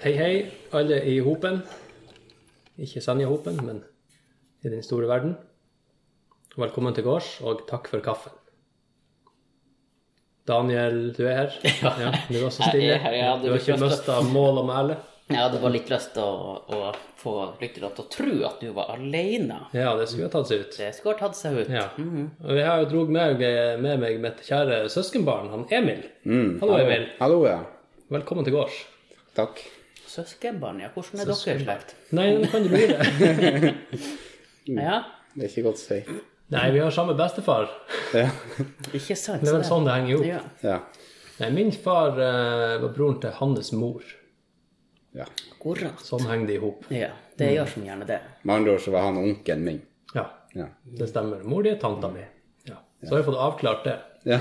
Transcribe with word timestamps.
Hei, 0.00 0.12
hei, 0.16 0.34
alle 0.72 1.00
i 1.04 1.18
hopen. 1.24 1.60
Ikke 2.80 3.02
Senja-hopen, 3.04 3.58
men 3.66 3.82
i 4.64 4.70
den 4.72 4.82
store 4.84 5.08
verden. 5.10 5.34
Velkommen 6.56 6.94
til 6.96 7.04
gårds, 7.06 7.34
og 7.44 7.66
takk 7.68 7.90
for 7.92 8.02
kaffen. 8.04 8.32
Daniel, 10.48 11.10
du 11.14 11.22
er 11.28 11.42
her. 11.42 11.58
Ja, 12.00 12.10
du 12.30 12.38
er 12.38 12.46
også 12.48 12.64
stille. 12.70 12.94
er 12.96 13.02
her, 13.04 13.42
Du 13.42 13.50
har 13.52 13.60
ikke 13.60 13.76
mista 13.82 14.16
mål 14.32 14.62
og 14.62 14.68
mæle. 14.70 14.96
Jeg 15.30 15.38
hadde 15.38 15.60
bare 15.62 15.74
litt 15.76 15.90
lyst 15.92 16.10
til 16.16 16.24
å, 16.26 16.54
å 16.74 16.78
få 17.20 17.34
lytterne 17.60 17.90
til 17.94 18.02
å 18.02 18.06
tro 18.10 18.32
at 18.48 18.64
du 18.64 18.72
var 18.74 18.88
alene. 18.96 19.60
Ja, 19.76 19.92
det 20.00 20.08
skulle 20.10 20.26
ha 20.26 20.32
tatt 20.32 20.48
seg 20.50 20.64
ut. 20.64 20.78
Det 20.80 20.88
skulle 20.96 21.14
ha 21.14 21.28
tatt 21.28 21.38
seg 21.38 21.60
ut. 21.60 21.70
Ja. 21.70 21.84
Og 22.48 22.56
jeg 22.58 22.66
har 22.66 22.80
jo 22.82 22.88
drog 22.90 23.12
med, 23.14 23.44
med 23.84 24.00
meg 24.02 24.16
mitt 24.24 24.40
kjære 24.48 24.80
søskenbarn, 24.90 25.52
han 25.52 25.68
Emil. 25.70 26.02
Mm, 26.24 26.56
Hallo, 26.64 26.80
Emil. 26.80 27.06
Hallo, 27.20 27.44
ja. 27.46 27.60
Velkommen 28.10 28.48
til 28.48 28.56
gårds. 28.56 28.80
Takk. 29.38 29.62
Søskenbarn, 30.10 30.80
ja. 30.82 30.88
Hvordan 30.94 31.20
er 31.22 31.30
dere 31.30 31.54
i 31.56 31.64
slekt? 31.64 31.94
Nei, 32.16 32.26
nå 32.40 32.48
kan 32.50 32.64
du 32.66 32.72
lure. 32.74 33.74
Ja, 34.70 34.98
Det 35.34 35.46
er 35.46 35.48
ikke 35.50 35.62
godt 35.66 35.80
å 35.80 35.82
si. 35.82 36.00
Nei, 36.50 36.64
vi 36.74 36.80
har 36.82 36.90
samme 36.94 37.14
bestefar. 37.18 37.68
Ja. 38.14 38.26
ikke 38.96 39.16
sant? 39.18 39.42
Det 39.44 39.50
er 39.52 39.56
vel 39.60 39.66
sånn 39.66 39.86
det 39.86 39.94
henger 39.96 40.12
ihop. 40.16 40.26
Ja. 40.26 40.40
Ja. 40.66 40.78
Nei, 41.40 41.48
min 41.56 41.70
far 41.72 42.18
uh, 42.18 42.76
var 42.82 42.90
broren 42.94 43.20
til 43.22 43.32
hans 43.38 43.70
mor. 43.78 44.02
ja. 45.16 45.26
Akkurat. 45.60 46.00
Sånn 46.04 46.24
henger 46.24 46.46
de 46.48 46.54
i 46.56 46.60
hop. 46.62 46.86
Ja, 46.94 47.10
det 47.36 47.50
gjør 47.52 47.66
som 47.68 47.82
gjerne 47.84 48.06
det. 48.08 48.16
Med 48.48 48.54
andre 48.54 48.74
ord 48.78 48.80
så 48.84 48.92
var 48.94 49.02
han 49.10 49.18
onkelen 49.20 49.64
min. 49.66 49.80
Ja, 50.16 50.26
Ja. 50.56 50.66
det 50.98 51.06
stemmer. 51.10 51.42
Mor 51.46 51.62
di 51.66 51.70
er 51.74 51.76
tanta 51.82 52.08
mi. 52.10 52.22
Ja. 52.66 52.78
Så 53.04 53.12
har 53.14 53.20
vi 53.22 53.26
fått 53.30 53.42
avklart 53.46 53.84
det. 53.86 53.98
ja. 54.34 54.38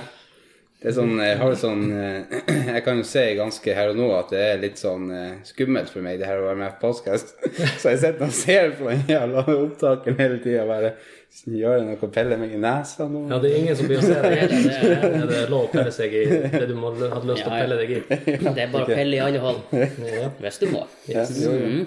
Det 0.80 0.94
er 0.94 0.94
sånn, 0.96 1.18
jeg 1.20 1.36
har 1.42 1.56
sånn 1.60 1.82
eh, 1.92 2.36
Jeg 2.72 2.82
kan 2.86 3.00
jo 3.02 3.04
si 3.08 3.24
ganske 3.36 3.74
her 3.76 3.90
og 3.92 3.98
nå 4.00 4.06
at 4.16 4.30
det 4.32 4.44
er 4.46 4.62
litt 4.62 4.80
sånn 4.80 5.10
eh, 5.12 5.42
skummelt 5.44 5.92
for 5.92 6.06
meg, 6.06 6.22
det 6.22 6.30
her 6.30 6.40
å 6.40 6.46
være 6.46 6.60
med 6.62 6.78
på 6.80 6.88
podkast. 6.88 7.34
Så 7.82 7.92
jeg 7.92 8.00
sitter 8.06 8.30
og 8.30 8.36
ser 8.38 8.72
på 8.80 8.88
den 8.88 9.04
jævla 9.12 9.44
opptakeren 9.58 10.22
hele 10.24 10.44
tida 10.44 10.68
bare 10.70 10.94
Gjør 11.30 11.76
jeg 11.78 11.84
noe? 11.86 12.08
Pelle 12.10 12.38
meg 12.42 12.56
i 12.56 12.60
nesa 12.60 13.06
nå? 13.06 13.20
Ja, 13.30 13.38
det 13.44 13.52
er 13.52 13.58
ingen 13.60 13.76
som 13.78 13.86
blir 13.86 14.00
å 14.00 14.02
se 14.02 14.16
deg. 14.16 14.40
Det 14.50 14.72
er, 14.74 14.80
det, 14.82 15.12
Er 15.20 15.28
det 15.30 15.42
lov 15.52 15.68
å 15.68 15.70
pelle 15.70 15.92
seg 15.94 16.16
i 16.18 16.24
det 16.26 16.64
du 16.72 16.74
må, 16.74 16.90
hadde 16.98 17.30
lyst 17.30 17.46
til 17.46 17.54
å 17.54 17.54
Ja, 17.54 17.60
å 17.60 17.68
pelle 17.68 17.78
deg 17.78 17.94
i? 17.94 18.00
det 18.58 18.64
er 18.64 18.72
bare 18.74 18.88
å 18.88 18.90
pelle 18.90 19.20
i 19.20 19.22
alle 19.22 19.44
hold. 19.44 19.62
Ja. 20.10 20.32
Hvis 20.42 20.58
du 20.64 20.66
må. 20.74 20.82
Ja, 21.06 21.28
jo, 21.30 21.54
jo. 21.54 21.86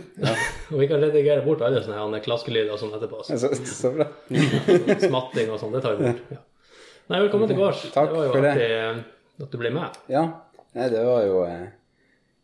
Og 0.70 0.78
vi 0.78 0.88
kan 0.94 1.02
redigere 1.02 1.42
bort 1.42 1.66
alle 1.66 1.82
sånne 1.82 2.22
klaskelyder 2.22 2.70
og 2.76 2.80
sånn 2.84 2.94
etterpå. 3.00 3.26
Så. 3.26 3.40
Så, 3.42 3.52
så 3.82 3.92
bra. 3.98 4.06
Smatting 5.02 5.50
og 5.50 5.58
sånn, 5.58 5.74
det 5.74 5.82
tar 5.82 5.98
vi 5.98 6.12
bort. 6.12 6.24
Ja. 6.36 6.42
Nei, 7.10 7.18
velkommen 7.20 7.50
til 7.50 7.58
gårds. 7.58 7.82
Takk 7.94 8.10
det 8.12 8.16
var 8.18 8.26
jo 8.28 8.32
for 8.34 8.46
artig 8.48 8.66
eh, 8.72 9.00
at 9.42 9.52
du 9.52 9.58
ble 9.60 9.70
med. 9.74 9.96
Ja. 10.12 10.22
Nei, 10.76 10.88
det 10.92 11.02
var 11.04 11.24
jo 11.26 11.40
eh, 11.44 11.64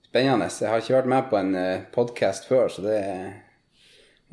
spennende. 0.09 0.48
Jeg 0.53 0.73
har 0.73 0.83
ikke 0.83 0.97
vært 0.98 1.11
med 1.14 1.28
på 1.31 1.39
en 1.41 1.53
eh, 1.59 1.84
podkast 1.95 2.48
før, 2.51 2.69
så 2.73 2.84
det 2.84 2.98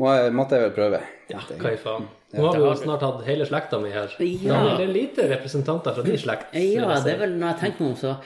må, 0.01 0.09
jeg- 0.17 0.33
måtte 0.35 0.57
jeg 0.57 0.65
vel 0.67 0.73
prøve. 0.75 1.01
Ja, 1.31 1.39
hva 1.61 1.71
i 1.73 1.79
faen. 1.81 2.07
Nå 2.35 2.49
har 2.49 2.57
vi 2.59 2.65
jo 2.67 2.73
snart 2.81 3.05
hatt 3.05 3.21
hele 3.29 3.45
slekta 3.47 3.79
mi 3.79 3.93
her. 3.93 4.11
Ja. 4.19 4.57
er 4.73 4.81
det 4.81 4.89
er 4.89 4.91
lite 4.91 5.27
representanter 5.31 5.95
fra 5.95 6.03
din 6.03 6.19
slekt. 6.19 6.49
vil 6.51 6.73
Ja, 6.81 6.89
jeg 6.89 6.97
si. 6.99 7.07
det 7.07 7.13
er 7.15 7.21
vel 7.23 7.37
når 7.39 7.53
jeg 7.53 7.59
tenker 7.61 7.85
meg 7.85 7.93
om, 7.93 7.95
så 8.01 8.17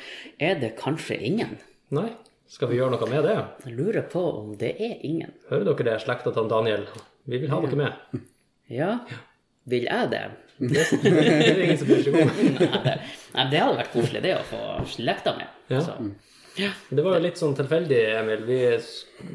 er 0.50 0.58
det 0.64 0.72
kanskje 0.80 1.20
ingen. 1.30 1.60
Nei, 1.94 2.08
skal 2.50 2.72
vi 2.72 2.80
gjøre 2.80 2.96
noe 2.96 3.10
med 3.12 3.28
det? 3.28 3.36
Jeg 3.68 3.76
lurer 3.78 4.08
på 4.10 4.24
om 4.40 4.56
det 4.58 4.72
er 4.82 4.96
ingen. 5.06 5.36
Hører 5.52 5.68
dere 5.70 5.86
det, 5.92 6.00
slekta 6.08 6.34
til 6.34 6.50
Daniel? 6.50 6.88
Vi 7.30 7.38
vil 7.44 7.52
ha 7.54 7.60
dere 7.62 7.78
med. 7.84 8.24
Ja, 8.74 8.96
vil 9.70 9.86
jeg 9.86 10.10
det? 10.16 10.24
Det 10.60 10.82
er 11.08 11.62
ingen 11.64 11.78
som 11.80 11.88
bryr 11.88 12.02
seg 12.04 12.16
om. 12.20 12.32
Nei, 13.36 13.46
det, 13.52 13.62
hadde 13.62 13.78
vært 13.78 13.94
koselig, 13.94 14.24
det 14.26 14.34
å 14.36 14.48
få 14.50 14.64
slekta 14.92 15.36
med. 15.38 15.54
Ja. 15.72 15.84
Så. 15.86 15.96
Det 16.90 17.04
var 17.06 17.16
jo 17.16 17.24
litt 17.24 17.40
sånn 17.40 17.56
tilfeldig, 17.56 18.00
Emil. 18.20 18.44
Vi, 18.48 18.58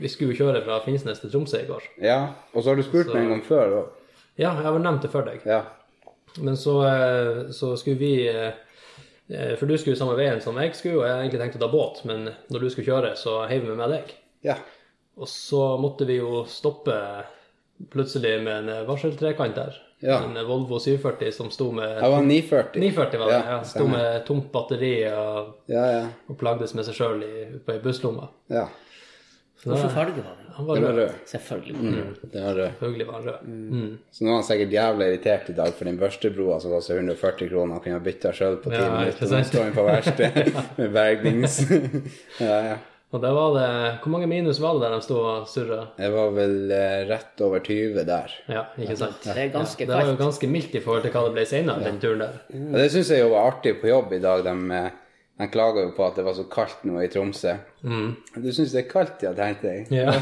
vi 0.03 0.11
skulle 0.13 0.35
jo 0.35 0.45
kjøre 0.45 0.61
fra 0.67 0.81
Finnsnes 0.85 1.23
til 1.23 1.33
Tromsø 1.33 1.63
i 1.63 1.69
går. 1.69 1.87
Ja, 2.05 2.19
og 2.53 2.61
så 2.61 2.73
har 2.73 2.81
du 2.81 2.85
spurt 2.85 3.13
meg 3.15 3.25
en 3.25 3.37
gang 3.37 3.47
før 3.47 3.79
Og... 3.79 4.03
Ja, 4.35 4.51
jeg 4.51 4.67
har 4.67 4.79
nevnt 4.83 5.05
det 5.07 5.13
for 5.13 5.27
deg. 5.27 5.45
Ja. 5.49 5.63
Men 6.43 6.57
så, 6.59 6.81
eh, 6.89 7.51
så 7.55 7.77
skulle 7.79 8.01
vi 8.01 8.27
eh, 8.27 8.57
eh, 9.31 9.53
For 9.55 9.71
du 9.71 9.77
skulle 9.79 9.99
samme 9.99 10.17
veien 10.19 10.43
som 10.43 10.59
jeg 10.59 10.75
skulle, 10.75 10.99
og 11.01 11.07
jeg 11.07 11.21
egentlig 11.23 11.43
tenkte 11.45 11.61
å 11.61 11.65
ta 11.67 11.71
båt, 11.71 12.01
men 12.11 12.27
når 12.51 12.65
du 12.65 12.71
skulle 12.73 12.89
kjøre, 12.89 13.15
så 13.21 13.45
heiv 13.51 13.69
vi 13.69 13.79
med 13.79 13.95
deg. 13.95 14.17
ja. 14.51 14.59
Og 15.15 15.29
så 15.31 15.77
måtte 15.79 16.09
vi 16.09 16.17
jo 16.17 16.41
stoppe 16.51 16.95
plutselig 17.93 18.33
med 18.43 18.65
en 18.65 18.87
varseltrekant 18.89 19.55
der. 19.55 19.77
Ja. 20.01 20.19
En 20.25 20.35
Volvo 20.47 20.79
740 20.81 21.33
som 21.33 21.51
sto 21.51 21.71
med 21.73 21.97
Det 21.97 22.09
var 22.11 22.23
940. 22.23 22.81
940 22.81 23.19
var 23.21 23.27
det, 23.31 23.33
Ja, 23.39 23.51
ja. 23.57 23.63
Sto 23.65 23.87
med 23.89 24.25
tomt 24.27 24.51
batteri 24.53 24.95
og, 25.13 25.55
Ja, 25.67 25.85
ja. 25.93 26.07
og 26.29 26.39
plagdes 26.39 26.75
med 26.75 26.85
seg 26.85 26.95
sjøl 26.99 27.23
på 27.67 27.73
ei 27.73 27.79
busslomma. 27.85 28.29
ja. 28.51 28.67
Hvilken 29.65 29.89
farge 29.95 30.21
var 30.21 30.35
det? 30.37 30.51
Han 30.59 30.67
var 30.67 30.75
Det 30.77 30.83
var 30.85 30.91
rød. 30.93 30.99
rød. 30.99 31.11
Selvfølgelig. 31.27 31.75
Det 32.33 32.43
var 32.43 32.55
rød. 32.55 32.67
Selvfølgelig 32.69 33.07
var 33.07 33.15
han 33.15 33.25
rød. 33.29 33.47
Mm. 33.49 33.99
Så 34.13 34.25
nå 34.25 34.31
er 34.31 34.35
han 34.35 34.45
sikkert 34.45 34.73
jævlig 34.73 35.07
irritert 35.09 35.49
i 35.49 35.53
dag 35.57 35.71
for 35.75 35.85
den 35.89 35.99
børstebroa 35.99 36.59
som 36.61 36.71
koster 36.75 36.95
140 37.01 37.49
kroner. 37.49 37.73
Han 37.73 37.81
kunne 37.83 37.95
ha 37.97 38.03
bytta 38.05 38.33
sjøl 38.37 38.57
på 38.61 38.71
ti 38.71 38.77
Ja, 38.77 38.91
minutter. 38.99 39.31
Nå 39.31 39.41
står 39.49 39.63
han 39.65 39.73
på 39.73 39.85
verksted 39.87 40.53
med 40.79 40.93
bergnings... 40.93 41.57
ja, 42.41 42.59
ja. 42.69 42.77
Og 43.15 43.21
der 43.23 43.31
var 43.37 43.53
det 43.55 43.67
Hvor 44.03 44.11
mange 44.11 44.27
minus 44.27 44.59
var 44.63 44.75
det 44.75 44.83
der 44.89 44.97
de 44.97 45.05
sto 45.07 45.21
og 45.23 45.45
surra? 45.47 45.85
Jeg 46.03 46.11
var 46.15 46.33
vel 46.35 46.57
eh, 46.75 47.05
rett 47.07 47.41
over 47.47 47.63
20 47.63 48.03
der. 48.09 48.33
Ja, 48.51 48.65
ikke 48.81 48.97
sant? 48.99 49.21
Det 49.23 49.37
er 49.39 49.53
ganske 49.55 49.87
Det 49.87 49.93
var 49.95 50.03
jo 50.03 50.13
kaldt. 50.17 50.23
ganske 50.25 50.49
mildt 50.51 50.75
i 50.75 50.83
forhold 50.83 51.07
til 51.07 51.15
hva 51.15 51.23
det 51.29 51.37
ble 51.37 51.45
senere, 51.47 51.85
den 51.87 52.01
turen 52.03 52.25
der. 52.25 52.41
Og 52.73 52.77
det 52.81 52.89
syns 52.91 53.13
jeg 53.15 53.23
jo 53.23 53.31
var 53.37 53.53
artig 53.53 53.77
på 53.81 53.87
jobb 53.93 54.13
i 54.17 54.21
dag. 54.25 54.43
De, 54.49 54.57
eh, 54.81 54.91
de 55.39 55.49
klager 55.51 55.87
jo 55.87 55.93
på 55.95 56.07
at 56.09 56.19
det 56.19 56.25
var 56.27 56.35
så 56.41 56.45
kaldt 56.51 56.83
nå 56.91 56.99
i 57.05 57.09
Tromsø. 57.11 57.55
Du 57.85 58.51
syns 58.55 58.75
det 58.75 58.83
er 58.85 58.91
kaldt, 58.91 59.23
ja, 59.23 59.33
tenkte 59.39 59.71
jeg. 59.71 59.87
Ja. 59.95 60.13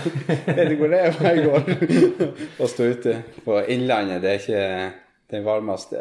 Vet 0.52 0.70
du 0.72 0.76
hvor 0.80 0.92
det 0.92 1.00
er 1.06 1.16
hver 1.16 1.42
går 1.48 1.72
å 2.64 2.68
stå 2.70 2.90
ute 2.92 3.16
på 3.44 3.58
Innlandet? 3.72 4.20
Det 4.24 4.30
er 4.36 4.40
ikke 4.40 4.62
den 5.32 5.44
varmeste 5.48 6.00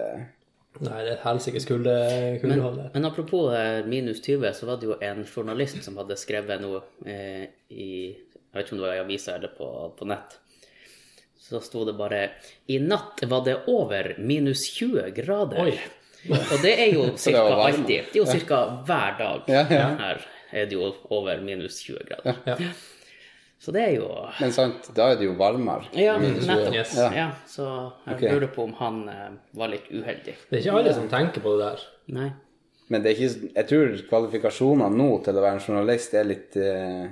Nei, 0.79 1.01
det 1.03 1.09
er 1.11 1.17
et 1.17 1.23
helsikes 1.25 1.65
kulde, 1.67 1.93
kuldehold 2.41 2.77
Men, 2.79 2.91
Men 2.93 3.05
apropos 3.09 3.51
eh, 3.53 3.81
minus 3.85 4.21
20, 4.23 4.53
så 4.55 4.65
var 4.69 4.77
det 4.79 4.87
jo 4.87 4.95
en 5.03 5.25
journalist 5.27 5.81
som 5.83 5.97
hadde 5.99 6.15
skrevet 6.17 6.61
noe 6.63 6.79
eh, 7.05 7.43
i 7.69 7.89
Jeg 8.15 8.53
vet 8.55 8.65
ikke 8.65 8.77
om 8.77 8.79
det 8.81 8.87
var 8.87 8.95
i 8.95 9.01
avisa 9.03 9.35
eller 9.35 9.51
på, 9.57 9.67
på 9.99 10.07
nett. 10.07 10.37
Så 11.41 11.59
sto 11.63 11.83
det 11.87 11.97
bare 11.99 12.21
I 12.71 12.79
natt 12.79 13.19
var 13.27 13.43
det 13.45 13.57
over 13.67 14.13
minus 14.19 14.63
20 14.77 15.11
grader. 15.17 15.59
Oi. 15.65 15.75
Og 16.31 16.57
det 16.63 16.73
er 16.79 16.93
jo 16.95 17.09
ca. 17.25 17.43
alltid. 17.67 18.07
Det 18.13 18.15
er 18.15 18.21
jo 18.21 18.29
cirka 18.29 18.61
hver 18.87 19.19
dag. 19.19 19.51
Ja, 19.51 19.65
ja. 19.67 19.85
Her 19.99 20.25
er 20.51 20.67
det 20.71 20.75
jo 20.79 20.93
over 21.11 21.43
minus 21.43 21.81
20 21.83 22.07
grader. 22.07 22.41
Ja, 22.47 22.57
Ja. 22.63 22.71
Så 23.61 23.71
det 23.71 23.81
er 23.85 23.91
jo 23.99 24.07
Men 24.39 24.53
sant, 24.55 24.87
da 24.97 25.11
er 25.11 25.19
det 25.19 25.27
jo 25.27 25.35
varmere. 25.37 25.85
Ja, 25.93 26.15
20. 26.17 26.47
nettopp. 26.49 26.73
Yes. 26.73 26.95
Ja. 26.97 27.27
så 27.45 27.65
jeg 28.07 28.15
okay. 28.15 28.31
lurer 28.33 28.49
på 28.55 28.63
om 28.65 28.73
han 28.79 29.03
eh, 29.11 29.27
var 29.53 29.69
litt 29.69 29.91
uheldig. 29.91 30.33
Det 30.49 30.57
er 30.57 30.63
ikke 30.63 30.79
alle 30.79 30.93
som 30.97 31.09
tenker 31.11 31.45
på 31.45 31.53
det 31.59 31.67
der. 31.67 31.83
Nei. 32.15 32.31
Men 32.91 33.05
det 33.05 33.11
er 33.11 33.21
ikke, 33.21 33.51
jeg 33.53 33.69
tror 33.69 33.93
kvalifikasjonene 34.09 34.97
nå 34.97 35.11
til 35.23 35.37
å 35.37 35.43
være 35.45 35.59
en 35.59 35.63
journalist 35.67 36.17
er 36.17 36.25
litt 36.27 36.57
eh, 36.59 37.05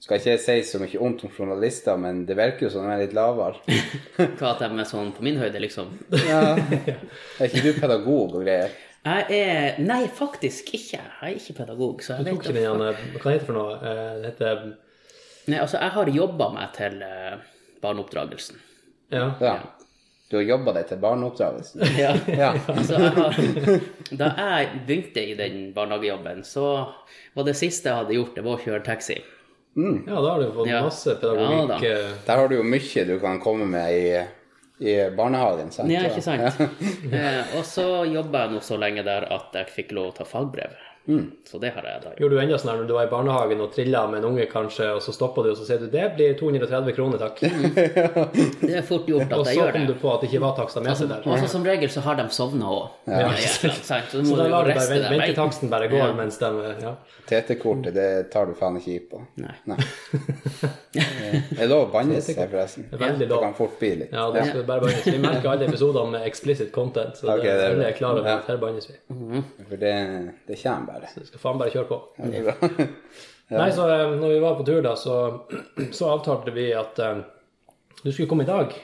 Skal 0.00 0.16
ikke 0.16 0.32
jeg 0.32 0.42
si 0.46 0.56
så 0.72 0.80
mye 0.80 1.04
ondt 1.04 1.26
om 1.28 1.36
journalister, 1.36 2.00
men 2.00 2.24
det 2.26 2.40
virker 2.40 2.66
jo 2.66 2.72
som 2.72 2.88
de 2.88 2.96
er 2.96 3.04
litt 3.04 3.14
lavere. 3.14 3.60
Hva 4.40 4.54
at 4.54 4.64
de 4.64 4.72
er 4.72 4.88
sånn 4.88 5.12
på 5.12 5.28
min 5.28 5.38
høyde, 5.44 5.60
liksom? 5.60 5.92
Ja. 6.24 6.56
Er 6.56 7.46
ikke 7.46 7.68
du 7.68 7.74
pedagog 7.76 8.32
og 8.32 8.46
greier? 8.48 8.72
Jeg 9.04 9.42
er 9.44 9.80
Nei, 9.84 10.06
faktisk 10.08 10.72
ikke. 10.72 10.98
Jeg 11.04 11.20
er 11.20 11.36
ikke 11.36 11.60
pedagog. 11.62 12.00
Så 12.04 12.16
jeg 12.16 12.24
Du 12.24 12.32
tok 12.32 12.46
vet 12.46 12.48
ikke 12.48 12.58
den 12.58 12.70
ene 12.72 13.18
Hva 13.20 13.28
heter 13.28 13.42
det 13.44 13.48
for 13.48 13.60
noe? 13.60 13.76
Eh, 13.76 14.14
Det 14.24 14.32
heter 14.32 14.70
Nei, 15.50 15.58
altså, 15.62 15.78
jeg 15.82 15.90
har 15.98 16.10
jobba 16.14 16.48
meg 16.54 16.72
til 16.76 17.02
eh, 17.06 17.36
barneoppdragelsen. 17.82 18.56
Ja. 19.10 19.26
Ja. 19.42 19.54
Du 20.30 20.36
har 20.38 20.44
jobba 20.46 20.72
deg 20.76 20.86
til 20.86 21.00
barneoppdragelsen? 21.02 21.82
Ja. 21.98 22.12
Ja. 22.30 22.52
Altså, 22.70 23.00
jeg 23.02 23.12
har, 23.16 23.38
da 24.20 24.28
jeg 24.38 24.68
begynte 24.86 25.24
i 25.26 25.34
den 25.38 25.56
barnehagejobben, 25.74 26.44
så 26.46 26.66
var 27.34 27.48
det 27.48 27.56
siste 27.58 27.90
jeg 27.90 27.98
hadde 28.04 28.14
gjort, 28.18 28.34
det 28.38 28.44
var 28.46 28.58
å 28.58 28.62
kjøre 28.62 28.84
taxi. 28.86 29.16
ja, 29.80 30.18
da 30.20 30.28
har 30.34 30.40
du 30.44 30.52
fått 30.54 30.68
Ja. 30.70 30.82
masse 30.86 31.16
pedagogikk. 31.18 31.68
da. 31.72 31.80
eh, 31.88 32.12
Der 32.26 32.36
har 32.44 32.48
du 32.48 32.56
jo 32.60 32.62
mye 32.66 33.04
du 33.08 33.16
kan 33.22 33.40
komme 33.42 33.66
med 33.66 33.96
i, 33.96 34.22
i 34.86 34.94
barnehagen, 35.16 35.70
sant? 35.74 35.90
Ja, 35.90 36.04
ikke 36.06 36.22
sant? 36.22 36.62
Eh, 37.12 37.56
og 37.58 37.64
så 37.66 37.88
jobba 38.06 38.44
jeg 38.46 38.54
nå 38.54 38.60
så 38.62 38.78
lenge 38.78 39.02
der 39.06 39.26
at 39.34 39.54
jeg 39.58 39.66
fikk 39.74 39.92
lov 39.98 40.12
å 40.12 40.16
ta 40.20 40.24
fagbrev. 40.30 40.78
Så 41.50 41.58
det 41.58 41.72
har 41.74 41.86
jeg 41.86 42.02
da 42.02 42.10
gjort. 42.10 42.20
Gjorde 42.20 42.36
du 42.36 42.40
enda 42.42 42.58
sånn 42.60 42.76
når 42.78 42.88
du 42.88 42.92
var 42.94 43.06
i 43.08 43.10
barnehagen 43.10 43.62
og 43.64 43.72
trilla 43.74 44.02
med 44.10 44.20
en 44.20 44.28
unge, 44.30 44.44
kanskje, 44.50 44.86
og 44.94 45.00
så 45.02 45.14
stoppa 45.14 45.42
du, 45.42 45.50
og 45.52 45.58
så 45.58 45.66
sier 45.66 45.80
du 45.82 45.88
det 45.90 46.04
blir 46.16 46.36
230 46.38 46.94
kroner, 46.94 47.22
takk. 47.22 47.40
Det 48.60 48.74
er 48.76 48.84
fort 48.86 49.08
gjort 49.08 49.32
Og 49.32 49.42
at 49.42 49.50
jeg 49.50 49.58
så 49.58 49.70
kom 49.74 49.86
du 49.88 49.94
på 49.98 50.10
at 50.12 50.22
det 50.22 50.30
ikke 50.30 50.42
var 50.44 50.54
takster 50.58 50.84
med 50.84 50.98
seg 50.98 51.10
der. 51.10 51.24
Og 51.26 51.40
så 51.42 51.48
som 51.50 51.64
regel 51.66 51.90
så 51.90 52.04
har 52.04 52.18
de 52.20 52.26
sovna 52.34 52.68
òg. 52.70 52.84
Ja. 53.10 53.30
Så, 53.40 53.72
Så 54.12 54.36
da 54.38 54.46
lar 54.52 54.68
du 54.68 54.74
bare 54.76 55.00
ventetaksten 55.16 55.72
bare 55.72 55.88
går 55.90 56.14
mens 56.18 56.38
de 56.40 56.52
ja. 56.84 56.94
TT-kortet, 57.30 57.94
det 57.96 58.08
tar 58.32 58.50
du 58.50 58.54
faen 58.58 58.78
ikke 58.80 58.94
i 58.94 59.00
på. 59.10 59.22
Nei. 59.42 59.56
Nei. 59.70 59.80
Det 60.90 61.62
er 61.62 61.68
lov 61.70 61.84
å 61.84 61.90
banne 61.92 62.18
seg, 62.18 62.34
forresten. 62.50 62.88
Veldig 62.90 63.28
lov. 63.30 63.36
Det 63.36 63.44
kan 63.44 63.52
fort 63.54 63.76
bli 63.78 63.90
litt. 64.00 64.14
Ja, 64.14 64.24
det 64.34 64.42
skal 64.48 64.64
bare 64.66 64.82
bannes. 64.82 65.04
Vi 65.06 65.20
merker 65.22 65.52
alle 65.52 65.68
episodene 65.68 66.16
med 66.16 66.26
explicit 66.26 66.72
content, 66.74 67.14
så 67.14 67.28
okay, 67.36 67.46
det, 67.46 67.68
det 67.78 67.86
er 67.86 67.94
klart 67.94 67.94
er 67.94 67.98
klare 68.00 68.22
over 68.24 68.32
at 68.32 68.50
her 68.50 68.58
bannes 68.64 68.90
vi. 68.90 68.96
For 69.68 69.78
det, 69.78 69.94
det 70.48 70.58
kommer 70.58 70.89
bare. 70.90 71.10
Så 71.14 71.24
skal 71.30 71.42
faen 71.46 71.58
bare 71.62 71.72
kjøre 71.74 71.88
på. 71.90 72.00
Det 72.20 72.42
er 72.42 72.46
bra. 72.50 72.86
Nei, 73.60 73.70
så 73.74 73.88
eh, 73.90 74.06
når 74.20 74.30
vi 74.36 74.40
var 74.44 74.54
på 74.60 74.66
tur, 74.68 74.82
da, 74.84 74.92
så, 74.98 75.16
så 75.98 76.10
avtalte 76.12 76.52
vi 76.54 76.68
at 76.76 76.98
eh, 77.02 77.22
du 78.04 78.10
skulle 78.12 78.28
komme 78.30 78.46
i 78.46 78.50
dag 78.50 78.74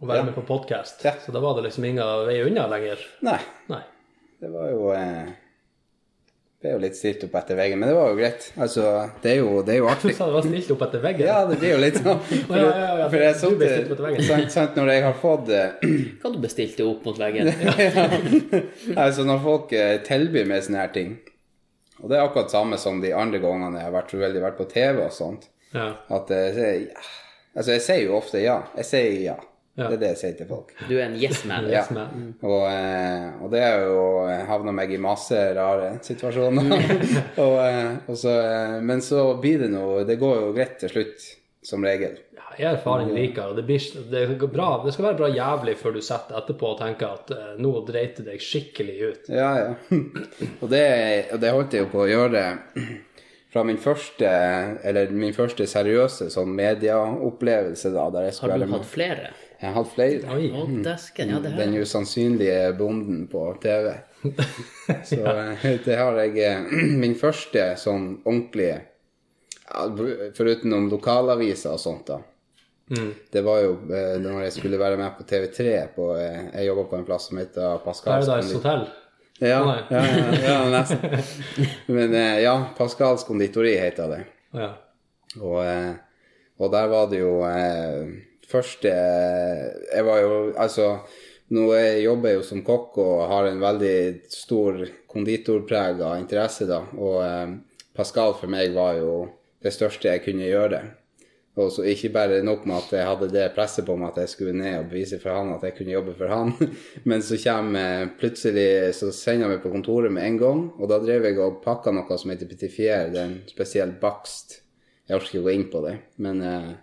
og 0.00 0.10
være 0.10 0.18
Ja. 0.24 0.24
med 0.28 0.34
på 0.36 0.42
podkast. 0.48 1.04
Ja. 1.06 1.12
Så 1.22 1.32
da 1.32 1.40
var 1.40 1.54
det 1.56 1.68
liksom 1.70 1.84
ingen 1.88 2.26
vei 2.26 2.40
unna 2.44 2.66
lenger. 2.68 3.00
Nei, 3.24 3.38
Nei. 3.70 3.82
det 4.42 4.50
var 4.52 4.66
jo 4.74 4.90
eh, 4.92 5.30
Det 6.60 6.68
er 6.72 6.74
jo 6.74 6.80
litt 6.82 6.96
stilt 6.98 7.22
opp 7.28 7.34
etter 7.38 7.54
veggen, 7.56 7.78
men 7.78 7.88
det 7.92 7.94
var 7.96 8.10
jo 8.10 8.16
greit. 8.18 8.48
Altså, 8.58 8.82
det 9.22 9.30
er 9.36 9.38
jo, 9.44 9.62
det 9.64 9.76
er 9.76 9.78
jo 9.84 9.88
Du 10.02 10.10
sa 10.16 10.26
det 10.26 10.34
var 10.34 10.44
stilt 10.48 10.70
opp 10.74 10.82
etter 10.88 11.02
veggen. 11.04 11.28
Ja, 11.30 11.38
det 11.48 11.58
blir 11.62 11.72
jo 11.76 11.78
litt 11.84 12.00
sånn. 12.02 12.20
For, 12.50 12.58
ja, 12.58 12.66
ja, 12.66 12.90
ja, 13.04 13.06
for 13.12 13.16
det 13.22 13.28
er 13.30 13.38
du 13.38 13.40
sånn 13.44 13.56
ble 13.62 13.70
opp 13.94 14.02
veggen. 14.08 14.26
sant, 14.26 14.52
sant, 14.56 14.76
Når 14.82 14.90
jeg 14.96 15.04
har 15.06 15.16
fått 15.22 15.54
eh, 15.54 15.86
Hva 16.24 16.34
du 16.34 16.40
bestilte 16.42 16.88
opp 16.90 17.06
mot 17.06 17.22
veggen? 17.22 17.52
ja. 17.54 18.08
Altså 19.06 19.24
når 19.28 19.40
folk 19.46 19.72
eh, 19.78 19.94
tilbyr 20.10 20.50
meg 20.50 20.66
sånne 20.66 20.82
her 20.82 20.92
ting 20.98 21.14
Og 22.02 22.10
det 22.10 22.18
er 22.18 22.24
akkurat 22.26 22.52
samme 22.52 22.78
som 22.80 23.00
de 23.02 23.12
andre 23.16 23.40
gangene 23.42 23.80
jeg 23.80 23.88
har 23.88 23.94
vært, 23.94 24.16
veldig 24.20 24.42
vært 24.44 24.58
på 24.58 24.68
TV 24.70 25.02
og 25.06 25.12
sånt. 25.14 25.48
Ja. 25.72 25.90
At 26.12 26.32
jeg 26.32 26.56
sier 26.56 26.80
ja. 26.86 27.06
Altså 27.56 27.72
jeg 27.72 27.82
sier 27.86 28.02
jo 28.04 28.16
ofte 28.18 28.40
ja. 28.42 28.56
Jeg 28.76 28.88
sier 28.88 29.20
ja. 29.30 29.36
Ja. 29.76 29.90
Det 29.90 29.96
er 29.98 30.00
det 30.00 30.10
jeg 30.14 30.18
sier 30.22 30.36
til 30.38 30.46
folk. 30.48 30.70
Du 30.88 30.94
er 30.96 31.02
en 31.04 31.16
yes 31.20 31.42
man. 31.44 31.66
Ja. 31.68 31.82
Mm. 31.92 32.30
Og, 32.48 32.62
eh, 32.70 33.26
og 33.44 33.50
det 33.52 33.60
er 33.60 33.82
jo 33.84 34.04
havna 34.48 34.72
meg 34.72 34.94
i 34.96 35.00
masse 35.00 35.36
rare 35.56 35.90
situasjoner. 36.04 36.70
og, 37.44 37.56
eh, 37.60 37.90
og 38.08 38.16
så, 38.16 38.32
eh, 38.40 38.76
men 38.80 39.04
så 39.04 39.26
blir 39.42 39.66
det 39.66 39.68
noe 39.74 40.06
Det 40.08 40.16
går 40.20 40.38
jo 40.40 40.54
greit 40.56 40.78
til 40.80 40.94
slutt, 40.94 41.26
som 41.66 41.82
regel. 41.84 42.14
Ja, 42.36 42.46
jeg 42.58 42.68
har 42.68 42.76
erfaring 42.76 43.10
liker, 43.16 43.50
og 43.50 43.58
det, 43.58 43.64
blir, 43.66 43.82
det, 44.12 44.22
går 44.38 44.52
bra, 44.52 44.68
det 44.84 44.94
skal 44.94 45.08
være 45.08 45.18
bra 45.18 45.30
jævlig 45.34 45.74
før 45.80 45.96
du 45.96 46.02
setter 46.04 46.38
etterpå 46.38 46.70
og 46.74 46.78
tenker 46.78 47.16
at 47.16 47.32
eh, 47.34 47.48
nå 47.62 47.72
dreit 47.88 48.20
det 48.20 48.28
deg 48.28 48.44
skikkelig 48.44 48.96
ut. 49.02 49.28
Ja, 49.34 49.50
ja. 49.58 49.98
Og 50.62 50.70
det, 50.70 50.86
og 51.34 51.42
det 51.42 51.52
holdt 51.56 51.74
jeg 51.74 51.86
jo 51.86 51.90
på 51.92 52.04
å 52.04 52.08
gjøre 52.10 52.44
fra 53.52 53.64
min 53.66 53.78
første, 53.80 54.30
eller 54.84 55.10
min 55.16 55.34
første 55.34 55.66
seriøse 55.70 56.30
sånn 56.32 56.54
medieopplevelse, 56.54 57.92
da, 57.94 58.08
der 58.14 58.28
jeg 58.28 58.38
Har 58.42 58.54
du 58.54 58.64
med. 58.66 58.74
hatt 58.76 58.90
flere? 58.90 59.30
Jeg 59.56 59.70
har 59.70 59.76
hatt 59.78 59.94
flere. 59.94 60.34
Oi. 60.36 60.50
Mm. 60.52 60.82
Desken, 60.84 61.30
Ja, 61.32 61.38
det 61.40 61.54
her. 61.54 61.62
Den 61.64 61.78
usannsynlige 61.80 62.74
bonden 62.78 63.24
på 63.32 63.46
TV. 63.62 63.94
Så 65.08 65.22
ja. 65.22 65.54
det 65.86 65.96
har 65.96 66.20
jeg 66.20 66.36
eh, 66.44 66.76
Min 67.02 67.16
første 67.18 67.72
sånn 67.80 68.20
ordentlige 68.26 68.82
Foruten 70.36 70.72
om 70.76 70.88
lokalaviser 70.90 71.74
og 71.74 71.80
sånt, 71.82 72.10
da. 72.12 72.20
Det 73.32 73.42
var 73.42 73.64
jo 73.64 73.72
eh, 73.90 74.14
når 74.22 74.44
jeg 74.44 74.52
skulle 74.60 74.78
være 74.78 74.98
med 75.00 75.16
på 75.18 75.24
TV3 75.26 75.72
på, 75.96 76.12
eh, 76.22 76.44
Jeg 76.54 76.68
jobba 76.68 76.84
på 76.86 77.00
en 77.00 77.06
plass 77.08 77.26
som 77.28 77.40
heter 77.40 77.80
Pascals 77.82 78.28
Paradise 78.28 78.54
Hotel. 78.54 78.84
Ja, 79.42 79.58
ja, 79.90 80.02
ja, 80.06 80.36
ja, 80.44 80.58
nesten. 80.70 81.18
Men 81.96 82.14
eh, 82.14 82.40
ja, 82.44 82.54
Pascals 82.78 83.26
konditori 83.26 83.74
heter 83.76 84.12
det. 84.14 84.20
Ja. 84.54 84.70
Og, 85.42 85.58
eh, 85.66 85.96
og 86.62 86.70
der 86.72 86.86
var 86.88 87.10
det 87.10 87.20
jo 87.20 87.40
eh, 87.44 88.06
første 88.48 88.88
Jeg 88.88 90.04
var 90.06 90.22
jo 90.22 90.36
Altså, 90.54 90.86
nå 91.52 91.66
jeg 91.74 92.04
jobber 92.06 92.30
jeg 92.30 92.38
jo 92.38 92.46
som 92.46 92.62
kokk 92.64 92.96
og 93.02 93.26
har 93.32 93.50
en 93.50 93.60
veldig 93.60 93.98
stor 94.30 94.78
konditorprega 95.10 96.14
interesse, 96.20 96.70
da. 96.70 96.84
Og 96.96 97.18
eh, 97.26 97.58
Pascal 97.96 98.38
for 98.38 98.52
meg 98.52 98.72
var 98.78 98.94
jo 99.02 99.26
det 99.66 99.74
største 99.74 100.08
jeg 100.08 100.24
kunne 100.24 100.46
gjøre. 100.46 100.80
Og 101.56 101.70
så 101.72 101.86
ikke 101.88 102.10
bare 102.12 102.42
nok 102.44 102.66
med 102.68 102.76
at 102.76 102.90
jeg 102.92 103.08
hadde 103.08 103.30
det 103.32 103.46
presset 103.56 103.86
på 103.86 103.94
meg 103.96 104.10
at 104.10 104.26
jeg 104.26 104.32
skulle 104.34 104.52
ned 104.58 104.74
og 104.76 104.90
bevise 104.90 105.16
for 105.22 105.32
han 105.32 105.54
at 105.54 105.62
jeg 105.64 105.72
kunne 105.78 105.94
jobbe 105.94 106.12
for 106.18 106.28
han, 106.28 106.52
men 107.08 107.24
så 107.24 107.38
kommer 107.40 108.10
plutselig 108.20 108.92
så 108.98 109.08
sender 109.08 109.48
han 109.48 109.54
meg 109.54 109.62
på 109.64 109.72
kontoret 109.72 110.12
med 110.12 110.26
en 110.26 110.36
gang, 110.42 110.62
og 110.76 110.90
da 110.92 111.00
drev 111.00 111.24
jeg 111.24 111.40
og 111.40 111.62
pakka 111.64 111.94
noe 111.96 112.20
som 112.20 112.34
heter 112.34 112.50
petit 112.50 112.74
fier, 112.74 113.08
det 113.12 113.22
er 113.22 113.30
en 113.30 113.38
spesiell 113.48 113.94
bakst. 114.02 114.60
Jeg 115.08 115.16
orker 115.16 115.32
ikke 115.32 115.46
gå 115.46 115.54
inn 115.54 115.68
på 115.72 115.80
det, 115.86 115.94
men 116.20 116.42
uh, 116.44 116.74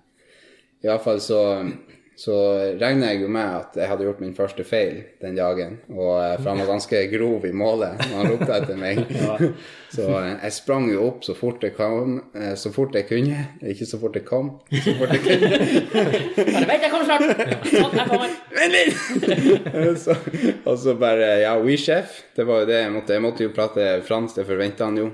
iallfall 0.81 1.21
så 1.21 1.41
så 2.15 2.33
regner 2.77 3.13
jeg 3.13 3.23
jo 3.23 3.29
med 3.33 3.55
at 3.57 3.77
jeg 3.79 3.89
hadde 3.89 4.05
gjort 4.05 4.19
min 4.21 4.35
første 4.37 4.63
feil 4.67 4.99
den 5.21 5.37
dagen. 5.37 5.79
Og 5.89 6.11
for 6.37 6.49
han 6.51 6.61
var 6.61 6.69
ganske 6.69 6.99
grov 7.09 7.47
i 7.49 7.53
målet 7.57 8.03
når 8.03 8.19
han 8.19 8.29
ropte 8.29 8.57
etter 8.59 8.77
meg. 8.77 9.01
Så 9.93 10.07
jeg 10.17 10.53
sprang 10.55 10.87
jo 10.89 11.03
opp 11.05 11.25
så 11.25 11.35
fort 11.37 11.61
jeg 11.61 11.75
kom, 11.77 12.15
eh, 12.33 12.55
så 12.57 12.71
fort 12.73 12.95
jeg 12.97 13.05
kunne. 13.05 13.43
Ikke 13.69 13.85
så 13.85 13.99
fort 14.01 14.15
jeg 14.17 14.25
kom, 14.25 14.49
så 14.71 14.93
fort 14.97 15.13
jeg 15.13 15.21
kunne. 15.21 15.49
Bare 16.37 16.63
vent, 16.65 16.85
jeg 16.85 16.93
kommer 16.93 17.05
snart! 17.05 17.27
Sånn. 17.69 18.33
Vent 18.57 18.73
litt! 18.73 18.97
og 20.69 20.79
så 20.81 20.97
bare 20.97 21.29
Ja, 21.43 21.53
we 21.61 21.77
sjef. 21.77 22.23
Det 22.33 22.47
var 22.49 22.63
jo 22.63 22.71
det 22.71 22.79
jeg 22.79 22.93
måtte. 22.95 23.13
Jeg 23.13 23.25
måtte 23.25 23.45
jo 23.45 23.53
prate 23.53 23.89
fransk, 24.07 24.39
det 24.39 24.47
forventa 24.49 24.89
han 24.89 24.97
jo. 24.97 25.11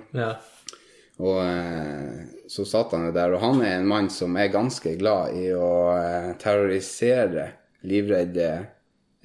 Og 1.19 1.41
eh, 1.43 2.38
så 2.49 2.65
satt 2.65 2.95
han 2.95 3.05
jo 3.05 3.13
der, 3.13 3.35
og 3.35 3.43
han 3.43 3.59
er 3.61 3.75
en 3.77 3.89
mann 3.89 4.07
som 4.09 4.33
er 4.39 4.49
ganske 4.49 4.95
glad 4.97 5.35
i 5.37 5.51
å 5.53 5.71
eh, 5.93 6.31
terrorisere 6.41 7.51
livredde 7.85 8.47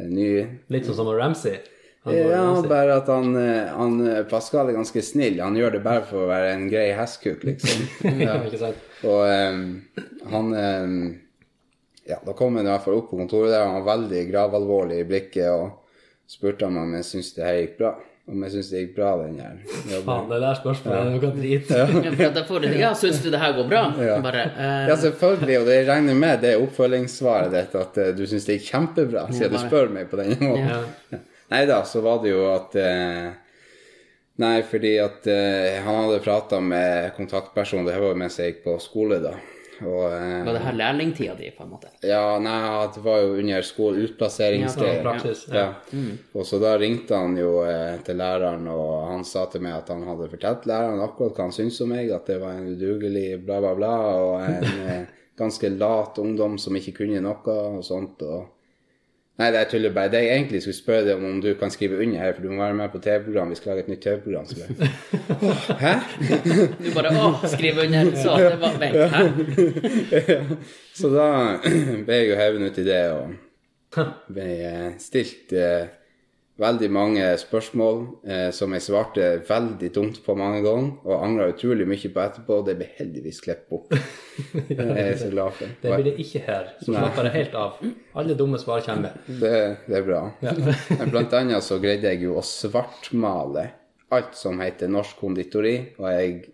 nye... 0.05 0.11
ny... 0.11 0.26
Litt 0.75 0.85
sånn 0.85 0.99
som 0.99 1.09
Ramsay. 1.09 1.62
Ja, 2.05 2.62
bare 2.69 2.99
at 2.99 3.09
han, 3.09 3.32
eh, 3.41 3.71
han 3.73 3.97
eh, 4.05 4.23
Pascal 4.29 4.69
er 4.69 4.76
ganske 4.76 5.00
snill. 5.00 5.41
Han 5.41 5.56
gjør 5.56 5.79
det 5.79 5.82
bare 5.87 6.05
for 6.05 6.26
å 6.26 6.29
være 6.29 6.53
en 6.53 6.67
grei 6.69 6.91
hestkuk, 6.93 7.47
liksom. 7.49 7.87
Ja, 8.26 8.37
ikke 8.44 8.61
sant? 8.61 8.82
Og 9.09 9.25
um, 9.25 9.62
han 10.29 10.53
um, 10.53 10.99
Ja, 12.05 12.19
da 12.20 12.35
kom 12.37 12.59
han 12.61 12.69
i 12.69 12.73
hvert 12.75 12.85
fall 12.85 12.99
opp 13.00 13.09
på 13.09 13.23
kontoret 13.23 13.55
der. 13.55 13.65
Han 13.65 13.81
var 13.81 13.94
veldig 13.94 14.27
gravalvorlig 14.29 15.00
i 15.00 15.09
blikket 15.09 15.49
og 15.49 16.29
spurte 16.29 16.69
han 16.69 16.77
om 16.82 16.93
jeg 16.99 17.09
syntes 17.09 17.32
det 17.38 17.49
her 17.49 17.62
gikk 17.62 17.79
bra. 17.81 17.94
Om 18.25 18.41
jeg 18.47 18.55
syns 18.55 18.69
det 18.73 18.81
gikk 18.81 18.93
bra, 18.97 19.09
den 19.21 19.35
her 19.37 19.56
jobben. 19.85 20.06
Faen, 20.06 20.29
det 20.31 20.38
der 20.41 20.56
spørsmålet 20.56 21.00
er 21.00 21.11
noe 21.12 21.32
drit. 21.35 21.73
Ja, 22.25 22.29
da 22.32 22.44
får 22.49 22.65
Ja, 22.81 22.93
syns 22.97 23.21
du 23.21 23.29
det 23.29 23.41
her 23.43 23.53
går 23.59 23.69
bra? 23.69 23.82
Ja. 24.00 24.17
Bare 24.25 24.47
uh... 24.55 24.87
Ja, 24.88 24.97
selvfølgelig, 25.03 25.59
og 25.61 25.69
det 25.69 25.76
jeg 25.76 25.88
regner 25.91 26.17
med 26.23 26.41
det 26.41 26.55
er 26.55 26.65
oppfølgingssvaret 26.65 27.53
ditt, 27.53 27.76
at 27.76 28.00
uh, 28.00 28.11
du 28.17 28.25
syns 28.31 28.49
det 28.49 28.56
gikk 28.56 28.71
kjempebra, 28.71 29.26
siden 29.29 29.53
du 29.53 29.61
spør 29.61 29.93
meg 29.93 30.09
på 30.09 30.23
denne 30.23 30.38
måten. 30.41 30.73
Ja. 30.73 31.21
Nei 31.53 31.61
da, 31.69 31.82
så 31.85 32.00
var 32.06 32.23
det 32.25 32.32
jo 32.32 32.47
at 32.55 32.79
uh, 32.81 33.26
Nei, 34.41 34.56
fordi 34.67 34.97
at 34.99 35.29
han 35.85 35.94
hadde 35.94 36.17
prata 36.25 36.59
med 36.59 37.12
kontaktpersonen, 37.15 37.85
det 37.87 37.93
var 37.94 38.11
jo 38.11 38.17
mens 38.19 38.41
jeg 38.41 38.49
gikk 38.50 38.65
på 38.65 38.73
skole, 38.82 39.20
da. 39.23 39.37
Og 39.82 40.05
eh, 40.12 40.44
Var 40.47 40.53
det 40.53 40.62
her 40.65 40.76
lærlingtida 40.79 41.35
di, 41.38 41.50
på 41.56 41.65
en 41.65 41.73
måte? 41.75 41.91
Ja, 42.06 42.38
nei, 42.43 42.59
det 42.94 43.03
var 43.05 43.21
jo 43.23 43.35
under 43.41 43.67
skole, 43.67 43.99
Ja, 43.99 44.09
utplasseringsgreier. 44.09 45.09
Ja. 45.53 45.65
Ja. 45.91 46.06
Og 46.35 46.46
så 46.46 46.60
da 46.63 46.77
ringte 46.79 47.19
han 47.19 47.37
jo 47.39 47.56
eh, 47.67 47.98
til 48.06 48.19
læreren, 48.20 48.69
og 48.70 49.10
han 49.10 49.27
sa 49.29 49.46
til 49.51 49.65
meg 49.65 49.79
at 49.81 49.93
han 49.94 50.06
hadde 50.08 50.31
fortalt 50.37 50.69
læreren 50.70 51.03
akkurat 51.05 51.37
hva 51.37 51.48
han 51.48 51.56
syntes 51.56 51.82
om 51.84 51.93
meg, 51.94 52.13
at 52.15 52.31
det 52.31 52.41
var 52.43 52.58
en 52.58 52.70
udugelig 52.75 53.29
bla, 53.44 53.60
bla, 53.65 53.75
bla, 53.79 53.94
og 54.22 54.34
en 54.46 54.69
eh, 54.87 55.22
ganske 55.39 55.72
lat 55.75 56.19
ungdom 56.22 56.58
som 56.63 56.77
ikke 56.79 56.98
kunne 57.03 57.22
noe 57.25 57.58
og 57.75 57.82
sånt. 57.87 58.22
og 58.22 58.54
Nei, 59.34 59.48
det 59.50 59.58
er 59.58 59.70
tuller 59.70 59.91
bare. 59.91 60.12
Det 60.12 60.20
jeg 60.22 60.36
egentlig 60.36 60.60
skulle 60.62 60.76
spørre 60.76 61.06
deg 61.08 61.17
om, 61.19 61.24
om 61.26 61.38
du 61.43 61.48
kan 61.58 61.72
skrive 61.74 61.98
under 61.98 62.20
her, 62.22 62.36
for 62.36 62.44
du 62.44 62.53
må 62.53 62.60
være 62.62 62.76
med 62.79 62.93
på 62.93 63.00
TV-program. 63.03 63.50
Vi 63.50 63.56
skal 63.58 63.72
lage 63.72 63.82
et 63.82 63.88
nytt 63.91 64.05
TV-program. 64.05 64.46
Bare, 64.55 65.79
Hæ? 65.84 65.94
Du 66.84 66.91
bare 66.94 67.14
å, 67.19 67.32
skriv 67.50 67.81
under. 67.82 68.12
Så 68.14 68.36
det 68.38 68.60
var 68.62 68.79
Vent, 68.79 69.00
hæ? 69.17 70.38
Så 71.00 71.10
da 71.10 71.26
ble 71.64 72.20
jeg 72.20 72.31
jo 72.31 72.38
hevet 72.38 72.69
ut 72.69 72.79
i 72.79 72.86
det 72.86 73.03
og 73.10 73.34
ble 74.31 74.48
eh, 74.70 74.88
stilt 75.03 75.55
eh, 75.58 75.91
veldig 76.61 76.89
mange 76.93 77.25
spørsmål 77.41 78.01
eh, 78.31 78.49
som 78.55 78.73
jeg 78.77 78.84
svarte 78.84 79.27
veldig 79.49 79.91
dumt 79.94 80.20
på 80.25 80.37
mange 80.39 80.61
ganger, 80.63 80.93
og 81.03 81.25
angra 81.27 81.49
utrolig 81.51 81.87
mye 81.91 82.11
på 82.15 82.23
etterpå. 82.23 82.61
Det 82.67 82.77
ble 82.79 82.89
heldigvis 82.99 83.41
klippet 83.44 83.70
bort. 83.70 83.94
Det 84.69 84.79
er 84.79 85.11
jeg 85.11 85.20
så 85.25 85.31
glad 85.32 85.58
for. 85.58 85.77
Det 85.82 85.94
blir 85.94 86.08
det 86.11 86.17
ikke 86.23 86.43
her, 86.46 86.73
så 86.81 86.91
slapper 86.93 87.29
det 87.29 87.34
helt 87.34 87.58
av. 87.58 87.84
Alle 88.15 88.39
dumme 88.39 88.61
svar 88.63 88.84
kommer. 88.87 89.19
Det, 89.27 89.55
det 89.89 90.01
er 90.01 90.06
bra. 90.06 90.25
Ja. 90.44 90.55
Blant 91.13 91.34
annet 91.39 91.67
så 91.67 91.81
greide 91.82 92.15
jeg 92.15 92.27
jo 92.29 92.39
å 92.39 92.46
svartmale 92.46 93.69
alt 94.15 94.37
som 94.39 94.61
heter 94.63 94.91
norsk 94.93 95.19
konditori, 95.19 95.79
og 95.99 96.11
jeg 96.13 96.44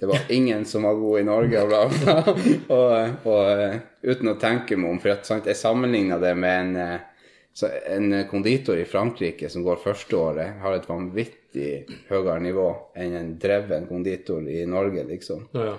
det 0.00 0.08
var 0.08 0.30
ingen 0.32 0.62
som 0.64 0.86
var 0.88 0.94
god 0.96 1.20
i 1.20 1.24
Norge, 1.28 1.60
og 1.60 1.68
bla, 1.68 1.80
bla. 1.92 2.34
Og, 2.76 3.26
og 3.28 3.48
eh, 3.52 3.74
uten 4.08 4.30
å 4.32 4.38
tenke 4.40 4.78
meg 4.80 4.94
om, 4.94 5.00
for 5.02 5.12
at, 5.12 5.26
sant, 5.28 5.44
jeg 5.44 5.58
sammenligna 5.60 6.16
det 6.22 6.30
med 6.40 6.54
en, 6.56 6.70
eh, 6.80 7.09
så 7.52 7.68
en 7.90 8.12
konditor 8.30 8.78
i 8.78 8.86
Frankrike 8.88 9.48
som 9.50 9.64
går 9.66 9.80
førsteåret, 9.82 10.60
har 10.62 10.76
et 10.76 10.88
vanvittig 10.88 11.70
høyere 12.08 12.38
nivå 12.44 12.68
enn 12.94 13.16
en 13.18 13.32
dreven 13.42 13.88
konditor 13.90 14.46
i 14.48 14.62
Norge, 14.70 15.04
liksom. 15.08 15.48
Ja, 15.56 15.72
ja. 15.72 15.78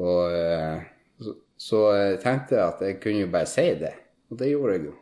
Og 0.00 0.32
eh, 0.32 0.86
så, 1.20 1.34
så 1.60 1.82
tenkte 2.22 2.56
jeg 2.56 2.64
at 2.64 2.84
jeg 2.86 3.00
kunne 3.02 3.26
jo 3.26 3.32
bare 3.32 3.50
si 3.50 3.66
det, 3.82 3.92
og 4.30 4.40
det 4.40 4.52
gjorde 4.52 4.76
jeg 4.78 4.88
jo. 4.88 4.94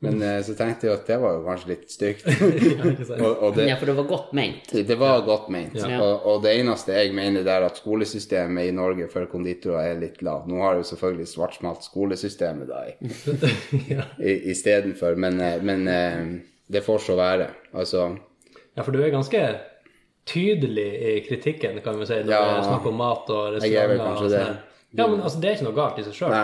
Men 0.00 0.22
eh, 0.24 0.38
så 0.40 0.54
tenkte 0.56 0.86
jeg 0.88 0.94
at 0.96 1.06
det 1.10 1.16
var 1.20 1.34
jo 1.36 1.40
kanskje 1.44 1.68
litt 1.74 1.90
stygt. 1.92 2.22
og, 3.20 3.42
og 3.44 3.56
det, 3.58 3.66
Ja, 3.68 3.74
for 3.76 3.90
det 3.90 3.96
var 3.98 4.06
godt 4.08 4.30
ment. 4.38 4.70
det 4.72 4.96
var 4.96 5.20
godt 5.26 5.50
ment. 5.52 5.74
Ja. 5.76 5.98
Og, 6.00 6.24
og 6.30 6.38
det 6.46 6.54
eneste 6.56 6.94
jeg 6.96 7.12
mener, 7.12 7.44
det 7.44 7.52
er 7.52 7.66
at 7.66 7.76
skolesystemet 7.82 8.70
i 8.70 8.72
Norge 8.72 9.10
for 9.12 9.28
konditorer 9.28 9.90
er 9.92 10.00
litt 10.00 10.22
lavt. 10.24 10.48
Nå 10.48 10.62
har 10.64 10.78
jo 10.80 10.86
selvfølgelig 10.88 11.28
svartsmalt 11.28 11.84
skolesystemet 11.84 12.70
da 12.72 12.80
i, 12.88 12.94
ja. 13.92 14.06
i, 14.24 14.38
istedenfor, 14.54 15.20
men, 15.20 15.36
eh, 15.44 15.58
men 15.68 15.84
eh, 15.92 16.24
det 16.72 16.80
får 16.86 17.04
så 17.10 17.18
være. 17.20 17.50
Altså 17.76 18.06
ja, 18.76 18.84
for 18.86 18.94
du 18.96 19.02
er 19.04 19.12
ganske 19.12 19.44
tydelig 20.30 20.88
i 21.10 21.14
kritikken, 21.26 21.80
kan 21.84 21.98
vi 22.00 22.06
si, 22.06 22.14
når 22.24 22.32
Ja. 22.32 22.40
det 22.46 22.56
er 22.60 22.66
snakk 22.70 22.86
om 22.86 22.96
mat 23.00 23.30
og 23.34 23.60
Jeg 23.60 23.74
er 23.74 23.88
vel 23.88 23.98
restauranter. 23.98 24.04
kanskje 24.06 24.24
og 24.24 24.30
det. 24.30 24.42
sånn. 24.46 24.58
Ja, 24.98 25.06
men 25.06 25.20
altså, 25.20 25.40
det 25.40 25.48
er 25.50 25.54
ikke 25.58 25.68
noe 25.68 25.76
galt 25.76 25.98
i 25.98 26.04
seg 26.08 26.14
sjøl. 26.14 26.34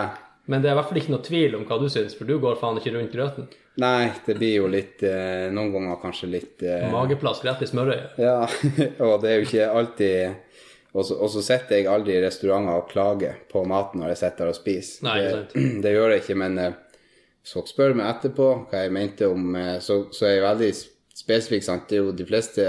Men 0.47 0.61
det 0.63 0.69
er 0.69 0.75
i 0.75 0.79
hvert 0.79 0.87
fall 0.89 0.99
ikke 1.01 1.11
noe 1.11 1.23
tvil 1.27 1.55
om 1.57 1.63
hva 1.67 1.77
du 1.81 1.89
syns, 1.91 2.13
for 2.15 2.27
du 2.29 2.37
går 2.39 2.55
faen 2.59 2.77
ikke 2.79 2.93
rundt 2.95 3.11
grøten. 3.11 3.47
Nei, 3.83 4.07
det 4.25 4.37
blir 4.39 4.53
jo 4.55 4.67
litt 4.71 5.03
eh, 5.05 5.51
Noen 5.53 5.69
ganger 5.75 5.99
kanskje 6.01 6.29
litt 6.31 6.63
eh, 6.65 6.87
Mageplask 6.89 7.43
rett 7.45 7.61
i 7.61 7.67
smørøyet. 7.69 8.15
Ja, 8.17 8.39
og 9.05 9.19
det 9.21 9.29
er 9.29 9.35
jo 9.37 9.45
ikke 9.45 9.67
alltid 9.69 10.95
Og 10.97 11.05
så 11.05 11.17
og 11.21 11.29
så 11.29 11.43
sitter 11.45 11.75
jeg 11.77 11.89
aldri 11.91 12.15
i 12.17 12.23
restauranter 12.23 12.79
og 12.79 12.87
klager 12.89 13.35
på 13.51 13.61
maten 13.69 14.01
når 14.01 14.15
jeg 14.15 14.21
sitter 14.23 14.49
og 14.49 14.55
spiser. 14.57 15.03
Nei, 15.05 15.17
ikke 15.21 15.43
det, 15.53 15.65
det 15.85 15.91
gjør 15.93 16.13
jeg 16.15 16.23
ikke, 16.23 16.37
men 16.41 16.57
eh, 16.63 16.79
hvis 17.43 17.53
folk 17.59 17.69
spør 17.69 17.93
meg 17.99 18.09
etterpå 18.15 18.47
hva 18.71 18.81
jeg 18.85 18.95
mente 18.97 19.29
om 19.29 19.53
eh, 19.61 19.75
Så, 19.83 19.99
så 20.15 20.25
er 20.31 20.33
jeg 20.39 20.47
veldig 20.47 20.71
spesifikk, 21.21 21.67
sant. 21.67 21.85
Det 21.91 21.99
er 21.99 22.01
jo 22.07 22.15
de 22.17 22.25
fleste 22.31 22.65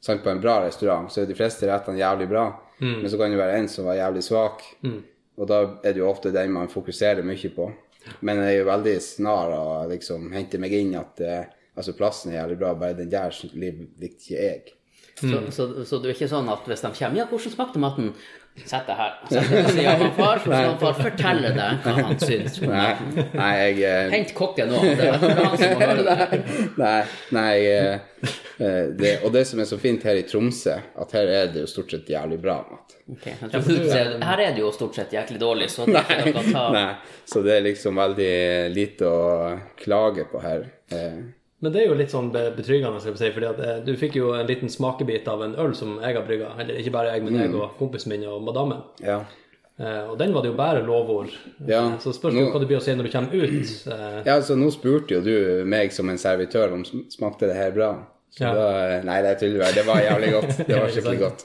sant, 0.00 0.24
På 0.24 0.32
en 0.34 0.42
bra 0.42 0.56
restaurant 0.64 1.06
så 1.12 1.22
er 1.22 1.30
de 1.30 1.38
fleste 1.38 1.68
rettene 1.70 2.00
jævlig 2.02 2.28
bra, 2.34 2.48
Mm. 2.78 3.00
men 3.02 3.10
så 3.10 3.18
kan 3.18 3.32
det 3.32 3.38
være 3.40 3.56
en 3.58 3.64
som 3.66 3.88
var 3.88 3.96
jævlig 3.98 4.20
svak. 4.22 4.60
Og 5.38 5.46
da 5.46 5.60
er 5.82 5.94
det 5.94 6.02
jo 6.02 6.08
ofte 6.10 6.34
den 6.34 6.52
man 6.54 6.70
fokuserer 6.72 7.26
mye 7.26 7.52
på. 7.54 7.68
Men 8.26 8.42
jeg 8.42 8.56
er 8.56 8.60
jo 8.62 8.70
veldig 8.70 8.96
snar 9.04 9.52
å 9.54 9.64
liksom 9.90 10.30
hente 10.34 10.60
meg 10.60 10.74
inn 10.74 10.94
at 10.98 11.22
eh, 11.22 11.44
altså 11.78 11.94
plassen 11.98 12.32
er 12.32 12.40
jævlig 12.40 12.58
bra, 12.62 12.74
bare 12.78 12.98
den 12.98 13.12
der 13.12 13.34
liker 13.54 14.08
ikke 14.08 14.34
jeg. 14.34 14.77
Så, 15.18 15.38
så, 15.50 15.64
så 15.84 15.98
det 15.98 16.12
er 16.12 16.14
ikke 16.14 16.28
sånn 16.30 16.48
at 16.52 16.68
hvis 16.68 16.84
de 16.84 16.90
kommer 16.94 17.18
Ja, 17.18 17.24
hvordan 17.26 17.54
smakte 17.54 17.80
maten? 17.82 18.12
Sett 18.66 18.88
deg 18.88 18.96
her. 18.98 19.12
Sett 19.30 19.50
deg 19.52 19.68
siden 19.70 20.02
av 20.02 20.16
far, 20.16 20.40
så 20.42 20.50
skal 20.50 20.76
far 20.80 20.96
fortelle 20.98 21.50
deg 21.54 21.84
hva 21.84 21.92
han 21.98 22.18
syns. 22.18 22.56
Nei, 22.64 22.88
nei, 23.36 23.50
jeg 23.60 23.76
eh, 23.86 24.10
Hent 24.16 24.32
kokken 24.38 24.72
nå. 24.72 24.80
Det 24.98 25.06
er 25.06 25.18
han 25.20 25.54
som 25.60 25.74
må 25.74 25.84
høre 25.84 26.06
det. 26.08 26.40
Nei, 26.82 26.98
nei 27.36 27.54
eh, 27.70 28.26
eh, 28.58 28.90
det, 28.98 29.12
Og 29.22 29.32
det 29.34 29.44
som 29.50 29.62
er 29.62 29.70
så 29.70 29.78
fint 29.80 30.02
her 30.08 30.18
i 30.18 30.26
Tromsø, 30.26 30.74
at 30.74 31.14
her 31.18 31.32
er 31.38 31.52
det 31.54 31.64
jo 31.66 31.70
stort 31.70 31.94
sett 31.94 32.10
jævlig 32.10 32.40
bra 32.42 32.58
mat. 32.66 32.96
Ok, 33.08 33.24
jeg 33.30 33.50
tror 33.54 33.62
du 33.68 33.88
ser- 33.88 34.14
Her 34.26 34.44
er 34.48 34.52
det 34.56 34.64
jo 34.64 34.74
stort 34.74 34.98
sett 34.98 35.14
jæklig 35.14 35.40
dårlig, 35.40 35.70
så 35.72 35.86
det 35.88 36.02
er 36.02 36.26
ikke 36.26 36.34
noe 36.34 36.42
å 36.42 36.52
ta 36.58 36.66
Nei, 36.74 36.86
så 37.30 37.44
det 37.46 37.54
er 37.56 37.66
liksom 37.70 38.02
veldig 38.02 38.34
lite 38.74 39.08
å 39.08 39.26
klage 39.78 40.26
på 40.32 40.42
her. 40.44 40.66
Men 41.60 41.72
det 41.72 41.80
er 41.82 41.88
jo 41.88 41.94
litt 41.98 42.10
sånn 42.12 42.30
betryggende, 42.32 43.00
skal 43.00 43.12
vi 43.12 43.18
si, 43.18 43.30
fordi 43.34 43.46
at 43.48 43.58
eh, 43.60 43.80
du 43.84 43.96
fikk 43.96 44.14
jo 44.14 44.32
en 44.32 44.46
liten 44.46 44.68
smakebit 44.70 45.26
av 45.28 45.42
en 45.42 45.56
øl 45.58 45.74
som 45.74 45.96
jeg 46.00 46.14
har 46.14 46.22
brygga. 46.26 46.52
Eller 46.60 46.78
ikke 46.78 46.92
bare 46.94 47.14
jeg, 47.16 47.24
men 47.24 47.34
jeg 47.34 47.48
Mm. 47.50 47.60
og 47.60 47.76
kompisen 47.78 48.08
min 48.14 48.24
og 48.28 48.42
madammen. 48.42 48.82
ja. 49.02 49.24
Uh, 49.80 50.10
og 50.10 50.18
den 50.18 50.32
var 50.34 50.42
det 50.42 50.48
jo 50.50 50.56
bare 50.58 50.80
lovord. 50.82 51.28
Ja. 51.64 51.84
Eh, 51.92 51.98
Så 52.02 52.10
spørs 52.12 52.34
Nå- 52.34 52.50
hva 52.50 52.58
det 52.58 52.66
blir 52.66 52.78
å 52.78 52.82
si 52.82 52.90
når 52.96 53.04
du 53.04 53.10
kommer 53.12 53.30
ut. 53.30 53.86
Uh, 53.86 54.22
ja, 54.26 54.40
så 54.42 54.56
nå 54.58 54.72
spurte 54.74 55.14
jo 55.14 55.20
du 55.22 55.64
meg 55.64 55.92
som 55.92 56.08
en 56.10 56.16
servitør 56.18 56.72
om 56.74 56.82
sm- 56.82 57.04
smakte 57.08 57.46
det 57.46 57.54
her 57.54 57.70
bra. 57.70 57.92
Så 58.34 58.40
Ja. 58.42 58.54
da 58.54 59.02
Nei, 59.06 59.22
det 59.22 59.38
tuller 59.38 59.62
jeg. 59.66 59.74
Det 59.76 59.86
var 59.86 60.00
jævlig 60.02 60.32
godt. 60.32 60.66
Det 60.66 60.76
var 60.82 60.88
skikkelig 60.90 61.18
godt. 61.20 61.44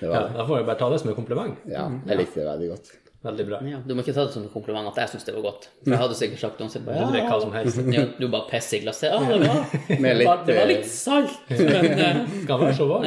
Det 0.00 0.08
var 0.08 0.14
ja, 0.14 0.28
da 0.36 0.46
får 0.46 0.56
jeg 0.58 0.66
bare 0.66 0.78
ta 0.78 0.90
det 0.90 1.00
som 1.00 1.08
en 1.10 1.16
kompliment. 1.16 1.56
Ja, 1.66 1.90
jeg 2.06 2.16
likte 2.18 2.34
det 2.34 2.46
veldig 2.46 2.68
godt. 2.70 2.92
Veldig 3.24 3.44
bra. 3.48 3.58
Ja, 3.64 3.78
du 3.80 3.94
må 3.96 4.02
ikke 4.04 4.12
ta 4.12 4.26
det 4.26 4.34
som 4.34 4.42
en 4.44 4.50
kompliment 4.52 4.88
at 4.90 4.98
jeg 5.00 5.08
syns 5.14 5.24
det 5.24 5.32
var 5.34 5.44
godt. 5.46 5.68
For 5.80 5.94
jeg 5.94 6.00
hadde 6.02 6.16
sikkert 6.18 6.40
sagt 6.42 6.58
noensinne. 6.60 6.84
bare 6.90 7.06
Du 7.06 7.12
drikker 7.14 7.30
hva 7.32 7.38
som 7.40 7.54
helst. 7.56 7.78
ja, 7.96 8.02
Du 8.20 8.26
bare 8.28 8.48
pisser 8.50 8.76
i 8.76 8.80
glasset. 8.84 9.08
Ja, 9.08 9.20
det 9.24 9.38
var, 9.48 9.62
var, 10.04 10.18
litt, 10.20 10.42
det 10.50 10.56
var 10.58 10.64
eh, 10.64 10.68
litt 10.74 10.90
salt, 10.92 11.38
men 11.48 12.02
eh, 12.04 12.18
Skal 12.42 12.60
være 12.60 12.74
så 12.76 12.88
varm. 12.90 13.06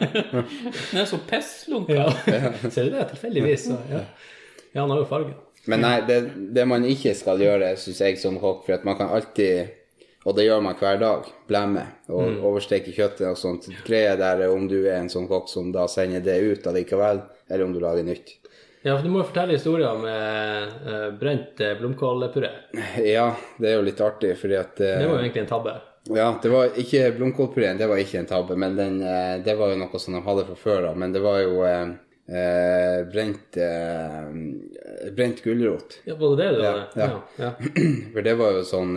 den 0.90 1.00
er 1.00 1.08
så 1.08 1.20
pisslunka. 1.30 1.96
Ja. 1.96 2.52
Ser 2.68 2.90
du 2.90 2.96
det? 2.98 3.06
Tilfeldigvis. 3.14 3.64
Så, 3.70 3.78
ja. 3.90 4.02
ja, 4.74 4.80
han 4.82 4.90
har 4.92 5.00
jo 5.02 5.08
farge. 5.08 5.32
Men 5.68 5.82
nei, 5.84 5.96
det, 6.08 6.20
det 6.56 6.64
man 6.68 6.84
ikke 6.88 7.12
skal 7.16 7.40
gjøre, 7.40 7.74
syns 7.80 8.00
jeg 8.04 8.20
som 8.20 8.36
kokk, 8.40 8.64
for 8.68 8.76
at 8.78 8.84
man 8.88 8.96
kan 9.00 9.12
alltid 9.12 9.76
og 10.28 10.34
det 10.36 10.44
gjør 10.44 10.60
man 10.60 10.74
hver 10.76 10.98
dag. 11.00 11.28
Blemme 11.48 11.86
og 12.12 12.26
Mm. 12.28 12.42
oversteke 12.44 12.92
kjøttet 12.92 13.24
og 13.30 13.38
sånt. 13.40 13.70
Greia 13.86 14.18
der 14.20 14.42
er 14.44 14.52
om 14.52 14.66
du 14.68 14.82
er 14.82 14.98
en 15.00 15.08
sånn 15.08 15.24
kokk 15.30 15.48
som 15.48 15.70
da 15.72 15.86
sender 15.88 16.20
det 16.20 16.34
ut 16.44 16.66
allikevel, 16.68 17.22
eller 17.48 17.64
om 17.64 17.72
du 17.72 17.80
lager 17.80 18.04
nytt. 18.04 18.34
Ja, 18.82 18.96
for 18.96 19.04
du 19.04 19.12
må 19.12 19.20
jo 19.20 19.28
fortelle 19.28 19.56
historier 19.58 19.90
om 19.92 20.04
eh, 20.08 21.08
brent 21.20 21.60
eh, 21.60 21.74
blomkålpuré. 21.76 22.50
Ja, 23.04 23.26
det 23.60 23.68
er 23.68 23.74
jo 23.76 23.84
litt 23.84 24.00
artig, 24.00 24.32
fordi 24.40 24.56
at 24.56 24.76
Det 24.80 24.94
var 24.96 25.04
jo 25.04 25.18
eh, 25.18 25.24
egentlig 25.26 25.42
en 25.44 25.50
tabbe. 25.50 25.74
Ja, 26.08 26.28
det 26.42 26.48
var 26.48 26.78
ikke 26.80 27.10
blomkålpureen, 27.18 27.76
det 27.76 27.86
var 27.90 28.00
ikke 28.00 28.22
en 28.22 28.30
tabbe, 28.30 28.56
men 28.56 28.78
den, 28.78 29.02
eh, 29.04 29.34
det 29.44 29.54
var 29.58 29.74
jo 29.74 29.82
noe 29.82 30.00
som 30.00 30.16
de 30.16 30.22
hadde 30.24 30.46
fra 30.48 30.56
før 30.62 30.88
av. 30.92 30.96
Men 30.96 31.12
det 31.12 31.20
var 31.20 31.42
jo 31.42 31.60
eh, 31.68 31.92
eh, 32.32 32.96
brent 33.12 33.60
eh, 33.60 35.12
brent 35.12 35.44
gulrot. 35.44 36.00
Ja, 36.08 36.16
både 36.16 36.40
det 36.40 36.48
det 36.48 36.56
du 36.56 36.64
Ja, 36.64 36.88
ja. 37.04 37.20
ja. 37.36 37.52
For 38.14 38.24
det 38.24 38.34
var 38.40 38.56
jo 38.56 38.64
sånn 38.64 38.96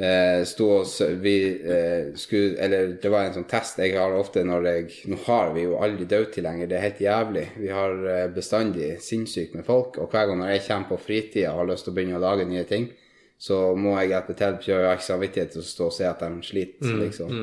eh, 0.00 0.44
Stå 0.44 0.84
Vi 1.20 1.34
eh, 1.74 2.14
skulle 2.14 2.56
Eller 2.64 2.94
det 3.02 3.12
var 3.12 3.26
en 3.26 3.36
sånn 3.38 3.48
test 3.50 3.78
jeg 3.82 3.96
har 3.98 4.16
ofte 4.16 4.44
når 4.46 4.68
jeg 4.70 5.12
Nå 5.12 5.20
har 5.26 5.52
vi 5.56 5.66
jo 5.66 5.78
aldri 5.82 6.08
dødtid 6.08 6.44
lenger, 6.46 6.70
det 6.70 6.78
er 6.78 6.86
helt 6.88 7.02
jævlig. 7.04 7.46
Vi 7.60 7.70
har 7.74 7.96
eh, 8.14 8.26
bestandig 8.34 8.90
sinnssykt 9.04 9.56
med 9.58 9.66
folk, 9.68 9.98
og 10.00 10.10
hver 10.12 10.30
gang 10.30 10.42
når 10.42 10.54
jeg 10.54 10.66
kommer 10.68 10.92
på 10.92 11.00
fritida 11.06 11.54
og 11.54 11.64
har 11.64 11.72
lyst 11.72 11.88
til 11.88 11.94
å 11.94 11.98
begynne 11.98 12.20
å 12.20 12.24
lage 12.24 12.48
nye 12.48 12.66
ting, 12.68 12.90
så 13.40 13.58
må 13.76 13.96
jeg 14.00 14.12
hjelpe 14.12 14.36
til, 14.36 14.58
jeg 14.68 14.84
har 14.84 14.98
ikke 14.98 15.06
samvittighet 15.06 15.54
til 15.54 15.62
å 15.62 15.68
stå 15.68 15.86
og 15.88 15.94
se 15.96 16.08
at 16.08 16.24
de 16.24 16.44
sliter, 16.44 16.96
liksom. 17.00 17.36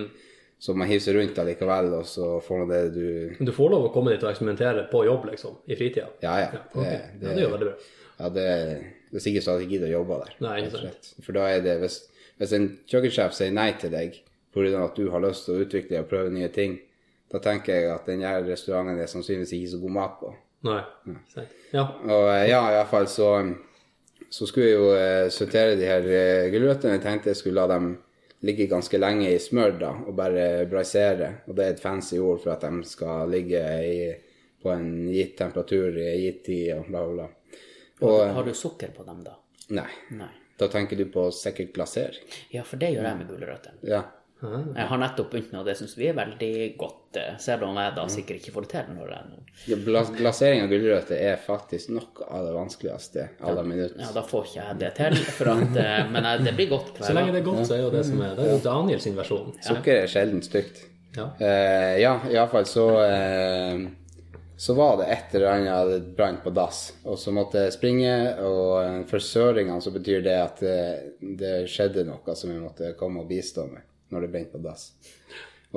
Så 0.61 0.73
man 0.77 0.89
hiver 0.89 1.03
seg 1.05 1.17
rundt 1.17 1.37
allikevel, 1.41 1.91
og 1.99 2.05
så 2.09 2.27
får 2.41 2.61
man 2.63 2.69
det 2.71 2.81
du 2.95 3.45
du 3.45 3.51
får 3.53 3.71
lov 3.73 3.87
å 3.87 3.93
komme 3.93 4.13
dit 4.13 4.23
og 4.25 4.31
eksperimentere 4.31 4.87
på 4.91 5.03
jobb, 5.05 5.27
liksom, 5.29 5.59
i 5.69 5.77
fritida? 5.77 6.09
Ja, 6.21 6.35
ja. 6.41 6.61
ok. 6.71 6.83
Det, 6.83 7.27
ja, 7.27 7.33
det 7.33 7.43
jo 7.43 7.51
veldig 7.53 7.69
bra. 7.69 7.75
Ja, 8.17 8.29
det, 8.33 8.45
er 9.13 9.23
sikkert 9.23 9.45
så 9.45 9.57
at 9.57 9.65
jeg 9.65 9.75
gidder 9.75 9.91
å 9.91 9.99
jobbe 9.99 10.21
der. 10.23 10.37
Nei, 10.45 10.55
ikke 10.63 10.81
sant. 10.81 11.11
For 11.21 11.37
da 11.37 11.45
er 11.53 11.61
det, 11.65 11.75
hvis, 11.83 11.99
hvis 12.37 12.53
en 12.53 12.67
kjøkkensjef 12.89 13.33
sier 13.37 13.53
nei 13.55 13.71
til 13.81 13.91
deg 13.93 14.17
pga. 14.53 14.83
at 14.85 14.95
du 14.97 15.09
har 15.11 15.21
lyst 15.21 15.45
til 15.45 15.55
å 15.55 15.63
utvikle 15.65 16.01
og 16.01 16.09
prøve 16.09 16.33
nye 16.33 16.49
ting, 16.53 16.79
da 17.31 17.39
tenker 17.43 17.75
jeg 17.75 17.91
at 17.91 18.05
den 18.07 18.21
her 18.25 18.43
restauranten 18.45 18.99
er 18.99 19.09
sannsynligvis 19.11 19.53
ikke 19.57 19.71
så 19.73 19.79
god 19.81 19.95
mat 19.97 20.19
på. 20.21 20.33
Nei. 20.67 20.81
Ja. 21.73 21.83
Og 22.07 22.29
eh, 22.31 22.47
ja, 22.49 22.61
i 22.71 22.77
hvert 22.79 22.89
fall 22.89 23.07
så, 23.11 23.29
så 24.29 24.47
skulle 24.47 24.69
jeg 24.69 24.77
jo 24.79 24.87
eh, 24.95 25.29
sortere 25.33 25.75
de 25.77 25.85
her 25.85 26.07
eh, 26.07 26.47
gulrøttene. 26.53 26.95
Jeg 26.97 27.03
tenkte 27.03 27.33
jeg 27.33 27.41
skulle 27.41 27.61
la 27.61 27.75
dem 27.75 27.91
ligge 28.47 28.69
ganske 28.69 28.97
lenge 29.01 29.29
i 29.33 29.41
smør 29.41 29.77
da, 29.81 29.91
og 30.07 30.15
bare 30.17 30.65
braisere. 30.69 31.29
Og 31.47 31.57
det 31.57 31.65
er 31.65 31.75
et 31.75 31.83
fancy 31.83 32.17
ord 32.21 32.41
for 32.43 32.53
at 32.55 32.65
de 32.65 32.81
skal 32.87 33.29
ligge 33.33 33.61
i, 33.85 34.09
på 34.61 34.73
en 34.73 34.89
gitt 35.11 35.37
temperatur 35.37 35.97
i 35.97 36.07
en 36.13 36.23
gitt 36.23 36.43
tid 36.47 36.73
og 36.77 36.89
bla, 36.89 37.05
bla, 37.05 37.27
bla. 37.27 37.61
Og 38.07 38.19
Har 38.37 38.45
du 38.45 38.53
sukker 38.53 38.93
på 38.93 39.05
dem, 39.07 39.23
da? 39.25 39.33
nei, 39.73 39.89
Nei. 40.15 40.29
Da 40.57 40.67
tenker 40.73 40.97
du 40.97 41.05
på 41.13 41.27
sikkert 41.35 41.73
glasering. 41.75 42.37
Ja, 42.53 42.63
for 42.65 42.81
det 42.81 42.93
gjør 42.95 43.05
jeg 43.11 43.19
med 43.19 43.27
gulrøtter. 43.29 43.75
Ja. 43.85 44.03
Jeg 44.37 44.85
har 44.85 44.99
nettopp 45.01 45.31
begynt 45.33 45.49
med, 45.49 45.63
det 45.65 45.73
syns 45.79 45.95
vi 45.97 46.11
er 46.11 46.13
veldig 46.13 46.49
godt. 46.77 47.17
eh, 47.17 47.37
Selv 47.41 47.63
om 47.65 47.77
jeg 47.81 47.93
da 47.95 48.03
sikkert 48.13 48.37
ikke 48.37 48.51
får 48.53 48.67
det 48.67 48.69
til 48.69 48.91
når 48.93 49.13
jeg 49.15 49.29
nå 49.31 49.39
Ja, 49.71 50.03
Glasering 50.19 50.61
av 50.61 50.69
gulrøtter 50.69 51.17
er 51.17 51.39
faktisk 51.41 51.89
noe 51.95 52.27
av 52.29 52.45
det 52.45 52.51
vanskeligste 52.53 53.25
alle 53.41 53.63
minutter. 53.65 53.97
Ja, 54.03 54.11
da 54.13 54.21
får 54.21 54.45
ikke 54.45 54.59
jeg 54.59 54.77
det 54.83 54.91
til, 54.99 55.17
for 55.39 55.49
at, 55.55 55.79
eh, 55.81 56.03
men 56.13 56.29
jeg, 56.29 56.43
det 56.45 56.53
blir 56.59 56.69
godt 56.69 57.01
Så 57.01 57.15
lenge 57.17 57.33
det 57.33 57.41
er 57.41 57.47
godt, 57.49 57.63
så 57.65 57.79
er 57.79 57.81
jo 57.81 57.89
det 57.97 58.05
som 58.05 58.21
er 58.21 58.35
Det 58.37 58.45
er 58.45 58.53
jo 58.53 58.61
Daniel 58.69 59.01
sin 59.07 59.17
versjon. 59.17 59.49
Sukker 59.65 60.03
er 60.03 60.13
sjelden 60.13 60.45
stygt. 60.45 60.83
Ja. 61.17 61.31
uh, 61.41 61.93
ja, 61.97 62.11
iallfall 62.29 62.67
så 62.69 62.85
eh, 63.07 63.87
Så 64.57 64.73
var 64.73 64.97
det 64.97 65.05
et 65.13 65.35
eller 65.37 65.51
annet 65.51 66.05
brant 66.17 66.39
på 66.43 66.49
dass, 66.49 66.79
og 67.05 67.19
så 67.21 67.29
måtte 67.35 67.61
jeg 67.67 67.75
springe. 67.75 68.13
Og 68.41 68.71
eh, 68.81 69.03
for 69.09 69.21
søringene 69.21 69.83
så 69.85 69.93
betyr 69.93 70.23
det 70.25 70.37
at 70.41 70.63
det, 70.65 70.79
det 71.37 71.53
skjedde 71.69 72.07
noe 72.07 72.35
som 72.35 72.49
jeg 72.49 72.63
måtte 72.63 72.95
komme 72.97 73.21
og 73.21 73.29
bistå 73.29 73.67
med 73.69 73.85
når 74.09 74.23
det 74.23 74.31
brente 74.33 74.55
på 74.55 74.63
dass. 74.63 74.89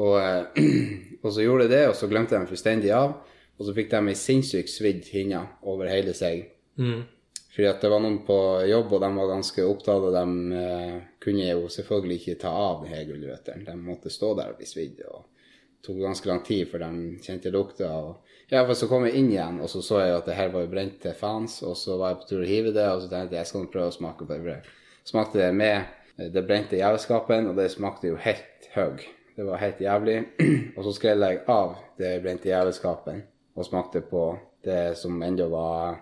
Og, 0.01 0.17
eh, 0.17 0.65
og 1.25 1.29
så 1.29 1.45
gjorde 1.45 1.67
jeg 1.67 1.75
det, 1.75 1.83
og 1.91 1.97
så 1.99 2.09
glemte 2.09 2.39
dem 2.39 2.49
fullstendig 2.49 2.95
av. 2.97 3.19
Og 3.61 3.69
så 3.69 3.77
fikk 3.77 3.91
de 3.93 4.01
ei 4.09 4.17
sinnssykt 4.17 4.73
svidd 4.73 5.11
hinne 5.13 5.43
over 5.69 5.91
hele 5.93 6.17
seg. 6.17 6.47
Mm. 6.81 7.03
Fordi 7.51 7.67
at 7.69 7.83
det 7.85 7.91
var 7.93 8.01
noen 8.01 8.23
på 8.25 8.39
jobb, 8.71 8.95
og 8.97 9.03
de 9.05 9.11
var 9.19 9.33
ganske 9.35 9.67
opptatt, 9.67 10.07
og 10.07 10.15
de 10.15 10.57
uh, 10.57 10.95
kunne 11.21 11.49
jo 11.51 11.67
selvfølgelig 11.69 12.17
ikke 12.23 12.39
ta 12.47 12.53
av 12.57 12.87
denne 12.87 13.03
gulrøttene. 13.11 13.67
De 13.67 13.75
måtte 13.77 14.13
stå 14.15 14.31
der 14.39 14.55
og 14.55 14.63
bli 14.63 14.69
svidd. 14.71 15.03
og 15.11 15.27
det 15.27 15.85
tok 15.85 16.01
ganske 16.01 16.29
lang 16.31 16.41
tid 16.47 16.69
før 16.71 16.87
de 16.87 17.19
kjente 17.25 17.53
lukta. 17.53 17.91
Og, 17.91 18.30
ja, 18.51 18.65
for 18.67 18.75
så 18.75 18.89
kom 18.91 19.07
jeg 19.07 19.21
inn 19.21 19.31
igjen, 19.31 19.61
og 19.63 19.71
så 19.71 19.83
så 19.85 20.03
jeg 20.03 20.17
at 20.17 20.27
det 20.27 20.37
her 20.39 20.51
var 20.51 20.65
jo 20.65 20.73
brent 20.73 20.99
til 21.03 21.15
fans, 21.15 21.63
Og 21.63 21.77
så 21.79 21.97
var 22.01 22.13
jeg 22.13 22.21
på 22.21 22.29
tur 22.29 22.43
å 22.43 22.51
hive 22.51 22.75
det, 22.75 22.89
og 22.91 23.03
så 23.03 23.09
tenkte 23.09 23.37
jeg 23.37 23.45
jeg 23.45 23.51
skal 23.53 23.71
prøve 23.71 23.93
å 23.93 23.97
smake 23.97 24.27
på 24.27 24.33
det 24.33 24.43
brødet. 24.43 24.77
Smakte 25.07 25.39
det 25.39 25.55
med 25.55 25.77
eh, 26.19 26.29
det 26.35 26.45
brente 26.47 26.77
jævelskapen, 26.77 27.49
og 27.51 27.57
det 27.57 27.71
smakte 27.71 28.11
jo 28.11 28.19
helt 28.21 28.69
høg. 28.75 29.07
Det 29.37 29.47
var 29.47 29.63
helt 29.63 29.81
jævlig. 29.81 30.19
og 30.77 30.85
så 30.85 30.93
skrell 30.93 31.27
jeg 31.27 31.43
av 31.49 31.77
det 31.99 32.13
brente 32.25 32.51
jævelskapen 32.51 33.23
og 33.57 33.67
smakte 33.67 34.03
på 34.05 34.25
det 34.65 34.97
som 34.99 35.23
ennå 35.23 35.49
var 35.51 36.01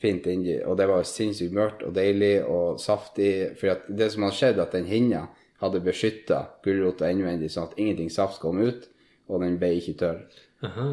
fint 0.00 0.26
inni. 0.26 0.58
Og 0.64 0.76
det 0.78 0.86
var 0.88 1.04
sinnssykt 1.04 1.54
mørkt 1.54 1.84
og 1.86 1.94
deilig 1.96 2.44
og 2.44 2.80
saftig. 2.80 3.56
For 3.60 3.82
det 3.88 4.12
som 4.12 4.26
hadde 4.26 4.38
skjedd, 4.38 4.62
at 4.62 4.76
den 4.76 4.88
hinna 4.88 5.26
hadde 5.60 5.82
beskytta 5.84 6.44
gulrota 6.64 7.10
innvendig, 7.12 7.50
sånn 7.52 7.68
at 7.68 7.80
ingenting 7.80 8.12
saft 8.12 8.40
kom 8.40 8.62
ut, 8.62 8.86
og 9.28 9.44
den 9.44 9.58
ble 9.60 9.74
ikke 9.76 9.98
tørr. 10.00 10.22
Aha. 10.64 10.90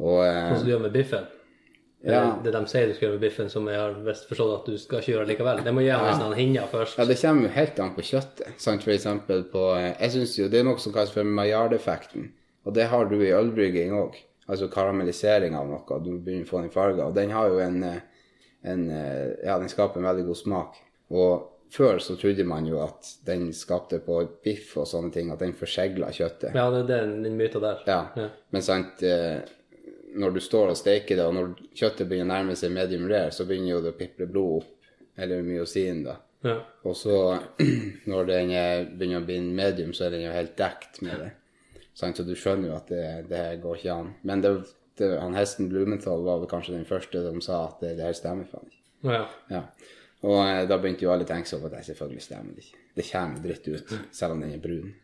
Og 0.00 0.24
eh, 0.24 0.48
Sånn 0.48 0.62
som 0.62 0.66
du 0.66 0.72
gjør 0.72 0.82
med 0.88 0.96
biffen. 0.96 1.28
Ja. 2.00 2.22
Det 2.40 2.52
de 2.54 2.60
sier 2.70 2.88
du 2.88 2.94
skal 2.96 3.06
gjøre 3.06 3.18
med 3.18 3.24
biffen, 3.26 3.50
som 3.52 3.66
jeg 3.68 3.76
har 3.76 3.96
visst 4.06 4.28
forstått 4.30 4.54
at 4.54 4.68
du 4.72 4.78
skal 4.80 5.02
ikke 5.02 5.12
gjøre 5.12 5.28
likevel. 5.28 5.60
Det 5.66 5.74
må 5.76 5.82
gi 5.84 5.90
ham 5.92 6.32
hinner 6.32 6.64
sånn 6.64 6.72
først. 6.72 6.96
ja, 6.96 7.04
det 7.10 7.18
kommer 7.20 7.44
jo 7.48 7.52
helt 7.58 7.82
an 7.84 7.92
på 7.96 8.04
kjøttet. 8.08 8.54
Sant? 8.62 8.86
For 8.86 8.94
eksempel 8.94 9.44
på 9.52 9.66
eh, 9.76 9.92
Jeg 9.92 10.14
syns 10.16 10.38
jo 10.38 10.48
det 10.48 10.62
er 10.62 10.68
noe 10.70 10.80
som 10.80 10.94
kalles 10.96 11.12
for 11.12 11.28
maillard-effekten. 11.28 12.30
Og 12.64 12.76
det 12.76 12.88
har 12.92 13.08
du 13.10 13.18
i 13.20 13.34
ølbrygging 13.36 13.92
òg. 13.96 14.16
Altså 14.50 14.70
karamellisering 14.72 15.54
av 15.56 15.68
noe. 15.68 16.00
Du 16.02 16.14
begynner 16.16 16.48
å 16.48 16.50
få 16.50 16.64
den 16.64 16.72
farga. 16.72 17.10
Og 17.10 17.14
den 17.14 17.36
har 17.36 17.52
jo 17.52 17.60
en, 17.62 17.82
eh, 17.84 18.00
en 18.72 18.88
eh, 18.88 19.36
Ja, 19.44 19.58
den 19.60 19.68
skaper 19.68 20.00
en 20.00 20.08
veldig 20.08 20.26
god 20.32 20.40
smak. 20.40 20.80
Og 21.12 21.46
før 21.70 22.00
så 22.02 22.16
trodde 22.18 22.48
man 22.48 22.64
jo 22.66 22.80
at 22.82 23.12
den 23.28 23.50
skapte 23.54 24.00
på 24.02 24.22
biff 24.42 24.72
og 24.80 24.88
sånne 24.88 25.12
ting, 25.14 25.28
at 25.30 25.44
den 25.44 25.52
forsegla 25.54 26.08
kjøttet. 26.16 26.56
Ja, 26.56 26.70
det 26.72 26.86
er 26.88 27.04
den, 27.04 27.20
den 27.28 27.36
myta 27.38 27.60
der. 27.62 27.84
Ja. 27.86 28.02
Ja. 28.16 28.30
Men 28.50 28.64
sant, 28.64 29.04
når 30.14 30.34
du 30.36 30.40
står 30.42 30.72
og 30.72 30.78
steker 30.78 31.18
det, 31.18 31.26
og 31.26 31.36
når 31.36 31.52
kjøttet 31.76 32.08
begynner 32.08 32.28
å 32.28 32.32
nærme 32.34 32.56
seg 32.58 32.72
medium 32.74 33.06
rare, 33.10 33.30
så 33.34 33.46
begynner 33.48 33.74
jo 33.74 33.84
det 33.84 33.94
å 33.94 33.98
piple 33.98 34.28
blod 34.30 34.62
opp, 34.62 34.72
eller 35.20 35.44
myosin, 35.44 36.04
da. 36.06 36.16
Ja. 36.46 36.56
Og 36.88 36.96
så, 36.96 37.16
når 38.10 38.30
den 38.30 38.54
er, 38.56 38.86
begynner 38.88 39.20
å 39.20 39.28
bli 39.28 39.38
medium, 39.44 39.92
så 39.96 40.06
er 40.06 40.16
den 40.16 40.26
jo 40.26 40.34
helt 40.34 40.56
dekt 40.58 41.02
med 41.04 41.20
det. 41.20 41.30
Så 41.94 42.24
du 42.24 42.32
skjønner 42.38 42.70
jo 42.70 42.76
at 42.78 42.88
det, 42.88 43.06
det 43.28 43.40
her 43.40 43.56
går 43.60 43.80
ikke 43.80 43.96
an. 43.96 44.12
Men 44.24 44.44
det, 44.44 44.54
det, 44.96 45.10
han 45.20 45.36
hesten 45.36 45.68
Blumenthal 45.68 46.22
var 46.24 46.40
vel 46.40 46.48
kanskje 46.48 46.78
den 46.78 46.88
første 46.88 47.20
som 47.26 47.42
sa 47.44 47.64
at 47.66 47.82
det, 47.84 47.96
det 47.98 48.06
her 48.06 48.16
stemmer 48.16 48.48
faen 48.48 48.70
ikke. 48.70 48.84
Ja. 49.10 49.24
Ja. 49.52 49.64
Og 50.28 50.38
eh, 50.44 50.64
da 50.68 50.78
begynte 50.80 51.06
jo 51.06 51.12
alle 51.12 51.26
å 51.26 51.28
tenke 51.28 51.48
seg 51.48 51.60
over 51.60 51.72
at 51.72 51.80
det 51.80 51.90
selvfølgelig 51.90 52.24
stemmer 52.24 52.56
det 52.56 52.64
ikke. 52.64 52.80
Det 52.96 53.06
kommer 53.10 53.44
dritt 53.44 53.68
ut, 53.68 53.94
selv 54.16 54.36
om 54.36 54.42
den 54.44 54.54
er 54.56 54.62
brun. 54.64 54.94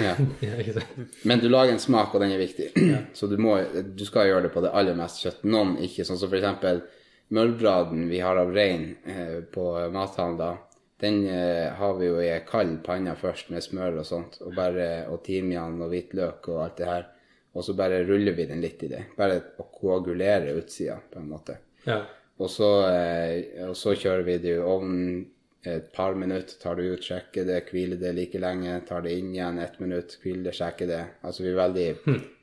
Ja. 0.00 0.14
ja. 0.40 0.82
Men 1.22 1.38
du 1.38 1.48
lager 1.48 1.72
en 1.72 1.82
smak, 1.82 2.14
og 2.14 2.22
den 2.22 2.34
er 2.34 2.40
viktig. 2.42 2.70
Så 3.14 3.28
du, 3.30 3.36
må, 3.40 3.58
du 3.70 4.04
skal 4.06 4.30
gjøre 4.30 4.48
det 4.48 4.54
på 4.54 4.64
det 4.64 4.72
aller 4.76 4.98
mest 4.98 5.22
kjøtt. 5.22 5.44
Noen 5.46 5.76
ikke, 5.84 6.06
sånn 6.06 6.18
som 6.20 6.34
eksempel 6.34 6.82
møllbraden 7.30 8.08
vi 8.10 8.20
har 8.24 8.40
av 8.40 8.50
rein 8.54 8.90
eh, 9.06 9.38
på 9.54 9.70
mathandler. 9.94 10.58
Den 11.00 11.22
eh, 11.30 11.70
har 11.78 11.96
vi 11.96 12.10
jo 12.10 12.18
i 12.20 12.32
kald 12.48 12.80
panne 12.84 13.14
først 13.16 13.52
med 13.54 13.64
smør 13.64 14.02
og 14.02 14.06
sånt, 14.08 14.40
og, 14.44 14.52
bare, 14.56 15.06
og 15.08 15.22
timian 15.24 15.78
og 15.80 15.94
hvitløk 15.94 16.50
og 16.52 16.62
alt 16.64 16.80
det 16.80 16.90
her. 16.90 17.06
Og 17.54 17.66
så 17.66 17.74
bare 17.78 18.02
ruller 18.06 18.34
vi 18.36 18.46
den 18.50 18.62
litt 18.62 18.82
i 18.86 18.90
det. 18.90 19.04
Bare 19.16 19.40
å 19.58 19.66
koagulere 19.74 20.54
utsida, 20.58 20.98
på 21.10 21.22
en 21.22 21.30
måte. 21.30 21.56
Ja. 21.86 22.02
Og 22.40 22.50
så, 22.50 22.68
eh, 22.90 23.68
og 23.68 23.76
så 23.78 23.94
kjører 23.94 24.26
vi 24.26 24.38
det 24.42 24.56
i 24.56 24.62
ovnen 24.62 25.22
et 25.62 25.92
par 25.92 26.14
minutter, 26.14 26.56
tar 26.62 26.76
det 26.76 26.82
ut, 26.88 27.04
sjekker 27.04 27.44
det, 27.44 27.58
hviler 27.68 27.98
det 28.00 28.14
like 28.16 28.40
lenge, 28.40 28.78
tar 28.88 29.02
det 29.04 29.12
inn 29.18 29.34
igjen 29.34 29.58
ett 29.60 29.76
minutt, 29.80 30.16
hviler 30.22 30.48
det, 30.48 30.54
sjekker 30.56 30.88
det. 30.88 31.02
Altså 31.20 31.44
vi 31.44 31.50
er 31.52 31.58
veldig, 31.58 31.88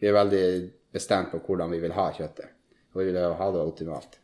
vi 0.01 0.09
er 0.09 0.17
veldig 0.17 0.43
bestemt 0.93 1.31
på 1.33 1.41
hvordan 1.47 1.73
vi 1.73 1.81
vil 1.81 1.95
ha 1.97 2.11
kjøttet. 2.13 2.53
Og 2.93 3.01
vi 3.01 3.09
vil 3.09 3.17
ha 3.39 3.49
det 3.53 3.63
optimalt. 3.63 4.19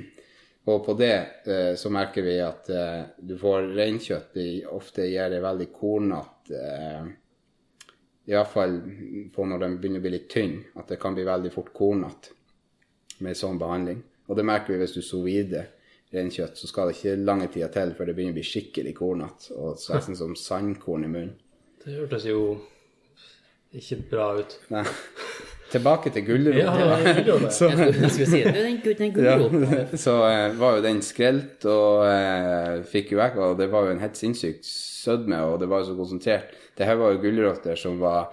og 0.70 0.82
på 0.84 0.96
det 1.00 1.14
eh, 1.48 1.72
så 1.80 1.92
merker 1.92 2.24
vi 2.26 2.36
at 2.44 2.68
eh, 2.72 3.02
du 3.24 3.36
får 3.40 3.70
reinkjøtt. 3.76 4.28
Det 4.36 4.48
ofte 4.68 5.08
gir 5.08 5.32
det 5.32 5.40
veldig 5.44 5.68
kornete 5.72 6.60
eh, 6.60 7.14
Iallfall 8.26 8.80
på 9.32 9.44
når 9.46 9.60
den 9.62 9.78
begynner 9.78 10.02
å 10.02 10.04
bli 10.04 10.12
litt 10.16 10.28
tynn, 10.32 10.58
at 10.76 10.88
det 10.90 10.98
kan 11.00 11.14
bli 11.14 11.24
veldig 11.24 11.52
fort 11.54 11.70
kornete 11.76 12.34
med 13.24 13.38
sånn 13.38 13.60
behandling. 13.60 14.00
Og 14.26 14.36
det 14.36 14.44
merker 14.44 14.74
vi 14.74 14.80
hvis 14.82 14.96
du 14.96 15.00
sous 15.00 15.22
vide 15.24 15.62
reinkjøtt, 16.14 16.58
så 16.58 16.70
skal 16.70 16.90
det 16.90 16.98
ikke 16.98 17.16
lange 17.26 17.48
tida 17.52 17.68
til 17.74 17.92
før 17.96 18.10
det 18.10 18.14
begynner 18.16 18.36
å 18.36 18.38
bli 18.38 18.46
skikkelig 18.46 18.94
kornete 18.96 19.56
og 19.56 19.76
nesten 19.90 20.18
som 20.18 20.36
sandkorn 20.38 21.06
i 21.06 21.10
munnen. 21.10 21.34
Det 21.82 21.94
hørtes 21.94 22.26
jo 22.26 22.40
ikke 23.76 23.98
bra 24.10 24.30
ut. 24.38 24.56
Nei. 24.74 24.84
Tilbake 25.66 26.12
til 26.14 26.22
gulrota. 26.26 26.58
Ja, 26.62 26.98
ja. 27.26 27.50
Så, 27.58 27.68
si 28.14 28.42
det. 28.42 28.52
Den, 28.54 28.78
den 28.86 29.14
gulrota. 29.14 29.82
så 30.04 30.14
uh, 30.22 30.54
var 30.58 30.76
jo 30.76 30.84
den 30.84 31.02
skrelt 31.02 31.66
og 31.66 32.06
uh, 32.06 32.84
fikk 32.86 33.14
jo 33.14 33.20
vekk, 33.20 33.40
og 33.42 33.56
det 33.58 33.66
var 33.72 33.88
jo 33.88 33.96
en 33.96 34.02
helt 34.04 34.18
sinnssykt 34.18 34.66
sødme, 34.66 35.42
og 35.42 35.58
det 35.62 35.70
var 35.70 35.82
jo 35.82 35.90
så 35.90 35.96
konsentrert. 35.98 36.54
Det 36.78 36.86
her 36.86 36.98
var 37.00 37.14
jo 37.14 37.22
gulrøtter 37.24 37.78
som 37.78 37.98
var 37.98 38.30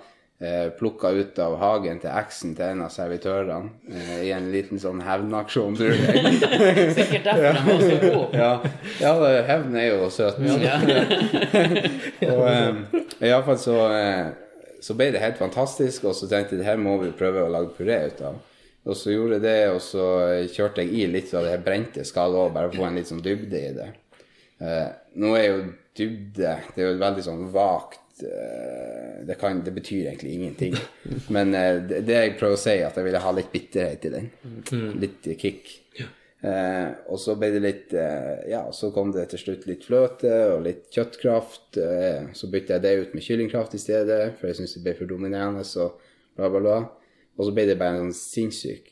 plukka 0.78 1.10
ut 1.16 1.40
av 1.40 1.56
hagen 1.62 2.00
til 2.04 2.12
eksen 2.12 2.54
til 2.58 2.74
en 2.74 2.84
av 2.86 2.91
servitørene 2.91 3.72
eh, 3.88 4.20
i 4.28 4.32
en 4.36 4.50
liten 4.52 4.82
sånn 4.82 5.02
hevnaksjon, 5.06 5.78
tror 5.80 5.94
jeg. 5.94 6.39
Sikkert 6.98 7.30
derfor 7.30 7.60
den 7.60 7.67
var 7.70 7.84
så 7.84 8.00
god. 8.04 8.38
ja, 8.41 8.54
ja 9.00 9.44
hevn 9.50 9.78
er 9.80 9.89
jo 9.91 10.10
søt. 10.13 10.41
Ja. 10.44 10.80
Og 12.34 12.48
eh, 12.50 13.04
iallfall 13.30 13.60
så, 13.62 13.78
eh, 13.96 14.74
så 14.84 14.98
ble 15.00 15.13
det 15.15 15.24
helt 15.24 15.39
fantastisk, 15.39 16.10
og 16.10 16.17
så 16.17 16.28
tenkte 16.28 16.58
jeg 16.58 16.63
det 16.63 16.67
her 16.67 16.82
må 16.82 16.98
vi 17.02 17.13
prøve 17.15 17.46
å 17.46 17.54
lage 17.54 17.72
puré 17.78 18.02
ut 18.12 18.26
av. 18.28 18.41
Og 18.84 18.98
så 19.00 19.13
gjorde 19.13 19.38
jeg 19.38 19.46
det, 19.46 19.60
og 19.72 19.80
så 19.84 20.06
eh, 20.28 20.50
kjørte 20.52 20.84
jeg 20.84 20.91
i 20.98 21.08
litt 21.08 21.32
av 21.32 21.46
det 21.46 21.54
her 21.54 21.63
brente 21.63 22.04
skallet 22.08 22.41
òg, 22.41 22.56
bare 22.56 22.72
for 22.72 22.82
å 22.82 22.84
få 22.84 22.89
en 22.89 23.00
litt 23.00 23.12
sånn 23.12 23.24
dybde 23.24 23.62
i 23.62 23.76
det. 23.78 23.89
Eh, 24.63 24.89
nå 25.24 25.34
er 25.38 25.48
jo 25.48 25.63
dybde 25.98 26.52
Det 26.74 26.82
er 26.82 26.88
jo 26.88 27.00
veldig 27.02 27.24
sånn 27.26 27.41
vagt 27.54 28.00
eh, 28.00 28.03
det, 28.21 29.36
kan, 29.39 29.63
det 29.65 29.71
betyr 29.73 30.10
egentlig 30.10 30.34
ingenting. 30.34 30.76
Men 31.34 31.54
eh, 31.58 31.80
det, 31.82 32.04
det 32.08 32.19
jeg 32.19 32.36
prøver 32.39 32.58
å 32.58 32.62
si, 32.62 32.76
at 32.86 32.97
jeg 32.99 33.08
ville 33.08 33.21
ha 33.23 33.32
litt 33.36 33.52
bitterhet 33.54 34.06
i 34.06 34.13
den. 34.13 34.30
Litt 35.02 35.30
eh, 35.32 35.39
kick. 35.39 35.71
Eh, 36.43 36.89
og 37.08 37.21
så 37.23 37.38
ble 37.39 37.54
det 37.54 37.62
litt 37.63 37.93
eh, 37.95 38.49
Ja, 38.52 38.65
så 38.76 38.89
kom 38.91 39.13
det 39.15 39.30
til 39.32 39.39
slutt 39.39 39.67
litt 39.69 39.86
fløte 39.88 40.34
og 40.54 40.65
litt 40.65 40.89
kjøttkraft. 40.91 41.80
Eh, 41.80 42.32
så 42.36 42.49
bytta 42.52 42.78
jeg 42.78 42.84
det 42.84 42.95
ut 42.99 43.13
med 43.15 43.23
kyllingkraft 43.23 43.78
i 43.78 43.82
stedet, 43.82 44.21
for 44.39 44.49
jeg 44.49 44.60
syntes 44.60 44.76
det 44.78 44.84
ble 44.88 44.97
for 44.99 45.10
dominerende. 45.10 45.63
og 45.63 46.02
bla, 46.36 46.49
bla, 46.49 46.60
bla. 46.60 46.80
Og 47.38 47.47
så 47.47 47.54
ble 47.56 47.69
det 47.69 47.80
bare 47.80 47.97
en 47.97 48.10
sånn 48.12 48.17
sinnssykt 48.19 48.91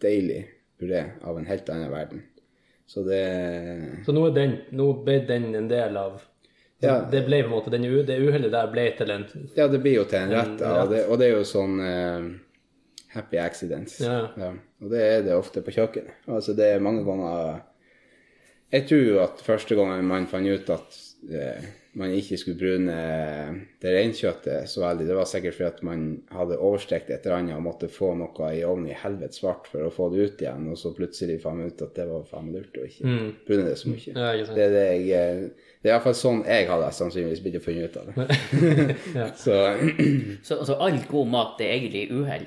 deilig 0.00 0.44
puré 0.80 1.06
av 1.26 1.38
en 1.38 1.48
helt 1.48 1.68
annen 1.72 1.92
verden. 1.92 2.22
Så 2.90 3.04
det 3.06 3.24
Så 4.04 4.12
nå, 4.12 4.26
den, 4.34 4.58
nå 4.74 4.92
ble 5.04 5.20
den 5.28 5.54
en 5.54 5.68
del 5.70 5.96
av 5.96 6.20
Ja. 6.80 7.00
Det 7.12 7.24
ble 7.26 7.42
på 7.42 7.50
en 7.50 7.52
måte, 7.52 7.72
den, 7.72 7.84
Det 8.06 8.16
uhellet 8.20 8.52
der 8.52 8.70
ble 8.72 8.86
til 8.96 9.10
en 9.12 9.26
Ja, 9.56 9.66
det 9.68 9.82
blir 9.84 9.98
jo 9.98 10.06
til 10.08 10.22
en 10.22 10.32
rett, 10.32 10.62
ja. 10.62 10.76
og, 10.82 10.92
det, 10.92 11.02
og 11.08 11.20
det 11.20 11.26
er 11.28 11.34
jo 11.34 11.48
sånn 11.48 11.74
uh, 11.80 12.30
happy 13.12 13.40
accidents. 13.42 13.98
Ja. 14.00 14.22
Og 14.80 14.92
det 14.92 15.02
er 15.04 15.26
det 15.26 15.36
ofte 15.36 15.64
på 15.64 15.74
kjøkkenet. 15.76 16.22
Altså, 16.30 16.56
det 16.56 16.70
er 16.70 16.84
mange 16.84 17.04
ganger 17.04 17.60
Jeg 18.70 18.86
tror 18.86 19.04
jo 19.04 19.20
at 19.24 19.44
første 19.44 19.76
gangen 19.76 20.08
man 20.08 20.28
fant 20.30 20.48
ut 20.48 20.72
at 20.72 20.98
uh, 21.34 21.68
man 21.98 22.12
ikke 22.14 22.38
skulle 22.38 22.58
brune 22.58 22.96
det 23.82 23.92
reinkjøttet 23.96 24.70
så 24.70 24.84
veldig, 24.84 25.08
det 25.08 25.16
var 25.18 25.26
sikkert 25.26 25.56
fordi 25.56 25.68
at 25.68 25.80
man 25.86 26.04
hadde 26.30 26.58
overstrekt 26.62 27.10
et 27.10 27.26
eller 27.26 27.40
annet 27.40 27.56
og 27.56 27.64
måtte 27.66 27.88
få 27.90 28.12
noe 28.18 28.50
i 28.54 28.62
ovnen 28.66 28.92
i 28.92 28.96
helvete 28.96 29.40
svart 29.40 29.66
for 29.70 29.88
å 29.88 29.90
få 29.94 30.06
det 30.12 30.22
ut 30.22 30.44
igjen, 30.44 30.68
og 30.70 30.78
så 30.78 30.94
plutselig 30.94 31.40
fant 31.42 31.58
man 31.58 31.72
ut 31.72 31.82
at 31.82 31.98
det 31.98 32.06
var 32.06 32.28
faen 32.30 32.46
meg 32.46 32.60
lurt 32.60 32.78
å 32.78 32.86
ikke 32.86 33.16
brune 33.48 33.66
det 33.66 33.74
så 33.80 33.90
mye. 33.90 34.14
Det 34.54 34.64
er 34.68 34.76
det 34.76 34.86
jeg 34.86 35.10
eh, 35.18 35.69
Det 35.80 35.88
er 35.88 35.94
iallfall 35.94 36.16
sånn 36.16 36.40
jeg 36.44 36.66
hadde 36.68 36.88
sannsynligvis 36.92 37.40
begynt 37.44 37.62
å 37.62 37.64
finne 37.64 37.86
ut 37.88 37.94
av 37.96 38.08
det. 38.12 38.96
Så 39.44 39.54
Så, 40.48 40.58
så 40.68 40.76
all 40.76 40.98
god 41.08 41.30
mat 41.32 41.62
er 41.64 41.72
egentlig 41.78 42.02
uhell. 42.12 42.44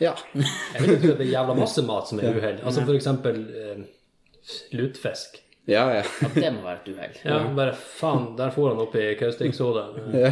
ja. 0.00 0.14
Jeg 0.34 0.86
vil 0.86 0.94
tro 1.02 1.12
om 1.12 1.18
det 1.20 1.26
er 1.26 1.32
jævla 1.34 1.56
masse 1.58 1.84
mat 1.88 2.08
som 2.08 2.20
er 2.22 2.32
uhell. 2.32 2.60
Altså 2.64 2.84
for 2.86 2.96
eksempel 2.96 3.42
eh, 3.60 3.82
lutefisk. 4.78 5.42
Ja, 5.70 5.84
ja. 5.94 6.00
At 6.26 6.34
det 6.34 6.48
må 6.50 6.64
være 6.64 6.80
et 6.80 6.88
uhell. 6.90 7.12
Ja, 7.22 7.36
bare 7.54 7.72
faen, 7.78 8.24
der 8.34 8.50
får 8.50 8.72
han 8.72 8.80
opp 8.82 8.96
i 8.98 9.04
kaustiksoda. 9.14 9.84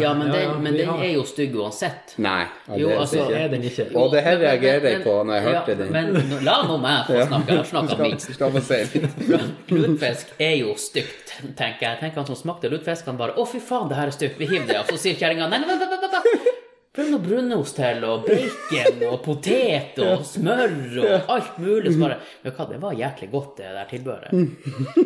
Ja, 0.00 0.14
men 0.16 0.30
Ja, 0.32 0.32
den, 0.32 0.62
men 0.64 0.78
den 0.78 0.88
er 0.96 1.10
jo 1.12 1.26
stygg 1.28 1.52
uansett. 1.60 2.14
Nei. 2.24 2.46
Jo, 2.72 2.88
aldeles 2.88 3.00
altså, 3.02 3.26
ikke. 3.26 3.42
Er 3.42 3.52
den 3.52 3.66
ikke? 3.68 3.86
Og 4.00 4.08
det 4.14 4.22
her 4.24 4.38
Men- 4.38 4.40
men- 4.40 4.48
reagerer 4.48 4.88
jeg 4.94 5.02
på 5.04 5.16
når 5.28 5.34
jeg 5.34 5.44
hørte 5.50 5.76
ja, 5.76 5.76
den. 5.82 5.92
Men 5.92 6.44
la 6.48 6.56
nå 6.70 6.78
meg 6.80 7.04
få 7.10 7.20
snakke. 7.26 7.52
Jeg 7.52 7.60
har 7.60 7.70
snakka 7.74 7.94
skal, 7.94 8.08
minst. 8.08 8.34
skal. 8.34 9.44
Lutefisk 9.76 10.32
er 10.40 10.56
jo 10.62 10.72
stygt, 10.80 11.36
tenker 11.60 11.84
jeg. 11.90 12.00
Tenker 12.00 12.22
han 12.22 12.26
som 12.32 12.40
smakte 12.40 12.72
lutefisk, 12.72 13.04
han 13.12 13.20
bare 13.20 13.36
'Å, 13.36 13.44
fy 13.52 13.60
faen, 13.60 13.88
det 13.92 14.00
her 14.00 14.06
er 14.08 14.16
stygt. 14.16 14.38
Vi 14.40 14.46
hiver 14.46 14.66
det.' 14.72 14.80
Og 14.80 14.86
så 14.94 14.96
sier 15.04 15.20
kjerringa 15.20 15.50
'Nei, 15.52 15.58
nei, 15.60 15.76
nei, 15.76 15.76
nei, 15.84 16.00
nei, 16.00 16.10
nei. 16.16 16.53
Prøv 16.94 17.08
noe 17.10 17.22
brunost 17.24 17.74
til, 17.74 18.04
og 18.06 18.22
bacon, 18.28 19.00
og 19.08 19.16
potet, 19.24 19.96
og 19.98 20.22
smør, 20.28 20.76
og 21.02 21.32
alt 21.34 21.56
mulig. 21.58 21.90
Så 21.90 21.98
bare 22.04 22.20
Vet 22.44 22.52
du 22.52 22.60
hva, 22.60 22.66
det 22.70 22.78
var 22.84 22.94
jæklig 23.00 23.28
godt, 23.32 23.56
det 23.58 23.72
der 23.74 23.88
tilbehøret. 23.90 24.30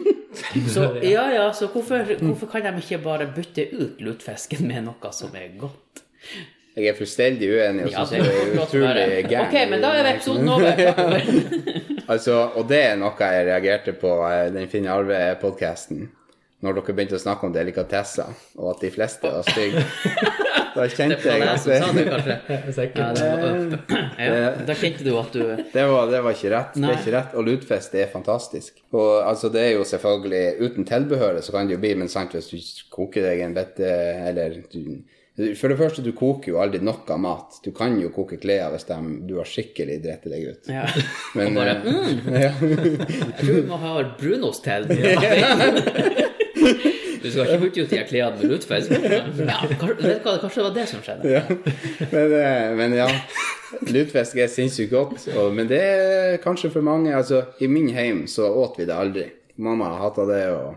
Så 0.68 0.82
ja, 1.02 1.22
ja, 1.32 1.46
så 1.56 1.66
hvorfor, 1.72 2.04
hvorfor 2.20 2.46
kan 2.52 2.66
de 2.68 2.82
ikke 2.82 2.98
bare 3.02 3.26
bytte 3.34 3.64
ut 3.72 4.02
lutfisken 4.04 4.68
med 4.68 4.84
noe 4.86 5.10
som 5.16 5.32
er 5.34 5.48
godt? 5.58 6.02
Jeg 6.76 6.92
er 6.92 6.98
fullstendig 6.98 7.48
uenig 7.50 7.86
og 7.88 7.90
Ja, 7.90 8.04
syns 8.06 8.10
det 8.12 8.20
det 8.28 8.42
er 8.44 8.60
utrolig 8.62 9.24
gærent. 9.32 9.48
Ok, 9.48 9.56
men 9.72 9.82
da 9.82 9.94
er 9.98 10.10
episoden 10.12 10.52
over. 10.52 10.68
Altså, 12.12 12.36
og 12.56 12.68
det 12.70 12.78
er 12.86 12.94
noe 12.96 13.12
jeg 13.20 13.48
reagerte 13.48 13.92
på 14.00 14.12
eh, 14.28 14.46
den 14.54 14.68
Finn 14.72 14.86
Arve-podkasten. 14.88 16.06
Når 16.64 16.78
dere 16.78 16.94
begynte 16.96 17.18
å 17.18 17.20
snakke 17.20 17.44
om 17.48 17.52
delikatesser, 17.52 18.30
og 18.56 18.70
at 18.76 18.84
de 18.86 18.92
fleste 18.94 19.28
var 19.32 19.44
stygge. 19.48 19.82
Da 20.74 20.86
kjente 20.92 21.18
jeg 21.24 21.42
at 21.48 21.64
det. 21.68 21.78
Ja, 22.98 23.08
var, 23.12 23.58
ja, 24.22 24.52
da 24.68 24.74
kjente 24.78 25.04
du 25.06 25.12
at 25.18 25.32
du 25.34 25.42
det, 25.72 25.84
var, 25.90 26.08
det 26.10 26.20
var 26.24 26.34
ikke 26.36 26.50
rett. 26.54 26.74
Det 26.78 26.88
er 26.88 26.98
ikke 27.00 27.14
rett. 27.16 27.36
Og 27.38 27.46
lutefisk, 27.48 27.92
det 27.94 28.02
er 28.04 28.10
fantastisk. 28.12 28.80
Og 28.94 29.10
altså, 29.26 29.50
det 29.52 29.62
er 29.66 29.72
jo 29.76 29.84
selvfølgelig 29.88 30.44
Uten 30.64 30.88
tilbehøret 30.88 31.44
så 31.46 31.54
kan 31.54 31.68
det 31.68 31.76
jo 31.78 31.82
bli, 31.84 31.94
men 32.00 32.10
sant, 32.12 32.34
hvis 32.36 32.50
du 32.50 32.58
koker 32.94 33.22
deg 33.28 33.44
en 33.44 33.54
bette 33.56 33.88
Eller 34.30 34.60
du 34.72 34.80
For 35.60 35.70
det 35.70 35.78
første, 35.78 36.02
du 36.02 36.10
koker 36.18 36.50
jo 36.54 36.58
aldri 36.62 36.80
nok 36.82 37.10
av 37.14 37.20
mat. 37.22 37.60
Du 37.64 37.70
kan 37.76 37.94
jo 38.02 38.10
koke 38.14 38.40
klær 38.42 38.72
hvis 38.74 38.88
de, 38.88 38.96
du 39.28 39.36
har 39.38 39.46
skikkelig 39.46 40.00
dritt 40.02 40.26
deg 40.32 40.48
ut. 40.50 40.72
ja. 40.72 40.86
Men, 41.38 41.52
Og 41.52 41.60
bare, 41.60 41.76
eh, 41.78 41.84
mm, 41.84 42.32
ja. 42.46 42.52
Jeg 42.58 43.36
tror 43.38 43.54
vi 43.54 43.66
må 43.68 43.78
ha 43.84 43.92
brunost 44.18 44.66
til. 44.66 44.82
Du 47.22 47.30
skal 47.30 47.46
ikke 47.46 47.58
bytte 47.64 47.82
ut 47.84 47.90
de 47.94 48.00
klærne 48.08 48.40
med 48.40 48.50
lutefisk? 48.52 48.90
Ja, 48.92 49.58
kanskje, 49.80 49.96
vet 50.06 50.20
du 50.22 50.28
hva, 50.28 50.34
kanskje 50.42 50.60
det 50.60 50.66
var 50.68 50.74
det 50.76 50.86
som 50.90 51.04
skjedde? 51.06 51.32
Ja. 51.32 51.42
Men, 52.12 52.34
eh, 52.40 52.76
men 52.78 52.94
ja, 52.98 53.08
lutefisk 53.88 54.38
er 54.42 54.50
sinnssykt 54.52 54.92
godt. 54.94 55.28
Og, 55.36 55.50
men 55.56 55.68
det 55.70 55.80
er 55.82 56.36
kanskje 56.44 56.70
for 56.74 56.84
mange 56.86 57.14
Altså, 57.16 57.42
i 57.60 57.66
min 57.70 57.88
heim 57.96 58.26
så 58.30 58.48
åt 58.62 58.78
vi 58.78 58.86
det 58.88 58.94
aldri. 58.96 59.26
Mamma 59.58 59.90
hata 59.98 60.24
det, 60.28 60.44
og 60.54 60.76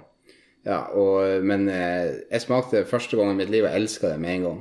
ja, 0.65 0.79
og, 0.93 1.43
Men 1.45 1.67
eh, 1.69 2.11
jeg 2.31 2.41
smakte 2.43 2.83
første 2.89 3.17
gang 3.17 3.31
i 3.33 3.37
mitt 3.39 3.49
liv, 3.53 3.65
og 3.65 3.73
elska 3.77 4.11
det 4.13 4.19
med 4.21 4.35
en 4.35 4.43
gang. 4.49 4.59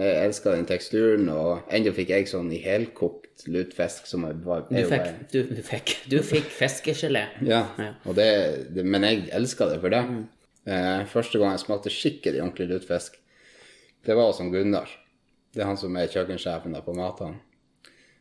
Jeg 0.00 0.20
elska 0.28 0.52
den 0.54 0.66
teksturen, 0.68 1.26
og 1.28 1.64
ennå 1.74 1.90
fikk 1.92 2.12
jeg 2.14 2.28
sånn 2.30 2.50
i 2.54 2.60
helkokt 2.62 3.42
lutefisk 3.50 4.06
som 4.06 4.22
jeg 4.28 4.36
var 4.44 4.62
Du 4.70 4.76
fikk, 4.86 5.08
du, 5.32 5.38
du 5.50 5.62
fikk, 5.66 5.94
du 6.12 6.18
fikk 6.24 6.46
fiskegelé. 6.54 7.24
Ja, 7.46 7.64
Ja. 7.80 7.90
og 8.06 8.14
det, 8.16 8.28
det, 8.74 8.84
men 8.86 9.02
jeg 9.04 9.26
elska 9.34 9.66
det 9.72 9.80
for 9.82 9.92
det. 9.92 10.04
Eh, 10.70 11.04
første 11.10 11.40
gang 11.40 11.56
jeg 11.56 11.64
smakte 11.64 11.92
skikkelig 11.92 12.42
ordentlig 12.44 12.68
lutefisk, 12.70 13.16
det 14.06 14.16
var 14.16 14.30
hos 14.30 14.38
Gunnar. 14.38 14.90
Det 15.50 15.62
er 15.62 15.68
han 15.68 15.80
som 15.80 15.96
er 15.98 16.10
kjøkkensjefen 16.12 16.76
på 16.84 16.94
Matan. 16.94 17.40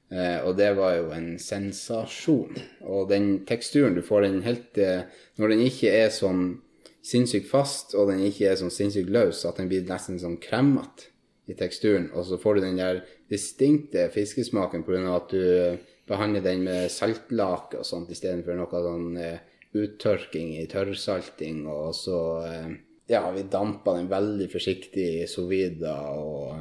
Eh, 0.10 0.40
og 0.42 0.56
det 0.58 0.72
var 0.78 0.96
jo 0.98 1.12
en 1.14 1.36
sensasjon. 1.40 2.58
Og 2.90 3.10
den 3.12 3.46
teksturen 3.46 3.94
du 3.94 4.02
får, 4.02 4.26
den 4.26 4.42
helt 4.42 4.78
eh, 4.82 5.06
Når 5.38 5.54
den 5.54 5.62
ikke 5.68 5.94
er 5.94 6.10
sånn 6.10 6.64
sinnssykt 7.06 7.48
fast, 7.48 7.94
og 7.94 8.10
den 8.10 8.26
ikke 8.26 8.50
er 8.50 8.58
sånn 8.60 8.74
sinnssykt 8.74 9.12
løs, 9.14 9.46
at 9.46 9.62
den 9.62 9.70
blir 9.70 9.86
nesten 9.88 10.20
sånn 10.20 10.40
kremmete 10.42 11.14
i 11.50 11.56
teksturen, 11.58 12.10
og 12.14 12.28
så 12.28 12.38
får 12.38 12.58
du 12.58 12.66
den 12.66 12.82
der 12.82 13.00
distinkte 13.30 14.10
fiskesmaken 14.14 14.84
pga. 14.86 15.16
at 15.16 15.30
du 15.30 15.78
behandler 16.10 16.42
den 16.42 16.64
med 16.66 16.92
saltlake 16.92 17.80
og 17.80 17.86
sånt 17.86 18.12
istedenfor 18.14 18.58
noe 18.58 18.84
sånn 18.84 19.18
eh, 19.18 19.40
uttørking 19.78 20.56
i 20.58 20.68
tørrsalting, 20.72 21.66
og 21.70 21.92
så 21.98 22.20
eh, 22.48 22.70
Ja, 23.10 23.24
vi 23.34 23.42
dampa 23.50 23.96
den 23.98 24.10
veldig 24.10 24.46
forsiktig 24.52 25.06
i 25.24 25.28
sovida, 25.30 25.96
og, 26.14 26.60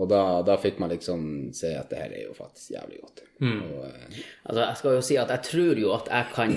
og 0.00 0.08
da, 0.08 0.20
da 0.46 0.54
fikk 0.56 0.78
man 0.80 0.88
liksom 0.94 1.26
se 1.56 1.74
at 1.76 1.90
det 1.92 1.98
her 2.00 2.14
er 2.16 2.22
jo 2.30 2.36
faktisk 2.38 2.70
jævlig 2.72 3.02
godt. 3.02 3.20
Og, 3.44 3.82
eh, 3.90 4.22
Altså, 4.46 4.60
jeg 4.64 4.76
skal 4.80 4.96
jo 4.96 5.02
si 5.04 5.18
at 5.20 5.34
jeg 5.34 5.42
tror 5.50 5.82
jo 5.82 5.92
at 5.96 6.08
jeg 6.08 6.30
kan 6.34 6.54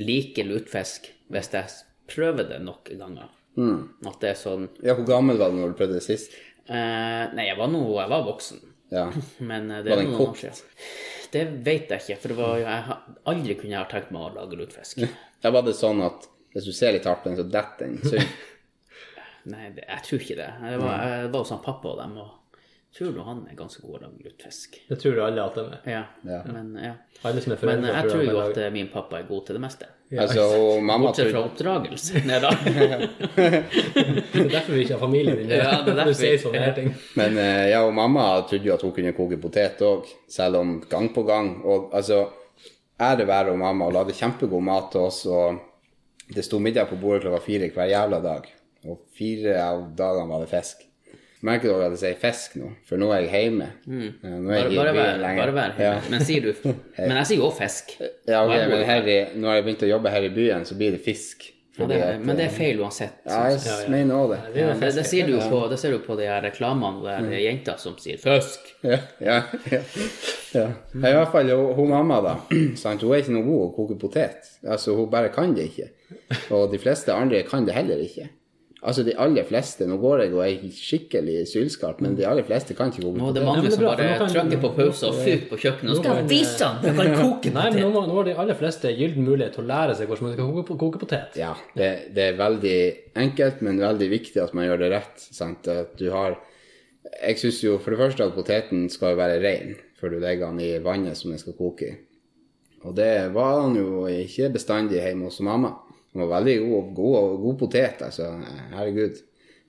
like 0.00 0.46
lutefisk 0.48 1.10
hvis 1.30 1.52
jeg 1.52 1.76
prøver 2.10 2.48
det 2.54 2.62
nok 2.64 2.88
ganger. 2.98 3.28
At 3.60 4.16
det 4.22 4.30
er 4.32 4.38
sånn 4.40 4.68
ja, 4.80 4.94
hvor 4.96 5.04
gammel 5.08 5.36
var 5.36 5.50
du 5.52 5.58
når 5.60 5.74
du 5.74 5.78
prøvde 5.78 5.98
det 5.98 6.06
sist? 6.06 6.32
eh, 6.70 7.24
Nei, 7.36 7.44
jeg 7.50 7.58
var 7.58 7.68
nå 7.68 7.82
Jeg 7.98 8.08
var 8.08 8.24
voksen. 8.24 8.60
Ja. 8.90 9.10
Men 9.50 9.68
eh, 9.70 9.82
det 9.84 9.92
Var 9.92 10.00
er 10.00 10.08
den 10.08 10.16
kokt? 10.16 10.64
Det 11.30 11.44
vet 11.66 11.92
jeg 11.92 12.02
ikke, 12.02 12.18
for 12.22 12.32
det 12.32 12.38
var 12.40 12.56
jeg 12.58 12.96
Aldri 13.30 13.56
kunne 13.58 13.74
jeg 13.74 13.78
ha 13.80 13.88
tenkt 13.90 14.10
meg 14.14 14.26
å 14.26 14.32
lage 14.40 14.58
lutefisk. 14.58 15.04
Da 15.40 15.48
var 15.54 15.64
det 15.64 15.72
sånn 15.72 16.02
at 16.04 16.26
hvis 16.52 16.66
du 16.68 16.72
ser 16.76 16.92
litt 16.92 17.06
hardt 17.08 17.22
på 17.24 17.30
den, 17.30 17.38
så 17.38 17.46
detter 17.48 17.86
den. 17.86 18.02
sund? 18.04 18.32
Nei, 19.48 19.70
det, 19.72 19.86
jeg 19.86 20.04
tror 20.04 20.24
ikke 20.26 20.36
det. 20.36 20.48
Jeg 20.68 20.80
var, 20.82 21.04
jeg 21.08 21.30
var 21.32 21.44
hos 21.46 21.52
pappa 21.64 21.94
og 21.94 22.00
dem, 22.02 22.18
og 22.20 22.34
tror 22.96 23.12
nå 23.14 23.22
han 23.22 23.40
er 23.46 23.54
ganske 23.58 23.82
god 23.84 23.98
til 23.98 24.02
å 24.02 24.08
lage 24.08 24.26
lutefisk. 24.26 24.76
Det 24.88 24.96
tror 24.98 25.16
jo 25.18 25.22
alle 25.26 25.44
at 25.44 25.56
de 25.58 25.62
er. 25.66 25.82
Ja. 25.92 26.02
Ja. 26.26 26.40
Men, 26.50 26.72
ja. 26.82 26.92
Alle 27.28 27.42
som 27.44 27.54
er 27.54 27.56
Men 27.56 27.62
foreldre 27.62 27.92
eh, 27.92 27.98
jeg 28.00 28.10
tror 28.10 28.24
jo 28.26 28.40
at 28.42 28.58
eh, 28.58 28.70
min 28.74 28.90
pappa 28.90 29.20
er 29.20 29.28
god 29.28 29.44
til 29.46 29.58
det 29.58 29.62
meste. 29.62 29.88
altså, 30.24 30.46
og 30.56 30.82
mamma 30.82 31.12
Bortsett 31.12 31.30
fra 31.30 31.44
oppdragelse. 31.46 32.24
Nei 32.26 32.40
da. 32.42 32.50
Det 34.32 34.42
er 34.42 34.50
derfor 34.56 34.74
vi 34.74 34.82
ikke 34.82 34.96
har 34.96 35.04
familie 35.04 35.36
din. 35.38 35.54
Ja, 35.54 35.78
det 35.84 35.94
er 35.94 36.02
derfor 36.02 36.10
Du 36.10 36.18
sier 36.18 36.42
sånne 36.42 36.64
her 36.64 36.74
ting. 36.80 36.90
Men 37.20 37.38
jeg 37.38 37.70
ja, 37.76 37.84
og 37.86 37.94
mamma 37.94 38.26
trodde 38.50 38.70
jo 38.72 38.74
at 38.74 38.84
hun 38.86 38.94
kunne 38.98 39.14
koke 39.16 39.38
potet 39.42 39.86
òg, 39.86 40.10
selv 40.30 40.60
om 40.60 40.76
gang 40.90 41.10
på 41.14 41.26
gang. 41.30 41.54
Og 41.62 41.94
altså, 41.94 42.24
ære 42.98 43.28
være 43.30 43.56
mamma, 43.56 43.86
hun 43.86 44.00
lagde 44.00 44.18
kjempegod 44.18 44.66
mat 44.66 44.90
til 44.90 45.06
oss, 45.06 45.22
og 45.30 45.62
det 46.34 46.44
sto 46.46 46.58
middag 46.62 46.90
på 46.90 46.98
bordet 46.98 47.24
klokka 47.28 47.42
fire 47.46 47.70
hver 47.74 47.90
jævla 47.94 48.22
dag. 48.26 48.50
Og 48.90 49.02
fire 49.14 49.58
av 49.62 49.90
dagene 49.94 50.30
var 50.30 50.42
det 50.42 50.50
fisk. 50.50 50.89
Merker 51.46 51.70
dere 51.72 51.86
at 51.88 51.94
jeg 51.96 52.00
sier 52.02 52.18
fisk 52.20 52.56
nå? 52.60 52.66
For 52.88 53.00
nå 53.00 53.06
er 53.16 53.22
jeg 53.24 53.46
hjemme. 53.46 53.70
Mm. 53.88 54.08
Nå 54.20 54.50
er 54.52 54.66
jeg 54.66 54.74
bare, 54.74 54.92
bare 54.92 55.14
vær, 55.22 55.38
bare 55.38 55.54
vær. 55.56 55.78
Ja. 55.80 55.94
Men 56.12 56.24
sier 56.28 56.44
du 56.44 56.50
Men 57.08 57.16
jeg 57.22 57.30
sier 57.30 57.40
jo 57.40 57.48
fisk. 57.56 57.94
Ja, 58.28 58.42
ok, 58.44 58.52
men 58.68 58.84
her 58.90 59.08
i, 59.08 59.16
når 59.40 59.56
jeg 59.56 59.66
begynte 59.68 59.88
å 59.88 59.94
jobbe 59.94 60.12
her 60.12 60.28
i 60.28 60.34
byen, 60.34 60.68
så 60.68 60.76
blir 60.76 60.92
det 60.96 61.00
fisk. 61.06 61.48
Ja, 61.78 61.86
det, 61.86 62.00
at, 62.02 62.20
men 62.20 62.36
det 62.36 62.44
er 62.44 62.50
eh, 62.50 62.56
feil 62.56 62.80
uansett. 62.82 63.20
Ja, 63.24 63.44
jeg 63.54 63.92
mener 63.92 64.18
òg 64.18 64.32
det. 64.34 64.40
Det 64.52 64.64
det, 64.66 64.88
det, 64.98 65.04
sier 65.08 65.24
ser 65.24 65.30
du 65.30 65.52
på, 65.52 65.60
det 65.70 65.78
ser 65.80 65.94
du 65.94 66.00
på 66.04 66.16
de 66.18 66.26
her 66.28 66.42
reklamene 66.44 67.00
der 67.06 67.28
er 67.30 67.44
jenter 67.44 67.78
som 67.80 67.94
sier 68.02 68.18
'fisk'. 68.20 68.74
Ja, 68.84 68.98
ja, 69.22 69.38
ja. 70.58 70.66
I 70.92 71.14
hvert 71.14 71.32
fall 71.32 71.54
hun 71.54 71.88
mamma, 71.94 72.20
da. 72.26 72.34
Sant? 72.82 73.06
Hun 73.06 73.14
er 73.14 73.22
ikke 73.22 73.36
noe 73.38 73.46
god 73.46 73.64
å 73.64 73.70
koke 73.78 73.96
potet. 74.02 74.50
Altså, 74.66 74.98
hun 74.98 75.08
bare 75.12 75.32
kan 75.32 75.54
det 75.56 75.70
ikke. 75.70 75.88
Og 76.52 76.68
de 76.74 76.82
fleste 76.82 77.14
andre 77.14 77.44
kan 77.48 77.64
det 77.64 77.78
heller 77.78 78.02
ikke. 78.02 78.28
Altså, 78.80 79.02
de 79.04 79.12
aller 79.20 79.44
fleste 79.44 79.84
Nå 79.84 79.98
går 80.00 80.22
jeg 80.22 80.30
og 80.32 80.40
er 80.40 80.70
skikkelig 80.72 81.42
sylskarp, 81.50 81.98
men 82.00 82.14
de 82.16 82.24
aller 82.24 82.46
fleste 82.48 82.72
kan 82.76 82.88
ikke 82.88 83.02
koke 83.04 83.20
Nå 83.20 83.26
er 83.28 83.34
det 83.36 83.42
Nå 83.44 83.52
er 83.52 83.58
det 83.58 83.66
mange 83.66 83.72
som 83.74 83.84
bare 83.84 84.30
trykker 84.32 84.62
på 84.62 84.70
pause 84.78 85.10
og 85.10 85.18
fyker 85.20 85.48
på 85.50 85.58
kjøkkenet. 85.60 85.90
Nå 85.90 85.96
skal 85.98 86.20
jeg 86.20 86.28
vise 86.30 86.64
han! 86.64 86.78
Du 86.80 86.88
kan 86.96 87.12
koke 87.18 87.52
Nei, 87.56 87.66
men 87.74 87.92
nå, 87.92 88.04
nå 88.08 88.16
har 88.16 88.28
de 88.30 88.36
aller 88.44 88.56
fleste 88.56 88.94
gylden 88.96 89.26
mulighet 89.28 89.58
til 89.58 89.66
å 89.66 89.68
lære 89.68 89.98
seg 89.98 90.08
hvordan 90.08 90.28
man 90.28 90.36
skal 90.36 90.48
koke, 90.56 90.78
koke 90.80 91.02
potet. 91.02 91.36
Ja, 91.40 91.52
det, 91.76 91.90
det 92.16 92.24
er 92.30 92.40
veldig 92.40 92.78
enkelt, 93.26 93.60
men 93.66 93.82
veldig 93.84 94.08
viktig 94.14 94.40
at 94.46 94.56
man 94.56 94.68
gjør 94.70 94.80
det 94.86 94.92
rett. 94.94 95.26
Sant? 95.28 95.68
At 95.68 95.92
du 96.00 96.08
har 96.14 96.38
Jeg 97.20 97.40
syns 97.42 97.60
jo 97.64 97.76
for 97.82 97.92
det 97.92 98.00
første 98.00 98.24
at 98.30 98.36
poteten 98.36 98.88
skal 98.92 99.18
være 99.20 99.42
ren 99.44 99.76
før 100.00 100.14
du 100.14 100.22
legger 100.22 100.48
den 100.48 100.64
i 100.64 100.72
vannet 100.80 101.18
som 101.20 101.34
den 101.34 101.40
skal 101.42 101.56
koke 101.58 101.84
i. 101.90 101.98
Og 102.88 102.96
det 102.96 103.28
var 103.34 103.58
han 103.60 103.76
jo 103.76 104.06
ikke 104.08 104.48
bestandig 104.54 105.02
hjemme 105.02 105.28
hos 105.28 105.42
mamma. 105.44 105.74
Han 106.12 106.24
var 106.24 106.40
veldig 106.40 106.56
god, 106.66 106.92
god, 106.94 107.34
god 107.44 107.58
potet, 107.60 108.00
altså. 108.02 108.30
Herregud. 108.74 109.20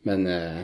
Men, 0.09 0.25
eh, 0.27 0.61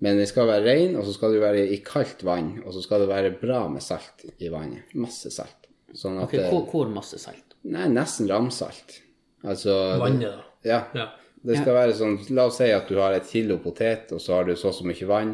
men 0.00 0.16
det 0.20 0.28
skal 0.30 0.48
være 0.48 0.64
ren, 0.64 0.96
og 0.96 1.04
så 1.04 1.12
skal 1.12 1.34
det 1.34 1.42
være 1.42 1.66
i 1.74 1.80
kaldt 1.84 2.24
vann. 2.24 2.54
Og 2.64 2.72
så 2.72 2.82
skal 2.84 3.04
det 3.04 3.10
være 3.10 3.34
bra 3.40 3.66
med 3.68 3.84
salt 3.84 4.24
i 4.40 4.48
vannet. 4.52 4.94
Masse 4.96 5.32
salt. 5.34 5.68
Sånn 5.92 6.20
at 6.20 6.28
Ok, 6.30 6.38
eh, 6.38 6.48
hvor, 6.48 6.64
hvor 6.70 6.92
masse 6.92 7.20
salt? 7.20 7.56
Nei, 7.68 7.88
nesten 7.92 8.30
ramsalt. 8.30 9.00
Altså 9.44 9.74
Vannet, 10.00 10.30
da. 10.30 10.46
Ja. 10.64 10.80
Ja. 10.96 11.06
Det 11.40 11.56
skal 11.56 11.72
være 11.72 11.94
sånn 11.96 12.18
La 12.36 12.44
oss 12.50 12.58
si 12.60 12.66
at 12.68 12.88
du 12.92 12.98
har 13.00 13.14
et 13.16 13.28
kilo 13.28 13.56
potet, 13.64 14.10
og 14.12 14.20
så 14.20 14.36
har 14.36 14.48
du 14.48 14.52
så 14.60 14.68
og 14.68 14.76
så 14.76 14.84
mye 14.88 15.08
vann, 15.08 15.30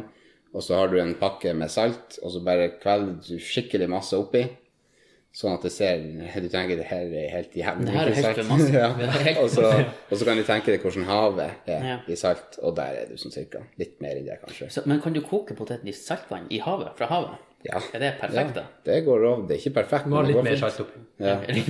og 0.55 0.63
så 0.63 0.77
har 0.79 0.91
du 0.91 0.99
en 1.01 1.15
pakke 1.19 1.51
med 1.55 1.71
salt, 1.71 2.15
og 2.23 2.31
så 2.31 2.39
bare 2.43 2.69
kvelder 2.79 3.17
du 3.27 3.41
skikkelig 3.43 3.89
masse 3.91 4.15
oppi. 4.15 4.45
Sånn 5.37 5.53
at 5.53 5.61
det 5.67 5.69
ser 5.69 5.99
Du 6.41 6.47
tenker 6.49 6.79
det 6.79 6.87
her 6.89 7.11
er 7.13 7.27
helt 7.29 7.53
jævlig 7.53 7.91
mye 7.93 8.13
salt. 8.17 8.71
ja. 8.73 8.87
Og, 9.43 9.49
så, 9.53 9.67
og 10.09 10.15
så 10.17 10.25
kan 10.25 10.39
du 10.39 10.43
tenke 10.47 10.73
deg 10.73 10.81
hvordan 10.81 11.05
havet 11.05 11.69
er 11.69 11.83
Ja. 11.91 11.97
i 12.09 12.15
salt, 12.17 12.57
og 12.65 12.73
der 12.79 13.03
er 13.03 13.11
du 13.11 13.19
sånn 13.21 13.35
cirka. 13.35 13.61
Litt 13.77 13.99
mer 14.01 14.17
enn 14.17 14.25
det, 14.25 14.39
kanskje. 14.41 14.71
Så, 14.73 14.81
men 14.89 14.97
kan 15.03 15.13
du 15.13 15.21
koke 15.21 15.53
poteten 15.59 15.85
i 15.91 15.93
saltvann 15.93 16.47
i 16.49 16.57
havet? 16.65 16.95
Fra 16.97 17.05
havet? 17.11 17.43
Ja. 17.65 17.79
Er 17.93 17.99
det 17.99 18.11
perfekt, 18.21 18.53
da? 18.55 18.61
Det 18.85 19.01
går 19.05 19.23
over. 19.25 19.47
Det 19.47 19.55
er 19.55 19.61
ikke 19.63 19.73
perfekt. 19.79 20.05
Du 20.05 20.11
må 20.13 20.19
ha 20.21 20.27
litt 20.27 20.37
mer 20.37 20.53
fint. 20.53 20.59
salt 20.61 20.81
oppi. 20.85 20.99
Ja. 21.17 21.31
Du 21.41 21.61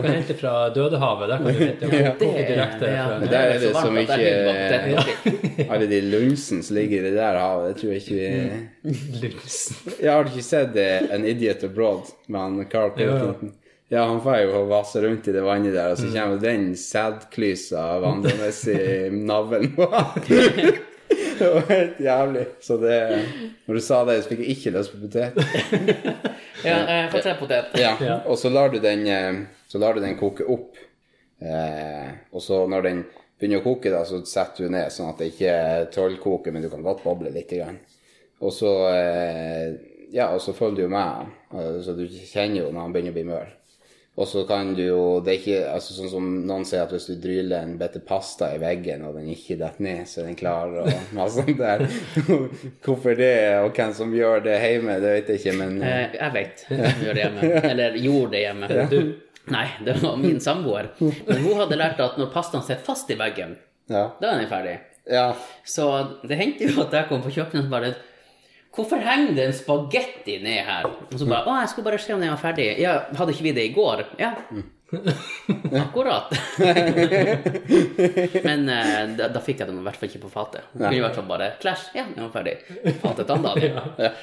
kan 0.00 0.06
hente 0.08 0.34
fra 0.38 0.52
Dødehavet. 0.72 1.28
Der 1.28 1.42
kan 1.42 1.46
du 1.46 1.58
hente 1.60 1.98
ja. 2.00 2.12
Det 2.18 2.44
direkte 2.48 2.88
ja, 2.88 3.02
Men 3.20 3.28
der 3.28 3.50
er 3.50 3.58
det 3.60 3.72
så 3.74 3.82
som 3.84 3.98
ikke. 4.00 5.66
Alle 5.74 5.88
de 5.90 5.98
lunsene 6.06 6.64
som 6.64 6.78
ligger 6.78 7.02
i 7.02 7.10
det 7.10 7.12
der 7.18 7.36
havet, 7.36 7.74
det 7.74 7.82
tror 7.82 7.92
jeg 7.92 8.00
ikke 8.00 8.16
vi 8.16 8.94
Lunsen? 9.26 9.92
Jeg 10.00 10.08
har 10.08 10.30
ikke 10.32 10.46
sett 10.46 10.80
eh, 10.80 11.04
An 11.12 11.28
Idiot 11.28 11.66
Abroad 11.68 12.08
med 12.32 12.40
han 12.40 12.64
Carl. 12.72 12.94
Pilkington. 12.96 13.52
Ja, 13.92 14.06
han 14.08 14.22
får 14.24 14.40
jo 14.46 14.64
vase 14.72 15.04
rundt 15.04 15.28
i 15.28 15.36
det 15.36 15.44
vannet 15.44 15.76
der, 15.76 15.92
og 15.92 16.00
så 16.00 16.08
kommer 16.08 16.40
den 16.40 16.70
sædklysa 16.80 17.84
vandrende 18.02 18.48
i 18.72 19.12
navlen. 19.12 19.76
Det 21.08 21.50
var 21.54 21.66
helt 21.68 22.00
jævlig. 22.00 22.44
Så 22.60 22.76
det 22.82 22.98
Når 23.66 23.74
du 23.74 23.80
sa 23.80 24.04
det, 24.08 24.16
så 24.22 24.30
fikk 24.32 24.44
jeg 24.44 24.56
ikke 24.56 24.74
lyst 24.78 24.94
på 24.94 25.02
potet. 25.04 25.38
Ja, 26.64 26.78
jeg 26.88 27.08
får 27.12 27.24
tre 27.26 27.32
potet. 27.36 27.74
Ja, 27.76 27.90
og 28.24 28.38
så 28.40 28.48
lar 28.48 28.70
du 28.72 28.78
den, 28.80 29.02
eh, 29.10 29.42
så 29.68 29.76
lar 29.82 29.92
du 29.92 30.00
den 30.00 30.16
koke 30.16 30.46
opp. 30.48 30.78
Eh, 31.44 32.12
og 32.32 32.40
så 32.40 32.62
når 32.70 32.86
den 32.86 33.02
begynner 33.36 33.60
å 33.60 33.66
koke, 33.66 33.92
da, 33.92 34.00
så 34.08 34.22
setter 34.24 34.64
du 34.64 34.72
ned 34.72 34.92
sånn 34.94 35.10
at 35.10 35.20
det 35.20 35.34
ikke 35.34 35.56
trollkoker, 35.92 36.54
men 36.54 36.64
du 36.64 36.70
kan 36.72 36.86
godt 36.86 37.04
boble 37.04 37.34
litt. 37.34 37.52
Grann. 37.52 37.82
Og 38.40 38.54
så 38.54 38.72
eh, 38.94 39.74
ja, 40.14 40.30
og 40.30 40.40
så 40.40 40.54
følger 40.56 40.76
du 40.76 40.82
jo 40.86 40.94
med, 40.94 41.34
eh, 41.52 41.76
så 41.84 41.94
du 41.98 42.06
kjenner 42.08 42.62
jo 42.62 42.70
når 42.70 42.80
han 42.80 42.94
begynner 42.94 43.14
å 43.14 43.18
bli 43.18 43.26
mør. 43.28 43.52
Og 44.14 44.28
så 44.30 44.44
kan 44.46 44.68
du 44.76 44.82
jo 44.84 45.20
Det 45.24 45.32
er 45.32 45.40
ikke 45.40 45.60
altså 45.72 45.94
sånn 45.96 46.10
som 46.12 46.26
noen 46.46 46.64
sier 46.68 46.84
at 46.84 46.92
hvis 46.94 47.08
du 47.10 47.16
dryller 47.18 47.64
en 47.64 47.74
bitte 47.80 47.98
pasta 48.06 48.52
i 48.54 48.60
veggen, 48.62 49.02
og 49.08 49.18
den 49.18 49.26
ikke 49.32 49.56
detter 49.58 49.82
ned, 49.82 50.04
så 50.06 50.22
er 50.22 50.30
den 50.30 50.38
klar, 50.38 50.70
og 50.84 50.90
masse 51.18 51.42
sånt 51.42 51.58
der. 51.58 51.82
Hvorfor 52.84 53.18
det, 53.18 53.34
og 53.64 53.74
hvem 53.74 53.94
som 53.96 54.14
gjør 54.14 54.46
det 54.46 54.60
hjemme, 54.62 55.00
det 55.02 55.12
vet 55.16 55.34
jeg 55.34 55.42
ikke, 55.42 55.56
men 55.58 55.82
eh, 55.82 56.14
jeg 56.14 56.36
vet 56.38 56.64
hvem 56.68 56.84
som 56.86 57.04
gjør 57.08 57.18
det 57.18 57.24
hjemme. 57.24 57.52
Eller 57.72 58.00
gjorde 58.04 58.32
det 58.36 58.44
hjemme. 58.44 58.72
Du? 58.94 58.98
Nei, 59.54 59.66
det 59.84 59.98
var 60.00 60.16
min 60.22 60.40
samboer. 60.40 60.94
Men 61.02 61.42
hun 61.44 61.60
hadde 61.64 61.80
lært 61.80 62.00
at 62.00 62.16
når 62.20 62.30
pastaen 62.32 62.64
sitter 62.64 62.86
fast 62.86 63.10
i 63.10 63.18
veggen, 63.18 63.58
ja. 63.90 64.08
da 64.20 64.30
er 64.30 64.44
den 64.44 64.50
ferdig. 64.52 64.78
ja. 65.10 65.28
Så 65.68 65.90
det 66.22 66.38
hendte 66.38 66.70
jo 66.70 66.86
at 66.86 66.94
jeg 66.94 67.10
kom 67.10 67.24
på 67.24 67.34
kjøkkenet 67.34 67.66
og 67.66 67.74
bare 67.74 67.96
Hvorfor 68.74 68.98
henger 68.98 69.36
det 69.36 69.44
en 69.48 69.54
spagetti 69.54 70.38
ned 70.42 70.64
her? 70.66 70.86
Og 70.88 71.18
så 71.20 71.26
bare 71.30 71.46
Å, 71.46 71.58
jeg 71.62 71.70
skulle 71.70 71.88
bare 71.92 72.00
se 72.02 72.14
om 72.14 72.22
den 72.22 72.32
var 72.32 72.40
ferdig. 72.42 72.72
Ja, 72.82 72.94
hadde 73.14 73.34
ikke 73.34 73.46
vi 73.46 73.52
det 73.54 73.68
i 73.68 73.74
går? 73.74 74.02
Ja. 74.18 74.32
Akkurat. 75.80 76.32
Men 78.46 78.68
eh, 78.68 79.04
da, 79.18 79.28
da 79.30 79.42
fikk 79.42 79.62
jeg 79.62 79.70
dem 79.70 79.78
i 79.80 79.84
hvert 79.86 79.98
fall 80.00 80.10
ikke 80.10 80.24
på 80.24 80.32
fatet. 80.32 80.66
Det 80.72 80.82
kunne 80.82 80.98
i 80.98 81.04
hvert 81.04 81.18
fall 81.18 81.28
bare 81.28 81.52
Clash, 81.62 81.92
ja, 81.94 82.06
den 82.08 82.26
var 82.26 82.34
ferdig. 82.34 82.56
Fatet 83.02 83.30
annet. 83.34 83.62
Ja, 83.64 84.14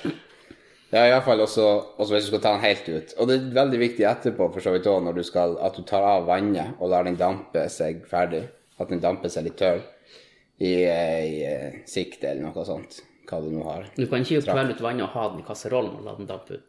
ja 0.91 1.05
i 1.07 1.13
hvert 1.15 1.27
fall 1.27 1.43
også, 1.43 1.67
også 1.95 2.15
hvis 2.15 2.27
du 2.27 2.33
skal 2.33 2.43
ta 2.43 2.55
den 2.57 2.65
helt 2.65 2.89
ut. 2.91 3.15
Og 3.17 3.31
det 3.31 3.37
er 3.37 3.53
veldig 3.61 3.79
viktig 3.85 4.07
etterpå 4.09 4.49
for 4.51 4.63
så 4.63 4.75
vidt 4.75 4.87
også, 4.87 5.05
når 5.07 5.19
du 5.19 5.23
skal, 5.27 5.55
at 5.63 5.79
du 5.79 5.85
tar 5.87 6.07
av 6.07 6.27
vannet 6.27 6.75
og 6.79 6.91
lar 6.91 7.07
den 7.07 7.19
dampe 7.19 7.67
seg 7.71 8.03
ferdig. 8.11 8.45
At 8.81 8.91
den 8.91 9.03
damper 9.03 9.31
seg 9.31 9.47
litt 9.47 9.59
tørr 9.61 9.79
i, 10.59 10.71
i, 10.73 10.75
i 10.83 11.55
sikte 11.85 11.91
sikt 11.91 12.27
eller 12.27 12.49
noe 12.49 12.67
sånt. 12.67 13.01
Hva 13.31 13.39
du 13.39 13.47
nå 13.53 13.63
har. 13.63 13.87
Du 13.95 14.03
kan 14.11 14.25
ikke 14.25 14.43
kvele 14.43 14.75
ut 14.75 14.83
vannet 14.83 15.07
og 15.07 15.15
ha 15.15 15.29
den 15.31 15.39
i 15.39 15.47
kasserollen 15.47 15.97
og 16.01 16.07
la 16.07 16.17
den 16.17 16.27
dampe 16.27 16.59
ut. 16.59 16.67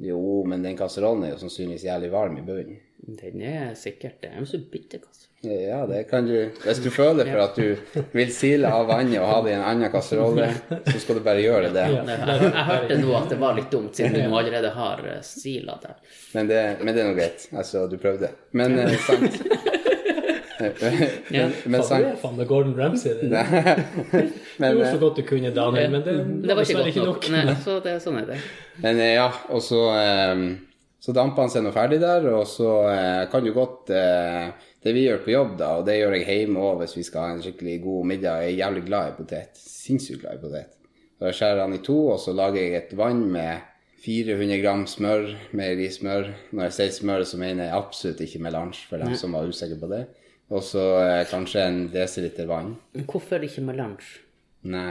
Jo, 0.00 0.44
men 0.48 0.62
den 0.64 0.78
kasserollen 0.78 1.26
er 1.26 1.34
jo 1.34 1.42
sannsynligvis 1.44 1.84
jævlig 1.86 2.10
varm 2.10 2.38
i 2.40 2.44
bunnen. 2.44 2.78
Den 3.00 3.42
er 3.42 3.74
sikkert 3.78 4.20
det. 4.22 4.30
er 4.30 4.40
en 4.42 4.46
så 4.48 4.58
bitte 4.72 4.98
kasse. 5.00 5.28
Ja, 5.40 5.86
det 5.88 6.02
kan 6.10 6.26
du 6.26 6.50
Hvis 6.64 6.82
du 6.84 6.90
føler 6.92 7.24
for 7.24 7.40
at 7.40 7.56
du 7.56 8.02
vil 8.12 8.32
sile 8.32 8.68
av 8.68 8.90
vannet 8.90 9.22
og 9.22 9.28
ha 9.30 9.38
det 9.46 9.54
i 9.54 9.56
en 9.56 9.64
annen 9.64 9.92
kasserolle, 9.92 10.50
så 10.68 10.98
skal 11.00 11.16
du 11.16 11.22
bare 11.24 11.40
gjøre 11.40 11.72
det. 11.72 11.86
Jeg, 11.94 12.66
hørte 12.68 13.00
nå 13.00 13.14
at 13.16 13.32
det 13.32 13.40
var 13.40 13.56
litt 13.56 13.72
dumt, 13.72 13.96
siden 13.96 14.18
du 14.18 14.20
nå 14.28 14.36
allerede 14.42 14.74
har 14.76 15.00
eh, 15.14 15.22
sila 15.24 15.78
der. 15.80 15.96
Men 16.36 16.52
det, 16.52 16.62
men 16.82 16.92
det 16.92 17.02
er 17.02 17.08
nå 17.08 17.16
greit. 17.16 17.48
Altså, 17.56 17.86
du 17.88 17.96
prøvde. 18.02 18.34
Men 18.52 18.78
eh, 18.84 18.96
sant. 19.06 19.40
Ja. 21.36 21.46
Men 21.64 21.82
Faen, 21.82 22.02
du 22.02 22.08
er 22.10 22.16
faen 22.20 22.38
meg 22.38 22.48
Gordon 22.50 22.74
Ramsay. 22.78 23.14
Det. 23.20 23.28
Du 24.10 24.62
Men, 24.62 24.74
gjorde 24.74 24.86
eh, 24.86 24.92
så 24.92 24.98
godt 25.00 25.20
du 25.20 25.22
kunne, 25.24 25.52
Daniel, 25.56 25.92
men 25.94 26.02
det, 26.04 26.16
Det 26.44 26.56
var 26.56 26.68
ikke 26.68 27.04
godt 27.06 27.06
nok. 27.06 27.28
Nei, 27.32 27.54
så 27.64 27.76
det, 27.84 27.94
sånn 28.04 28.18
er 28.20 28.26
det. 28.28 28.40
Men 28.82 29.00
eh, 29.00 29.14
ja, 29.16 29.28
og 29.54 29.62
så, 29.64 29.84
eh, 29.96 30.42
så 31.00 31.14
damper 31.16 31.46
han 31.46 31.54
seg 31.54 31.64
nå 31.64 31.72
ferdig 31.72 32.00
der, 32.02 32.28
og 32.34 32.44
så 32.50 32.74
eh, 32.90 33.22
kan 33.32 33.46
du 33.46 33.54
godt 33.56 33.88
eh, 33.96 34.50
Det 34.84 34.92
vi 34.96 35.06
gjør 35.06 35.22
på 35.24 35.32
jobb, 35.32 35.56
da, 35.60 35.70
og 35.80 35.88
det 35.88 35.96
gjør 36.00 36.18
jeg 36.18 36.28
hjemme 36.28 36.60
òg 36.66 36.82
hvis 36.82 36.98
vi 36.98 37.06
skal 37.08 37.24
ha 37.24 37.32
en 37.36 37.42
skikkelig 37.44 37.78
god 37.86 38.12
middag, 38.12 38.44
jeg 38.44 38.54
er 38.54 38.62
jævlig 38.64 38.84
glad 38.90 39.10
i 39.10 39.16
potet. 39.22 39.64
Sinnssykt 39.64 40.22
glad 40.24 40.38
i 40.38 40.44
potet. 40.44 40.76
Så 41.18 41.28
jeg 41.28 41.36
skjærer 41.40 41.64
han 41.66 41.76
i 41.76 41.82
to, 41.84 41.98
og 42.14 42.20
så 42.20 42.32
lager 42.36 42.62
jeg 42.62 42.78
et 42.78 42.94
vann 42.96 43.26
med 43.32 43.66
400 44.00 44.60
gram 44.62 44.86
smør, 44.88 45.26
meierismør. 45.56 46.30
Når 46.56 46.68
jeg 46.68 46.76
sier 46.78 46.94
smør, 46.96 47.24
så 47.28 47.40
mener 47.40 47.66
jeg 47.66 47.76
absolutt 47.76 48.22
ikke 48.24 48.40
melange, 48.40 48.86
for 48.88 49.02
dem 49.02 49.12
som 49.20 49.36
var 49.36 49.48
usikre 49.48 49.76
på 49.80 49.90
det. 49.92 50.06
Og 50.50 50.64
så 50.66 50.82
eh, 51.04 51.20
kanskje 51.30 51.62
en 51.62 51.84
desiliter 51.92 52.48
vann. 52.50 52.72
Hvorfor 53.06 53.42
ikke 53.46 53.62
melange? 53.62 54.02
Nei, 54.66 54.90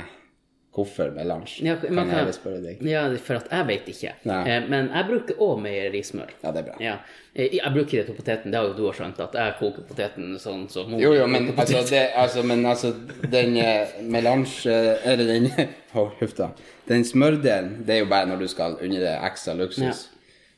hvorfor 0.73 1.09
melange? 1.11 1.57
Ja, 1.65 1.73
kan 1.81 1.97
jeg 1.99 2.13
heller 2.15 2.35
spørre 2.35 2.61
deg. 2.63 2.79
Ja, 2.87 3.01
for 3.25 3.41
at 3.41 3.49
jeg 3.51 3.67
vet 3.67 3.89
ikke. 3.91 4.13
Eh, 4.23 4.67
Men 4.71 4.87
jeg 4.93 5.07
bruker 5.09 5.41
òg 5.43 5.59
meierismør. 5.65 6.31
Ja, 6.43 6.53
det 6.55 6.61
er 6.61 6.67
bra. 6.69 6.77
Ja. 6.79 6.93
Eh, 7.35 7.57
Jeg 7.57 7.73
bruker 7.75 7.97
det 7.99 8.05
til 8.07 8.15
poteten. 8.21 8.51
Det 8.53 8.59
har 8.61 8.69
jo 8.69 8.77
du 8.77 8.85
har 8.87 8.95
skjønt, 9.01 9.19
at 9.25 9.35
jeg 9.35 9.57
koker 9.59 9.83
poteten 9.89 10.37
sånn 10.39 10.63
som 10.71 10.87
mor 10.93 11.03
Jo, 11.03 11.11
jo, 11.17 11.25
men 11.27 11.51
altså, 11.59 11.83
det, 11.91 12.05
altså, 12.15 12.43
men, 12.47 12.63
altså 12.65 12.93
den 13.29 13.57
eh, 13.59 13.97
melange 14.01 14.63
eh, 14.71 15.03
Eller 15.11 15.27
den 15.33 15.49
Å, 15.99 16.05
huff 16.21 16.37
da. 16.39 16.51
Den 16.87 17.03
smørdelen, 17.03 17.81
det 17.85 17.97
er 17.97 18.01
jo 18.05 18.09
bare 18.15 18.29
når 18.31 18.45
du 18.45 18.47
skal 18.47 18.79
under 18.79 19.03
det 19.03 19.17
ekstra 19.27 19.53
luksus. 19.59 20.07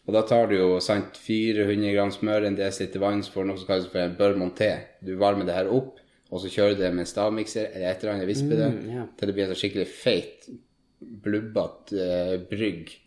Og 0.09 0.15
da 0.15 0.23
tar 0.25 0.49
du 0.49 0.55
jo 0.57 0.69
sant, 0.81 1.17
400 1.21 1.93
gram 1.93 2.11
smør, 2.13 2.47
en 2.47 2.57
desiliter 2.57 3.03
vann, 3.03 3.21
så 3.23 3.33
får 3.33 3.43
du 3.43 3.51
noe 3.51 3.61
som 3.61 3.69
kalles 3.69 3.89
for 3.91 4.01
en 4.01 4.15
beurre 4.17 4.39
monté. 4.39 4.71
Du 5.05 5.13
varmer 5.21 5.45
det 5.47 5.55
her 5.55 5.69
opp, 5.71 5.99
og 6.31 6.41
så 6.41 6.49
kjører 6.49 6.77
du 6.77 6.81
det 6.81 6.91
med 6.95 7.05
en 7.05 7.11
stavmikser 7.11 7.69
eller 7.69 7.91
et 7.91 8.03
eller 8.03 8.15
annet, 8.15 8.29
visper 8.29 8.57
det, 8.57 8.69
ja. 8.95 9.05
til 9.19 9.29
det 9.29 9.35
blir 9.37 9.45
en 9.45 9.53
sånn 9.53 9.61
skikkelig 9.61 9.87
feit, 9.91 10.49
blubbete 10.99 12.05
eh, 12.07 12.35
brygg. 12.49 12.97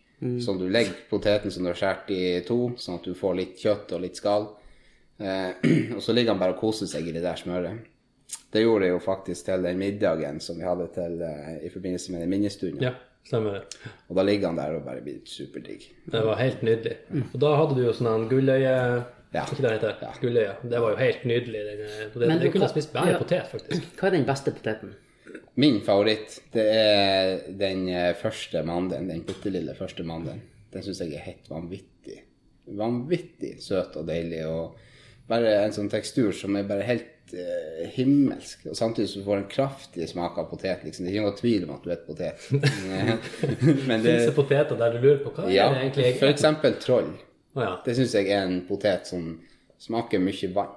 Som 0.41 0.57
du 0.57 0.63
legger 0.71 0.95
poteten 1.09 1.51
som 1.51 1.65
du 1.65 1.69
har 1.69 1.77
skåret 1.77 2.07
i 2.15 2.21
to, 2.47 2.71
sånn 2.81 2.95
at 2.97 3.05
du 3.05 3.17
får 3.17 3.35
litt 3.37 3.59
kjøtt 3.61 3.91
og 3.93 3.99
litt 4.01 4.17
skall. 4.17 4.47
Eh, 5.19 5.51
og 5.97 5.99
så 6.01 6.15
ligger 6.15 6.33
han 6.33 6.41
bare 6.41 6.55
og 6.55 6.61
koser 6.63 6.89
seg 6.89 7.09
i 7.09 7.13
det 7.13 7.21
der 7.25 7.37
smøret. 7.37 7.83
Det 8.51 8.63
gjorde 8.63 8.87
jeg 8.87 8.95
jo 8.95 9.01
faktisk 9.03 9.49
til 9.49 9.67
den 9.67 9.77
middagen 9.77 10.39
som 10.41 10.57
vi 10.57 10.65
hadde 10.65 10.87
til, 10.95 11.19
eh, 11.27 11.59
i 11.67 11.69
forbindelse 11.73 12.15
med 12.15 12.23
den 12.23 12.31
minnestunden. 12.31 12.81
Ja, 12.87 12.95
stemmer 13.25 13.57
det. 13.59 13.79
Og 14.09 14.17
da 14.19 14.25
ligger 14.27 14.51
han 14.51 14.59
der 14.59 14.75
og 14.77 14.85
bare 14.85 15.01
blir 15.05 15.19
superdigg. 15.29 15.87
Det 16.13 16.21
var 16.25 16.37
helt 16.41 16.61
nydelig. 16.65 16.97
Og 17.33 17.39
da 17.41 17.53
hadde 17.59 17.77
du 17.77 17.83
jo 17.87 17.93
sånn 17.97 18.11
en 18.13 18.27
gulløye 18.31 18.73
Ja. 19.35 19.41
Ikke 19.43 19.65
det 19.65 19.81
det 19.81 19.89
ja. 19.99 20.11
Gulløye. 20.21 20.51
Det 20.63 20.79
var 20.79 20.93
jo 20.93 20.99
helt 21.01 21.25
nydelig. 21.27 21.63
Den, 21.67 21.81
eh. 21.89 22.27
Men 22.29 22.39
du 22.39 22.45
kunne 22.51 22.61
kan- 22.67 22.69
spist 22.71 22.93
bare 22.93 23.11
ja. 23.11 23.17
potet, 23.19 23.49
faktisk. 23.51 23.89
Hva 23.99 24.07
er 24.07 24.11
den 24.15 24.25
beste 24.29 24.53
poteten? 24.55 24.93
Min 25.59 25.81
favoritt, 25.83 26.37
det 26.53 26.63
er 26.71 27.41
den 27.59 27.87
eh, 27.89 28.13
første 28.15 28.61
mandelen, 28.63 29.09
den 29.09 29.23
bitte 29.27 29.51
lille 29.51 29.75
første 29.75 30.03
mandelen. 30.07 30.41
Den 30.71 30.83
syns 30.83 31.01
jeg 31.03 31.13
er 31.15 31.25
helt 31.25 31.49
vanvittig. 31.51 32.21
Vanvittig 32.75 33.57
søt 33.63 33.95
og 33.99 34.07
deilig, 34.07 34.45
og 34.47 34.75
bare 35.27 35.51
en 35.65 35.75
sånn 35.75 35.89
tekstur 35.91 36.31
som 36.35 36.55
er 36.55 36.63
bare 36.69 36.87
helt 36.87 37.05
eh, 37.41 37.89
himmelsk. 37.95 38.65
Og 38.71 38.77
samtidig 38.77 39.09
så 39.11 39.23
får 39.25 39.35
du 39.35 39.41
en 39.43 39.49
kraftig 39.51 40.07
smak 40.09 40.37
av 40.41 40.47
potet, 40.51 40.83
liksom. 40.85 41.05
Det 41.05 41.11
er 41.11 41.17
ikke 41.17 41.27
noe 41.27 41.39
tvil 41.39 41.67
om 41.67 41.73
at 41.75 41.83
du 41.83 41.91
vet 41.91 42.07
potet. 42.07 42.47
Men 43.89 44.03
det 44.03 44.15
Fins 44.15 44.29
det 44.29 44.35
poteter 44.37 44.79
der 44.79 44.95
du 44.95 45.03
lurer 45.03 45.19
på 45.25 45.33
hva 45.35 45.49
Ja, 45.51 45.67
er 45.69 45.77
det 45.77 45.83
egentlig 45.85 46.15
for 46.21 46.31
eksempel 46.31 46.79
troll. 46.81 47.11
Oh, 47.55 47.63
ja. 47.63 47.75
Det 47.85 47.95
syns 47.97 48.15
jeg 48.17 48.31
er 48.31 48.47
en 48.47 48.57
potet 48.67 49.07
som 49.11 49.29
smaker 49.81 50.23
mye 50.23 50.51
vann. 50.55 50.73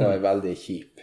Og 0.00 0.06
er 0.06 0.20
veldig 0.22 0.56
kjip. 0.56 1.00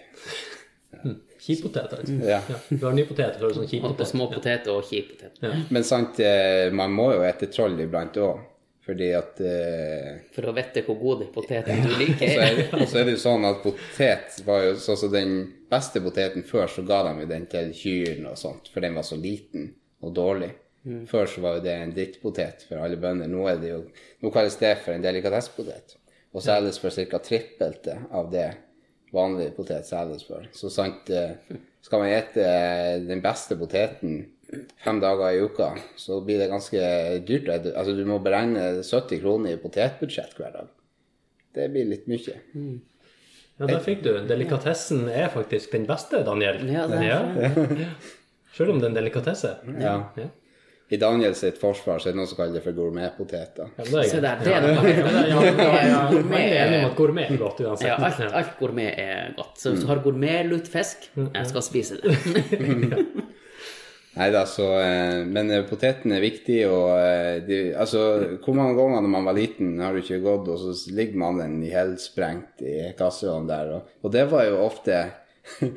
Kjippoteter, 1.47 2.01
liksom. 2.01 2.21
Ja. 2.27 2.41
Ja. 2.49 2.59
Du 2.69 2.85
har 2.85 2.97
potet 3.07 3.37
så 3.37 3.45
har 3.45 3.51
du 3.51 3.55
sånn 3.55 3.67
kjip 3.69 3.81
kjippotet. 3.81 4.09
små 4.09 4.25
poteter 4.31 4.73
og 4.73 4.87
kjip 4.89 5.13
potet. 5.13 5.67
Men 5.71 5.85
sant, 5.87 6.19
eh, 6.19 6.67
man 6.75 6.91
må 6.91 7.11
jo 7.13 7.21
ete 7.23 7.47
troll 7.53 7.77
iblant 7.79 8.17
òg. 8.19 8.41
Fordi 8.87 9.09
at 9.17 9.39
eh, 9.43 10.19
For 10.31 10.47
å 10.47 10.53
vite 10.55 10.81
hvor 10.87 10.95
god 11.01 11.19
den 11.25 11.31
poteten 11.35 11.81
du 11.83 11.89
så 11.91 11.97
liker. 11.99 12.29
er, 12.39 12.53
det- 12.55 12.67
og 12.77 12.85
så 12.87 13.01
er 13.01 13.09
det 13.09 13.17
jo 13.17 13.23
sånn 13.25 13.43
at 13.49 13.57
potet 13.65 14.37
var 14.47 14.61
jo 14.63 14.75
sånn 14.79 14.99
som 15.01 15.11
den 15.11 15.33
beste 15.69 15.99
poteten 16.05 16.45
før, 16.47 16.69
så 16.71 16.85
ga 16.87 17.01
de 17.09 17.25
jo 17.25 17.27
den 17.27 17.45
til 17.51 17.73
kyrne 17.75 18.31
og 18.31 18.39
sånt, 18.39 18.69
for 18.71 18.79
den 18.85 18.95
var 18.95 19.03
så 19.03 19.17
liten 19.19 19.73
og 20.01 20.13
dårlig. 20.15 20.53
Før 21.11 21.27
så 21.27 21.41
var 21.43 21.57
jo 21.57 21.63
det 21.65 21.73
en 21.75 21.91
drittpotet 21.91 22.61
for 22.69 22.79
alle 22.79 22.95
bønder. 22.95 23.27
Nå 23.27 23.43
er 23.51 23.57
det 23.59 23.73
jo 23.73 23.81
Nå 24.23 24.29
kalles 24.31 24.55
det 24.61 24.77
for 24.85 24.93
en 24.95 25.03
delikatessepotet. 25.03 25.97
Og 26.31 26.39
selges 26.45 26.79
for 26.79 26.95
ca. 26.95 27.19
trippelte 27.19 27.97
av 28.15 28.29
det 28.31 28.45
vanlig 29.11 29.49
potet 29.57 29.83
selges 29.89 30.23
for. 30.29 30.47
Så 30.55 30.71
sant 30.71 31.09
eh, 31.11 31.33
Skal 31.83 31.99
man 32.05 32.13
ete 32.15 32.47
den 33.03 33.19
beste 33.23 33.57
poteten 33.59 34.21
fem 34.83 34.99
dager 35.03 35.33
i 35.35 35.41
uka, 35.43 35.71
så 35.99 36.21
blir 36.23 36.39
det 36.41 36.49
ganske 36.51 36.81
dyrt. 37.27 37.49
Altså 37.49 37.95
du 37.97 38.03
må 38.07 38.19
beregne 38.23 38.69
70 38.81 39.21
kroner 39.23 39.55
i 39.55 39.61
potetbudsjett 39.61 40.37
hver 40.39 40.53
dag. 40.55 40.71
Det 41.57 41.67
blir 41.73 41.89
litt 41.89 42.07
mye. 42.09 42.37
Ja, 43.57 43.65
der 43.65 43.79
fikk 43.81 44.03
du. 44.05 44.11
Delikatessen 44.29 45.07
er 45.09 45.31
faktisk 45.33 45.73
den 45.73 45.87
beste, 45.89 46.21
Daniel. 46.25 46.61
Ja, 46.69 46.85
det 46.91 46.99
er 47.01 47.07
ja. 47.09 47.85
Selv 48.57 48.73
om 48.73 48.81
det 48.81 48.87
er 48.87 48.91
en 48.93 48.97
delikatesse. 48.97 49.55
Ja. 49.81 49.95
Ja. 50.17 50.27
I 50.89 50.97
Daniel 50.97 51.33
sitt 51.35 51.57
forsvar 51.59 51.99
så 51.99 52.07
er 52.09 52.13
det 52.15 52.19
noe 52.21 52.29
som 52.29 52.37
kaller 52.39 52.55
det 52.57 52.63
for 52.63 52.75
gourmetpoteter. 52.77 53.73
Ja, 53.75 53.83
det 53.89 54.03
er 54.05 54.07
Se 54.07 54.21
der, 54.23 54.37
det 54.39 54.53
er 54.55 54.63
noe 54.63 54.85
Ja, 54.87 55.09
ja, 55.11 55.25
ja, 55.27 55.55
ja, 55.59 55.81
ja. 55.89 55.97
Gourmet 56.13 56.45
er 56.45 56.61
enig 56.61 56.77
om 56.79 56.85
at 56.87 56.95
gourmet 56.95 57.27
er 57.27 57.41
godt 57.41 57.59
uansett. 57.65 57.89
Ja, 57.89 57.97
alt, 58.07 58.21
alt 58.39 58.53
gourmet 58.61 59.01
er 59.03 59.33
godt. 59.35 59.57
Så 59.59 59.73
hvis 59.73 59.83
du 59.83 59.89
har 59.91 59.99
gourmetlutfisk, 60.05 61.09
jeg 61.17 61.49
skal 61.51 61.65
spise 61.65 61.99
det. 61.99 62.15
Nei 64.17 64.29
da, 64.33 64.41
så 64.49 64.65
eh, 64.81 65.19
Men 65.29 65.51
eh, 65.53 65.63
poteten 65.67 66.13
er 66.15 66.23
viktig, 66.23 66.57
og 66.71 66.89
eh, 66.97 67.37
de, 67.45 67.59
Altså, 67.77 68.01
hvor 68.43 68.57
mange 68.57 68.77
ganger 68.79 69.03
når 69.05 69.13
man 69.13 69.29
var 69.29 69.37
liten, 69.37 69.75
har 69.83 69.93
du 69.93 70.01
ikke 70.01 70.21
gått, 70.25 70.49
og 70.53 70.59
så 70.63 70.73
ligger 70.97 71.21
man 71.21 71.39
den 71.41 71.59
i 71.67 71.71
helsprengt 71.73 72.63
i 72.65 72.75
kasseånden 72.97 73.49
der, 73.51 73.71
og, 73.77 73.95
og 74.03 74.13
det 74.15 74.25
var 74.31 74.47
jo 74.49 74.59
ofte 74.65 74.99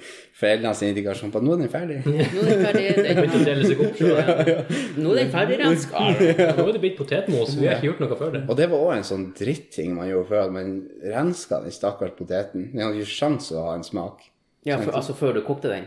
foreldrenes 0.41 0.81
indikasjon 0.83 1.31
på 1.31 1.39
at 1.39 1.45
nå 1.47 1.53
er 1.55 1.61
den 1.61 1.71
ferdig. 1.71 1.99
Nå 2.03 2.15
er 2.43 2.49
den 2.49 2.65
ferdig. 2.65 2.87
Begynte 3.07 3.29
å 3.29 3.31
Den, 3.37 3.45
dele 3.47 3.69
seg 3.69 3.83
opp 3.85 4.01
selv. 4.01 4.73
nå 4.97 5.13
er 5.13 5.21
den 5.21 5.31
ferdig 5.37 5.61
renska. 5.61 6.07
Nå 6.11 6.65
er 6.65 6.73
det 6.75 6.83
blitt 6.83 6.99
potetmos. 6.99 7.55
Vi 7.55 7.69
har 7.69 7.77
ikke 7.79 7.93
gjort 7.93 8.03
noe 8.03 8.19
før 8.19 8.35
det. 8.35 8.43
Og 8.51 8.59
det 8.59 8.67
var 8.73 8.83
òg 8.89 8.97
en 8.97 9.07
sånn 9.07 9.29
dritting 9.39 9.95
man 9.95 10.11
gjorde 10.11 10.31
før, 10.33 10.43
at 10.49 10.57
man 10.57 10.75
renska 11.15 11.63
den 11.63 11.77
stakkars 11.77 12.17
poteten. 12.19 12.67
Den 12.73 12.83
hadde 12.83 12.99
ikke 13.05 13.15
sjans 13.21 13.53
å 13.55 13.69
ha 13.69 13.77
en 13.79 13.87
smak. 13.87 14.27
Ja, 14.67 14.81
for, 14.83 14.91
altså 14.99 15.15
før 15.17 15.39
du 15.39 15.45
kokte 15.47 15.71
den? 15.71 15.87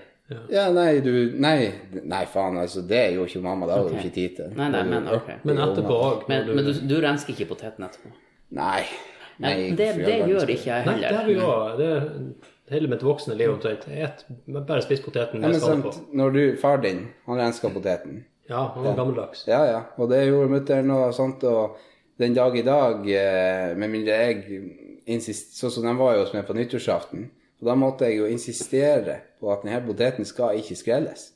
Ja, 0.50 0.70
nei, 0.72 1.02
du 1.04 1.12
Nei, 1.38 1.72
nei 2.08 2.22
faen, 2.32 2.56
altså, 2.58 2.82
det 2.88 3.02
gjorde 3.14 3.36
jo 3.36 3.42
mamma. 3.44 3.68
det 3.68 3.76
hadde 3.76 3.90
du 3.92 3.98
ikke 4.00 4.14
tid 4.16 4.36
til. 4.38 4.54
Nei, 4.58 4.70
nei, 4.72 4.84
men 4.88 5.06
du 5.10 5.16
ok. 5.18 5.32
Men 5.44 5.60
etterpå 5.66 5.98
òg. 6.08 6.24
Men, 6.32 6.48
men 6.56 6.66
du, 6.70 6.72
du 6.90 6.96
rensker 7.04 7.36
ikke 7.36 7.50
poteten 7.52 7.86
etterpå? 7.86 8.14
Nei. 8.56 8.86
Nei, 9.44 9.54
det, 9.76 9.90
det 10.00 10.16
all 10.22 10.30
gjør 10.32 10.52
ikke 10.54 10.70
jeg 10.70 10.86
heller. 10.86 11.00
Nei, 11.02 11.10
det 11.10 11.18
har 11.18 11.28
vi 11.28 11.36
òg. 11.42 11.80
Det 11.82 11.90
er 11.92 12.76
hele 12.78 12.90
mitt 12.94 13.04
voksne 13.04 13.36
liv 13.38 13.52
omtrent. 13.52 13.84
Bare 14.56 14.82
spis 14.86 15.02
poteten 15.04 15.42
Ja, 15.44 15.50
men 15.52 15.60
skade 15.60 15.82
på. 15.84 15.92
sant, 15.98 16.14
når 16.16 16.36
du, 16.38 16.42
far 16.62 16.80
din, 16.86 17.08
han 17.28 17.42
renska 17.44 17.74
poteten. 17.74 18.22
Ja, 18.50 18.68
han 18.76 18.86
var 18.88 18.96
gammeldags. 19.02 19.44
Ja, 19.48 19.62
ja, 19.68 19.82
og 19.98 20.10
det 20.12 20.24
gjorde 20.28 20.52
mutter'n 20.52 20.92
og 20.94 21.14
sånt, 21.16 21.44
og 21.48 21.78
den 22.22 22.36
dag 22.38 22.56
i 22.60 22.64
dag, 22.66 23.04
eh, 23.10 23.72
med 23.80 23.92
mindre 23.92 24.18
jeg 24.24 24.62
insist, 25.12 25.56
sånn 25.60 25.72
som 25.74 25.88
de 25.88 25.94
var 26.00 26.16
jo 26.16 26.24
hos 26.26 26.34
meg 26.36 26.46
på 26.48 26.56
nyttårsaften, 26.56 27.28
og 27.64 27.70
da 27.70 27.78
måtte 27.80 28.10
jeg 28.10 28.20
jo 28.20 28.28
insistere 28.28 29.22
på 29.40 29.48
at 29.54 29.62
denne 29.64 29.80
poteten 29.86 30.28
skal 30.28 30.60
ikke 30.60 30.76
skrelles. 30.76 31.30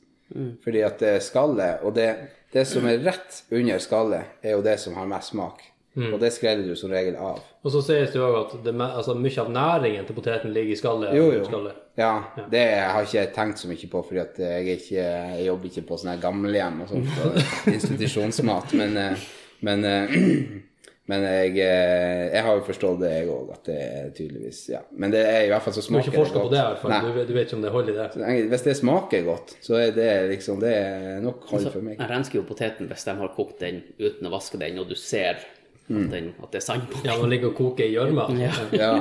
Fordi 0.59 0.81
at 0.83 0.99
det 0.99 1.21
skallet, 1.23 1.79
og 1.87 1.95
det, 1.95 2.09
det 2.51 2.65
som 2.67 2.83
er 2.83 2.99
rett 3.05 3.45
under 3.47 3.79
skallet, 3.79 4.35
er 4.43 4.57
jo 4.57 4.65
det 4.65 4.75
som 4.83 4.97
har 4.99 5.07
mest 5.07 5.31
smak. 5.31 5.63
Og 5.97 6.19
det 6.21 6.29
skreller 6.35 6.67
du 6.67 6.75
som 6.77 6.91
regel 6.93 7.15
av. 7.17 7.39
Og 7.63 7.71
så 7.73 7.79
sies 7.81 8.11
det 8.13 8.19
jo 8.19 8.27
også 8.27 8.59
at 8.59 8.65
det, 8.67 8.73
altså, 8.85 9.15
mye 9.17 9.41
av 9.41 9.47
næringen 9.55 10.05
til 10.05 10.17
poteten 10.19 10.51
ligger 10.53 10.75
i 10.75 10.77
skallet. 10.77 11.15
Jo, 11.17 11.31
jo. 11.33 11.45
skallet. 11.47 11.79
Ja, 11.97 12.11
det 12.51 12.65
har 12.83 12.99
jeg 13.01 13.07
ikke 13.07 13.33
tenkt 13.39 13.63
så 13.63 13.71
mye 13.71 13.89
på, 13.89 14.03
fordi 14.05 14.21
at 14.21 14.37
jeg, 14.43 14.75
ikke, 14.75 15.07
jeg 15.07 15.47
jobber 15.47 15.71
ikke 15.71 15.85
på 15.87 15.97
sånne 15.97 16.19
gamlehjem 16.21 16.83
og 16.83 16.91
sånt, 16.91 17.17
og 17.23 17.39
institusjonsmat, 17.77 18.75
men, 18.77 18.99
eh, 19.01 19.25
men, 19.65 19.87
eh, 19.89 20.13
men 21.07 21.23
jeg, 21.23 21.51
eh, 21.63 22.23
jeg 22.33 22.43
har 22.43 22.55
jo 22.57 22.63
forstått 22.67 22.99
det, 22.99 23.11
jeg 23.13 23.27
òg, 23.31 23.51
at 23.53 23.63
det 23.69 23.75
er 23.81 24.09
tydeligvis 24.17 24.57
Ja. 24.73 24.81
Men 24.91 25.11
det 25.13 25.21
er 25.25 25.45
i 25.45 25.47
hvert 25.53 25.63
fall 25.63 25.73
så 25.77 25.83
smaker 25.85 26.11
det 26.11 26.13
godt. 26.13 26.15
Du 26.15 26.17
har 26.17 26.25
ikke 26.25 26.33
forska 26.33 26.43
på 26.43 26.51
det, 26.51 26.59
i 26.59 26.67
hvert 26.67 26.81
fall. 26.81 26.91
Du, 27.07 27.13
vet- 27.19 27.27
du 27.27 27.33
vet 27.37 27.47
ikke 27.47 27.55
om 27.55 27.61
det 27.63 27.71
holder 27.71 27.93
i 27.93 27.97
det. 27.97 28.07
Så 28.13 28.49
Hvis 28.53 28.65
det 28.67 28.75
smaker 28.81 29.23
godt, 29.29 29.55
så 29.63 29.75
er 29.79 29.91
det 29.95 30.09
liksom 30.33 30.59
Det 30.59 30.73
er 30.75 31.19
nok 31.23 31.47
hold 31.49 31.71
for 31.71 31.81
meg. 31.81 31.97
Jeg 31.99 32.09
rensker 32.09 32.39
jo 32.41 32.43
poteten 32.43 32.87
hvis 32.91 33.03
de 33.07 33.15
har 33.21 33.33
kokt 33.35 33.59
den 33.63 33.83
uten 33.99 34.27
å 34.27 34.33
vaske 34.35 34.59
den, 34.59 34.79
og 34.83 34.89
du 34.89 34.95
ser 34.95 35.35
at, 35.37 35.47
den, 35.87 36.33
at 36.43 36.51
det 36.51 36.59
er 36.59 36.65
sand 36.67 36.87
på 36.91 36.99
den. 37.01 37.11
Ja, 37.13 37.17
den 37.21 37.29
ligger 37.31 37.53
og 37.53 37.55
koker 37.55 37.85
i 37.87 37.93
gjørma. 37.95 38.27
Ja. 38.43 38.51
Ja. 38.71 38.93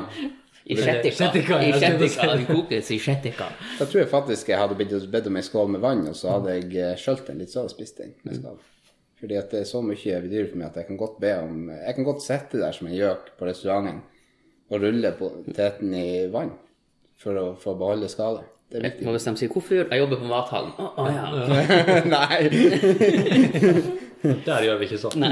I. 0.67 0.75
Skjettika, 0.75 1.61
I 1.63 1.73
sjettika. 1.79 2.25
Den 2.37 2.47
kokes 2.47 2.89
i 2.91 2.97
sjettika. 2.99 3.45
Da 3.79 3.85
tror 3.87 4.01
jeg 4.01 4.09
faktisk 4.11 4.49
jeg 4.51 4.59
hadde 4.59 4.75
bedt 5.11 5.27
om 5.31 5.37
en 5.39 5.43
skål 5.47 5.69
med 5.75 5.81
vann, 5.81 6.01
og 6.11 6.17
så 6.19 6.33
hadde 6.33 6.57
jeg 6.57 6.73
eh, 6.75 6.97
skjølt 6.99 7.27
den 7.29 7.39
litt, 7.39 7.51
så 7.53 7.61
hadde 7.61 7.71
jeg 7.71 7.77
spist 7.77 7.99
den 8.03 8.15
med 8.27 8.41
skall. 8.41 8.57
Fordi 9.17 9.39
at 9.39 9.53
det 9.53 9.63
er 9.63 9.69
så 9.69 9.81
mye 9.85 10.21
bedyr 10.25 10.51
for 10.51 10.61
meg 10.61 10.69
at 10.69 10.83
jeg 10.83 10.91
kan 10.91 11.01
godt 11.01 11.17
be 11.23 11.33
om 11.41 11.71
Jeg 11.73 11.95
kan 11.97 12.05
godt 12.05 12.25
sitte 12.25 12.61
der 12.61 12.75
som 12.77 12.89
en 12.91 12.99
gjøk 12.99 13.33
på 13.39 13.49
restauranten 13.49 14.03
og 14.67 14.83
rulle 14.83 15.13
poteten 15.17 15.95
i 15.95 16.27
vann 16.33 16.53
for 17.17 17.39
å 17.39 17.47
få 17.57 17.77
beholde 17.79 18.11
skallet. 18.13 18.45
Det 18.67 18.79
er 18.81 18.83
viktig. 18.89 19.01
Jeg 19.05 19.07
må 19.07 19.13
bestemme 19.15 19.39
seg 19.39 19.51
'hvorfor 19.53 19.75
jeg 19.79 19.99
jobber 20.01 20.17
på 20.19 20.27
mathallen'? 20.27 20.75
Å, 20.75 20.91
oh, 20.99 21.07
ja. 21.15 21.27
Nei! 22.17 22.39
Der 24.47 24.65
gjør 24.65 24.79
vi 24.81 24.87
ikke 24.89 24.99
sånn. 24.99 25.23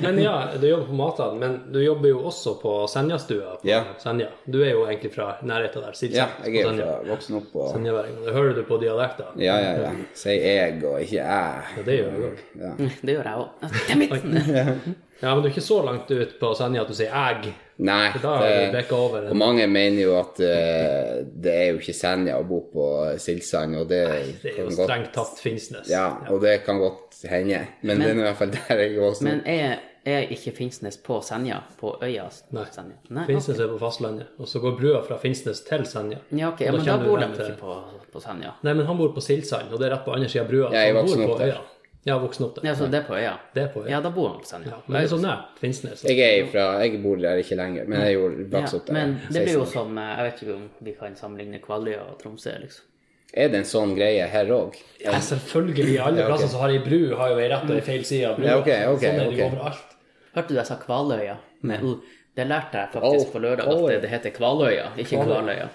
Men 0.00 0.18
ja, 0.22 0.32
du 0.56 0.64
jobber 0.64 0.86
på 0.88 0.96
mathallen, 0.96 1.38
men 1.42 1.56
du 1.74 1.80
jobber 1.82 2.08
jo 2.08 2.22
også 2.30 2.54
på 2.62 2.72
Senjastua 2.88 3.58
på 3.60 3.68
Ja. 3.68 3.82
Senja. 4.00 4.30
Du 4.46 4.62
er 4.64 4.70
jo 4.72 4.86
egentlig 4.86 5.12
fra 5.12 5.34
nærheten 5.44 5.84
der. 5.84 5.92
Silsand 5.98 6.16
Ja, 6.22 6.28
jeg 6.46 6.62
er 6.62 6.70
jo 6.70 6.72
fra 6.78 6.96
voksen 7.10 7.36
opp 7.36 7.52
på 7.52 7.68
Senjaværingen. 7.74 8.24
Det 8.24 8.32
hører 8.32 8.54
du 8.56 8.62
på 8.64 8.80
dialekter. 8.80 9.28
Ja, 9.36 9.58
ja, 9.60 9.76
ja. 9.84 9.92
Sier 10.14 10.40
jeg 10.40 10.84
og 10.84 11.00
ikke 11.02 11.18
jeg. 11.20 11.62
Ja, 11.76 11.84
det 11.84 11.98
gjør 12.00 12.10
jeg 12.16 12.30
òg. 12.30 12.44
Ja. 12.64 12.72
Det 12.80 13.16
gjør 13.18 13.24
jeg 13.28 13.36
òg. 13.44 13.48
Det 13.88 13.96
mitt. 14.00 14.96
Ja, 15.20 15.34
men 15.34 15.42
du 15.42 15.50
er 15.50 15.52
ikke 15.52 15.60
så 15.60 15.82
langt 15.84 16.08
ut 16.08 16.30
på 16.40 16.54
Senja 16.56 16.80
at 16.80 16.88
du 16.88 16.94
sier 16.96 17.12
'æg'. 17.12 17.50
Nei, 17.80 18.12
Da 18.20 18.32
det, 18.44 18.84
over. 18.92 19.30
og 19.30 19.36
mange 19.40 19.64
mener 19.70 20.02
jo 20.02 20.16
at 20.18 20.40
uh, 20.44 21.20
det 21.24 21.52
er 21.54 21.68
jo 21.72 21.78
ikke 21.80 21.94
Senja 21.96 22.36
å 22.36 22.44
bo 22.44 22.60
på 22.72 22.88
Silsand, 23.22 23.78
og 23.80 23.86
det, 23.88 24.02
Det 24.42 24.52
er 24.52 24.66
jo 24.66 24.74
strengt 24.74 25.14
tatt 25.16 25.40
Finnsnes. 25.40 25.88
Ja, 25.88 26.10
og 26.28 26.42
det 26.44 26.58
kan 26.66 26.80
godt 26.82 27.22
hende. 27.30 27.62
Men, 27.80 28.02
det 28.02 28.10
er 28.12 28.20
i 28.20 28.26
hvert 28.26 28.42
fall 28.42 28.52
der 28.52 28.84
jeg 28.84 28.98
går. 28.98 29.16
Men 29.24 29.40
er, 29.48 29.80
er 30.04 30.28
ikke 30.36 30.52
Finnsnes 30.60 31.00
på 31.04 31.22
Senja? 31.24 31.62
På 31.80 31.94
øya 32.04 32.28
Nei. 32.56 32.68
Senja? 32.74 33.00
Nei 33.16 33.26
Finnsnes 33.30 33.60
er 33.60 33.72
på 33.72 33.80
fastlandet, 33.80 34.36
og 34.36 34.48
så 34.50 34.60
går 34.60 34.76
brua 34.76 35.02
fra 35.06 35.16
Finnsnes 35.22 35.64
til 35.64 35.88
Senja. 35.88 36.20
Ja, 36.30 36.52
ok, 36.52 36.64
ja, 36.66 36.76
men 36.76 36.84
da 36.84 37.00
da 37.00 37.08
bor 37.08 37.20
de 37.24 37.32
ikke 37.32 37.58
på, 37.64 37.80
på 38.12 38.24
Senja. 38.24 38.56
Nei, 38.66 38.76
men 38.76 38.88
han 38.88 39.00
bor 39.00 39.14
på 39.16 39.24
Silsand, 39.24 39.72
og 39.72 39.80
det 39.80 39.88
er 39.88 39.96
rett 39.96 40.08
på 40.08 40.16
andre 40.16 40.28
sida 40.28 40.44
av 40.44 40.52
brua. 40.52 40.72
Jeg 40.76 40.92
så 40.92 41.00
han 41.00 41.08
bor 41.08 41.24
opp 41.30 41.38
på 41.38 41.44
der. 41.46 41.60
Ja, 42.08 42.18
voksen 42.18 42.46
opp 42.46 42.54
der. 42.56 42.66
Ja, 42.70 42.74
så 42.76 42.86
det 42.88 43.02
er 43.02 43.04
på 43.04 43.16
øya? 43.16 43.32
Det 43.54 43.62
er 43.62 43.72
på 43.74 43.82
øya. 43.84 43.90
Ja, 43.92 44.00
da 44.00 44.10
bor 44.10 44.30
han 44.30 44.38
på 44.40 44.48
Senja. 44.48 44.70
Ja, 44.72 44.78
men 44.86 44.96
det 44.96 45.02
er 45.04 45.10
så 45.12 45.18
nært 45.20 45.58
Finnsnes. 45.60 46.04
Jeg 46.08 46.20
er 46.24 46.44
ifra, 46.46 46.68
jeg 46.80 47.00
bor 47.02 47.20
der 47.20 47.40
ikke 47.42 47.58
lenger, 47.60 47.88
men 47.90 48.00
jeg 48.00 48.14
er 48.14 48.16
jo 48.16 48.46
vokst 48.54 48.78
opp 48.78 48.86
der. 48.88 48.96
men 48.96 49.18
det 49.28 49.42
blir 49.44 49.58
jo 49.58 49.66
som 49.68 49.98
eh, 50.00 50.14
Jeg 50.14 50.28
vet 50.28 50.40
ikke 50.46 50.54
om 50.54 50.62
vi 50.86 50.94
kan 51.00 51.18
sammenligne 51.18 51.60
Kvaløya 51.60 52.06
og 52.06 52.16
Tromsø, 52.22 52.54
liksom. 52.62 52.86
Er 53.30 53.50
det 53.52 53.60
en 53.60 53.68
sånn 53.68 53.92
greie 53.94 54.24
her 54.26 54.48
òg? 54.50 54.78
Ja, 55.04 55.12
selvfølgelig. 55.22 55.98
Alle 56.02 56.24
Ja, 56.24 56.30
plasser 56.32 56.48
som 56.50 56.64
har 56.64 56.72
ei 56.74 56.80
bru, 56.82 57.12
har 57.20 57.30
jo 57.30 57.36
ei 57.38 57.50
rett 57.52 57.68
og 57.68 57.76
ei 57.76 57.84
feil 57.86 58.02
side 58.08 58.32
av 58.32 58.40
brua. 58.40 58.48
Ja, 58.48 58.56
okay, 58.58 58.80
ok, 58.90 59.04
sånn 59.04 59.20
er 59.20 59.20
det 59.20 59.36
jo 59.36 59.44
ok. 59.44 59.52
overalt. 59.52 59.92
Hørte 60.34 60.48
du 60.48 60.58
jeg 60.58 60.66
sa 60.66 60.78
Kvaløya? 60.80 61.36
Med 61.68 61.86
Det 62.34 62.46
lærte 62.46 62.80
jeg 62.80 62.92
faktisk 62.94 63.28
oh, 63.28 63.32
på 63.34 63.38
lørdag, 63.44 63.68
at 63.68 63.86
det, 63.90 64.00
det 64.02 64.10
heter 64.10 64.32
Kvaløya, 64.34 64.88
ikke 65.04 65.20
Kvaløya. 65.20 65.68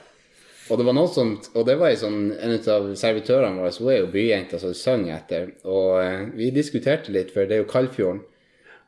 Og 0.69 0.80
det 0.80 0.86
var 0.88 0.95
noe 0.97 1.10
som, 1.13 1.36
og 1.54 1.65
det 1.67 1.75
var 1.78 1.91
en, 1.93 1.99
sånn, 2.01 2.21
en 2.41 2.56
av 2.58 2.88
servitørene 2.97 3.60
våre, 3.62 3.73
hun 3.78 3.91
er 3.93 3.99
jo 3.99 4.08
byjenta 4.13 4.58
som 4.62 4.73
sang 4.78 5.04
etter, 5.13 5.51
og 5.67 5.99
eh, 6.01 6.23
vi 6.34 6.49
diskuterte 6.56 7.13
litt, 7.13 7.30
for 7.36 7.45
det 7.45 7.60
er 7.60 7.62
jo 7.62 7.69
Kaldfjorden. 7.69 8.23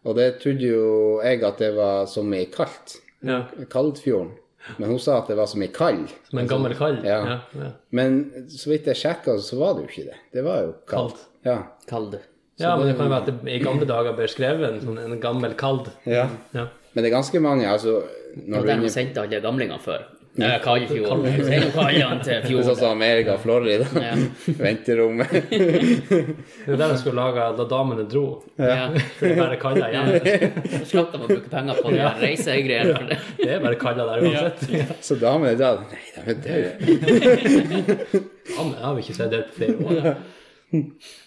Og 0.07 0.15
det 0.17 0.27
trodde 0.41 0.63
jo 0.63 0.87
jeg 1.21 1.43
at 1.43 1.61
det 1.61 1.73
var 1.75 2.05
som 2.09 2.31
i 2.33 2.45
kaldt. 2.49 2.97
Ja. 3.27 3.43
Kaldfjorden. 3.69 4.35
Men 4.77 4.89
hun 4.91 4.99
sa 4.99 5.21
at 5.21 5.29
det 5.31 5.37
var 5.39 5.47
som 5.47 5.61
i 5.63 5.69
kald. 5.71 6.09
Som 6.27 6.41
en 6.41 6.47
gammel 6.49 6.73
kall. 6.75 6.97
Ja. 7.07 7.19
Ja, 7.23 7.37
ja. 7.55 7.69
Men 7.95 8.17
så 8.51 8.73
vidt 8.73 8.87
jeg 8.89 8.99
sjekka, 8.99 9.37
så 9.43 9.59
var 9.61 9.77
det 9.77 9.85
jo 9.85 9.91
ikke 9.91 10.07
det. 10.09 10.17
Det 10.35 10.43
var 10.43 10.65
jo 10.65 10.73
kaldt. 10.89 11.21
Kaldt. 11.21 11.21
Ja. 11.47 11.57
Kald. 11.87 12.17
ja, 12.59 12.73
men 12.75 12.89
det 12.89 12.97
kan 12.97 13.07
jo 13.07 13.13
være 13.13 13.21
at 13.21 13.45
det 13.45 13.53
i 13.53 13.61
gamle 13.63 13.87
dager 13.87 14.15
ble 14.17 14.27
skrevet 14.31 14.67
en, 14.67 14.81
sånn, 14.83 14.99
en 14.99 15.21
gammel 15.23 15.55
kald. 15.59 15.87
ja. 16.09 16.27
Ja. 16.55 16.67
Men 16.93 17.05
det 17.05 17.11
er 17.11 17.13
ganske 17.13 17.39
mange, 17.43 17.67
altså 17.69 17.99
når 18.33 18.57
Og 18.57 18.63
du 18.63 18.67
er 18.67 18.71
den 18.71 18.79
inne 18.81 18.89
sendte 18.89 19.21
alle 19.21 19.39
gamlingene 19.43 19.77
før. 19.83 20.07
Ja, 20.37 20.59
Kaldfjorden. 20.61 21.23
Send 21.47 21.71
kallene 21.73 22.17
til 22.21 22.29
Det 22.29 22.35
er 22.37 22.43
sånn 22.43 22.51
fjorden. 22.51 22.75
som 22.77 22.91
Amerika 22.93 23.33
og 23.33 23.39
Florida. 23.41 23.87
Ja. 23.97 24.11
Venterommet. 24.65 25.31
Det 25.49 26.67
er 26.67 26.77
der 26.77 26.91
de 26.93 26.97
skulle 27.01 27.17
lage 27.23 27.47
da 27.57 27.65
damene 27.71 28.05
dro. 28.11 28.23
Ja. 28.61 28.91
For 29.17 29.25
det 29.27 29.33
er 29.33 29.41
bare 29.41 29.57
kalla 29.61 29.89
igjen. 29.89 30.77
Så 30.77 30.83
slapp 30.91 31.11
de 31.15 31.21
å 31.23 31.29
bruke 31.31 31.49
penger 31.49 31.81
på 31.81 31.93
de 31.95 32.05
reisegreiene. 32.21 32.93
Ja. 32.93 33.19
det. 33.41 33.49
Er 33.57 33.65
bare 33.65 33.79
kalla 33.81 34.05
der 34.11 34.25
uansett. 34.29 34.95
Så 35.09 35.17
damene 35.21 35.55
er 35.55 35.61
døde. 35.63 35.81
Nei, 35.89 36.23
de 36.27 36.31
er 36.31 36.39
døde. 36.45 38.23
Ja, 38.47 38.63
har 38.85 38.95
vi 38.97 39.01
ikke 39.07 39.17
sett 39.17 39.31
det 39.33 39.43
på 39.49 39.57
flere 39.59 39.77
år. 39.83 40.15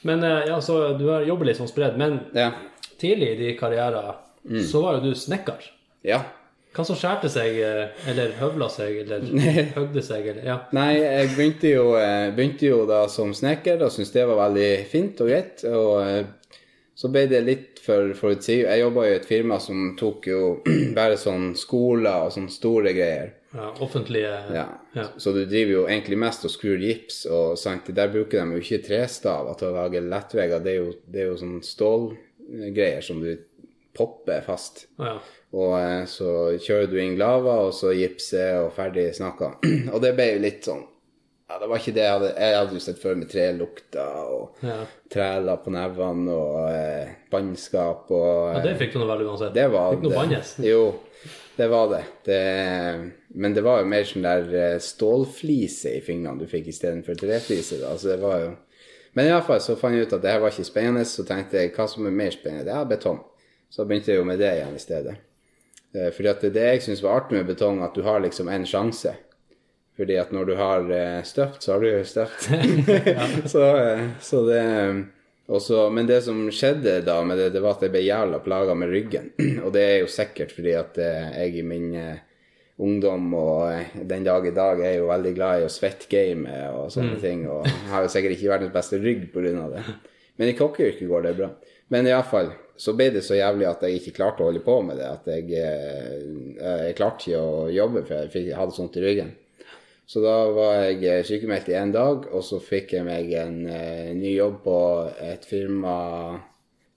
Men 0.06 0.22
eh, 0.26 0.42
ja, 0.52 0.60
så 0.62 0.80
du 0.98 1.06
har 1.10 1.26
jobbet 1.26 1.50
litt 1.50 1.58
sånn 1.60 1.70
spredd. 1.70 1.98
Men 2.00 2.20
Ja. 2.36 2.50
tidlig 3.00 3.34
i 3.34 3.38
din 3.42 3.58
karriere 3.58 4.02
så 4.70 4.82
var 4.86 4.98
jo 5.00 5.10
du 5.10 5.14
snekker. 5.18 5.66
ja. 6.06 6.22
Hva 6.70 6.84
som 6.86 6.98
skjærte 6.98 7.26
seg, 7.32 7.56
eh, 7.66 8.04
eller 8.10 8.36
høvla 8.38 8.68
seg, 8.70 9.00
eller 9.02 9.24
høgde 9.78 10.02
seg, 10.06 10.28
eller 10.32 10.44
ja. 10.46 10.58
Nei, 10.76 10.92
jeg 11.00 11.32
begynte 11.34 11.72
jo, 11.72 11.86
eh, 11.98 12.28
begynte 12.36 12.68
jo 12.68 12.84
da 12.86 13.00
som 13.10 13.32
snekker 13.34 13.82
og 13.82 13.90
syntes 13.90 14.14
det 14.14 14.28
var 14.30 14.38
veldig 14.44 14.68
fint 14.92 15.24
og 15.24 15.32
greit. 15.32 15.64
Og 15.66 15.96
eh, 16.04 16.60
så 16.94 17.10
ble 17.10 17.24
det 17.26 17.42
litt 17.42 17.82
for 17.82 18.12
forutsigbart. 18.14 18.70
Jeg 18.70 18.84
jobba 18.84 19.08
i 19.08 19.16
et 19.16 19.26
firma 19.26 19.58
som 19.62 19.96
tok 19.98 20.30
jo 20.30 20.40
bare 20.98 21.18
sånn 21.18 21.54
skoler 21.58 22.26
og 22.28 22.34
sånne 22.36 22.54
store 22.54 22.94
greier. 22.94 23.34
ja 23.56 23.72
offentlige 23.82 24.30
Ja. 24.54 24.66
Ja. 24.94 25.08
Så 25.18 25.32
du 25.32 25.44
driver 25.44 25.72
jo 25.72 25.84
egentlig 25.88 26.18
mest 26.22 26.44
og 26.46 26.54
skrur 26.54 26.78
gips, 26.78 27.24
og 27.26 27.58
sant, 27.58 27.90
der 27.94 28.10
bruker 28.14 28.44
de 28.44 28.58
jo 28.58 28.62
ikke 28.62 28.84
trestaver 28.86 29.58
til 29.58 29.72
å 29.72 29.76
lage 29.80 30.06
lettvegger. 30.06 30.62
Det 30.62 30.70
er 30.70 30.78
jo, 30.84 30.92
det 31.06 31.22
er 31.24 31.30
jo 31.32 31.38
sånn 31.40 31.60
stålgreier 31.66 33.02
som 33.02 33.22
du 33.22 33.32
popper 33.96 34.40
fast. 34.46 34.84
Ja. 34.98 35.16
Og 35.56 35.72
eh, 35.80 36.04
så 36.06 36.30
kjører 36.62 36.86
du 36.92 36.96
inn 37.02 37.16
glava, 37.18 37.56
og 37.66 37.74
så 37.74 37.90
gipse, 37.96 38.44
og 38.62 38.72
ferdig 38.76 39.08
snakka. 39.16 39.54
og 39.94 39.98
det 40.04 40.14
ble 40.18 40.28
jo 40.36 40.42
litt 40.46 40.64
sånn 40.68 40.86
Ja, 41.50 41.56
det 41.58 41.66
var 41.66 41.80
ikke 41.82 41.92
det 41.96 42.02
jeg 42.04 42.12
hadde 42.14 42.28
Jeg 42.38 42.54
hadde 42.60 42.76
jo 42.76 42.80
sett 42.84 43.00
før 43.02 43.16
med 43.18 43.30
trelukter 43.32 44.20
og 44.30 44.60
Ja. 44.62 44.76
træler 45.10 45.56
på 45.64 45.72
nevene 45.74 46.30
og 46.36 46.68
eh, 46.70 47.08
bannskap 47.32 48.12
og 48.14 48.52
ja, 48.54 48.60
det 48.68 48.76
fikk 48.78 48.94
du 48.94 49.00
nå 49.02 49.08
vel 49.10 49.24
uansett. 49.26 49.54
det 49.56 49.64
var 49.72 49.96
Fikk 49.96 50.04
noe 50.06 50.14
bannes. 50.14 50.52
Jo, 50.62 50.84
det 51.58 51.66
var 51.72 51.88
det. 51.90 52.04
det. 52.30 52.38
Men 53.34 53.54
det 53.58 53.64
var 53.66 53.82
jo 53.82 53.90
mer 53.90 54.06
sånn 54.06 54.22
der 54.28 54.46
eh, 54.54 54.78
stålflise 54.80 55.96
i 55.98 56.04
fingrene 56.06 56.38
du 56.38 56.46
fikk 56.46 56.70
istedenfor 56.70 57.18
treflise. 57.18 57.80
da, 57.82 57.96
så 57.98 58.12
det 58.14 58.20
var 58.22 58.38
jo... 58.46 58.52
Men 59.18 59.26
iallfall 59.26 59.58
så 59.58 59.74
fant 59.74 59.96
jeg 59.98 60.06
ut 60.06 60.12
at 60.14 60.22
det 60.22 60.30
her 60.30 60.38
var 60.44 60.54
ikke 60.54 60.68
spennende, 60.70 61.02
så 61.04 61.24
tenkte 61.26 61.58
jeg 61.58 61.72
hva 61.74 61.88
som 61.90 62.06
er 62.06 62.14
mer 62.14 62.30
spennende? 62.30 62.68
Det 62.70 62.76
er 62.78 62.86
betong. 62.94 63.18
Så 63.70 63.86
begynte 63.86 64.10
jeg 64.12 64.18
jo 64.18 64.26
med 64.26 64.40
det 64.42 64.50
igjen 64.56 64.74
i 64.74 64.82
stedet. 64.82 65.16
Eh, 65.94 66.10
Fordi 66.14 66.30
at 66.30 66.44
det, 66.44 66.54
det 66.56 66.66
jeg 66.66 66.86
syns 66.86 67.02
var 67.04 67.20
artig 67.20 67.38
med 67.38 67.50
betong, 67.50 67.82
at 67.86 67.94
du 67.94 68.02
har 68.06 68.22
liksom 68.22 68.50
en 68.50 68.66
sjanse. 68.66 69.14
Fordi 69.98 70.16
at 70.16 70.32
når 70.32 70.48
du 70.48 70.54
har 70.58 70.90
eh, 70.96 71.22
støpt, 71.26 71.62
så 71.62 71.74
har 71.74 71.82
du 71.82 71.90
jo 71.90 72.04
støpt. 72.06 72.50
så, 73.52 73.64
eh, 73.76 74.04
så 74.20 74.44
det 74.48 74.64
også, 75.50 75.88
Men 75.90 76.06
det 76.06 76.20
som 76.22 76.44
skjedde 76.54 77.00
da 77.02 77.16
med 77.26 77.38
det, 77.38 77.48
det 77.54 77.62
var 77.62 77.74
at 77.74 77.82
jeg 77.82 77.90
ble 77.90 78.04
jævla 78.06 78.38
plaga 78.42 78.74
med 78.78 78.90
ryggen. 78.90 79.32
Og 79.64 79.72
det 79.74 79.86
er 79.86 79.96
jo 80.04 80.10
sikkert 80.10 80.54
fordi 80.54 80.76
at 80.78 80.98
jeg 81.00 81.56
i 81.58 81.64
min 81.66 81.94
ungdom 82.80 83.34
og 83.36 83.98
den 84.08 84.22
dag 84.24 84.46
i 84.46 84.52
dag 84.56 84.78
er 84.80 84.94
jo 84.94 85.10
veldig 85.10 85.32
glad 85.36 85.60
i 85.60 85.64
å 85.66 85.72
svettgame 85.72 86.54
og 86.78 86.86
sånne 86.94 87.18
ting. 87.20 87.42
Og 87.50 87.66
har 87.90 88.06
jo 88.06 88.12
sikkert 88.14 88.36
ikke 88.38 88.52
verdens 88.54 88.72
beste 88.72 89.00
rygg 89.02 89.26
pga. 89.34 89.66
det. 89.74 89.82
Men 90.38 90.48
i 90.48 90.54
kokkeyrket 90.56 91.10
går 91.10 91.26
det 91.26 91.34
bra. 91.42 91.50
Men 91.90 92.06
iallfall 92.06 92.52
så 92.80 92.94
ble 92.96 93.10
det 93.12 93.20
så 93.26 93.36
jævlig 93.36 93.66
at 93.68 93.82
jeg 93.84 93.98
ikke 93.98 94.14
klarte 94.16 94.44
å 94.44 94.48
holde 94.48 94.62
på 94.64 94.78
med 94.86 94.96
det. 94.96 95.08
At 95.10 95.26
jeg, 95.28 95.50
eh, 95.52 96.86
jeg 96.86 96.96
klarte 96.96 97.28
ikke 97.28 97.40
å 97.42 97.68
jobbe, 97.74 98.04
for 98.06 98.22
jeg, 98.22 98.32
fikk, 98.32 98.50
hadde 98.56 98.76
sånt 98.76 98.96
i 98.96 99.04
ryggen. 99.04 99.34
Så 100.10 100.22
da 100.24 100.36
var 100.50 100.78
jeg 100.88 101.04
eh, 101.06 101.24
sykemeldt 101.26 101.68
i 101.70 101.76
én 101.78 101.92
dag, 101.94 102.24
og 102.32 102.42
så 102.42 102.58
fikk 102.62 102.96
jeg 102.96 103.06
meg 103.06 103.28
en 103.38 103.60
uh, 103.68 104.08
ny 104.16 104.32
jobb 104.32 104.56
på 104.64 104.78
et 105.22 105.44
firma 105.46 105.92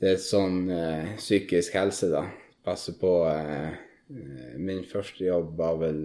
Det 0.01 0.15
er 0.15 0.23
sånn 0.23 0.63
uh, 0.71 1.11
psykisk 1.19 1.75
helse, 1.77 2.09
da. 2.09 2.23
Passe 2.65 2.95
på 2.97 3.11
eh, 3.29 3.75
Min 4.57 4.81
første 4.87 5.27
jobb 5.27 5.53
var 5.59 5.77
vel 5.81 5.99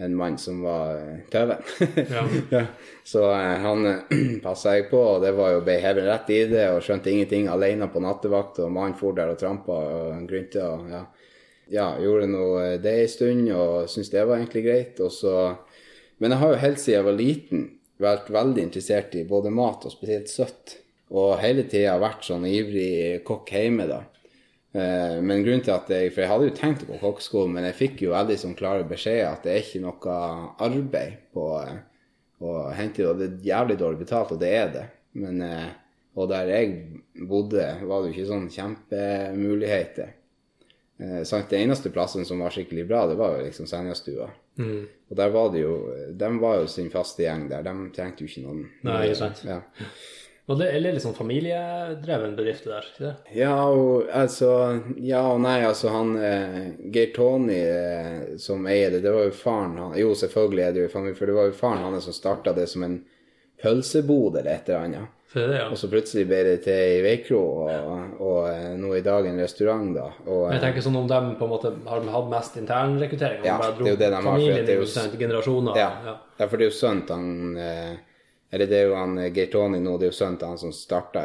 en 0.00 0.16
mann 0.16 0.38
som 0.38 0.62
var 0.64 0.96
eh, 0.96 1.22
tøven. 1.30 1.62
Ja. 2.10 2.24
Ja. 2.50 2.64
Så 3.04 3.24
eh, 3.30 3.56
han 3.64 3.86
passa 4.44 4.76
jeg 4.76 4.88
på, 4.90 5.00
og 5.14 5.24
det 5.24 5.32
var 5.36 5.54
jo 5.54 5.64
ble 5.66 5.78
hevet 5.82 6.08
rett 6.08 6.30
i 6.34 6.44
det, 6.50 6.66
og 6.72 6.82
skjønte 6.84 7.12
ingenting 7.12 7.48
alene 7.52 7.88
på 7.92 8.02
nattevakt, 8.04 8.62
og 8.64 8.72
mannen 8.74 8.96
for 8.98 9.16
der 9.16 9.34
og 9.34 9.40
trampa 9.40 9.76
og 9.76 10.28
grynta. 10.30 10.68
og 10.74 10.90
Ja. 10.90 11.02
ja, 11.70 11.88
gjorde 12.02 12.30
nå 12.30 12.46
eh, 12.64 12.76
det 12.82 12.96
en 13.02 13.12
stund, 13.16 13.50
og 13.56 13.90
syntes 13.90 14.12
det 14.14 14.26
var 14.26 14.40
egentlig 14.40 14.64
greit. 14.66 15.02
Så 15.10 15.56
Men 16.18 16.32
jeg 16.32 16.40
har 16.40 16.52
jo 16.52 16.64
helt 16.64 16.80
siden 16.80 16.98
jeg 16.98 17.04
var 17.04 17.20
liten 17.20 17.68
vært 18.00 18.30
veldig 18.32 18.62
interessert 18.62 19.14
i 19.14 19.24
både 19.28 19.52
mat 19.52 19.84
og 19.84 19.92
spesielt 19.92 20.28
søtt. 20.28 20.78
Og 21.10 21.40
hele 21.42 21.64
tida 21.66 21.98
vært 21.98 22.24
sånn 22.24 22.46
ivrig 22.46 23.24
kokk 23.26 23.50
hjemme, 23.50 23.86
da. 23.90 24.04
Eh, 24.72 25.16
Men 25.22 25.42
grunnen 25.42 25.64
til 25.66 25.74
at 25.74 25.88
jeg 25.90 26.12
For 26.14 26.22
jeg 26.22 26.30
hadde 26.30 26.46
jo 26.46 26.54
tenkt 26.54 26.84
å 26.84 26.92
gå 26.92 26.98
kokkeskolen, 27.02 27.52
men 27.56 27.64
jeg 27.66 27.74
fikk 27.78 28.02
jo 28.04 28.12
veldig 28.14 28.36
sånn 28.38 28.54
klare 28.58 28.84
beskjeder 28.86 29.32
at 29.32 29.42
det 29.42 29.54
er 29.56 29.64
ikke 29.64 29.82
noe 29.82 30.18
arbeid 30.62 31.16
på 31.34 31.46
eh, 31.64 31.80
å 32.40 32.52
hente 32.72 33.02
det, 33.02 33.08
og 33.10 33.18
det 33.18 33.26
er 33.28 33.48
jævlig 33.50 33.76
dårlig 33.80 33.98
betalt, 34.04 34.30
og 34.32 34.40
det 34.40 34.52
er 34.56 34.70
det. 34.76 34.86
Men 35.18 35.42
eh, 35.42 35.68
Og 36.14 36.28
der 36.30 36.48
jeg 36.50 36.70
bodde, 37.28 37.66
var 37.86 38.02
det 38.02 38.10
jo 38.10 38.14
ikke 38.14 38.30
sånn 38.30 38.48
kjempemuligheter. 38.50 40.08
Sant? 41.24 41.46
Det 41.48 41.56
eneste 41.62 41.88
plassen 41.94 42.26
som 42.28 42.42
var 42.42 42.50
skikkelig 42.52 42.82
bra, 42.88 43.04
det 43.08 43.14
var 43.16 43.36
jo 43.38 43.44
liksom 43.46 43.68
Senjastua. 43.70 44.26
Mm. 44.58 44.82
Og 45.08 45.16
der 45.16 45.30
var 45.32 45.52
det 45.54 45.62
jo 45.62 45.76
De 46.18 46.28
var 46.42 46.58
jo 46.58 46.66
sin 46.68 46.90
faste 46.92 47.22
gjeng 47.22 47.46
der. 47.48 47.62
De 47.64 47.72
trengte 47.94 48.26
jo 48.26 48.28
ikke 48.28 48.42
noen 48.44 48.66
Nei, 48.84 48.98
ikke 49.06 49.20
sant. 49.22 49.40
Ja. 49.46 49.60
Og 50.48 50.58
det 50.58 50.70
er 50.72 50.82
litt 50.82 51.02
sånn 51.04 51.14
familiedreven 51.14 52.32
bedrift 52.38 52.64
der, 52.66 52.86
ikke 52.88 53.04
det? 53.04 53.12
Ja, 53.38 53.54
og 53.68 54.08
altså 54.10 54.50
Ja 54.98 55.22
og 55.30 55.42
nei, 55.44 55.60
altså 55.66 55.92
han 55.94 56.16
eh, 56.18 56.58
Geir 56.90 57.12
Tony 57.14 57.60
eh, 57.60 58.18
som 58.40 58.66
eier 58.66 58.96
det, 58.96 59.04
det 59.04 59.14
var 59.14 59.28
jo 59.28 59.36
faren 59.36 59.78
han 59.78 59.94
Jo, 60.00 60.10
selvfølgelig 60.18 60.64
er 60.64 60.74
det 60.74 60.84
jo 60.86 60.92
familie, 60.96 61.18
for 61.20 61.30
det 61.30 61.38
var 61.38 61.48
jo 61.52 61.56
faren 61.60 61.86
hans 61.86 62.08
som 62.08 62.16
starta 62.16 62.56
det 62.56 62.66
som 62.72 62.86
en 62.86 62.98
pølsebod 63.60 64.40
eller 64.40 64.54
et 64.56 64.68
eller 64.68 64.86
annet. 64.88 65.16
For 65.30 65.46
det, 65.46 65.60
ja. 65.60 65.68
Og 65.70 65.78
så 65.78 65.86
plutselig 65.86 66.24
ble 66.26 66.40
det 66.42 66.56
til 66.64 66.74
ei 66.74 67.02
veikro, 67.04 67.38
og, 67.62 67.68
og 67.70 68.30
og, 68.30 68.46
nå 68.80 68.92
i 68.98 69.02
dag 69.04 69.28
en 69.30 69.38
restaurant, 69.38 69.92
da. 69.94 70.08
Og, 70.24 70.48
Men 70.48 70.56
jeg 70.56 70.58
eh, 70.58 70.64
tenker 70.64 70.84
sånn 70.86 70.98
om 70.98 71.06
de 71.10 71.20
på 71.38 71.46
en 71.46 71.52
måte 71.52 71.70
har 71.86 72.08
hatt 72.16 72.30
mest 72.32 72.56
internrekruttering. 72.58 73.44
Ja, 73.46 73.58
de 73.62 73.84
det 73.84 73.92
er 73.92 73.94
jo 73.94 74.00
det 74.00 74.08
de 74.08 74.16
har, 74.16 74.24
Familien 74.26 74.66
det 74.66 74.78
i 74.80 75.20
generasjoner. 75.20 75.78
ja. 75.78 75.90
ja. 76.08 76.16
ja, 76.40 76.48
for 76.48 76.56
det 76.56 76.66
er 76.66 76.72
jo 76.72 76.78
sønnen 76.80 77.12
han 77.14 77.60
eh, 77.62 77.92
Eller 78.50 78.66
det 78.66 78.80
er 78.80 78.88
jo 78.90 78.96
han 78.98 79.18
eh, 79.18 79.30
Geir 79.34 79.50
Tony 79.52 79.78
nå, 79.78 79.94
det 79.98 80.08
er 80.08 80.12
jo 80.12 80.18
sønnen 80.18 80.40
til 80.40 80.50
han 80.50 80.58
som 80.58 80.72
starta 80.74 81.22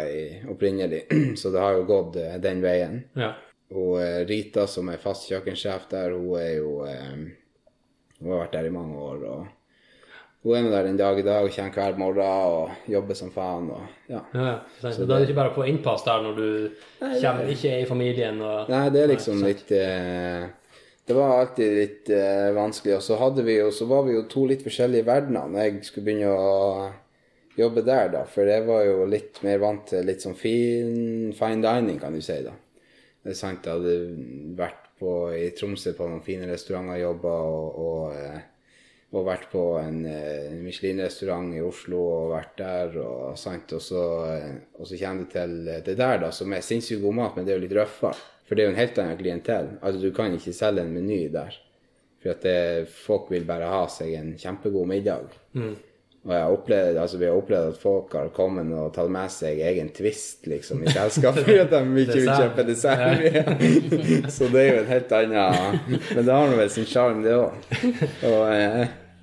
opprinnelig, 0.52 1.06
så 1.42 1.50
det 1.54 1.64
har 1.64 1.80
jo 1.80 1.88
gått 1.90 2.20
eh, 2.22 2.38
den 2.44 2.62
veien. 2.66 3.04
ja. 3.18 3.34
Og 3.76 3.96
eh, 3.98 4.20
Rita, 4.30 4.68
som 4.70 4.92
er 4.94 5.02
fast 5.02 5.26
kjøkkensjef 5.32 5.88
der, 5.90 6.14
hun 6.14 6.38
er 6.38 6.52
jo 6.60 6.86
Hun 6.86 8.30
har 8.30 8.44
vært 8.44 8.54
der 8.54 8.68
i 8.70 8.74
mange 8.74 9.00
år. 9.02 9.24
og 9.26 9.48
Hun 10.46 10.56
er 10.56 10.62
med 10.62 10.72
der 10.72 10.86
en 10.86 11.00
dag 11.00 11.20
i 11.20 11.24
dag, 11.26 11.50
kommer 11.56 11.74
hver 11.74 11.98
morgen 11.98 12.20
og 12.22 12.92
jobber 12.94 13.18
som 13.18 13.32
faen. 13.34 13.72
og 13.74 13.82
ja. 14.08 14.22
Ja, 14.34 14.46
ja. 14.46 14.92
så 14.92 15.06
Da 15.06 15.16
er 15.16 15.24
det 15.26 15.30
ikke 15.30 15.40
bare 15.42 15.52
å 15.52 15.56
få 15.58 15.66
innpass 15.66 16.06
der 16.06 16.22
når 16.22 16.38
du 16.38 16.70
kommer, 17.02 17.50
ikke 17.50 17.72
er 17.74 17.82
i 17.82 17.90
familien 17.90 18.38
og 18.42 18.70
Nei, 18.70 18.84
det 18.94 19.02
er 19.02 19.12
liksom 19.16 19.42
nei, 19.42 19.50
litt 19.50 19.74
eh, 19.74 20.46
Det 21.08 21.18
var 21.18 21.40
alltid 21.40 21.74
litt 21.80 22.10
eh, 22.14 22.52
vanskelig. 22.56 23.00
Og 23.00 23.04
så 23.10 23.18
hadde 23.18 23.44
vi 23.50 23.58
jo, 23.58 23.72
så 23.74 23.90
var 23.90 24.06
vi 24.06 24.14
jo 24.14 24.28
to 24.30 24.46
litt 24.46 24.62
forskjellige 24.64 25.10
verdener 25.10 25.50
når 25.50 25.66
jeg 25.66 25.90
skulle 25.90 26.06
begynne 26.06 26.38
å 26.38 26.94
jobbe 27.58 27.84
der, 27.86 28.10
da. 28.14 28.24
For 28.30 28.48
jeg 28.50 28.66
var 28.68 28.84
jo 28.88 29.06
litt 29.10 29.42
mer 29.46 29.62
vant 29.64 29.88
til 29.92 30.06
litt 30.08 30.24
sånn 30.24 30.38
fin 30.40 31.32
fine 31.36 31.62
dining, 31.64 32.00
kan 32.02 32.16
du 32.16 32.24
si, 32.24 32.40
da. 32.46 32.56
Det 33.26 33.34
er 33.34 33.40
sant, 33.40 33.66
jeg 33.66 33.80
hadde 33.80 34.58
vært 34.58 34.92
på, 35.00 35.14
i 35.34 35.48
Tromsø 35.58 35.96
på 35.98 36.10
noen 36.10 36.22
fine 36.26 36.48
restauranter, 36.50 37.02
jobba 37.02 37.32
og, 37.50 37.80
og, 37.82 39.16
og 39.16 39.26
vært 39.26 39.50
på 39.52 39.64
en 39.82 39.98
Michelin-restaurant 40.62 41.56
i 41.58 41.64
Oslo 41.66 42.04
og 42.04 42.36
vært 42.36 42.54
der, 42.62 43.00
og, 43.02 43.34
sant, 43.42 43.74
og, 43.74 43.82
så, 43.82 44.04
og 44.78 44.86
så 44.86 45.00
kommer 45.02 45.26
du 45.26 45.34
til 45.34 45.58
det 45.88 45.98
der, 45.98 46.20
da, 46.22 46.32
som 46.36 46.54
er 46.54 46.64
sinnssykt 46.66 47.02
god 47.04 47.18
mat, 47.18 47.36
men 47.36 47.48
det 47.48 47.56
er 47.56 47.60
jo 47.60 47.66
litt 47.66 47.78
røffere. 47.80 48.32
For 48.46 48.54
det 48.54 48.62
er 48.62 48.70
jo 48.70 48.76
en 48.76 48.78
helt 48.84 49.00
annen 49.02 49.18
klientell. 49.18 49.70
Altså, 49.82 50.02
du 50.04 50.12
kan 50.14 50.36
ikke 50.36 50.54
selge 50.54 50.84
en 50.86 50.94
meny 50.94 51.24
der. 51.34 51.56
For 52.22 52.36
at 52.36 52.46
det, 52.46 52.92
folk 52.94 53.32
vil 53.34 53.48
bare 53.48 53.72
ha 53.74 53.84
seg 53.90 54.14
en 54.20 54.36
kjempegod 54.38 54.86
middag. 54.90 55.34
Og 56.26 56.32
jeg 56.34 56.54
opplevde, 56.56 57.02
altså 57.02 57.20
vi 57.22 57.28
har 57.30 57.38
opplevd 57.38 57.68
at 57.70 57.78
folk 57.78 58.14
har 58.18 58.32
kommet 58.34 58.72
og 58.74 58.88
tatt 58.96 59.12
med 59.14 59.30
seg 59.30 59.60
egen 59.62 59.92
twist 59.94 60.48
liksom, 60.50 60.82
i 60.82 60.90
selskapet 60.90 61.46
for 61.46 61.62
at 61.62 61.74
de 61.76 62.02
ikke 62.02 62.18
vil 62.18 62.32
kjøpe 62.32 62.66
dessert. 62.66 63.26
Så 64.36 64.50
det 64.50 64.64
er 64.64 64.72
jo 64.72 64.80
en 64.82 64.90
helt 64.90 65.14
annen 65.20 65.82
Men 65.92 66.24
det 66.24 66.34
har 66.34 66.50
nå 66.50 66.58
vel 66.58 66.72
sin 66.74 66.90
sjarm, 66.90 67.22
det 67.22 67.36
òg. 67.38 67.54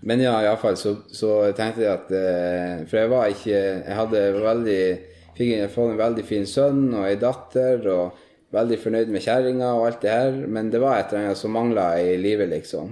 Men 0.03 0.23
ja, 0.23 0.37
iallfall 0.43 0.79
så, 0.79 0.97
så 1.15 1.33
tenkte 1.55 1.85
jeg 1.85 1.93
at 1.93 2.09
eh, 2.11 2.81
For 2.91 2.99
jeg 2.99 3.11
var 3.13 3.29
ikke 3.31 3.53
Jeg 3.55 3.95
hadde 3.95 4.23
veldig 4.35 4.81
Fikk 5.37 5.53
jeg 5.53 5.71
fått 5.71 5.93
en 5.93 6.01
veldig 6.01 6.25
fin 6.27 6.49
sønn 6.49 6.89
og 6.91 7.07
ei 7.07 7.15
datter, 7.17 7.87
og 7.89 8.19
veldig 8.53 8.77
fornøyd 8.83 9.13
med 9.15 9.25
kjerringa 9.25 9.71
og 9.79 9.87
alt 9.87 10.03
det 10.05 10.11
her, 10.13 10.35
men 10.45 10.69
det 10.69 10.83
var 10.83 10.99
et 10.99 11.15
eller 11.15 11.31
annet 11.31 11.41
som 11.41 11.55
mangla 11.57 11.87
i 12.03 12.19
livet, 12.21 12.51
liksom. 12.51 12.91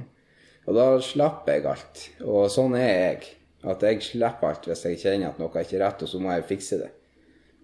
Og 0.64 0.78
da 0.78 0.86
slapp 1.04 1.50
jeg 1.52 1.66
alt. 1.68 2.06
Og 2.24 2.48
sånn 2.48 2.78
er 2.80 2.88
jeg. 2.88 3.28
At 3.68 3.82
jeg 3.84 4.00
slipper 4.02 4.48
alt 4.48 4.66
hvis 4.68 4.84
jeg 4.88 5.00
kjenner 5.02 5.32
at 5.32 5.40
noe 5.40 5.52
er 5.52 5.66
ikke 5.66 5.80
rett, 5.82 6.04
og 6.04 6.08
så 6.08 6.20
må 6.22 6.32
jeg 6.32 6.46
fikse 6.48 6.78
det. 6.80 6.90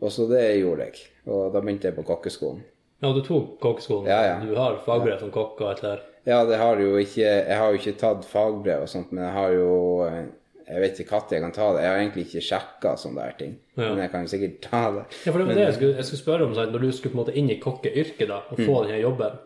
Og 0.04 0.12
så 0.12 0.26
det 0.28 0.42
gjorde 0.60 0.90
jeg. 0.90 1.06
Og 1.26 1.52
da 1.54 1.62
begynte 1.62 1.88
jeg 1.88 1.96
på 1.96 2.04
kokkeskolen. 2.06 2.64
Ja, 3.02 3.12
du 3.12 3.22
tok 3.24 3.56
kokkeskolen. 3.60 4.08
Ja, 4.08 4.20
ja. 4.24 4.36
Du 4.44 4.56
har 4.56 4.76
fagbrev 4.84 5.18
som 5.20 5.32
kokk 5.32 5.60
og 5.60 5.70
alt 5.70 5.82
det 5.82 5.92
der. 5.94 6.04
Ja, 6.26 6.40
det 6.48 6.58
har 6.58 6.80
jo 6.82 6.96
ikke 6.98 7.22
Jeg 7.22 7.56
har 7.56 7.70
jo 7.70 7.78
ikke 7.78 7.98
tatt 8.00 8.24
fagbrev 8.26 8.82
og 8.82 8.90
sånt, 8.90 9.12
men 9.12 9.24
jeg 9.24 9.32
har 9.36 9.52
jo 9.54 9.70
Jeg 10.66 10.80
vet 10.82 10.98
ikke 10.98 11.18
når 11.20 11.30
jeg 11.36 11.42
kan 11.44 11.52
ta 11.54 11.66
det. 11.76 11.82
Jeg 11.84 11.90
har 11.92 12.00
egentlig 12.00 12.22
ikke 12.26 12.40
sjekka 12.42 12.92
sånne 12.98 13.22
der 13.22 13.34
ting. 13.38 13.52
Ja. 13.76 13.84
Men 13.92 14.00
jeg 14.02 14.10
kan 14.10 14.24
jo 14.24 14.30
sikkert 14.32 14.56
ta 14.64 14.80
det. 14.96 15.04
Ja, 15.22 15.30
for 15.32 15.38
det 15.38 15.46
var 15.46 15.54
det 15.60 15.66
jeg 15.66 15.74
skulle, 15.76 15.94
jeg 16.00 16.06
skulle 16.08 16.22
spørre 16.24 16.46
om, 16.48 16.54
sant, 16.56 16.72
når 16.74 16.82
du 16.82 16.88
skulle 16.96 17.12
på 17.14 17.18
en 17.18 17.22
måte 17.22 17.36
inn 17.38 17.50
i 17.54 17.58
kokkeyrket 17.62 18.26
da, 18.32 18.40
og 18.50 18.58
Mm. 18.58 18.66
få 18.66 18.80
denne 18.86 18.98
jobben, 19.04 19.36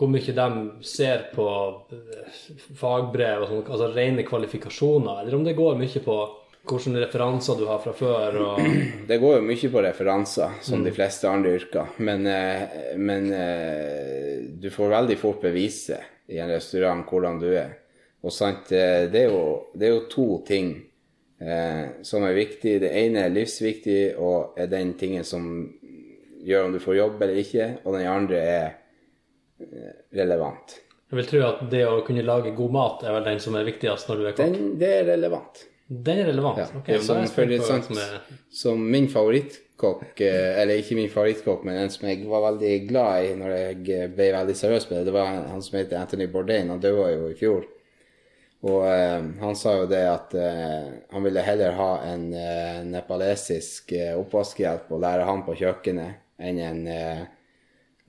hvor 0.00 0.10
mye 0.10 0.34
de 0.40 0.48
ser 0.82 1.28
på 1.36 1.46
eh, 1.92 2.32
fagbrev 2.74 3.42
og 3.44 3.48
sånn, 3.52 3.62
altså 3.70 3.92
rene 3.94 4.24
kvalifikasjoner, 4.26 5.22
eller 5.22 5.38
om 5.38 5.44
det 5.46 5.54
går 5.56 5.78
mye 5.78 6.02
på 6.04 6.18
hvilke 6.66 6.98
referanser 6.98 7.54
du 7.60 7.66
har 7.70 7.78
fra 7.78 7.92
før, 7.94 8.36
og 8.42 8.58
Det 9.08 9.20
går 9.22 9.36
jo 9.38 9.46
mye 9.46 9.70
på 9.70 9.82
referanser, 9.86 10.56
som 10.66 10.82
de 10.82 10.90
fleste 10.90 11.28
andre 11.30 11.54
yrker. 11.60 11.94
Men, 12.02 12.26
eh, 12.26 12.96
men 12.98 13.30
eh, 13.32 14.50
du 14.58 14.66
får 14.74 14.90
veldig 14.98 15.18
fort 15.20 15.40
bevise 15.46 16.00
i 16.28 16.40
en 16.42 16.50
restaurant 16.50 17.04
hvordan 17.06 17.38
du 17.38 17.52
er. 17.54 17.76
Og 18.26 18.34
sant, 18.34 18.72
eh, 18.74 19.06
det 19.12 19.26
er 19.26 19.30
jo, 19.30 19.42
det 19.74 19.86
er 19.86 19.92
jo 19.94 20.06
to 20.10 20.26
ting 20.46 20.72
eh, 21.38 22.02
som 22.06 22.24
er 22.26 22.34
viktig. 22.36 22.80
Det 22.82 22.90
ene 22.90 23.26
er 23.26 23.34
livsviktig 23.34 24.00
og 24.18 24.58
er 24.58 24.70
den 24.72 24.96
tingen 24.98 25.26
som 25.26 25.46
gjør 26.46 26.66
om 26.66 26.74
du 26.74 26.80
får 26.82 26.98
jobb 26.98 27.22
eller 27.22 27.38
ikke. 27.42 27.68
Og 27.84 27.94
den 27.98 28.08
andre 28.10 28.42
er 28.42 28.66
eh, 29.62 29.94
relevant. 30.18 30.80
jeg 31.10 31.20
vil 31.20 31.30
tro 31.30 31.44
at 31.46 31.62
det 31.70 31.84
å 31.86 32.02
kunne 32.06 32.26
lage 32.26 32.54
god 32.56 32.74
mat 32.74 33.06
er 33.06 33.14
vel 33.18 33.30
den 33.30 33.40
som 33.42 33.58
er 33.58 33.68
viktigst 33.68 34.10
når 34.10 34.18
du 34.18 34.26
er 34.26 34.36
kokk. 34.40 34.58
Den, 34.58 34.74
det 34.80 34.92
er 34.96 35.08
relevant. 35.12 35.62
Den 35.86 36.24
er 36.24 36.32
relevant. 36.32 36.58
Ja, 36.58 36.66
Ok, 36.74 36.88
det 36.88 36.98
men 36.98 37.06
da 37.06 37.06
som, 37.06 37.44
er 37.44 37.62
sant, 37.62 37.86
som 37.86 38.02
er... 38.02 38.40
som 38.50 38.82
min 38.96 39.06
favorittkokk, 39.12 40.18
eh, 40.18 40.58
eller 40.64 40.82
ikke 40.82 40.98
min 40.98 41.12
favorittkokk, 41.12 41.62
men 41.68 41.78
en 41.84 41.94
som 41.94 42.08
jeg 42.10 42.26
var 42.26 42.42
veldig 42.48 42.74
glad 42.88 43.28
i 43.28 43.38
når 43.38 43.54
jeg 43.54 44.10
ble 44.16 44.32
veldig 44.34 44.58
seriøs 44.58 44.90
med 44.90 44.98
det, 44.98 45.06
det 45.12 45.14
var 45.14 45.30
han 45.30 45.46
han 45.52 45.62
som 45.62 45.78
heter 45.78 46.00
Anthony 46.00 46.26
Bourdain. 46.32 46.74
Han 46.74 46.82
døde 46.82 47.12
jo 47.14 47.30
i 47.30 47.38
fjor. 47.38 47.70
Og 48.66 48.82
eh, 48.88 49.22
han 49.40 49.56
sa 49.58 49.76
jo 49.80 49.86
det 49.90 50.02
at 50.08 50.34
eh, 50.40 50.92
han 51.12 51.24
ville 51.26 51.44
heller 51.44 51.76
ha 51.78 51.90
en 52.08 52.28
eh, 52.34 52.82
nepalesisk 52.88 53.92
eh, 53.94 54.14
oppvaskhjelp 54.16 54.90
og 54.90 55.02
lære 55.04 55.26
han 55.28 55.44
på 55.46 55.54
kjøkkenet 55.60 56.40
enn 56.42 56.60
en 56.64 56.80
eh, 56.90 57.20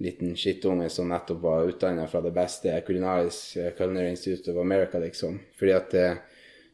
liten 0.04 0.36
skittunge 0.38 0.90
som 0.94 1.10
nettopp 1.10 1.44
var 1.44 1.68
utdanna 1.68 2.08
fra 2.08 2.22
det 2.22 2.32
beste 2.36 2.74
Culinaris 2.88 3.58
Culinary 3.78 4.14
Institute 4.14 4.52
of 4.52 4.58
America, 4.62 5.00
liksom. 5.00 5.40
Fordi 5.60 5.74
at 5.74 5.94
eh, 5.94 6.18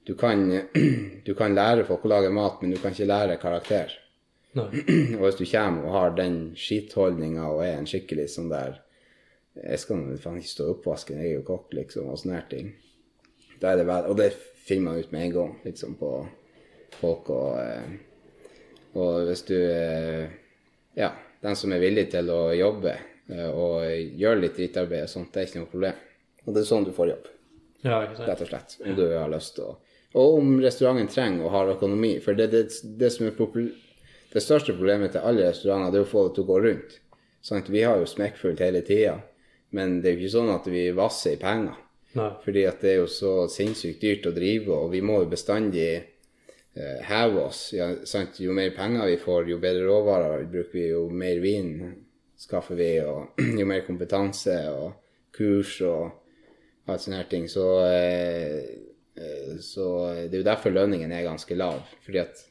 du 0.04 0.16
kan, 0.20 0.46
du 1.26 1.34
kan 1.36 1.56
lære 1.56 1.88
folk 1.88 2.06
å 2.06 2.14
lage 2.14 2.32
mat, 2.36 2.62
men 2.62 2.76
du 2.76 2.80
kan 2.82 2.96
ikke 2.96 3.10
lære 3.10 3.40
karakter. 3.42 3.94
Nei. 4.60 4.70
Og 5.18 5.26
hvis 5.26 5.40
du 5.40 5.46
kommer 5.50 5.88
og 5.88 5.98
har 5.98 6.18
den 6.18 6.40
skitholdninga 6.60 7.48
og 7.50 7.64
er 7.66 7.78
en 7.80 7.90
skikkelig 7.90 8.28
sånn 8.36 8.52
der 8.54 8.82
Jeg 9.58 9.80
skal 9.82 9.98
nå 9.98 10.16
faen 10.18 10.40
ikke 10.42 10.50
stå 10.50 10.66
i 10.66 10.72
oppvasken, 10.74 11.20
jeg 11.22 11.30
er 11.30 11.36
jo 11.38 11.46
kokk, 11.46 11.74
liksom, 11.78 12.08
og 12.10 12.18
sånne 12.18 12.40
her 12.40 12.48
ting. 12.50 12.72
Da 13.64 13.72
er 13.72 13.80
det 13.80 13.88
vel, 13.88 14.08
og 14.12 14.18
det 14.20 14.34
finner 14.68 14.90
man 14.90 15.00
ut 15.00 15.12
med 15.16 15.28
en 15.28 15.36
gang, 15.38 15.52
liksom, 15.64 15.96
på 16.00 16.10
folk 17.00 17.30
og 17.34 17.60
eh, 17.62 17.94
Og 19.00 19.30
hvis 19.30 19.46
du 19.48 19.56
eh, 19.58 20.28
Ja, 21.00 21.14
den 21.42 21.56
som 21.58 21.72
er 21.74 21.82
villig 21.82 22.10
til 22.12 22.30
å 22.30 22.42
jobbe 22.54 22.94
eh, 22.94 23.48
og 23.50 23.88
gjøre 24.20 24.44
litt 24.44 24.60
drittarbeid 24.60 25.08
og 25.08 25.14
sånt, 25.14 25.32
det 25.34 25.42
er 25.42 25.48
ikke 25.48 25.64
noe 25.64 25.72
problem. 25.72 26.04
Og 26.44 26.52
det 26.52 26.62
er 26.62 26.68
sånn 26.70 26.88
du 26.88 26.92
får 26.96 27.14
jobb 27.14 27.32
Ja, 27.88 28.02
rett 28.04 28.44
og 28.44 28.52
slett. 28.52 28.78
Om 28.84 29.00
du 29.00 29.06
har 29.16 29.32
lyst 29.32 29.56
til 29.58 29.72
å 29.72 29.78
Og 30.20 30.38
om 30.42 30.52
restauranten 30.62 31.10
trenger 31.10 31.48
og 31.48 31.56
har 31.56 31.72
økonomi. 31.74 32.18
For 32.22 32.38
det, 32.38 32.52
det, 32.54 32.68
det 33.00 33.10
som 33.16 33.26
er 33.26 33.34
det 34.34 34.42
største 34.42 34.76
problemet 34.76 35.16
til 35.16 35.26
alle 35.26 35.48
restauranter, 35.48 35.94
det 35.94 36.04
er 36.04 36.06
å 36.06 36.10
få 36.12 36.28
det 36.28 36.36
til 36.36 36.46
å 36.46 36.52
gå 36.52 36.60
rundt. 36.68 37.00
Sant? 37.44 37.72
Vi 37.74 37.82
har 37.86 38.00
jo 38.02 38.10
smekkfullt 38.10 38.62
hele 38.62 38.84
tida, 38.86 39.18
men 39.74 40.00
det 40.02 40.10
er 40.10 40.16
jo 40.16 40.24
ikke 40.24 40.36
sånn 40.36 40.54
at 40.54 40.70
vi 40.70 40.86
vasser 40.96 41.36
i 41.36 41.42
penger. 41.42 41.80
Nei. 42.14 42.30
Fordi 42.44 42.66
at 42.70 42.82
det 42.84 42.92
er 42.92 43.00
jo 43.02 43.10
så 43.10 43.34
sinnssykt 43.50 44.02
dyrt 44.04 44.28
å 44.30 44.34
drive, 44.36 44.74
og 44.76 44.92
vi 44.94 45.02
må 45.06 45.20
jo 45.24 45.30
bestandig 45.32 45.90
eh, 45.98 47.00
heve 47.08 47.48
oss. 47.48 47.66
Ja? 47.74 47.90
Jo 48.42 48.56
mer 48.56 48.74
penger 48.76 49.10
vi 49.10 49.20
får, 49.22 49.50
jo 49.50 49.62
bedre 49.62 49.88
råvarer 49.90 50.46
bruker 50.50 50.78
vi, 50.78 50.88
jo 50.92 51.08
mer 51.10 51.42
vin 51.44 51.74
skaffer 52.38 52.78
vi, 52.78 52.92
og 53.02 53.40
jo 53.60 53.68
mer 53.70 53.86
kompetanse 53.88 54.58
og 54.74 54.92
kurs 55.34 55.80
og 55.88 56.92
alt 56.92 57.04
sånne 57.04 57.22
her 57.24 57.30
ting. 57.32 57.50
Så, 57.50 57.68
eh, 57.88 58.60
eh, 59.18 59.54
så 59.64 59.88
det 60.22 60.32
er 60.32 60.42
jo 60.44 60.50
derfor 60.52 60.76
lønningen 60.76 61.12
er 61.12 61.26
ganske 61.26 61.58
lav. 61.58 61.82
Fordi 62.06 62.22
at 62.22 62.46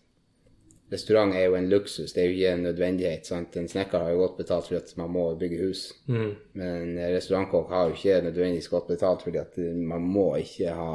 restaurant 0.93 1.34
er 1.34 1.49
jo 1.49 1.57
en 1.59 1.70
luksus, 1.72 2.12
det 2.12 2.22
er 2.22 2.28
jo 2.28 2.36
ikke 2.36 2.53
en 2.57 2.66
nødvendighet. 2.68 3.26
sant? 3.26 3.57
En 3.57 3.68
snekker 3.68 4.05
har 4.05 4.12
jo 4.12 4.22
godt 4.26 4.38
betalt 4.43 4.68
fordi 4.68 4.80
at 4.82 4.95
man 5.01 5.11
må 5.16 5.26
bygge 5.40 5.64
hus. 5.64 5.88
Men 6.07 6.76
en 6.76 7.03
restaurantkokk 7.16 7.72
har 7.72 7.88
jo 7.88 7.99
ikke 7.99 8.22
nødvendigvis 8.28 8.70
godt 8.72 8.93
betalt 8.93 9.26
fordi 9.26 9.43
at 9.43 9.59
man 9.93 10.07
må 10.07 10.30
ikke 10.40 10.76
ha 10.76 10.95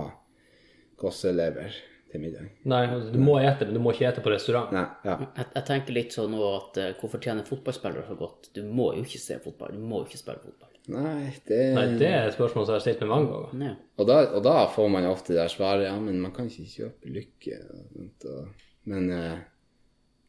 gosselever 0.98 1.76
til 2.12 2.24
middag. 2.24 2.48
Nei, 2.70 2.84
altså, 2.88 3.12
du 3.12 3.20
må 3.20 3.36
ete, 3.42 3.68
men 3.68 3.76
du 3.76 3.82
må 3.84 3.92
ikke 3.94 4.08
ete 4.10 4.24
på 4.24 4.32
restaurant. 4.32 4.72
Nei, 4.76 4.86
ja. 5.08 5.18
Jeg, 5.26 5.50
jeg 5.58 5.68
tenker 5.68 5.98
litt 5.98 6.16
sånn 6.16 6.32
nå 6.34 6.40
at 6.54 6.80
eh, 6.82 6.94
hvorfor 7.02 7.22
tjener 7.24 7.48
fotballspillere 7.48 8.06
så 8.08 8.16
godt? 8.20 8.50
Du 8.56 8.64
må 8.64 8.94
jo 8.96 9.04
ikke 9.04 9.22
se 9.22 9.40
fotball, 9.44 9.76
du 9.76 9.84
må 9.84 10.02
jo 10.02 10.10
ikke 10.10 10.22
spille 10.22 10.44
fotball. 10.46 10.72
Nei, 10.88 11.34
det, 11.50 11.60
Nei, 11.76 11.84
det 12.00 12.08
er 12.08 12.30
et 12.30 12.38
spørsmål 12.38 12.64
som 12.64 12.74
jeg 12.74 12.80
har 12.80 12.86
stilt 12.86 13.04
meg 13.04 13.12
mange 13.12 13.28
ganger. 13.34 13.66
Ja. 13.68 13.74
Og, 13.98 14.08
da, 14.08 14.22
og 14.38 14.46
da 14.46 14.56
får 14.72 14.90
man 14.94 15.10
ofte 15.10 15.36
det 15.36 15.50
svaret 15.52 15.90
ja, 15.90 15.98
men 16.00 16.22
man 16.24 16.32
kan 16.36 16.48
ikke 16.48 16.70
kjøpe 16.78 17.12
lykke. 17.18 17.60
Og, 17.76 18.28
og, 18.32 18.70
men 18.88 19.12
eh, 19.12 19.34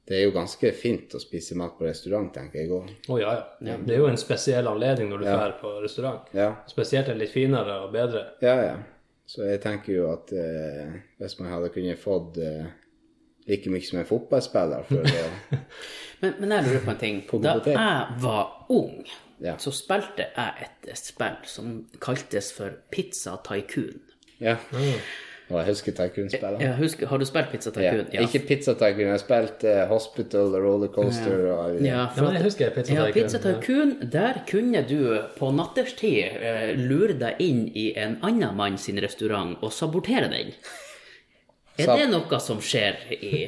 det 0.09 0.17
er 0.17 0.23
jo 0.25 0.31
ganske 0.33 0.71
fint 0.73 1.13
å 1.15 1.21
spise 1.21 1.55
mat 1.61 1.75
på 1.79 1.85
restaurant, 1.85 2.31
tenker 2.33 2.63
jeg 2.63 2.71
òg. 2.73 2.89
Å 3.13 3.19
ja, 3.21 3.35
ja. 3.61 3.75
Det 3.85 3.93
er 3.95 3.99
jo 4.01 4.07
en 4.09 4.17
spesiell 4.21 4.67
anledning 4.71 5.11
når 5.13 5.19
du 5.21 5.27
drar 5.29 5.53
på 5.61 5.73
restaurant. 5.85 6.31
Ja. 6.33 6.55
Spesielt 6.71 7.09
er 7.11 7.15
det 7.19 7.27
litt 7.27 7.35
finere 7.35 7.83
og 7.85 7.93
bedre. 7.93 8.31
ja, 8.45 8.57
ja. 8.71 8.77
Så 9.29 9.45
jeg 9.45 9.61
tenker 9.61 9.93
jo 9.93 10.07
at 10.09 10.31
eh, 10.33 10.95
hvis 11.21 11.35
man 11.37 11.51
hadde 11.53 11.69
kunnet 11.75 11.99
fått 12.01 12.39
eh, 12.41 12.65
like 13.45 13.69
mye 13.69 13.85
som 13.85 13.99
en 14.01 14.07
fotballspiller 14.09 14.87
for 14.89 15.05
å 15.05 15.27
Men, 16.23 16.33
men 16.41 16.55
jeg 16.57 16.65
lurer 16.65 16.81
på 16.87 16.91
en 16.95 17.03
ting. 17.03 17.19
På 17.29 17.37
Da 17.45 17.59
jeg 17.69 18.17
var 18.25 18.65
ung, 18.73 19.03
Ja. 19.45 19.59
så 19.61 19.71
spilte 19.77 20.31
jeg 20.33 20.65
et 20.89 20.89
spill 20.97 21.37
som 21.45 21.75
kaltes 22.01 22.49
for 22.57 22.73
Pizza 22.91 23.37
Tycoon. 23.45 24.01
Ja. 24.41 24.57
Og 25.49 25.57
jeg 25.63 25.67
husker 25.71 25.95
Tycoon-spillene. 25.97 26.61
Ja, 26.61 26.73
husker, 26.77 27.07
har 27.09 27.19
du 27.19 27.25
spilt 27.25 27.47
Pizza 27.55 27.71
Ja. 27.81 27.93
ja. 28.13 28.21
Ikke 28.27 28.41
Pizza 28.47 28.75
Tycoon, 28.77 29.01
jeg 29.07 29.15
har 29.15 29.23
spilt 29.23 29.65
uh, 29.65 29.87
Hospital, 29.89 30.53
Rollercoaster 30.61 31.47
og 31.55 31.79
Ja, 31.81 31.87
Ja, 31.87 32.03
for 32.13 32.27
men 32.29 32.37
jeg 32.37 32.45
husker 32.51 32.75
Pizza 32.77 32.93
ja, 32.93 33.07
Tycoon, 33.07 33.23
Pizza 33.23 33.39
ja. 33.41 33.55
Tycoon, 33.55 33.95
der 34.13 34.43
kunne 34.51 34.83
du 34.91 34.99
på 35.39 35.49
natterstid 35.57 36.37
uh, 36.43 36.75
lure 36.83 37.17
deg 37.17 37.41
inn 37.41 37.65
i 37.73 37.87
en 37.97 38.19
annen 38.29 38.53
mann 38.61 38.77
sin 38.79 39.01
restaurant 39.01 39.57
og 39.65 39.73
sabotere 39.73 40.29
den. 40.35 40.53
Er 41.79 41.87
Sab- 41.87 41.99
det 42.01 42.09
noe 42.11 42.39
som 42.43 42.59
skjer 42.59 42.97
i 43.15 43.45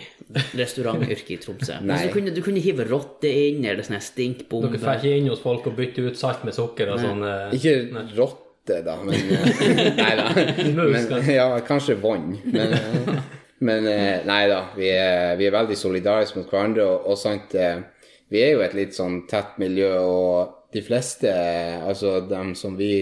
restaurantyrket 0.55 1.31
i 1.35 1.39
Tromsø? 1.43 1.81
Nei. 1.83 1.97
Altså, 1.97 2.07
du, 2.09 2.15
kunne, 2.17 2.35
du 2.37 2.43
kunne 2.47 2.63
hive 2.63 2.87
rotter 2.89 3.29
inn, 3.49 3.65
eller 3.67 3.83
sånne 3.87 4.01
stinkbomber. 4.07 4.77
Dere 4.77 4.85
får 4.85 5.01
ikke 5.03 5.17
inn 5.21 5.29
hos 5.33 5.43
folk 5.43 5.67
og 5.67 5.75
bytte 5.79 6.05
ut 6.07 6.21
salt 6.21 6.45
med 6.47 6.55
sukker 6.57 6.93
og 6.95 7.03
sånn. 7.03 7.25
eh, 7.27 7.57
Ikke 7.59 7.75
rotte, 8.17 8.47
da, 8.69 8.97
men 9.05 9.15
eh, 9.15 9.95
Nei 10.03 10.17
da. 10.17 10.27
Men, 10.75 11.31
ja, 11.35 11.61
kanskje 11.67 11.95
vann. 11.95 12.39
Men, 12.45 12.73
eh, 12.73 13.23
men 13.59 13.87
eh, 13.87 14.25
nei 14.27 14.43
da. 14.49 14.61
Vi 14.77 14.89
er, 14.93 15.37
vi 15.41 15.49
er 15.49 15.57
veldig 15.57 15.77
solidariske 15.77 16.41
mot 16.41 16.51
hverandre, 16.51 16.87
og, 16.87 17.11
og 17.11 17.19
sant 17.19 17.57
Vi 18.31 18.43
er 18.43 18.53
jo 18.55 18.63
et 18.63 18.77
litt 18.79 18.95
sånn 18.95 19.25
tett 19.31 19.57
miljø, 19.59 19.91
og 20.07 20.71
de 20.73 20.83
fleste, 20.87 21.33
altså 21.83 22.21
dem 22.31 22.55
som 22.55 22.77
vi 22.79 22.93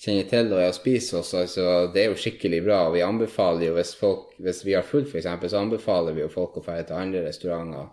kjenner 0.00 0.24
til 0.30 0.54
og 0.54 0.62
er 0.62 0.70
og 0.70 0.76
spiser 0.78 1.18
hos, 1.18 1.34
altså 1.36 1.64
det 1.92 2.04
er 2.04 2.14
jo 2.14 2.20
skikkelig 2.20 2.62
bra. 2.64 2.78
Og 2.88 2.94
vi 2.96 3.04
anbefaler 3.04 3.68
jo, 3.68 3.74
hvis 3.76 3.92
folk, 3.98 4.30
hvis 4.40 4.62
vi 4.64 4.76
har 4.78 4.86
fullt 4.86 5.12
f.eks., 5.12 5.28
så 5.52 5.60
anbefaler 5.60 6.16
vi 6.16 6.24
jo 6.24 6.30
folk 6.32 6.56
å 6.56 6.64
dra 6.64 6.80
til 6.88 6.96
andre 6.96 7.26
restauranter 7.26 7.90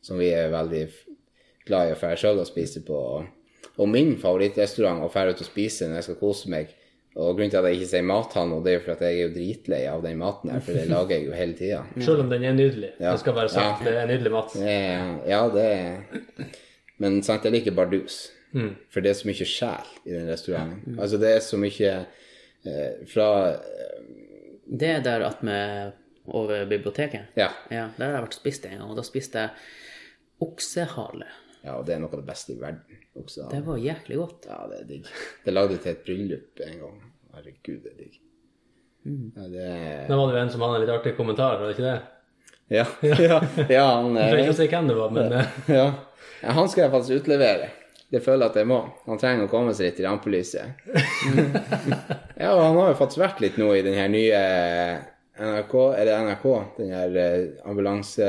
som 0.00 0.16
vi 0.16 0.30
er 0.32 0.48
veldig 0.52 0.86
glad 1.68 1.90
i 1.90 1.92
å 1.92 2.00
dra 2.00 2.14
sjøl 2.16 2.40
og 2.40 2.48
spise 2.48 2.80
på. 2.86 2.96
Og 2.96 3.28
min 3.88 4.16
favorittrestaurant 4.20 5.04
å 5.04 5.08
dra 5.12 5.30
ut 5.30 5.40
og 5.40 5.48
spise 5.48 5.88
når 5.88 6.00
jeg 6.00 6.08
skal 6.10 6.18
kose 6.20 6.50
meg 6.52 6.74
Og 7.16 7.36
grunnen 7.36 7.50
til 7.50 7.58
at 7.58 7.66
jeg 7.66 7.78
ikke 7.80 7.90
sier 7.90 8.04
mathall 8.06 8.50
nå, 8.50 8.58
det 8.62 8.70
er 8.70 8.76
jo 8.76 8.82
for 8.84 8.92
at 8.94 9.00
jeg 9.02 9.16
er 9.16 9.22
jo 9.24 9.30
dritlei 9.34 9.80
av 9.90 10.02
den 10.04 10.18
maten 10.20 10.52
her, 10.52 10.60
for 10.62 10.78
det 10.78 10.84
lager 10.86 11.16
jeg 11.16 11.24
jo 11.26 11.32
hele 11.34 11.56
tida. 11.58 11.80
Selv 12.06 12.22
om 12.22 12.28
den 12.30 12.44
er 12.46 12.54
nydelig. 12.54 12.92
Ja. 13.00 13.14
Det 13.14 13.22
skal 13.24 13.34
være 13.34 13.50
sagt. 13.50 13.82
Ja. 13.82 13.86
Det 13.88 13.96
er 13.98 14.10
nydelig 14.12 14.32
mat. 14.34 14.54
Ja, 15.26 15.40
det 15.50 15.64
er 15.64 16.52
Men 17.02 17.18
sant, 17.26 17.48
jeg 17.48 17.56
liker 17.56 17.74
bardus. 17.74 18.28
For 18.90 19.02
det 19.02 19.12
er 19.12 19.18
så 19.18 19.28
mye 19.28 19.46
sjel 19.46 19.90
i 20.04 20.14
den 20.14 20.30
restauranten. 20.30 20.98
Altså, 20.98 21.18
det 21.22 21.34
er 21.36 21.42
så 21.44 21.58
mye 21.60 21.92
eh, 22.66 23.02
fra 23.10 23.28
Det 24.66 24.90
er 24.94 25.04
der 25.04 25.26
attmed 25.26 25.98
over 26.30 26.64
biblioteket? 26.70 27.34
Ja. 27.38 27.50
ja. 27.70 27.88
Der 27.96 28.06
har 28.06 28.16
jeg 28.18 28.24
vært 28.26 28.36
og 28.36 28.40
spist 28.40 28.66
en 28.66 28.78
gang, 28.78 28.90
og 28.90 28.98
da 28.98 29.06
spiste 29.06 29.44
jeg 29.44 29.50
oksehale. 30.46 31.28
Ja, 31.64 31.76
og 31.76 31.86
det 31.86 31.94
er 31.94 32.02
noe 32.02 32.12
av 32.14 32.22
det 32.22 32.28
beste 32.30 32.54
i 32.54 32.60
verden. 32.60 32.99
Også. 33.18 33.48
Det 33.50 33.60
var 33.66 33.78
jæklig 33.82 34.16
godt. 34.20 34.46
Ja, 34.46 34.58
det 34.70 34.80
er 34.80 34.88
digg. 34.88 35.08
Det 35.44 35.54
lagde 35.54 35.74
jeg 35.74 35.82
til 35.84 35.92
et 35.92 36.04
bryllup 36.06 36.62
en 36.66 36.76
gang. 36.84 37.00
Herregud, 37.34 37.80
det 37.82 37.90
er 37.90 37.98
digg. 38.04 38.20
Ja, 39.02 39.42
det 39.48 40.08
Da 40.08 40.16
var 40.16 40.28
det 40.28 40.36
jo 40.36 40.42
en 40.44 40.52
som 40.52 40.62
hadde 40.64 40.78
en 40.78 40.84
litt 40.84 40.94
artig 40.94 41.16
kommentar, 41.16 41.58
var 41.58 41.70
det 41.70 41.76
ikke 41.78 41.88
det? 41.88 41.98
Ja, 42.70 42.86
ja, 43.02 43.40
ja 43.66 43.84
han 43.96 44.14
Jeg 44.14 44.30
trenger 44.30 44.36
eh, 44.36 44.42
ikke 44.44 44.54
å 44.54 44.58
si 44.60 44.70
hvem 44.70 44.90
det 44.90 44.96
var, 44.98 45.14
men 45.14 45.32
eh, 45.34 45.54
ja. 45.72 45.86
ja, 46.42 46.52
han 46.54 46.68
skal 46.70 46.84
jeg 46.84 46.92
faktisk 46.92 47.24
utlevere. 47.24 47.70
Det 48.10 48.20
føler 48.22 48.44
jeg 48.44 48.52
at 48.52 48.58
jeg 48.60 48.68
må. 48.70 48.80
Han 49.06 49.18
trenger 49.22 49.46
å 49.46 49.50
komme 49.50 49.74
seg 49.74 49.88
litt 49.88 50.00
i 50.02 50.06
rampelyset. 50.06 50.86
ja, 52.42 52.50
og 52.50 52.62
han 52.62 52.78
har 52.78 52.92
jo 52.92 52.98
faktisk 52.98 53.22
vært 53.22 53.42
litt 53.42 53.58
nå 53.58 53.70
i 53.74 53.84
den 53.86 53.94
her 53.94 54.10
nye 54.10 54.40
NRK, 55.40 55.74
er 55.96 56.04
det 56.04 56.16
NRK? 56.26 56.46
Den 56.76 56.90
her 56.92 57.14
eh, 57.16 57.44
ambulanse 57.64 58.26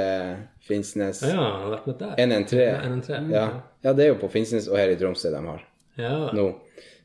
Finnsnes 0.64 1.20
ja, 1.26 1.36
han 1.36 1.66
har 1.66 1.74
vært 1.74 1.89
med 1.89 1.97
der. 1.99 2.14
113. 2.16 2.86
113. 2.86 3.32
Ja. 3.34 3.45
ja, 3.84 3.93
det 3.97 4.05
er 4.05 4.12
jo 4.14 4.20
på 4.22 4.30
Finnsnes 4.32 4.70
og 4.72 4.78
her 4.80 4.93
i 4.93 4.97
Tromsø 4.99 5.32
de 5.34 5.41
har 5.49 5.66
Ja. 5.99 6.14
nå. 6.38 6.45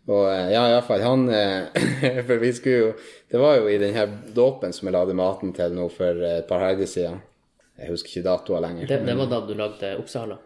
Og 0.07 0.25
eh, 0.31 0.53
ja, 0.55 0.63
iallfall 0.71 1.03
han 1.03 1.25
eh, 1.35 1.81
For 2.29 2.39
vi 2.39 2.53
skulle 2.55 2.77
jo 2.79 2.91
Det 3.33 3.41
var 3.43 3.57
jo 3.59 3.67
i 3.73 3.79
den 3.83 3.97
her 3.97 4.13
dåpen 4.37 4.71
som 4.77 4.87
jeg 4.87 4.95
lagde 4.95 5.17
maten 5.19 5.51
til 5.57 5.75
nå 5.75 5.89
for 5.91 6.23
et 6.29 6.47
par 6.47 6.63
helger 6.63 6.87
siden. 6.87 7.19
Jeg 7.77 7.91
husker 7.91 8.13
ikke 8.15 8.29
datoer 8.29 8.63
lenger. 8.63 8.87
Det, 8.89 9.01
det 9.05 9.17
var 9.19 9.27
da 9.33 9.41
du 9.45 9.57
lagde 9.59 9.91
oksehale? 9.99 10.39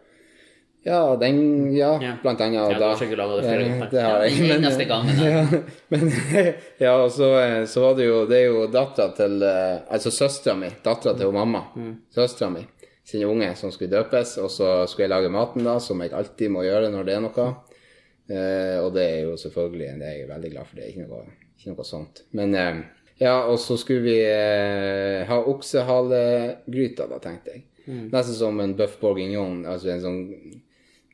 Ja, 0.83 1.15
den 1.15 1.71
Ja, 1.75 1.99
Ja. 2.01 2.15
blant 2.21 2.41
annet. 2.41 2.55
Ja, 2.55 2.79
da, 2.79 2.87
har 2.95 3.03
ikke 3.03 3.15
flere 3.15 3.63
ganger. 3.69 3.89
Det 3.91 4.01
har 4.01 4.23
jeg. 4.25 4.41
Men, 4.41 4.51
eneste 4.63 4.85
gangen. 4.89 5.15
Ja, 5.21 5.45
men, 5.89 6.11
ja, 6.85 6.93
og 7.03 7.11
så, 7.11 7.31
eh, 7.39 7.65
så 7.65 7.81
var 7.85 7.95
det 7.99 8.07
jo 8.07 8.25
Det 8.25 8.39
er 8.39 8.47
jo 8.49 8.67
dattera 8.67 9.11
til 9.15 9.41
eh, 9.45 9.81
Altså 9.89 10.11
søstera 10.11 10.55
mi. 10.57 10.71
Dattera 10.83 11.13
til 11.17 11.31
mamma. 11.31 11.67
Mm. 11.75 11.97
Søstera 12.09 12.49
mi 12.49 12.65
sin 13.11 13.25
unge 13.25 13.55
som 13.55 13.71
skulle 13.71 13.91
døpes, 13.91 14.37
og 14.37 14.51
så 14.51 14.87
skulle 14.87 15.07
jeg 15.07 15.11
lage 15.11 15.29
maten, 15.33 15.65
da, 15.67 15.79
som 15.83 15.99
jeg 16.01 16.13
alltid 16.15 16.51
må 16.53 16.63
gjøre 16.63 16.91
når 16.93 17.07
det 17.07 17.15
er 17.15 17.23
noe. 17.25 17.47
Eh, 18.31 18.77
og 18.79 18.93
det 18.95 19.03
er 19.03 19.21
jo 19.25 19.37
selvfølgelig 19.41 19.87
det 19.99 20.07
er 20.07 20.17
jeg 20.21 20.29
veldig 20.29 20.51
glad 20.53 20.69
for. 20.69 20.77
Det 20.77 20.85
er 20.85 20.93
ikke 20.93 21.07
noe, 21.09 21.23
ikke 21.57 21.73
noe 21.73 21.87
sånt. 21.87 22.23
Men 22.37 22.55
eh, 22.55 22.79
ja, 23.19 23.35
og 23.51 23.59
så 23.59 23.77
skulle 23.77 24.05
vi 24.05 24.15
eh, 24.23 25.25
ha 25.27 25.39
oksehalegryta, 25.53 27.09
da, 27.11 27.19
tenkte 27.23 27.57
jeg. 27.57 27.65
Nesten 27.91 28.37
som 28.37 28.59
en 28.61 28.75
bøff 28.77 28.99
bourguignon, 29.01 29.65
altså 29.67 29.89
en 29.91 30.03
sånn 30.03 30.19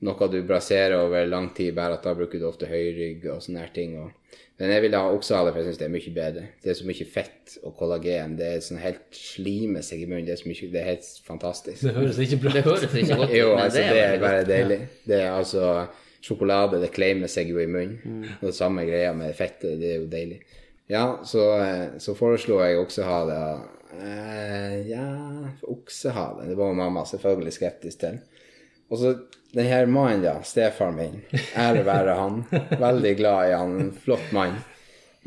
noe 0.05 0.29
du 0.29 0.41
braserer 0.45 0.97
over 0.99 1.25
lang 1.25 1.49
tid, 1.57 1.73
bare 1.75 1.97
at 1.97 2.05
da 2.05 2.13
bruker 2.17 2.39
du 2.39 2.47
ofte 2.49 2.69
høyrygg 2.69 3.25
og 3.33 3.41
sånne 3.43 3.63
her 3.63 3.71
ting. 3.73 3.95
Og, 4.01 4.11
men 4.59 4.73
jeg 4.73 4.83
vil 4.85 4.97
ha 4.97 5.03
oksehale, 5.13 5.53
for 5.53 5.61
jeg 5.61 5.71
syns 5.71 5.79
det 5.81 5.87
er 5.87 5.93
mye 5.93 6.13
bedre. 6.13 6.43
Det 6.63 6.71
er 6.71 6.77
så 6.77 6.89
mye 6.89 7.07
fett 7.13 7.55
og 7.63 7.75
kollagen. 7.79 8.35
Det 8.37 8.49
er 8.51 8.65
sånn 8.65 8.81
helt 8.83 9.07
slimer 9.17 9.85
seg 9.85 10.03
i 10.03 10.09
munnen. 10.09 10.27
Det 10.27 10.35
er, 10.35 10.41
så 10.41 10.51
mye, 10.51 10.71
det 10.73 10.81
er 10.81 10.91
helt 10.91 11.09
fantastisk. 11.25 11.81
Det 11.85 11.95
høres 11.97 12.21
ikke 12.25 12.41
bra 12.43 12.53
Det 12.57 12.65
høres 12.67 12.85
ikke 12.89 13.21
godt 13.23 13.31
ut, 13.31 13.37
Jo, 13.39 13.49
altså, 13.55 13.87
det 13.87 14.03
er 14.03 14.21
bare 14.21 14.45
deilig. 14.49 14.79
Det 15.07 15.21
er 15.21 15.31
altså 15.31 15.71
sjokolade, 16.27 16.81
det 16.81 16.93
kleimer 16.93 17.31
seg 17.31 17.49
jo 17.53 17.61
i 17.61 17.69
munnen. 17.69 17.97
Mm. 18.03 18.23
Og 18.39 18.47
det 18.49 18.55
samme 18.57 18.85
greia 18.87 19.13
med 19.17 19.35
fettet, 19.37 19.77
det 19.81 19.93
er 19.95 19.99
jo 20.01 20.09
deilig. 20.11 20.41
Ja, 20.87 21.19
så, 21.27 21.49
eh, 21.59 21.97
så 21.99 22.15
foreslo 22.15 22.61
jeg 22.63 22.79
oksehale. 22.79 23.37
Eh, 23.97 24.87
ja, 24.87 25.07
oksehale, 25.67 26.47
det 26.47 26.57
var 26.59 26.75
mamma 26.77 27.03
selvfølgelig 27.07 27.53
skeptisk 27.55 28.03
til. 28.03 28.19
Og 28.87 29.01
så 29.01 29.13
den 29.51 29.65
her 29.65 29.85
mannen, 29.85 30.23
da, 30.23 30.39
stefaren 30.43 30.95
min, 30.95 31.21
ære 31.57 31.83
være 31.87 32.15
han, 32.19 32.41
veldig 32.79 33.13
glad 33.17 33.49
i 33.49 33.53
han, 33.55 33.77
en 33.81 33.93
flott 34.03 34.33
mann. 34.35 34.59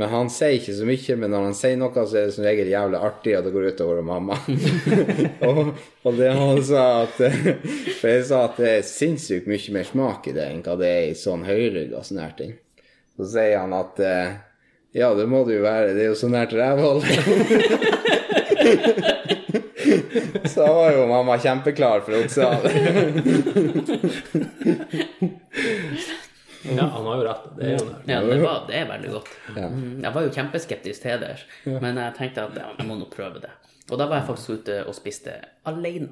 Men 0.01 0.09
han 0.09 0.31
sier 0.33 0.55
ikke 0.57 0.73
så 0.79 0.87
mye, 0.89 1.15
men 1.21 1.33
når 1.35 1.43
han 1.45 1.57
sier 1.59 1.77
noe, 1.81 2.05
så 2.09 2.17
er 2.17 2.29
det 2.29 2.35
som 2.37 2.45
regel 2.47 2.71
jævlig 2.73 3.01
artig, 3.05 3.35
og 3.37 3.45
det 3.45 3.53
går 3.53 3.67
utover 3.75 4.01
mamma. 4.07 4.39
og, 5.49 5.59
og 6.09 6.17
det 6.17 6.31
han 6.39 6.63
sa 6.65 6.85
at 7.03 7.19
For 7.19 8.07
jeg 8.09 8.23
sa 8.31 8.39
at 8.47 8.57
det 8.63 8.71
er 8.79 8.87
sinnssykt 8.89 9.51
mye 9.51 9.75
mer 9.77 9.89
smak 9.91 10.31
i 10.31 10.37
det 10.37 10.47
enn 10.47 10.63
hva 10.65 10.79
det 10.81 10.89
er 10.89 11.11
i 11.11 11.19
sånn 11.21 11.45
høyrygg 11.45 11.93
og 11.93 12.07
sånne 12.09 12.25
her 12.25 12.37
ting. 12.39 12.57
Så 13.21 13.29
sier 13.35 13.59
han 13.61 13.77
at 13.77 14.01
eh, 14.01 14.39
ja, 14.97 15.13
det 15.15 15.29
må 15.29 15.45
det 15.45 15.59
jo 15.59 15.67
være, 15.69 15.93
det 15.99 16.07
er 16.07 16.13
jo 16.15 16.21
så 16.23 16.33
nært 16.33 16.57
rævhold. 16.57 17.05
så 20.51 20.65
da 20.67 20.73
var 20.77 20.93
jo 20.97 21.07
mamma 21.11 21.37
kjempeklar 21.41 22.03
for 22.07 22.19
oksehale. 22.21 22.71
Ja, 26.77 26.83
han 26.85 27.07
har 27.07 27.17
jo 27.17 27.25
rett. 27.25 27.45
Det 27.57 27.67
er 27.67 27.77
jo. 27.79 27.85
Ja, 28.07 28.21
det, 28.21 28.39
var, 28.43 28.65
det 28.69 28.77
er 28.83 28.89
veldig 28.91 29.11
godt. 29.15 29.29
Ja. 29.57 29.69
Mm, 29.73 30.01
Jeg 30.05 30.13
var 30.15 30.27
jo 30.27 30.33
kjempeskeptisk 30.35 31.07
til 31.07 31.23
det, 31.23 31.31
men 31.81 31.97
jeg 32.03 32.17
tenkte 32.19 32.45
at 32.51 32.59
ja, 32.61 32.67
jeg 32.77 32.89
må 32.89 32.99
nå 33.01 33.07
prøve 33.13 33.41
det. 33.43 33.53
Og 33.91 33.97
da 33.99 34.07
var 34.11 34.21
jeg 34.21 34.29
faktisk 34.29 34.51
ute 34.61 34.77
og 34.87 34.95
spiste 34.95 35.39
alene. 35.67 36.11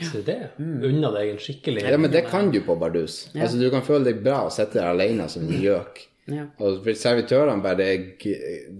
Så 0.00 0.22
det 0.24 0.38
unna 0.58 1.10
deg 1.12 1.34
en 1.34 1.40
skikkelig 1.42 1.82
Ja, 1.84 1.98
men 2.00 2.10
det 2.10 2.22
kan 2.30 2.48
du 2.50 2.62
på 2.64 2.74
Bardus. 2.80 3.26
Altså, 3.36 3.58
du 3.60 3.68
kan 3.70 3.84
føle 3.84 4.08
deg 4.08 4.22
bra 4.24 4.46
og 4.48 4.54
sitte 4.56 4.80
der 4.80 4.88
alene 4.94 5.28
som 5.30 5.44
en 5.44 5.60
gjøk. 5.60 6.00
Ja. 6.26 6.48
Og 6.58 6.86
servitørene 6.98 7.62
bare 7.62 7.78
det, 7.78 7.88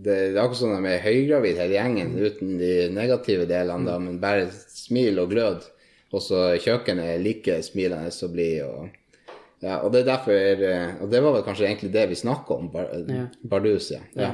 det 0.03 0.15
er 0.15 0.39
akkurat 0.43 0.59
sånn 0.59 0.75
at 0.75 0.83
de 0.83 0.93
er 0.97 1.05
høygravid 1.05 1.61
hele 1.61 1.77
gjengen, 1.79 2.15
uten 2.19 2.57
de 2.59 2.71
negative 2.95 3.47
delene, 3.47 3.87
da, 3.87 3.97
men 4.03 4.21
bare 4.23 4.49
smil 4.51 5.23
og 5.23 5.31
glød. 5.31 5.69
Og 6.15 6.23
så 6.23 6.43
kjøkkenet 6.63 7.13
er 7.13 7.23
like 7.23 7.61
smilende 7.67 8.11
og 8.11 8.33
blid. 8.35 8.65
Og, 8.67 9.35
ja, 9.63 9.79
og 9.79 9.93
det 9.95 10.03
er 10.03 10.11
derfor 10.11 10.37
eh, 10.37 10.99
Og 11.03 11.11
det 11.11 11.23
var 11.25 11.35
vel 11.35 11.45
kanskje 11.47 11.67
egentlig 11.67 11.91
det 11.95 12.05
vi 12.11 12.19
snakka 12.19 12.59
om, 12.59 12.71
bar, 12.73 12.91
Bardus, 13.43 13.91
ja. 13.95 14.03
ja. 14.19 14.33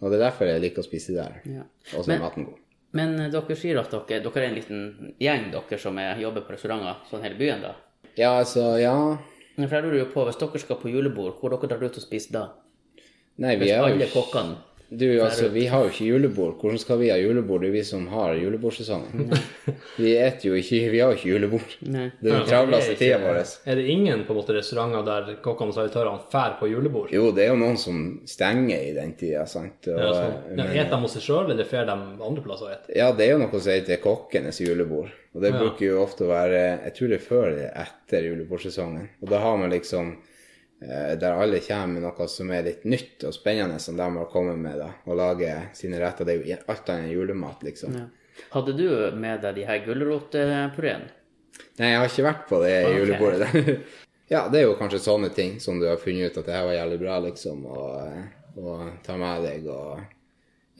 Og 0.00 0.10
det 0.10 0.18
er 0.18 0.26
derfor 0.26 0.48
jeg 0.48 0.64
liker 0.64 0.84
å 0.84 0.86
spise 0.86 1.16
der. 1.16 1.40
Ja. 1.48 1.66
Og 1.96 2.04
så 2.04 2.16
er 2.16 2.22
maten 2.22 2.48
god. 2.48 2.60
Men 2.96 3.16
eh, 3.20 3.32
dere 3.32 3.56
sier 3.56 3.80
at 3.80 3.92
dere, 3.92 4.20
dere 4.24 4.44
er 4.44 4.48
en 4.50 4.58
liten 4.58 5.12
gjeng 5.22 5.48
dere 5.54 5.80
som 5.80 6.00
er, 6.00 6.20
jobber 6.20 6.44
på 6.44 6.56
restauranter 6.56 7.00
sånn 7.08 7.24
hele 7.24 7.40
byen, 7.40 7.64
da? 7.64 7.76
Ja, 8.18 8.34
altså, 8.42 8.74
ja 8.76 8.96
For 9.56 9.74
jeg 9.76 9.84
lurer 9.84 9.98
jo 9.98 10.10
på, 10.14 10.24
Hvis 10.24 10.38
dere 10.40 10.60
skal 10.62 10.78
på 10.80 10.92
julebord, 10.92 11.34
hvor 11.40 11.52
dere 11.52 11.68
drar 11.68 11.84
ut 11.84 11.98
og 12.00 12.04
spiser 12.04 12.36
da? 12.36 12.44
Nei, 13.42 13.56
vi 13.56 13.66
Hvis 13.66 13.74
er 13.74 13.86
alle 13.86 14.08
kokkene 14.12 14.60
Du, 14.98 15.06
altså, 15.24 15.48
vi 15.48 15.62
har 15.72 15.84
jo 15.86 15.88
ikke 15.92 16.04
julebord. 16.04 16.58
Hvordan 16.60 16.78
skal 16.82 16.98
vi 17.00 17.06
ha 17.08 17.16
julebord? 17.16 17.62
Det 17.64 17.68
er 17.70 17.74
vi 17.78 17.82
som 17.88 18.02
har 18.12 18.34
julebordsesongen. 18.36 19.30
Vi 19.96 20.10
eter 20.18 20.48
jo 20.48 20.54
ikke 20.58 20.78
Vi 20.90 20.98
har 21.02 21.12
jo 21.12 21.16
ikke 21.18 21.28
julebord. 21.30 21.74
Nei. 21.86 22.06
Det 22.20 22.30
er 22.30 22.34
den 22.38 22.46
travleste 22.48 22.94
tida 22.98 23.18
vår. 23.22 23.38
Er 23.68 23.78
det 23.78 23.84
ingen 23.92 24.24
på 24.26 24.32
en 24.34 24.38
måte 24.40 24.56
restauranter 24.56 25.04
der 25.06 25.30
kokkene 25.44 25.72
og 25.72 25.76
servitørene 25.76 26.24
drar 26.32 26.56
på 26.60 26.68
julebord? 26.70 27.12
Jo, 27.14 27.28
det 27.36 27.44
er 27.46 27.52
jo 27.52 27.58
noen 27.60 27.78
som 27.80 28.00
stenger 28.28 28.82
i 28.88 28.92
den 28.96 29.12
tida, 29.20 29.44
sant. 29.48 29.86
Og, 29.92 30.00
Ja, 30.00 30.10
sånn. 30.16 30.34
ja, 30.50 30.56
men, 30.58 30.72
Eter 30.72 30.90
de 30.96 31.00
hos 31.04 31.16
seg 31.18 31.26
sjøl, 31.28 31.52
eller 31.52 31.68
drar 31.70 31.88
de 31.92 31.96
andre 32.28 32.44
plasser 32.48 32.68
og 32.68 32.74
eter? 32.74 32.96
ja, 32.98 33.08
det 33.16 33.26
er 33.28 33.32
jo 33.34 33.40
noe 33.44 33.60
som 33.62 33.72
heter 33.76 34.02
kokkenes 34.02 34.60
julebord. 34.64 35.12
Og 35.32 35.40
det 35.44 35.54
bruker 35.56 35.86
jo 35.86 36.02
ofte 36.02 36.26
å 36.26 36.32
være 36.32 36.58
Jeg 36.84 36.92
tror 36.98 37.08
det 37.08 37.16
er 37.20 37.24
før 37.24 37.46
eller 37.52 37.70
etter 37.86 38.26
julebordsesongen. 38.28 39.08
Og 39.22 39.30
da 39.32 39.38
har 39.40 39.56
man 39.60 39.72
liksom 39.72 40.10
eh, 40.16 40.31
der 40.82 41.38
alle 41.38 41.60
kommer 41.62 41.92
med 41.94 42.02
noe 42.06 42.28
som 42.28 42.50
er 42.50 42.64
litt 42.66 42.84
nytt 42.88 43.22
og 43.28 43.34
spennende 43.36 43.78
som 43.82 43.96
de 43.98 44.06
har 44.16 44.30
kommet 44.32 44.58
med, 44.58 44.80
da, 44.80 44.88
og 45.06 45.18
lager 45.18 45.68
sine 45.78 46.00
retter. 46.02 46.26
Det 46.26 46.34
er 46.34 46.42
jo 46.42 46.60
alt 46.72 46.90
annet 46.90 47.08
enn 47.08 47.12
julemat, 47.14 47.62
liksom. 47.66 47.98
Ja. 47.98 48.06
Hadde 48.52 48.74
du 48.76 48.88
med 49.14 49.42
deg 49.44 49.60
de 49.60 49.66
her 49.68 49.82
gulrotpureene? 49.84 51.12
Nei, 51.78 51.90
jeg 51.92 52.00
har 52.00 52.08
ikke 52.08 52.24
vært 52.26 52.48
på 52.48 52.58
det 52.62 52.72
julebordet 52.96 53.48
ja, 54.32 54.46
det 54.48 54.60
er 54.60 54.64
jo 54.64 54.76
kanskje 54.78 55.02
sånne 55.04 55.28
ting 55.36 55.58
som 55.60 55.78
du 55.80 55.86
har 55.88 56.00
funnet 56.00 56.32
ut 56.32 56.40
at 56.40 56.48
det 56.48 56.56
her 56.56 56.66
var 56.66 56.76
jævlig 56.78 56.98
bra, 57.02 57.18
liksom, 57.26 57.66
og, 57.68 58.56
og 58.56 58.82
ta 59.04 59.16
med 59.20 59.44
deg, 59.46 59.68
og 59.68 60.00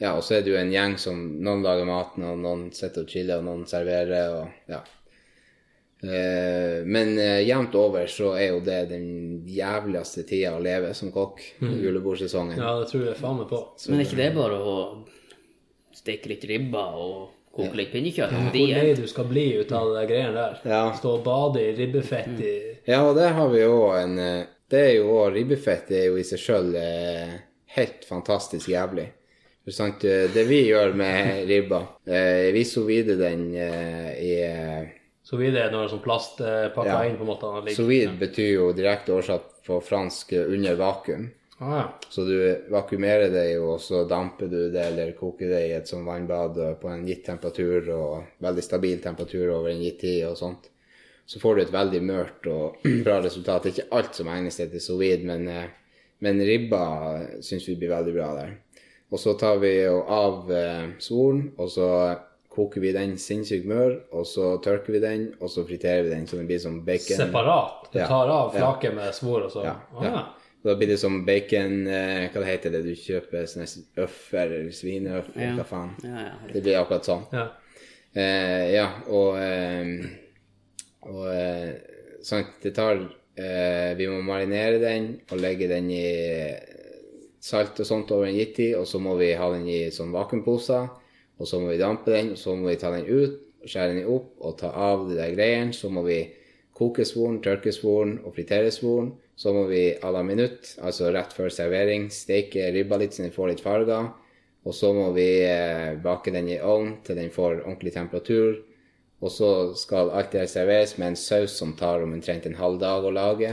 ja, 0.01 0.15
og 0.17 0.23
så 0.25 0.37
er 0.37 0.43
det 0.43 0.51
jo 0.51 0.59
en 0.59 0.73
gjeng 0.73 0.97
som 0.99 1.19
noen 1.45 1.63
lager 1.63 1.87
maten, 1.87 2.25
og 2.27 2.41
noen 2.41 2.67
sitter 2.75 3.05
og 3.05 3.13
chiller, 3.13 3.39
og 3.39 3.47
noen 3.47 3.67
serverer, 3.69 4.33
og 4.39 4.71
ja. 4.73 4.81
Eh, 6.03 6.83
men 6.85 7.17
eh, 7.19 7.41
jevnt 7.47 7.75
over 7.79 8.09
så 8.11 8.33
er 8.35 8.49
jo 8.51 8.63
det 8.65 8.79
den 8.89 9.07
jævligste 9.47 10.25
tida 10.27 10.51
å 10.57 10.63
leve 10.63 10.91
som 10.97 11.13
kokk, 11.15 11.39
julebordsesongen. 11.61 12.59
Ja, 12.59 12.73
det 12.81 12.89
tror 12.91 13.05
jeg 13.07 13.19
faen 13.19 13.39
meg 13.39 13.47
på. 13.51 13.61
Men 13.87 14.01
er 14.01 14.09
ikke 14.09 14.19
det 14.19 14.33
bare 14.35 14.59
å 14.59 14.75
steke 15.95 16.33
litt 16.33 16.43
ribba 16.49 16.83
og 16.99 17.15
koke 17.53 17.77
litt 17.79 17.93
pinnekjøtt? 17.93 18.35
De 18.51 18.65
Hvor 18.65 18.83
lei 18.83 18.97
du 18.97 19.07
skal 19.07 19.29
bli 19.29 19.45
ut 19.61 19.71
av 19.71 19.93
de 19.95 20.03
greiene 20.09 20.35
der. 20.35 20.59
Ja. 20.67 20.83
Stå 20.97 21.17
og 21.19 21.25
bade 21.25 21.63
i 21.63 21.71
ribbefett 21.77 22.35
i 22.41 22.53
Ja, 22.89 23.03
og 23.07 23.15
der 23.15 23.35
har 23.37 23.49
vi 23.53 23.63
jo 23.63 23.79
en 23.95 24.19
eh, 24.19 24.45
Det 24.73 24.79
er 24.89 24.93
jo 24.97 25.19
Ribbefett 25.29 25.91
er 25.93 26.07
jo 26.09 26.17
i 26.17 26.23
seg 26.25 26.39
sjøl 26.41 26.71
helt 27.73 28.05
fantastisk 28.07 28.71
jævlig. 28.71 29.05
For 29.63 29.75
sant, 29.75 30.01
det 30.03 30.43
vi 30.49 30.59
gjør 30.67 30.91
med 30.97 31.45
ribba 31.47 31.79
eh, 32.03 32.49
Vi 32.55 32.65
sovide 32.67 33.15
vide 33.15 33.21
den 33.21 33.45
eh, 33.55 34.09
i 34.19 34.33
eh, 35.33 35.39
er 35.39 35.51
videre 35.51 35.71
når 35.73 35.89
sånn 35.91 36.03
plast 36.03 36.41
eh, 36.41 36.67
pakka 36.75 36.97
Ja. 36.97 37.05
inn 37.09 37.17
på 37.17 37.25
en 37.25 37.31
måte. 37.33 37.51
Like. 37.63 37.75
Sous 37.75 37.87
vide 37.89 38.17
betyr 38.19 38.51
jo 38.53 38.73
direkte 38.73 39.13
oversatt 39.15 39.49
på 39.65 39.79
fransk 39.83 40.33
eh, 40.33 40.45
under 40.53 40.75
vakuum. 40.75 41.29
Ah, 41.59 41.75
ja. 41.77 41.83
Så 42.09 42.25
du 42.27 42.35
vakuumerer 42.73 43.29
det 43.31 43.53
jo, 43.53 43.75
og 43.75 43.79
så 43.81 44.03
damper 44.09 44.49
du 44.51 44.71
det 44.73 44.81
eller 44.89 45.11
koker 45.15 45.47
det 45.53 45.61
i 45.67 45.73
et 45.77 45.87
sånt 45.87 46.05
vannbad 46.07 46.57
eh, 46.59 46.73
på 46.81 46.89
en 46.91 47.05
gitt 47.07 47.25
temperatur 47.25 47.89
og 47.93 48.23
veldig 48.43 48.63
stabil 48.65 48.99
temperatur 48.99 49.53
over 49.53 49.69
en 49.71 49.83
gitt 49.83 49.99
tid 50.01 50.25
og 50.27 50.37
sånt. 50.37 50.69
Så 51.25 51.39
får 51.39 51.55
du 51.55 51.61
et 51.61 51.71
veldig 51.71 52.01
mørkt 52.03 52.47
og 52.51 52.81
bra 53.05 53.21
resultat. 53.23 53.63
Det 53.63 53.71
er 53.71 53.77
ikke 53.77 53.95
alt 54.01 54.15
som 54.19 54.27
egner 54.33 54.51
seg 54.51 54.73
til 54.73 54.83
sous 54.83 54.99
vide, 54.99 55.23
men, 55.29 55.47
eh, 55.47 55.71
men 56.25 56.41
ribba 56.43 56.83
syns 57.39 57.69
vi 57.69 57.77
blir 57.79 57.93
veldig 57.93 58.13
bra 58.17 58.33
der. 58.41 58.53
Og 59.13 59.19
så 59.21 59.35
tar 59.37 59.59
vi 59.61 59.75
jo 59.83 60.01
av 60.09 60.51
eh, 60.51 60.87
svoren, 60.99 61.51
og 61.61 61.69
så 61.69 61.87
koker 62.53 62.81
vi 62.83 62.91
den 62.93 63.15
sinnssykt 63.17 63.65
mør, 63.69 63.95
og 64.13 64.27
så 64.29 64.53
tørker 64.63 64.93
vi 64.93 65.01
den, 65.01 65.25
og 65.41 65.49
så 65.49 65.63
friterer 65.65 66.03
vi 66.05 66.13
den 66.13 66.27
så 66.29 66.37
den 66.37 66.47
blir 66.49 66.61
som 66.61 66.79
bacon. 66.85 67.17
Separat. 67.17 67.87
Du 67.93 67.99
tar 67.99 68.29
av 68.29 68.55
Ja. 68.55 68.91
med 68.93 69.13
svor, 69.13 69.45
og 69.47 69.51
så 69.51 69.63
Ja, 69.65 69.75
ah, 69.95 70.05
ja. 70.05 70.23
Da 70.63 70.75
blir 70.75 70.87
det 70.87 70.99
som 70.99 71.25
bacon 71.25 71.87
eh, 71.87 72.29
Hva 72.31 72.39
det 72.39 72.45
heter 72.47 72.71
det 72.71 72.83
du 72.85 72.93
kjøper? 72.95 73.43
Øffer 73.97 74.45
eller 74.45 74.71
svineøff? 74.71 75.33
Ja. 75.35 75.55
hva 75.57 75.65
faen. 75.67 75.89
ja, 76.03 76.21
ja. 76.29 76.53
Det 76.53 76.61
blir 76.63 76.77
akkurat 76.79 77.05
sånn. 77.05 77.25
ja. 77.33 77.47
Eh, 78.15 78.73
ja, 78.75 78.87
og 79.09 79.37
eh, 79.41 80.05
Og 81.09 81.27
sant, 82.23 82.53
det 82.61 82.75
tar 82.77 83.01
eh, 83.35 83.93
Vi 83.97 84.07
må 84.07 84.21
marinere 84.21 84.79
den 84.79 85.19
og 85.31 85.41
legge 85.41 85.67
den 85.67 85.89
i 85.91 86.05
salt 87.43 87.79
og 87.83 87.85
sånt 87.89 88.11
over 88.15 88.29
en 88.29 88.37
gitt 88.37 88.55
tid, 88.55 88.75
og 88.79 88.87
så 88.87 89.01
må 89.03 89.17
vi 89.19 89.33
ha 89.35 89.49
den 89.51 89.65
i 89.67 89.89
sånn 89.91 90.13
vakuumposer, 90.15 90.85
og 91.43 91.49
så 91.49 91.59
må 91.59 91.73
vi 91.73 91.81
dampe 91.81 92.13
den, 92.13 92.31
og 92.33 92.39
så 92.39 92.55
må 92.55 92.71
vi 92.71 92.79
ta 92.79 92.93
den 92.93 93.09
ut, 93.09 93.35
skjære 93.67 93.97
den 93.97 94.07
opp 94.11 94.39
og 94.43 94.55
ta 94.61 94.71
av 94.71 95.05
de 95.09 95.17
der 95.19 95.35
greiene, 95.35 95.75
så 95.75 95.91
må 95.91 96.05
vi 96.07 96.21
koke 96.73 97.03
svoren, 97.05 97.41
tørke 97.43 97.73
svoren 97.75 98.17
og 98.23 98.35
fritere 98.37 98.71
svoren, 98.71 99.11
så 99.35 99.51
må 99.53 99.65
vi 99.67 99.91
à 99.99 100.11
la 100.13 100.23
minutt, 100.23 100.75
altså 100.81 101.11
rett 101.11 101.33
før 101.35 101.51
servering, 101.51 102.07
steke 102.13 102.69
ribba 102.71 102.99
litt 103.01 103.15
så 103.15 103.25
den 103.25 103.33
får 103.35 103.51
litt 103.51 103.63
farger, 103.65 104.11
og 104.63 104.75
så 104.77 104.93
må 104.95 105.09
vi 105.15 105.27
eh, 105.43 105.95
bake 105.99 106.31
den 106.31 106.47
i 106.53 106.61
ovn 106.61 107.01
til 107.03 107.19
den 107.19 107.33
får 107.33 107.65
ordentlig 107.65 107.93
temperatur, 107.97 108.61
og 109.23 109.31
så 109.31 109.49
skal 109.79 110.11
alt 110.15 110.31
det 110.35 110.47
serveres 110.51 110.95
med 110.99 111.13
en 111.13 111.19
saus 111.19 111.55
som 111.59 111.75
tar 111.79 112.03
omtrent 112.03 112.47
en 112.47 112.59
halv 112.59 112.79
dag 112.79 113.03
å 113.03 113.11
lage. 113.11 113.51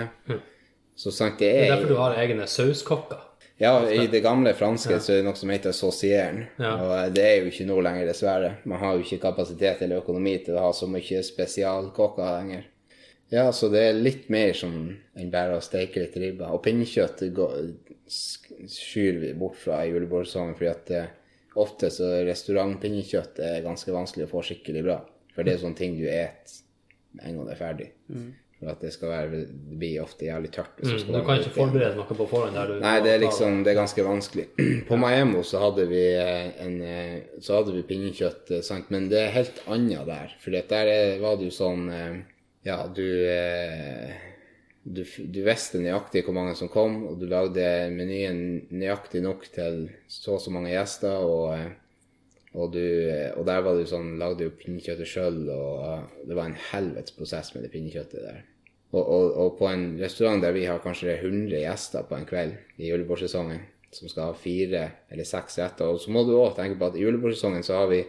Så 0.98 1.12
sant 1.14 1.38
det 1.38 1.50
Det 1.50 1.66
er 1.66 1.72
er 1.72 1.76
derfor 1.76 1.92
du 1.94 2.00
har 2.00 2.16
egne 2.18 2.46
sauskokker. 2.46 3.29
Ja, 3.60 3.90
i 3.90 4.06
det 4.06 4.22
gamle 4.24 4.54
franske 4.56 4.96
så 5.04 5.12
er 5.12 5.18
det 5.20 5.26
noe 5.26 5.36
som 5.36 5.50
heter 5.52 5.74
saucieren. 5.76 6.46
Ja. 6.56 6.70
Og 6.80 6.92
eh, 6.96 7.08
det 7.12 7.24
er 7.26 7.34
jo 7.42 7.50
ikke 7.50 7.66
noe 7.68 7.84
lenger, 7.84 8.06
dessverre. 8.08 8.54
Man 8.64 8.80
har 8.80 8.96
jo 8.96 9.04
ikke 9.04 9.18
kapasitet 9.26 9.82
eller 9.84 10.00
økonomi 10.00 10.38
til 10.46 10.56
å 10.56 10.62
ha 10.64 10.70
så 10.76 10.88
mye 10.88 11.20
spesialkokker 11.26 12.30
lenger. 12.38 12.64
Ja, 13.30 13.44
så 13.52 13.68
det 13.70 13.82
er 13.84 14.00
litt 14.00 14.30
mer 14.32 14.56
som 14.56 14.78
enn 14.88 15.30
bare 15.30 15.58
å 15.58 15.62
steke 15.62 16.00
litt 16.00 16.16
ribba. 16.18 16.48
Og 16.56 16.64
pinnekjøtt 16.64 17.20
skyr 18.08 19.20
vi 19.20 19.34
bort 19.38 19.60
fra 19.60 19.84
i 19.84 19.92
julebordsesongen, 19.92 20.56
fordi 20.56 20.72
at 20.72 20.88
det, 20.88 21.04
ofte 21.60 21.92
så 21.92 22.08
restaurantpinnekjøtt 22.26 23.44
er 23.44 23.62
ganske 23.66 23.92
vanskelig 23.92 24.24
å 24.24 24.32
få 24.32 24.46
skikkelig 24.48 24.86
bra. 24.88 24.98
For 25.36 25.44
det 25.44 25.58
er 25.58 25.62
sånne 25.66 25.78
ting 25.78 26.00
du 26.00 26.08
et 26.08 26.56
en 27.20 27.36
gang 27.36 27.44
det 27.44 27.58
er 27.58 27.60
ferdig. 27.60 27.90
For 28.60 28.68
at 28.74 28.82
det 28.84 28.90
skal 28.92 29.08
være, 29.08 29.28
det 29.32 29.78
blir 29.80 30.02
ofte 30.02 30.26
jævlig 30.26 30.50
tørt. 30.52 30.82
Mm, 30.84 30.96
du 31.08 31.20
kan 31.24 31.38
ikke 31.40 31.52
forberede 31.54 31.96
noe 31.96 32.16
på 32.18 32.26
forhånd 32.28 32.58
der 32.58 32.68
du 32.68 32.82
Nei, 32.82 32.96
det 33.00 33.14
er 33.14 33.22
liksom 33.22 33.62
det 33.64 33.72
er 33.72 33.78
ganske 33.78 34.04
vanskelig. 34.04 34.44
På 34.88 34.98
Maemmo 35.00 35.40
så 35.48 35.62
hadde 35.62 35.86
vi 35.88 36.02
eh, 36.20 36.50
en 36.66 36.74
eh, 36.84 37.14
Så 37.40 37.56
hadde 37.56 37.72
vi 37.78 37.86
pinnekjøtt, 37.88 38.52
eh, 38.52 38.64
sant, 38.66 38.92
men 38.92 39.08
det 39.08 39.22
er 39.22 39.32
helt 39.38 39.62
annet 39.64 40.04
der. 40.10 40.36
For 40.44 40.52
der 40.52 40.92
er, 40.92 41.14
var 41.24 41.40
det 41.40 41.48
jo 41.48 41.56
sånn 41.56 41.88
Ja, 42.66 42.82
du 42.92 43.06
du, 44.80 45.04
du 45.04 45.40
visste 45.44 45.80
nøyaktig 45.80 46.22
hvor 46.24 46.34
mange 46.36 46.54
som 46.56 46.68
kom, 46.72 47.02
og 47.08 47.20
du 47.20 47.26
lagde 47.28 47.64
menyen 47.92 48.66
nøyaktig 48.72 49.20
nok 49.24 49.44
til 49.52 49.86
så 50.08 50.36
og 50.36 50.44
så 50.44 50.52
mange 50.52 50.72
gjester, 50.72 51.20
og, 51.20 51.52
og, 52.54 52.72
du, 52.74 52.84
og 53.38 53.44
der 53.46 53.60
var 53.62 53.78
du 53.78 53.84
sånn, 53.86 54.16
lagde 54.18 54.48
du 54.48 54.56
pinnekjøttet 54.58 55.08
sjøl, 55.08 55.44
og 55.54 56.24
det 56.26 56.36
var 56.36 56.50
en 56.50 56.58
helvetes 56.70 57.14
prosess 57.14 57.52
med 57.54 57.66
det 57.66 57.72
pinnekjøttet 57.74 58.24
der. 58.24 58.40
Og, 58.90 59.02
og, 59.04 59.26
og 59.38 59.52
på 59.60 59.68
en 59.70 59.84
restaurant 60.00 60.42
der 60.42 60.56
vi 60.56 60.64
har 60.66 60.82
kanskje 60.82 61.14
100 61.20 61.60
gjester 61.62 62.08
på 62.08 62.16
en 62.18 62.26
kveld 62.26 62.56
i 62.82 62.90
julebordsesongen, 62.90 63.62
som 63.94 64.10
skal 64.10 64.32
ha 64.32 64.38
fire 64.38 64.82
eller 65.10 65.26
seks 65.26 65.60
retter, 65.62 65.90
og 65.90 66.02
så 66.02 66.10
må 66.14 66.24
du 66.26 66.34
òg 66.38 66.56
tenke 66.58 66.78
på 66.80 66.90
at 66.90 66.98
i 66.98 67.04
julebordsesongen 67.04 67.66
så 67.66 67.82
har 67.82 67.90
vi 67.92 68.02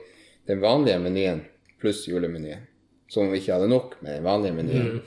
den 0.50 0.62
vanlige 0.64 1.02
menyen 1.02 1.46
pluss 1.82 2.08
julemenyen. 2.10 2.66
Som 3.12 3.28
om 3.28 3.34
vi 3.34 3.42
ikke 3.42 3.58
hadde 3.60 3.70
nok 3.70 4.00
med 4.02 4.18
den 4.18 4.26
vanlige 4.26 4.58
menyen 4.58 5.02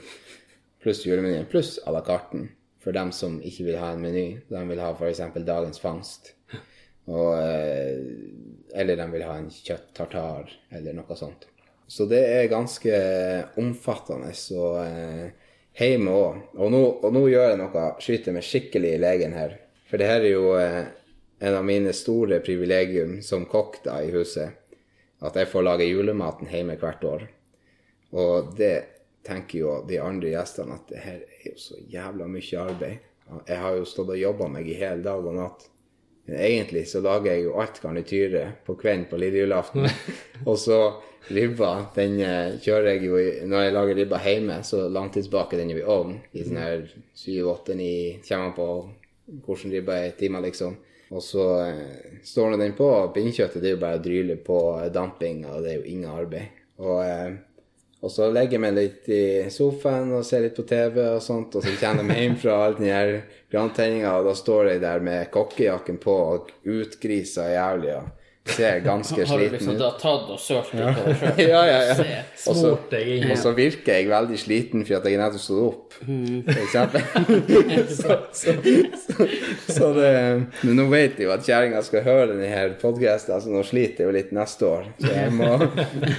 pluss 0.83 1.03
julemenyen 1.03 1.47
pluss 1.51 1.79
à 1.83 1.91
la 1.91 2.03
carten 2.05 2.49
for 2.85 2.93
dem 2.93 3.11
som 3.11 3.39
ikke 3.41 3.65
vil 3.65 3.79
ha 3.81 3.91
en 3.95 4.03
meny. 4.03 4.25
De 4.45 4.61
vil 4.69 4.81
ha 4.83 4.91
f.eks. 4.93 5.23
dagens 5.47 5.81
fangst. 5.81 6.35
Og, 7.09 7.31
eh, 7.39 7.97
eller 8.75 8.99
de 8.99 9.05
vil 9.13 9.25
ha 9.25 9.37
en 9.39 9.51
kjøtt 9.51 9.93
tartar 9.95 10.51
eller 10.75 10.95
noe 10.97 11.17
sånt. 11.17 11.47
Så 11.87 12.07
det 12.09 12.21
er 12.33 12.51
ganske 12.51 12.99
omfattende. 13.61 14.31
Og 14.57 14.79
eh, 14.81 15.27
hjemme 15.79 16.15
òg. 16.15 16.41
Og, 16.57 16.77
og 17.05 17.13
nå 17.13 17.25
gjør 17.29 17.51
jeg 17.51 17.61
noe, 17.61 17.87
skyter 18.01 18.35
meg 18.35 18.47
skikkelig 18.47 18.95
i 18.95 19.01
legen 19.01 19.35
her. 19.37 19.57
For 19.89 20.01
det 20.01 20.09
her 20.09 20.25
er 20.25 20.33
jo 20.33 20.55
eh, 20.59 20.81
en 21.45 21.59
av 21.59 21.65
mine 21.67 21.93
store 21.93 22.41
privilegium 22.43 23.19
som 23.25 23.45
kokk 23.49 23.83
da 23.85 23.99
i 24.03 24.11
huset. 24.15 24.61
At 25.25 25.37
jeg 25.39 25.49
får 25.51 25.65
lage 25.65 25.87
julematen 25.87 26.49
hjemme 26.51 26.77
hvert 26.81 27.05
år. 27.07 27.27
Og 28.15 28.53
det 28.57 28.75
tenker 29.25 29.59
jo 29.59 29.75
de 29.87 29.99
andre 30.01 30.33
gjestene 30.33 30.77
at 30.77 30.89
det 30.91 31.01
her 31.01 31.21
er 31.21 31.45
jo 31.49 31.55
så 31.59 31.79
jævla 31.91 32.27
mye 32.29 32.65
arbeid. 32.65 33.11
Jeg 33.47 33.57
har 33.57 33.77
jo 33.77 33.87
stått 33.89 34.11
og 34.13 34.21
jobba 34.21 34.49
meg 34.53 34.67
i 34.69 34.77
hele 34.77 35.01
dag 35.05 35.25
og 35.25 35.37
natt. 35.37 35.65
Men 36.25 36.39
egentlig 36.41 36.87
så 36.89 37.01
lager 37.05 37.31
jeg 37.31 37.45
jo 37.45 37.57
alt 37.61 37.77
garnityret 37.81 38.63
på 38.65 38.75
kvelden 38.79 39.05
på 39.09 39.19
lille 39.21 39.43
julaften. 39.43 39.85
og 40.49 40.57
så 40.59 40.79
ribba, 41.29 41.71
den 41.95 42.17
eh, 42.21 42.57
kjører 42.61 42.91
jeg 42.93 43.05
jo 43.07 43.19
i 43.21 43.27
Når 43.45 43.63
jeg 43.65 43.75
lager 43.75 43.99
ribba 43.99 44.21
hjemme, 44.23 44.59
så 44.65 44.85
langtidsbaker 44.89 45.61
den 45.61 45.73
jo 45.75 45.79
i 45.81 45.87
ovn. 45.95 46.19
I 46.33 46.45
sånn 46.45 46.61
her 46.61 46.85
syv, 47.17 47.51
åtte, 47.53 47.77
ni 47.77 47.91
Kommer 48.25 48.49
an 48.49 48.57
på 48.57 48.69
hvordan 49.45 49.73
ribba 49.73 49.97
er 49.97 50.11
i 50.11 50.17
timer, 50.19 50.43
liksom. 50.45 50.75
Og 51.13 51.21
så 51.21 51.45
eh, 51.65 52.21
står 52.25 52.51
nå 52.51 52.61
den 52.61 52.77
på. 52.77 52.89
og 52.89 53.13
Pinnekjøttet 53.13 53.61
det 53.61 53.71
er 53.71 53.77
jo 53.77 53.83
bare 53.85 53.99
å 53.99 54.05
dryle 54.05 54.37
på 54.41 54.59
damping, 54.93 55.45
og 55.49 55.65
det 55.65 55.73
er 55.73 55.81
jo 55.81 55.89
ingen 55.93 56.13
arbeid. 56.13 56.63
Og 56.81 57.01
eh, 57.05 57.37
og 58.05 58.11
så 58.13 58.27
legger 58.29 58.59
jeg 58.59 58.61
meg 58.61 58.75
litt 58.77 59.07
i 59.09 59.23
sofaen 59.49 60.11
og 60.13 60.25
ser 60.27 60.43
litt 60.45 60.57
på 60.57 60.67
TV 60.69 60.99
og 61.15 61.23
sånt, 61.25 61.55
og 61.57 61.65
så 61.65 61.71
kommer 61.81 62.13
jeg 62.13 62.27
hjem 62.27 62.35
fra 62.43 62.57
all 62.61 62.75
den 62.77 62.91
her 62.91 63.15
og 63.55 64.27
da 64.27 64.33
står 64.37 64.69
jeg 64.73 64.83
der 64.83 65.01
med 65.01 65.31
kokkejakken 65.33 65.97
på 66.03 66.13
og 66.35 66.51
utgrisa 66.69 67.47
jævlig 67.49 67.95
og 67.95 68.24
ser 68.45 68.79
ganske 68.85 69.15
sliten. 69.15 69.29
Har 69.31 69.39
du 69.41 69.53
liksom 69.55 69.77
da 69.79 69.87
tatt 69.97 70.27
og 70.29 70.37
sølt 70.39 70.73
litt 70.77 70.99
på 70.99 71.05
deg 71.07 71.15
sjøl? 71.21 71.39
Ja, 71.55 71.61
ja, 71.65 71.79
ja. 71.97 72.19
Og 72.51 72.57
så, 72.59 72.71
og 72.77 73.37
så 73.41 73.53
virker 73.57 73.97
jeg 73.97 74.09
veldig 74.11 74.37
sliten 74.37 74.83
for 74.85 74.99
at 74.99 75.07
jeg 75.09 75.17
nettopp 75.21 75.43
stod 75.47 75.63
opp, 75.69 75.81
Mm. 75.95 76.41
for 76.43 76.59
eksempel. 76.59 77.03
så, 77.99 78.15
så, 78.35 78.53
så, 78.99 79.27
så 79.71 79.87
det 79.95 80.09
Men 80.67 80.73
nå 80.75 80.85
vet 80.91 81.15
jeg 81.21 81.29
jo 81.29 81.31
at 81.31 81.45
kjerringa 81.47 81.79
skal 81.87 82.03
høre 82.03 82.25
denne 82.33 82.49
her 82.51 82.73
podkasten, 82.81 83.31
altså 83.37 83.53
nå 83.53 83.61
sliter 83.63 84.03
jeg 84.03 84.09
jo 84.09 84.15
litt 84.17 84.33
neste 84.35 84.67
år. 84.67 84.89
Så 84.99 85.13
jeg 85.15 85.31
må 85.37 85.53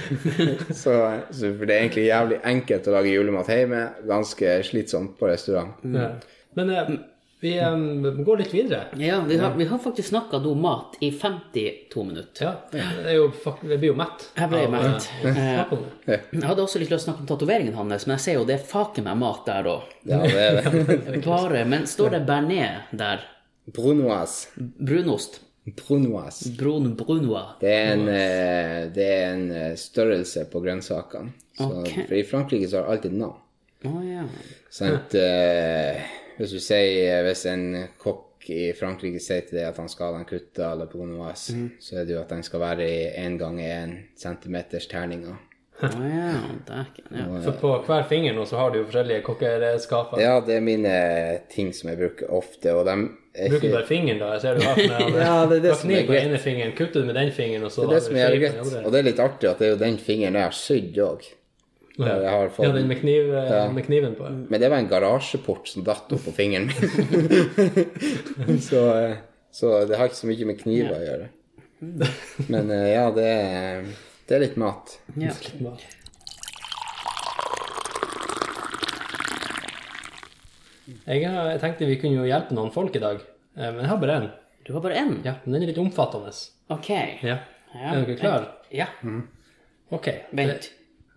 så, 0.81 0.95
så 1.29 1.51
For 1.59 1.69
det 1.69 1.75
er 1.75 1.83
egentlig 1.83 2.07
jævlig 2.07 2.39
enkelt 2.55 2.89
å 2.89 2.95
lage 2.97 3.13
julemat 3.13 3.51
hjemme. 3.53 3.83
Ganske 4.09 4.57
slitsomt 4.65 5.13
på 5.21 5.29
restaurant. 5.29 5.77
Ja. 5.93 6.09
Men 6.57 6.73
eh, 6.73 6.91
vi 7.39 7.59
um, 7.59 8.23
går 8.23 8.37
litt 8.37 8.53
videre. 8.53 8.87
Ja, 8.97 9.19
vi 9.21 9.37
har, 9.37 9.53
vi 9.57 9.65
har 9.69 9.77
faktisk 9.77 10.09
snakka 10.09 10.37
om 10.37 10.61
mat 10.61 10.95
i 11.05 11.11
52 11.11 12.03
minutter. 12.03 12.45
Ja, 12.45 12.53
det 12.71 13.11
er 13.11 13.17
jo, 13.19 13.27
jeg 13.45 13.77
blir 13.77 13.91
jo 13.91 13.97
mett. 13.99 14.25
Jeg 14.39 14.49
ble 14.49 14.63
av, 14.65 14.73
mett. 14.73 15.09
eh, 15.21 15.73
det. 16.07 16.19
Jeg 16.33 16.45
hadde 16.49 16.65
også 16.65 16.81
litt 16.81 16.89
lyst 16.89 17.05
til 17.05 17.11
å 17.11 17.11
snakke 17.11 17.25
om 17.25 17.29
tatoveringen 17.29 17.77
hans, 17.77 18.07
men 18.07 18.15
jeg 18.17 18.25
ser 18.25 18.39
jo 18.39 18.45
det 18.49 18.57
er 18.57 18.65
faken 18.71 19.05
meg 19.05 19.19
mat 19.21 19.45
der 19.45 19.69
òg. 19.69 19.93
Ja, 20.09 20.21
det 20.23 20.45
er 20.47 20.61
det. 20.63 21.21
Bare, 21.25 21.65
men 21.69 21.85
står 21.89 22.15
det 22.17 22.23
bearnés 22.25 22.89
der? 22.95 23.25
Brunoise. 23.75 24.47
Brunost? 24.57 25.41
Brunoise. 25.77 26.49
Brun 26.57 26.93
brunois? 26.95 27.57
Det 27.59 27.73
er 27.73 27.89
en, 27.97 28.05
eh, 28.07 28.83
det 28.95 29.07
er 29.13 29.25
en 29.33 29.49
eh, 29.51 29.73
størrelse 29.77 30.45
på 30.49 30.61
grønnsakene. 30.63 31.33
Okay. 31.59 32.05
For 32.07 32.15
i 32.17 32.23
Frankrike 32.23 32.69
så 32.71 32.81
har 32.81 32.93
alltid 32.95 33.17
navn. 33.19 33.43
Å 33.85 33.99
ja. 34.07 34.23
Sant? 34.73 35.13
Eh, 35.19 36.01
hvis 36.37 36.53
du 36.53 36.59
sier 36.61 37.25
Hvis 37.27 37.45
en 37.49 37.67
kokk 38.01 38.49
i 38.53 38.71
Frankrike 38.77 39.19
sier 39.19 39.43
til 39.43 39.59
deg 39.59 39.67
at 39.67 39.79
han 39.81 39.89
skal 39.91 40.13
ha 40.13 40.21
en 40.21 40.29
kutta 40.29 40.71
eller 40.71 40.87
mm. 40.93 41.67
så 41.83 41.99
er 41.99 42.05
det 42.07 42.15
jo 42.15 42.21
at 42.21 42.31
den 42.31 42.45
skal 42.47 42.63
være 42.63 42.87
i 42.87 42.99
én 43.19 43.37
gang 43.37 43.59
én 43.59 43.97
centimeters 44.15 44.87
terninger. 44.87 45.35
Oh, 45.81 45.89
ja. 46.09 46.85
Ja. 47.11 47.41
For 47.43 47.51
på 47.51 47.71
hver 47.85 48.07
finger 48.09 48.33
nå 48.33 48.45
så 48.49 48.57
har 48.57 48.71
du 48.73 48.79
jo 48.79 48.85
forskjellige 48.87 49.21
kokkeredskaper. 49.27 50.21
Ja, 50.21 50.39
det 50.41 50.55
er 50.55 50.63
mine 50.65 50.93
ting 51.53 51.69
som 51.75 51.91
jeg 51.91 51.99
bruker 51.99 52.31
ofte, 52.33 52.73
og 52.73 52.87
dem 52.87 53.03
er 53.35 53.51
Bruker 53.53 53.69
du 53.69 53.75
bare 53.75 53.85
fingeren, 53.85 54.23
da? 54.23 54.31
Jeg 54.33 54.41
ser 54.41 54.57
du 54.57 54.65
har 54.65 54.79
med 54.81 55.19
Ja, 55.27 55.35
det 55.45 55.59
er 55.59 55.65
det 55.67 55.75
som 55.77 55.91
er 55.93 56.07
på 56.07 56.15
greit. 56.15 56.25
ene 56.25 56.39
fingeren, 56.41 56.73
kutter 56.77 57.03
du 57.03 57.11
med 57.11 57.19
den 57.19 57.31
fingeren, 57.31 57.67
og 57.67 57.71
så 57.71 57.85
Det 57.85 57.89
er 57.89 57.93
det 57.93 58.05
som 58.07 58.17
er 58.23 58.39
greit. 58.41 58.79
Og 58.85 58.91
det 58.91 58.99
er 58.99 59.09
litt 59.11 59.21
artig 59.21 59.51
at 59.51 59.61
det 59.61 59.67
er 59.67 59.75
jo 59.75 59.81
den 59.83 59.99
fingeren 60.01 60.39
jeg 60.39 60.49
har 60.49 60.57
sydd 60.57 60.97
òg. 61.05 61.29
Ja, 61.97 62.15
jeg 62.21 62.29
har 62.29 62.49
fått- 62.53 62.65
ja, 62.67 62.71
den 62.75 62.87
med, 62.87 62.99
kniv, 63.01 63.31
eh, 63.33 63.49
Ja. 63.49 63.69
med 63.73 63.85
kniven 63.87 64.15
på. 64.15 64.29
Men 64.49 64.61
det 64.61 64.69
var 64.69 64.77
en 64.77 64.87
garasjeport 64.89 65.67
som 65.67 65.83
datt 65.83 66.11
opp 66.13 66.21
på 66.27 66.31
fingeren 66.35 66.67
min. 66.67 68.59
så, 68.69 68.83
eh, 69.01 69.15
så 69.51 69.71
det 69.89 69.97
har 69.97 70.05
ikke 70.11 70.19
så 70.21 70.27
mye 70.29 70.45
med 70.45 70.59
kniver 70.61 70.93
å 70.93 71.01
gjøre. 71.07 71.29
Men 72.49 72.69
eh, 72.71 72.91
ja, 72.93 73.09
det 73.11 73.25
er, 73.25 73.85
det 74.29 74.35
er 74.37 74.43
litt 74.45 74.57
mat. 74.61 74.99
Ja. 75.17 75.31
Jeg, 81.07 81.23
har- 81.27 81.49
jeg 81.51 81.59
tenkte 81.61 81.87
vi 81.89 81.97
kunne 81.99 82.21
jo 82.21 82.27
hjelpe 82.27 82.55
noen 82.55 82.71
folk 82.73 82.95
i 82.95 83.01
dag, 83.03 83.19
men 83.57 83.81
jeg 83.81 83.89
har 83.91 83.97
bare 83.99 84.19
én. 84.21 84.27
Du 84.67 84.73
har 84.75 84.81
bare 84.83 84.95
én? 84.99 85.17
Ja, 85.25 85.35
men 85.45 85.53
den 85.57 85.63
er 85.63 85.71
litt 85.71 85.79
omfattende. 85.81 86.31
OK. 86.71 86.89
Ja. 87.23 87.37
Ja, 87.73 87.91
Er 87.93 88.05
dere 88.05 88.15
klare? 88.19 88.47
Ja. 88.71 88.87
Ok. 89.91 90.07
Vent. 90.35 90.69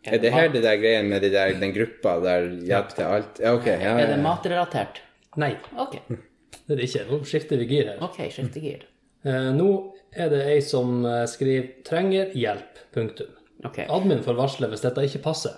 Er 0.05 0.19
det 0.19 0.33
her 0.33 0.49
det 0.49 0.63
der 0.65 0.77
greien 0.81 1.09
med 1.11 1.21
de 1.23 1.29
der, 1.31 1.53
den 1.61 1.73
gruppa 1.77 2.15
der 2.25 2.47
hjelp 2.65 2.95
til 2.97 3.05
alt? 3.05 3.41
Ja, 3.43 3.53
ok. 3.55 3.67
Ja, 3.67 3.99
Er 3.99 4.07
det 4.07 4.17
ja. 4.17 4.23
matrelatert? 4.25 5.01
Nei, 5.37 5.53
OK. 5.77 5.99
det 6.67 6.73
er 6.73 6.81
det 6.81 6.87
ikke. 6.89 7.05
Nå 7.11 7.19
skifter 7.29 7.61
vi 7.61 7.67
gir 7.69 7.91
her. 7.93 7.99
ok, 8.03 8.17
skifter 8.33 8.61
gir. 8.65 8.87
Eh, 9.29 9.51
nå 9.53 9.69
er 10.17 10.31
det 10.33 10.41
ei 10.49 10.61
som 10.65 11.05
eh, 11.05 11.27
skriver 11.29 11.69
'trenger 11.85 12.33
hjelp'. 12.35 12.81
Punktum. 12.95 13.29
Okay. 13.65 13.85
Admin 13.93 14.23
får 14.25 14.35
varsle 14.35 14.67
hvis 14.73 14.81
dette 14.83 15.05
ikke 15.05 15.21
passer. 15.23 15.53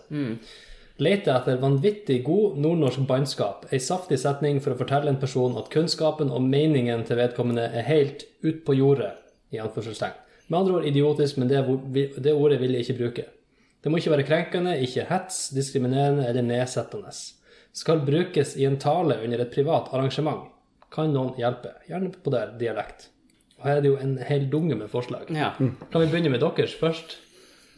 Leter 0.99 1.33
etter 1.37 1.57
vanvittig 1.63 2.19
god 2.27 2.59
nordnorsk 2.61 3.07
bannskap. 3.09 3.65
Ei 3.73 3.79
saftig 3.81 4.19
setning 4.21 4.59
for 4.61 4.75
å 4.75 4.79
fortelle 4.79 5.09
en 5.09 5.17
person 5.23 5.57
at 5.57 5.71
kunnskapen 5.73 6.31
og 6.31 6.43
meningen 6.45 7.05
til 7.09 7.17
vedkommende 7.17 7.71
er 7.73 7.87
helt 7.89 8.27
ut 8.43 8.65
på 8.67 8.75
jordet. 8.77 9.13
i 9.53 9.59
anførselstegn. 9.61 10.13
Med 10.49 10.59
andre 10.59 10.75
ord 10.75 10.85
idiotisk, 10.89 11.37
men 11.37 11.49
det, 11.49 11.59
det 12.25 12.33
ordet 12.33 12.59
vil 12.61 12.73
jeg 12.73 12.87
ikke 12.87 12.99
bruke. 12.99 13.25
Det 13.83 13.91
må 13.91 13.99
ikke 13.99 14.13
være 14.15 14.27
krenkende, 14.29 14.77
ikke 14.85 15.07
hets, 15.09 15.49
diskriminerende 15.57 16.29
eller 16.31 16.45
nedsettende. 16.47 17.11
Skal 17.75 18.03
brukes 18.07 18.55
i 18.61 18.67
en 18.69 18.77
tale 18.79 19.17
under 19.25 19.43
et 19.43 19.51
privat 19.55 19.89
arrangement. 19.97 20.47
Kan 20.93 21.11
noen 21.15 21.35
hjelpe? 21.41 21.73
Gjerne 21.89 22.13
på 22.23 22.31
der 22.35 22.53
dialekt. 22.61 23.09
Og 23.59 23.67
her 23.67 23.79
er 23.79 23.85
det 23.85 23.91
jo 23.93 23.99
en 24.03 24.17
hel 24.29 24.47
dunge 24.53 24.77
med 24.79 24.91
forslag. 24.93 25.29
Ja. 25.35 25.53
Kan 25.59 26.03
vi 26.05 26.09
begynne 26.13 26.31
med 26.35 26.43
deres 26.45 26.75
først? 26.79 27.17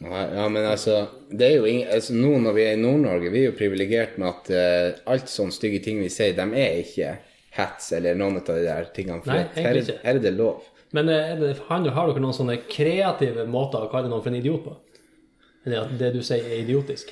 Ja, 0.03 0.25
ja, 0.41 0.45
men 0.51 0.65
altså, 0.67 1.05
det 1.31 1.47
er 1.47 1.53
jo 1.61 1.67
ingen, 1.69 1.87
altså 1.87 2.13
Nå 2.17 2.33
når 2.43 2.55
vi 2.57 2.63
er 2.65 2.73
i 2.75 2.81
Nord-Norge, 2.81 3.29
vi 3.31 3.45
er 3.45 3.45
jo 3.47 3.55
privilegert 3.55 4.17
med 4.19 4.27
at 4.27 4.49
uh, 4.51 5.11
alt 5.13 5.31
sånne 5.31 5.55
stygge 5.55 5.79
ting 5.85 6.01
vi 6.03 6.09
sier, 6.11 6.33
de 6.35 6.43
er 6.59 6.81
ikke 6.81 7.13
hets 7.55 7.93
eller 7.95 8.17
noen 8.19 8.41
av 8.41 8.49
de 8.49 8.65
der 8.65 8.89
tingene. 8.95 9.21
For 9.23 9.31
Nei, 9.31 9.45
her, 9.55 9.79
er- 9.79 10.01
her 10.03 10.17
er 10.19 10.23
det 10.25 10.33
lov. 10.35 10.65
Men 10.95 11.07
eh, 11.11 11.31
er 11.31 11.39
det, 11.39 11.53
han, 11.69 11.87
har 11.95 12.11
dere 12.11 12.21
noen 12.23 12.35
sånne 12.35 12.57
kreative 12.67 13.45
måter 13.47 13.85
å 13.85 13.89
kalle 13.91 14.11
noen 14.11 14.21
for 14.23 14.33
en 14.33 14.37
idiot 14.41 14.65
på? 14.67 14.75
Eller 15.65 15.81
at 15.85 15.95
det 15.99 16.11
du 16.13 16.21
sier 16.25 16.45
er 16.45 16.59
idiotisk? 16.63 17.11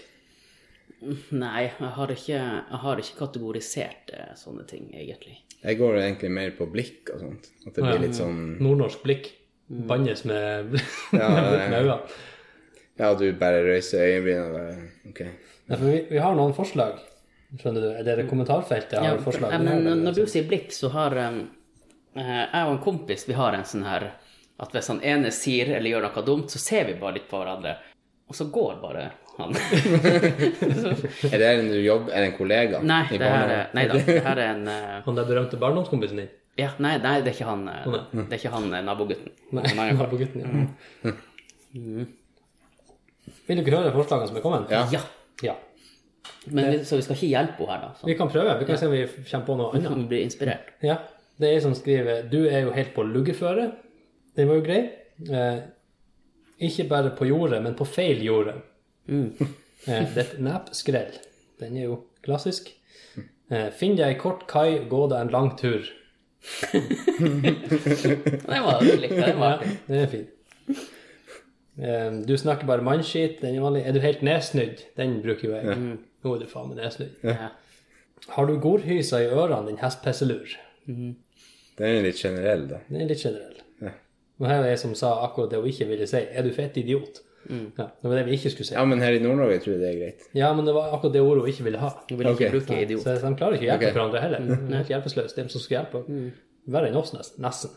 Nei, 1.35 1.65
jeg 1.67 1.89
har 1.97 2.11
ikke, 2.13 2.35
jeg 2.37 2.79
har 2.83 2.99
ikke 3.01 3.17
kategorisert 3.19 4.11
eh, 4.15 4.29
sånne 4.39 4.63
ting, 4.69 4.85
egentlig. 4.95 5.39
Jeg 5.63 5.77
går 5.79 5.97
egentlig 5.99 6.29
mer 6.31 6.53
på 6.55 6.67
blikk 6.71 7.09
og 7.15 7.19
sånt. 7.23 7.49
At 7.67 7.73
det 7.75 7.83
blir 7.83 7.99
litt 8.05 8.15
sånn 8.15 8.37
Nordnorsk 8.63 9.01
blikk. 9.03 9.31
Bannes 9.89 10.23
med, 10.29 10.77
Ja, 11.15 11.27
med 11.35 11.49
det- 11.49 11.65
øynene. 11.65 11.97
Ja, 12.99 13.09
du 13.17 13.25
bare 13.41 13.63
røyser 13.65 14.03
øyenbrynene 14.05 14.45
og 14.45 14.53
bare 14.53 14.73
OK. 15.09 15.21
Nei, 15.23 15.77
for 15.79 15.85
vi, 15.89 15.95
vi 16.11 16.19
har 16.21 16.35
noen 16.37 16.53
forslag. 16.55 16.99
Skjønner 17.57 17.81
du? 17.83 17.87
Er 17.99 18.05
det 18.21 18.27
kommentarfeltet 18.29 18.93
jeg 18.99 19.03
Ja, 19.07 19.15
har 19.15 19.23
forslag? 19.23 19.51
ja, 19.55 19.59
men 19.63 19.83
det, 19.87 19.95
når 20.03 20.13
du 20.13 20.21
liksom. 20.21 20.31
sier 20.35 20.47
blikk, 20.49 20.69
så 20.75 20.91
har 20.93 21.15
um, 21.17 21.39
eh, 22.15 22.43
jeg 22.43 22.67
og 22.67 22.75
en 22.75 22.83
kompis 22.85 23.25
vi 23.27 23.35
har 23.39 23.57
en 23.57 23.65
sånn 23.67 23.87
her 23.87 24.11
at 24.63 24.71
hvis 24.75 24.87
han 24.93 25.01
ene 25.03 25.31
sier 25.33 25.71
eller 25.73 25.89
gjør 25.89 26.05
noe 26.05 26.23
dumt, 26.27 26.53
så 26.53 26.61
ser 26.61 26.85
vi 26.91 26.93
bare 27.01 27.17
litt 27.17 27.25
på 27.31 27.39
hverandre, 27.41 27.73
og 28.33 28.37
så 28.37 28.47
går 28.49 28.79
bare 28.81 29.03
han. 29.37 29.53
Er 31.33 31.41
det 31.41 31.49
en 31.59 31.69
jobb, 31.83 32.09
er 32.09 32.23
det 32.23 32.29
en 32.31 32.37
kollega? 32.37 32.79
Nei, 32.85 33.03
det 33.11 33.29
her 33.29 33.51
er, 33.53 33.67
nei 33.77 33.83
da, 33.89 33.99
det 33.99 34.23
her 34.25 34.41
er 34.41 34.55
en 34.55 34.65
uh... 34.69 34.95
Han 35.05 35.19
der 35.19 35.29
berømte 35.29 35.59
barndomskompisen 35.61 36.23
din? 36.23 36.31
Ja, 36.57 36.71
nei, 36.81 36.95
nei, 37.01 37.15
det 37.25 37.31
er 37.31 37.37
ikke 37.37 37.49
han, 37.49 37.63
eh, 37.65 37.85
det 38.13 38.27
er 38.27 38.37
ikke 38.37 38.51
han 38.53 38.67
uh, 38.69 38.79
nabogutten. 38.85 39.31
Nei, 39.57 39.87
nabogutten. 39.97 40.43
Ja. 40.45 41.13
Vil 43.47 43.61
dere 43.61 43.79
høre 43.79 43.93
forslagene 43.95 44.29
som 44.29 44.37
er 44.37 44.43
kommet? 44.45 44.73
Ja. 44.73 44.83
Ja, 44.93 45.01
ja. 45.41 45.55
men 46.45 46.69
vi, 46.69 46.83
så 46.85 46.99
vi 46.99 47.05
skal 47.07 47.17
ikke 47.17 47.31
hjelpe 47.31 47.65
henne 47.65 47.73
her, 47.73 47.87
da. 47.87 48.09
Vi 48.09 48.17
kan 48.19 48.29
prøve. 48.29 48.53
Vi 48.59 48.67
kan 48.69 48.77
se 48.77 48.89
om 48.89 48.93
vi 48.93 49.01
kommer 49.07 49.47
på 49.47 49.57
noe 49.63 49.71
Så 49.71 49.79
annet. 49.81 49.95
hun 49.95 50.05
blir 50.11 50.21
inspirert. 50.27 50.75
Ja. 50.85 50.99
Det 51.41 51.49
er 51.49 51.57
ei 51.57 51.63
som 51.65 51.73
skriver 51.73 52.27
'Du 52.29 52.43
er 52.45 52.67
jo 52.67 52.75
helt 52.77 52.93
på 52.93 53.01
luggeføre'. 53.01 53.71
Den 54.37 54.49
var 54.49 54.61
jo 54.61 54.65
grei. 54.67 54.81
Eh, 55.25 55.57
ikke 56.61 56.87
bare 56.89 57.11
på 57.17 57.25
jordet, 57.29 57.61
men 57.63 57.75
på 57.75 57.85
feil 57.85 58.21
jordet. 58.23 58.55
Mm. 59.07 59.31
det 59.85 59.97
er 59.97 60.21
et 60.23 60.39
nepskrell. 60.43 61.17
Den 61.59 61.77
er 61.77 61.83
jo 61.89 61.99
klassisk. 62.23 62.69
Eh, 63.51 63.69
Finn 63.75 63.97
deg 63.99 64.05
ei 64.13 64.19
kort 64.19 64.45
kai, 64.49 64.79
gå 64.89 65.07
deg 65.11 65.19
en 65.25 65.33
lang 65.33 65.51
tur. 65.59 65.83
Den 67.23 68.63
var 68.65 68.81
jeg 68.83 68.97
likte, 68.99 69.21
den 69.23 69.37
var 69.39 69.61
Ja, 69.63 69.69
den 69.87 69.99
er 70.01 70.09
fin. 70.11 70.25
Eh, 71.79 72.09
Du 72.27 72.33
snakker 72.37 72.67
bare 72.67 72.83
mannskit. 72.83 73.37
Den 73.41 73.55
er 73.55 73.61
vanlig. 73.63 73.83
Er 73.87 73.95
du 73.95 73.99
helt 74.03 74.21
nedsnudd? 74.25 74.83
Den 74.97 75.21
bruker 75.23 75.47
jo 75.49 75.55
jeg. 75.55 75.77
Nå 76.23 76.33
er 76.35 76.39
du 76.43 76.47
faen 76.51 76.67
meg 76.71 76.81
nedsnudd. 76.81 77.13
Ja. 77.23 77.49
Har 78.35 78.45
du 78.47 78.57
gorhysa 78.63 79.19
i 79.23 79.27
ørene, 79.31 79.67
din 79.71 79.79
hestpisselur? 79.81 80.53
Den 80.87 81.15
er 81.79 82.01
litt 82.05 82.19
generell, 82.21 82.67
da. 82.69 82.77
Den 82.89 83.01
er 83.03 83.09
litt 83.11 83.23
generell. 83.23 83.52
Og 84.43 84.49
her 84.49 84.59
er 84.59 84.73
det 84.73 84.79
som 84.81 84.91
sa 84.99 85.13
akkurat 85.23 85.53
det 85.53 85.61
hun 85.63 85.69
ikke 85.71 85.87
ville 85.87 86.07
si. 86.09 86.19
Er 86.19 86.43
du 86.43 86.51
fett 86.55 86.75
idiot? 86.81 87.21
Ja, 87.49 87.89
det 87.99 88.07
var 88.07 88.15
det 88.15 88.25
vi 88.29 88.37
ikke 88.37 88.49
skulle 88.53 88.67
si. 88.69 88.75
ja, 88.75 88.83
men 88.87 89.01
her 89.03 89.15
i 89.17 89.19
Nord-Norge 89.19 89.57
tror 89.63 89.73
jeg 89.73 89.79
det 89.81 89.87
er 89.89 89.97
greit. 89.99 90.21
Ja, 90.35 90.53
men 90.55 90.67
det 90.67 90.73
var 90.75 90.93
akkurat 90.95 91.13
det 91.15 91.21
ordet 91.23 91.43
hun 91.43 91.49
ikke 91.51 91.65
ville 91.67 91.79
ha. 91.81 91.89
Du 92.09 92.15
ville 92.15 92.31
ikke 92.31 92.47
Ok. 92.47 92.53
bruke 92.55 92.81
idiot. 92.81 93.03
Så 93.03 93.15
de 93.19 93.31
klarer 93.39 93.57
ikke 93.57 93.65
å 93.65 93.69
hjelpe 93.69 93.83
okay. 93.83 93.95
hverandre 93.97 94.21
heller. 94.23 94.45
De 94.47 94.53
er 94.73 94.77
helt 94.79 94.91
hjelpeløse, 94.93 95.35
de 95.35 95.49
som 95.51 95.63
skal 95.63 95.77
hjelpe. 95.79 96.03
Verre 96.75 96.87
enn 96.91 96.95
oss, 97.01 97.11
nesten. 97.15 97.41
nesten. 97.43 97.73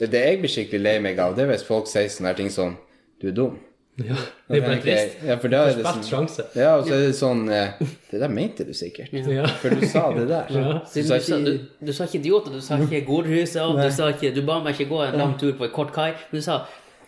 Det, 0.00 0.08
det 0.14 0.22
jeg 0.24 0.38
blir 0.40 0.52
skikkelig 0.54 0.80
lei 0.82 0.94
meg 1.04 1.18
av, 1.20 1.36
det 1.36 1.44
er 1.44 1.50
hvis 1.52 1.64
folk 1.68 1.90
sier 1.90 2.08
sånne 2.08 2.32
ting 2.38 2.48
som 2.50 2.76
Du 3.20 3.28
er 3.28 3.36
dum. 3.36 3.58
Ja, 4.00 4.16
det 4.48 4.56
er 4.56 4.62
bare 4.64 4.80
trist. 4.80 5.16
Ja, 5.26 5.34
for 5.36 5.52
da 5.52 5.58
er 5.68 5.74
det 5.76 5.84
sånn 5.84 6.04
sjanse. 6.06 6.44
Ja, 6.56 6.70
og 6.78 6.86
så 6.86 6.94
er 6.96 7.02
det 7.10 7.16
sånn 7.18 7.42
eh, 7.52 7.74
Det 8.08 8.20
der 8.22 8.30
mente 8.32 8.64
du 8.64 8.72
sikkert. 8.76 9.12
Ja. 9.12 9.44
For 9.60 9.74
du 9.76 9.84
sa 9.84 10.06
det 10.16 10.24
der. 10.30 10.48
Ja. 10.48 10.78
Du 10.80 10.94
Du, 10.96 11.08
sa 11.08 11.18
ikke 11.20 11.40
du, 11.44 11.50
du 11.84 11.92
sa 11.92 12.06
ikke 12.08 12.22
idiot, 12.22 12.48
og 12.48 12.56
du 12.56 12.64
sa 12.64 12.78
ikke 12.80 13.02
godhuset, 13.10 13.60
og 13.66 13.76
du 13.82 13.90
sa 13.92 14.08
ikke 14.14 14.32
Du 14.32 14.40
ba 14.48 14.62
meg 14.64 14.78
ikke 14.80 14.88
gå 14.94 15.02
en 15.10 15.18
lang 15.20 15.36
tur 15.40 15.52
på 15.58 15.68
en 15.68 15.74
kort 15.76 15.92
kai, 15.92 16.14
men 16.30 16.40
du 16.40 16.46
sa 16.46 16.62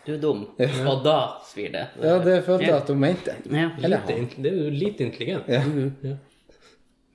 du 0.05 0.12
er 0.12 0.20
dum. 0.20 0.43
Og 0.85 1.01
da 1.01 1.16
svir 1.49 1.70
det. 1.72 1.87
Ja, 2.05 2.18
det 2.20 2.43
følte 2.45 2.66
jeg 2.66 2.76
at 2.76 2.91
hun 2.93 2.99
mente. 3.01 3.39
Det 3.49 4.51
er 4.51 4.59
jo 4.59 4.66
lite 4.68 5.07
intelligent. 5.07 5.49
Ja. 5.49 5.62
Ja. 6.05 6.16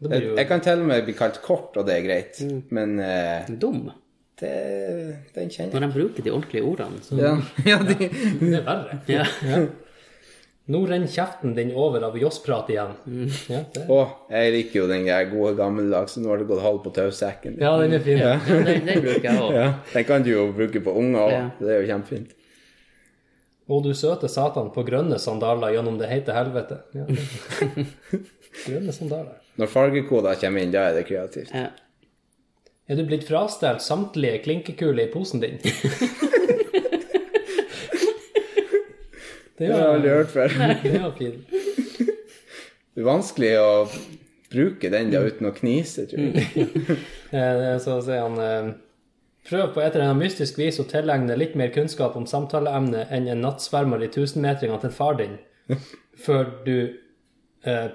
Jeg, 0.09 0.23
jo 0.23 0.35
jeg 0.39 0.47
kan 0.47 0.61
til 0.63 0.81
og 0.81 0.87
med 0.89 1.03
bli 1.05 1.13
kalt 1.13 1.41
kort, 1.43 1.75
og 1.77 1.85
det 1.85 1.97
er 1.99 2.05
greit, 2.07 2.39
men 2.73 2.97
uh... 3.03 3.49
Dum. 3.61 3.91
Det, 4.39 4.53
den 5.35 5.49
kjenner 5.51 5.75
Når 5.75 5.83
jeg. 5.85 5.91
de 5.91 5.99
bruker 5.99 6.25
de 6.25 6.31
ordentlige 6.33 6.63
ordene, 6.65 7.03
så 7.03 7.19
Ja, 7.19 7.35
ja 7.73 7.77
de, 7.83 7.95
det 8.39 8.55
er 8.59 8.65
verre. 8.67 8.99
ja. 9.19 9.25
Nå 10.69 10.83
renner 10.85 11.09
kjeften 11.09 11.55
din 11.57 11.71
over 11.73 12.03
av 12.05 12.17
jossprat 12.21 12.67
igjen. 12.69 12.91
Ja, 13.49 13.63
det. 13.73 13.87
Å, 13.89 13.99
jeg 14.29 14.51
liker 14.53 14.83
jo 14.83 14.87
den 14.91 15.07
der 15.07 15.25
gode 15.31 15.55
gammeldagse 15.57 16.21
'nå 16.21 16.29
har 16.29 16.43
det 16.43 16.45
gått 16.51 16.61
halv 16.61 16.83
på 16.85 16.91
tausekken'. 16.93 17.55
ja, 17.57 17.71
den 17.81 17.95
er 17.97 18.03
fin. 18.05 18.19
ja 18.21 18.35
den, 18.45 18.85
den 18.85 19.01
bruker 19.01 19.25
jeg 19.31 19.39
òg. 19.41 19.55
Ja, 19.57 19.71
Den 19.95 20.05
kan 20.05 20.21
du 20.23 20.29
jo 20.29 20.43
bruke 20.53 20.83
på 20.85 20.93
unger 20.93 21.23
òg. 21.23 21.31
Ja. 21.33 21.47
Det 21.57 21.73
er 21.73 21.81
jo 21.81 21.89
kjempefint. 21.89 22.35
Å, 23.69 23.81
du 23.85 23.89
søte 23.97 24.29
satan 24.29 24.69
på 24.73 24.83
grønne 24.85 25.17
sandaler 25.21 25.73
gjennom 25.73 25.97
det 25.97 26.07
heite 26.09 26.33
helvete. 26.37 26.79
Ja. 26.93 27.05
grønne 28.69 28.93
sandaler. 28.93 29.35
Når 29.59 29.67
fargekoder 29.73 30.37
kommer 30.41 30.63
inn, 30.63 30.71
da 30.73 30.85
er 30.89 30.99
det 31.01 31.07
kreativt. 31.09 31.49
Ja. 31.53 31.71
Er 32.89 32.97
du 32.97 33.03
blitt 33.05 33.27
frastjålet 33.27 33.83
samtlige 33.85 34.39
klinkekuler 34.47 35.03
i 35.03 35.11
posen 35.13 35.43
din? 35.43 35.59
det 39.59 39.67
har 39.69 39.77
jeg 39.77 39.89
aldri 39.93 40.09
hørt 40.09 40.31
før. 40.33 40.47
det 40.83 41.01
var 41.03 41.13
fint. 41.17 41.51
Det 42.89 43.03
er 43.03 43.05
vanskelig 43.07 43.51
å 43.61 43.69
bruke 44.49 44.89
den 44.89 45.11
da 45.13 45.21
uten 45.27 45.49
å 45.51 45.53
knise, 45.55 46.07
tror 46.09 46.19
jeg. 46.33 46.45
Eh, 47.29 47.75
Så 47.77 47.99
sier 48.01 48.23
han 48.25 48.39
eh, 48.41 48.69
Prøv 49.45 49.67
på 49.75 49.81
et 49.83 49.93
eller 49.93 50.07
annet 50.07 50.23
mystisk 50.23 50.57
vis 50.57 50.79
å 50.81 50.85
tilegne 50.89 51.35
litt 51.37 51.53
mer 51.57 51.69
kunnskap 51.73 52.15
om 52.17 52.25
samtaleemnet 52.29 53.13
enn 53.13 53.27
en 53.29 53.43
nattsvermer 53.45 54.01
i 54.01 54.09
tusenmetringene 54.13 54.81
til 54.81 54.93
far 54.93 55.13
din, 55.21 55.35
før 56.17 56.49
du 56.65 56.73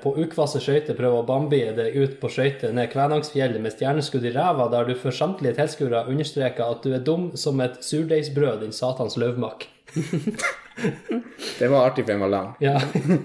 på 0.02 0.10
ukvasse 0.20 0.60
skøyter 0.60 0.92
prøver 0.98 1.22
å 1.22 1.26
bambie 1.26 1.70
deg 1.72 1.94
ut 1.96 2.18
på 2.20 2.28
skøyter 2.28 2.72
ned 2.76 2.90
Kvænangsfjellet 2.92 3.62
med 3.64 3.72
stjerneskudd 3.72 4.26
i 4.28 4.32
ræva, 4.34 4.66
der 4.72 4.84
du 4.90 4.94
for 5.00 5.10
samtlige 5.16 5.56
tilskuere 5.56 6.02
understreker 6.12 6.66
at 6.68 6.82
du 6.84 6.92
er 6.92 7.00
dum 7.06 7.30
som 7.40 7.60
et 7.64 7.78
surdeigsbrød, 7.84 8.60
din 8.60 8.72
satans 8.76 9.16
løvmakk. 9.16 9.64
Det 11.58 11.68
var 11.68 11.86
artig, 11.86 12.04
for 12.04 12.12
den 12.12 12.20
var 12.20 12.28
lang. 12.28 12.52
Ja. 12.60 12.80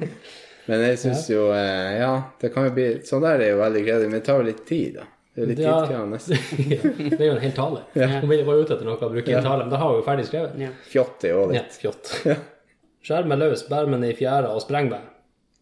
Men 0.69 0.83
jeg 0.85 0.99
syns 1.01 1.23
jo 1.31 1.47
eh, 1.55 1.95
Ja, 1.97 2.11
det 2.41 2.51
kan 2.53 2.67
jo 2.67 2.73
bli 2.75 2.83
Sånn 3.07 3.23
der 3.25 3.41
er 3.41 3.55
jo 3.55 3.61
veldig 3.63 3.79
gledelig, 3.87 4.09
men 4.11 4.19
det 4.19 4.25
tar 4.27 4.37
jo 4.37 4.45
litt 4.51 4.59
tid, 4.69 4.99
da. 4.99 5.07
Det 5.33 5.41
er 5.41 5.47
litt 5.49 5.61
Ja. 5.63 5.71
tidkrevende. 5.81 6.19
det 7.15 7.17
er 7.17 7.25
jo 7.25 7.33
en 7.33 7.41
hel 7.41 7.55
tale. 7.57 7.81
Om 8.21 8.29
vi 8.29 8.37
var 8.45 8.59
ute 8.61 8.75
etter 8.75 8.85
noe 8.85 8.99
å 9.01 9.09
bruke 9.09 9.31
i 9.31 9.37
en 9.39 9.45
tale, 9.47 9.65
men 9.65 9.73
da 9.73 9.79
har 9.81 9.95
vi 9.95 10.01
jo 10.01 10.05
ferdig 10.05 10.27
skrevet. 10.29 10.59
Ja. 10.61 10.69
Fjott 10.91 11.25
er 11.25 11.33
jo 11.33 11.41
Ja, 11.47 11.63
litt. 11.63 11.79
fjott. 11.81 12.11
Ja. 12.29 12.35
Skjermen 13.09 13.41
løs, 13.41 13.63
bærmen 13.71 14.03
i 14.05 14.11
fjæra 14.13 14.51
og 14.53 14.61
spreng 14.61 14.91
meg. 14.93 15.07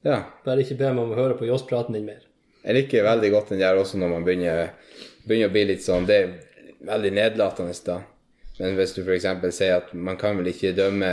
Ja. 0.06 0.20
Bare 0.46 0.64
ikke 0.64 0.78
be 0.80 0.92
meg 0.94 1.04
om 1.04 1.14
å 1.16 1.20
høre 1.20 1.38
på 1.40 1.48
josspraten 1.48 1.98
din 1.98 2.06
mer. 2.08 2.22
Jeg 2.64 2.76
liker 2.76 3.08
veldig 3.08 3.32
godt 3.32 3.54
den 3.54 3.64
der 3.64 3.80
også 3.80 4.00
når 4.02 4.12
man 4.12 4.28
begynner, 4.28 4.74
begynner 5.26 5.50
å 5.50 5.54
bli 5.54 5.64
litt 5.70 5.84
sånn 5.86 6.08
Det 6.08 6.18
er 6.20 6.32
veldig 6.88 7.12
nedlatende, 7.16 7.74
da. 7.86 8.02
Men 8.58 8.78
hvis 8.78 8.96
du 8.98 9.04
f.eks. 9.04 9.28
sier 9.56 9.78
at 9.78 9.94
man 9.94 10.18
kan 10.20 10.38
vel 10.40 10.50
ikke 10.52 10.76
dømme 10.78 11.12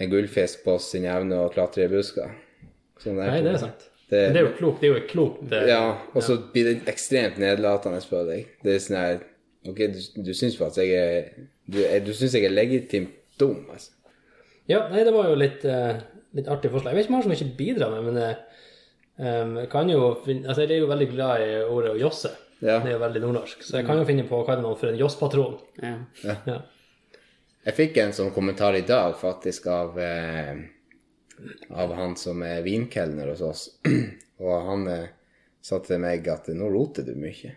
en 0.00 0.10
gullfisk 0.10 0.64
på 0.64 0.78
sin 0.82 1.06
evne 1.08 1.38
å 1.42 1.50
klatre 1.52 1.86
i 1.86 1.92
busker. 1.92 2.32
Sånn 3.02 3.18
Nei, 3.20 3.42
det 3.44 3.56
er 3.56 3.60
sant. 3.60 3.88
Det, 4.08 4.20
Men 4.26 4.34
det 4.34 4.40
er 4.42 4.46
jo 4.46 4.54
klokt. 4.58 4.80
Det 4.80 4.88
er 4.88 4.92
jo 4.92 5.00
et 5.00 5.08
klokt 5.08 5.52
eh, 5.56 5.68
Ja, 5.70 5.82
og 6.12 6.24
så 6.24 6.36
blir 6.52 6.68
det 6.68 6.74
ekstremt 6.92 7.38
nedlatende, 7.40 8.02
føler 8.04 8.34
jeg. 8.36 8.46
Det 8.64 8.74
er 8.74 8.82
sånn 8.84 8.98
her 9.00 9.20
Ok, 9.62 9.78
du, 9.94 10.00
du 10.26 10.32
syns 10.34 10.58
faktisk 10.58 10.82
jeg 10.82 10.98
er 10.98 11.28
Du, 11.64 11.78
du 11.80 12.10
syns 12.18 12.34
jeg 12.36 12.48
er 12.48 12.52
legitimt 12.52 13.14
dum, 13.40 13.62
altså. 13.72 13.94
Ja, 14.68 14.84
nei, 14.92 15.02
det 15.06 15.14
var 15.14 15.30
jo 15.30 15.38
litt, 15.38 15.64
eh, 15.66 16.02
litt 16.38 16.50
artig 16.52 16.72
forslag. 16.72 16.92
Jeg 16.92 16.98
vet 16.98 17.08
ikke 17.08 17.12
om 17.12 17.18
jeg 17.18 17.22
har 17.22 17.28
så 17.28 17.32
mye 17.32 17.52
å 17.52 17.58
bidra 17.60 17.90
med, 17.92 18.08
men 18.08 18.20
um, 18.22 19.56
jeg 19.62 19.70
kan 19.72 19.92
jo 19.92 20.12
finne 20.24 20.48
Altså, 20.48 20.64
jeg 20.64 20.76
er 20.78 20.84
jo 20.84 20.90
veldig 20.90 21.08
glad 21.12 21.46
i 21.46 21.50
ordet 21.64 21.94
å 21.94 22.00
josse. 22.00 22.34
Ja. 22.62 22.78
Det 22.78 22.92
er 22.92 22.96
jo 22.96 23.02
veldig 23.02 23.24
nordnorsk. 23.24 23.64
Så 23.66 23.80
jeg 23.80 23.88
kan 23.88 23.98
jo 23.98 24.06
finne 24.06 24.28
på 24.28 24.38
å 24.38 24.46
kalle 24.46 24.62
noen 24.62 24.78
for 24.78 24.92
en 24.92 25.00
josspatron. 25.00 25.58
Ja. 25.82 25.96
Ja. 26.22 26.60
Jeg 27.62 27.78
fikk 27.78 27.98
en 28.02 28.14
sånn 28.14 28.30
kommentar 28.34 28.74
i 28.74 28.84
dag, 28.86 29.14
faktisk, 29.18 29.66
av 29.70 29.98
eh, 30.02 30.62
av 31.68 31.92
han 31.94 32.16
som 32.16 32.42
er 32.42 32.62
vinkelner 32.62 33.32
hos 33.32 33.42
oss. 33.42 33.64
Og 34.42 34.54
han 34.68 34.86
eh, 34.90 35.10
sa 35.62 35.78
til 35.84 36.00
meg 36.02 36.26
at 36.30 36.50
nå 36.54 36.70
roter 36.70 37.06
du 37.06 37.14
mye. 37.18 37.54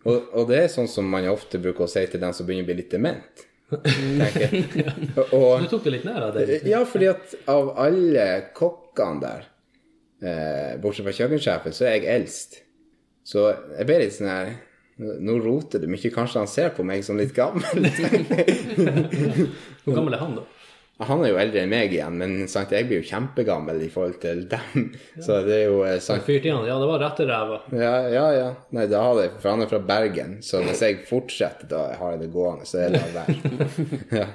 Og, 0.00 0.30
og 0.32 0.48
det 0.48 0.62
er 0.62 0.72
sånn 0.72 0.88
som 0.88 1.08
man 1.12 1.26
ofte 1.28 1.60
bruker 1.60 1.84
å 1.84 1.90
si 1.90 2.02
til 2.08 2.22
den 2.22 2.32
som 2.36 2.46
begynner 2.48 2.64
å 2.64 2.70
bli 2.70 2.78
litt 2.78 2.92
dement. 2.92 3.42
Tenker 3.70 4.40
jeg. 4.46 4.64
Og, 5.36 5.62
Du 5.62 5.68
tok 5.70 5.84
det 5.86 5.92
litt 5.98 6.06
nær 6.08 6.26
av 6.28 6.34
det. 6.36 6.60
ja, 6.68 6.80
fordi 6.88 7.10
at 7.12 7.36
av 7.50 7.70
alle 7.80 8.26
kokkene 8.56 9.20
der, 9.22 9.46
eh, 10.22 10.72
bortsett 10.82 11.06
fra 11.06 11.14
kjøkkensjefen, 11.16 11.76
så 11.76 11.86
er 11.86 11.96
jeg 11.98 12.08
eldst. 12.16 12.58
Så 13.30 13.46
jeg 13.76 13.86
ble 13.86 14.00
litt 14.02 14.16
sånn 14.16 14.32
her 14.32 14.52
Nå 15.00 15.38
roter 15.40 15.80
du 15.80 15.86
mye. 15.88 16.10
Kanskje 16.12 16.42
han 16.42 16.48
ser 16.50 16.74
på 16.76 16.84
meg 16.84 17.00
som 17.06 17.16
litt 17.16 17.30
gammel? 17.32 17.86
Hvor 19.86 19.94
gammel 19.96 20.12
er 20.12 20.20
han, 20.20 20.34
da? 20.36 20.42
Han 21.08 21.22
er 21.24 21.30
jo 21.32 21.38
eldre 21.40 21.62
enn 21.62 21.70
meg 21.72 21.94
igjen, 21.94 22.18
men 22.20 22.34
sant, 22.50 22.72
jeg 22.74 22.84
blir 22.88 23.00
jo 23.00 23.08
kjempegammel 23.08 23.80
i 23.86 23.88
forhold 23.92 24.18
til 24.20 24.42
dem. 24.50 24.90
Så 25.16 25.38
det 25.46 25.56
er 25.62 25.70
jo 25.70 25.78
eh, 25.86 25.96
sant. 26.04 26.26
Fyrt 26.26 26.44
i 26.44 26.52
han? 26.52 26.66
Ja, 26.68 26.76
det 26.82 26.90
var 26.90 27.00
rette 27.00 27.26
ræva. 27.28 27.60
Ja, 27.72 27.94
ja, 28.12 28.26
ja. 28.36 28.50
Nei, 28.76 28.84
da 28.90 29.00
har 29.06 29.16
det, 29.16 29.30
for 29.40 29.54
han 29.54 29.64
er 29.64 29.70
fra 29.70 29.80
Bergen, 29.80 30.38
så 30.44 30.60
hvis 30.66 30.82
jeg 30.84 31.00
fortsetter, 31.08 31.70
da 31.70 31.86
har 32.00 32.16
jeg 32.16 32.26
det 32.26 32.32
gående, 32.34 32.68
så 32.68 32.82
er 32.84 32.92
det 32.92 33.00
la 33.00 33.22
være. 33.22 33.78
ja. 34.20 34.26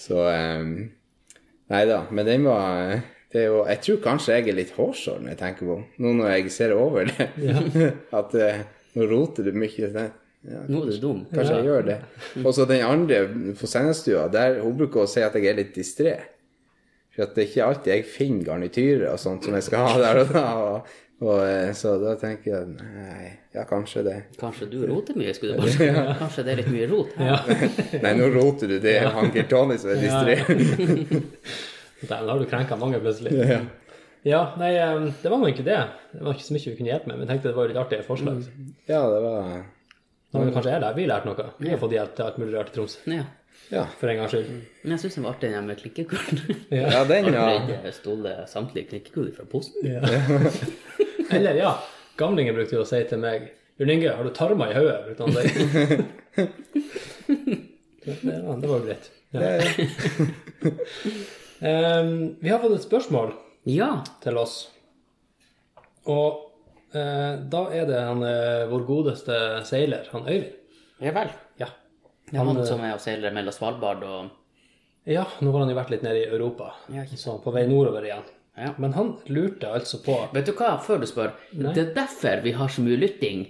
Så 0.00 0.20
um, 0.26 0.74
Nei 1.70 1.84
da, 1.86 2.02
men 2.10 2.26
den 2.26 2.44
var 2.48 3.00
det 3.30 3.44
er 3.44 3.46
jo, 3.46 3.60
Jeg 3.68 3.82
tror 3.84 3.98
kanskje 4.02 4.36
jeg 4.36 4.48
er 4.50 4.56
litt 4.58 4.72
hårsår 4.74 5.20
når 5.22 5.32
jeg 5.32 5.38
tenker 5.38 5.68
på 5.68 5.76
Nå 6.02 6.14
når 6.18 6.32
jeg 6.34 6.54
ser 6.54 6.74
over 6.74 7.06
det. 7.06 7.28
At 8.20 8.34
eh, 8.34 8.64
nå 8.98 9.06
roter 9.06 9.46
du 9.46 9.54
mye. 9.54 10.10
Ja, 10.48 10.62
Nå 10.72 10.80
er 10.86 10.88
du 10.94 11.00
dum. 11.02 11.18
Kanskje 11.28 11.58
jeg 11.58 11.66
gjør 11.68 11.82
det. 11.90 11.98
Og 12.46 12.54
så 12.56 12.64
den 12.68 12.80
andre 12.86 13.18
på 13.60 13.68
sendestua, 13.68 14.22
der 14.32 14.62
hun 14.64 14.78
bruker 14.78 15.02
å 15.04 15.10
si 15.10 15.20
at 15.24 15.34
jeg 15.36 15.50
er 15.50 15.58
litt 15.58 15.74
distré. 15.76 16.14
For 17.12 17.26
at 17.26 17.34
det 17.36 17.42
er 17.42 17.48
ikke 17.50 17.66
alltid 17.66 17.92
jeg 17.92 18.06
finner 18.08 18.46
garnityrer 18.46 19.08
og 19.10 19.18
sånt 19.20 19.44
som 19.44 19.56
jeg 19.58 19.66
skal 19.66 19.88
ha 19.88 19.96
der 20.00 20.20
og 20.22 20.28
da. 20.32 20.44
Og, 20.62 20.92
og, 21.20 21.40
eh, 21.44 21.72
så 21.76 21.96
da 22.00 22.14
tenker 22.16 22.52
jeg 22.54 22.68
nei, 22.78 23.32
ja, 23.52 23.64
kanskje 23.68 24.04
det. 24.06 24.14
Kanskje 24.40 24.68
du 24.70 24.78
roter 24.88 25.18
mye, 25.18 25.34
skulle 25.36 25.58
du 25.58 25.60
bare 25.64 25.74
si. 25.74 25.88
Kanskje 26.22 26.44
det 26.46 26.54
er 26.54 26.60
litt 26.62 26.70
mye 26.72 26.86
rot 26.92 27.18
her. 27.18 27.34
Ja. 27.34 27.58
Nei, 28.06 28.14
nå 28.22 28.30
roter 28.38 28.70
du. 28.70 28.78
Det 28.80 28.94
er 29.02 29.10
han 29.12 29.28
Geir 29.34 29.50
Tony 29.50 29.76
som 29.82 29.92
er 29.92 30.00
distré. 30.06 30.38
da 32.08 32.22
har 32.22 32.40
du 32.40 32.46
krenka 32.48 32.78
mange 32.80 33.02
plutselig. 33.02 33.34
Ja. 33.36 33.60
Ja, 34.22 34.40
nei, 34.60 34.74
det 35.22 35.30
var 35.32 35.38
nå 35.40 35.48
ikke 35.48 35.64
det. 35.64 35.78
Det 36.12 36.24
var 36.24 36.34
ikke 36.36 36.44
så 36.44 36.52
mye 36.52 36.64
vi 36.68 36.76
kunne 36.76 36.90
hjelpe 36.92 37.08
med, 37.08 37.16
men 37.16 37.24
jeg 37.24 37.30
tenkte 37.34 37.48
det 37.50 37.56
var 37.56 37.70
litt 37.70 37.78
artig 37.80 38.00
forslag. 38.04 38.42
ja, 38.88 39.00
det 39.08 39.20
var 39.24 39.62
Nå 40.30 40.40
er 40.40 40.46
det 40.46 40.54
kanskje 40.54 40.72
jeg 40.76 40.82
der 40.84 40.94
vi 40.96 41.04
lærte 41.10 41.26
noe. 41.26 41.44
Vi 41.58 41.70
har 41.72 41.78
fått 41.82 41.94
hjelp 41.96 42.12
til 42.16 42.24
alt 42.28 42.36
mulig 42.38 42.54
rart 42.58 42.68
i 42.70 42.74
Troms. 42.76 42.98
Ja. 43.10 43.24
Ja, 43.70 43.84
For 44.00 44.10
en 44.10 44.16
gangs 44.18 44.32
skyld. 44.34 44.48
Men 44.82 44.92
jeg 44.96 45.00
syns 45.04 45.14
den 45.18 45.24
var 45.26 45.34
artig, 45.36 45.50
den 45.54 45.66
med 45.68 45.78
klikkekulen. 45.78 46.38
ja 46.74 47.04
den, 47.06 47.28
ja. 47.34 47.44
Jeg 47.84 47.94
stole 47.94 48.32
samtlige 48.50 48.88
klikkekord 48.90 49.32
fra 49.36 49.44
posen? 49.50 49.74
Ja. 49.86 50.00
Eller 51.36 51.54
ja, 51.58 51.72
gamlingen 52.18 52.54
brukte 52.56 52.74
jo 52.78 52.82
å 52.82 52.88
si 52.88 53.02
til 53.10 53.20
meg 53.22 53.50
Jørn 53.80 53.92
Inge, 53.94 54.10
har 54.16 54.26
du 54.26 54.32
tarmer 54.36 54.72
i 54.74 54.76
hodet? 54.76 54.98
brukte 55.06 55.22
han 55.22 55.30
å. 55.30 55.40
Det, 58.04 58.16
det, 58.26 58.42
var- 58.42 58.60
det 58.60 58.68
var 58.68 58.76
jo 58.76 58.84
greit. 58.88 59.10
Ja. 59.30 59.40
um, 62.00 62.36
vi 62.40 62.48
har 62.50 62.58
fått 62.62 62.74
et 62.78 62.84
spørsmål 62.86 63.32
Ja. 63.70 63.90
til 64.24 64.38
oss. 64.40 64.56
Og 66.10 66.26
eh, 66.32 66.49
da 66.92 67.62
er 67.74 67.86
det 67.86 68.00
han, 68.02 68.22
eh, 68.26 68.64
vår 68.70 68.84
godeste 68.88 69.36
seiler, 69.68 70.08
han 70.12 70.26
Øyvind. 70.26 70.56
Ja 71.00 71.14
vel. 71.16 71.30
Ja. 71.60 71.70
Er 72.32 72.44
han 72.44 72.66
som 72.66 72.82
er 72.84 72.94
og 72.94 73.00
seiler 73.02 73.32
mellom 73.34 73.54
Svalbard 73.54 74.04
og 74.06 74.36
ja, 75.08 75.24
nå 75.40 75.52
har 75.52 75.62
han 75.64 75.70
jo 75.72 75.78
vært 75.78 75.90
litt 75.94 76.02
nede 76.04 76.20
i 76.20 76.28
Europa, 76.28 76.74
Ja, 76.92 77.06
så 77.16 77.38
på 77.42 77.52
vei 77.54 77.64
nordover 77.66 78.04
igjen. 78.04 78.26
Ja. 78.58 78.74
Men 78.76 78.92
han 78.92 79.14
lurte 79.32 79.70
altså 79.72 80.02
på 80.04 80.16
Vet 80.34 80.50
du 80.50 80.52
hva, 80.58 80.74
før 80.84 81.00
du 81.00 81.06
spør, 81.08 81.32
det 81.54 81.78
er 81.80 81.94
derfor 81.96 82.42
vi 82.44 82.52
har 82.52 82.68
så 82.68 82.84
mye 82.84 82.98
lytting 83.00 83.46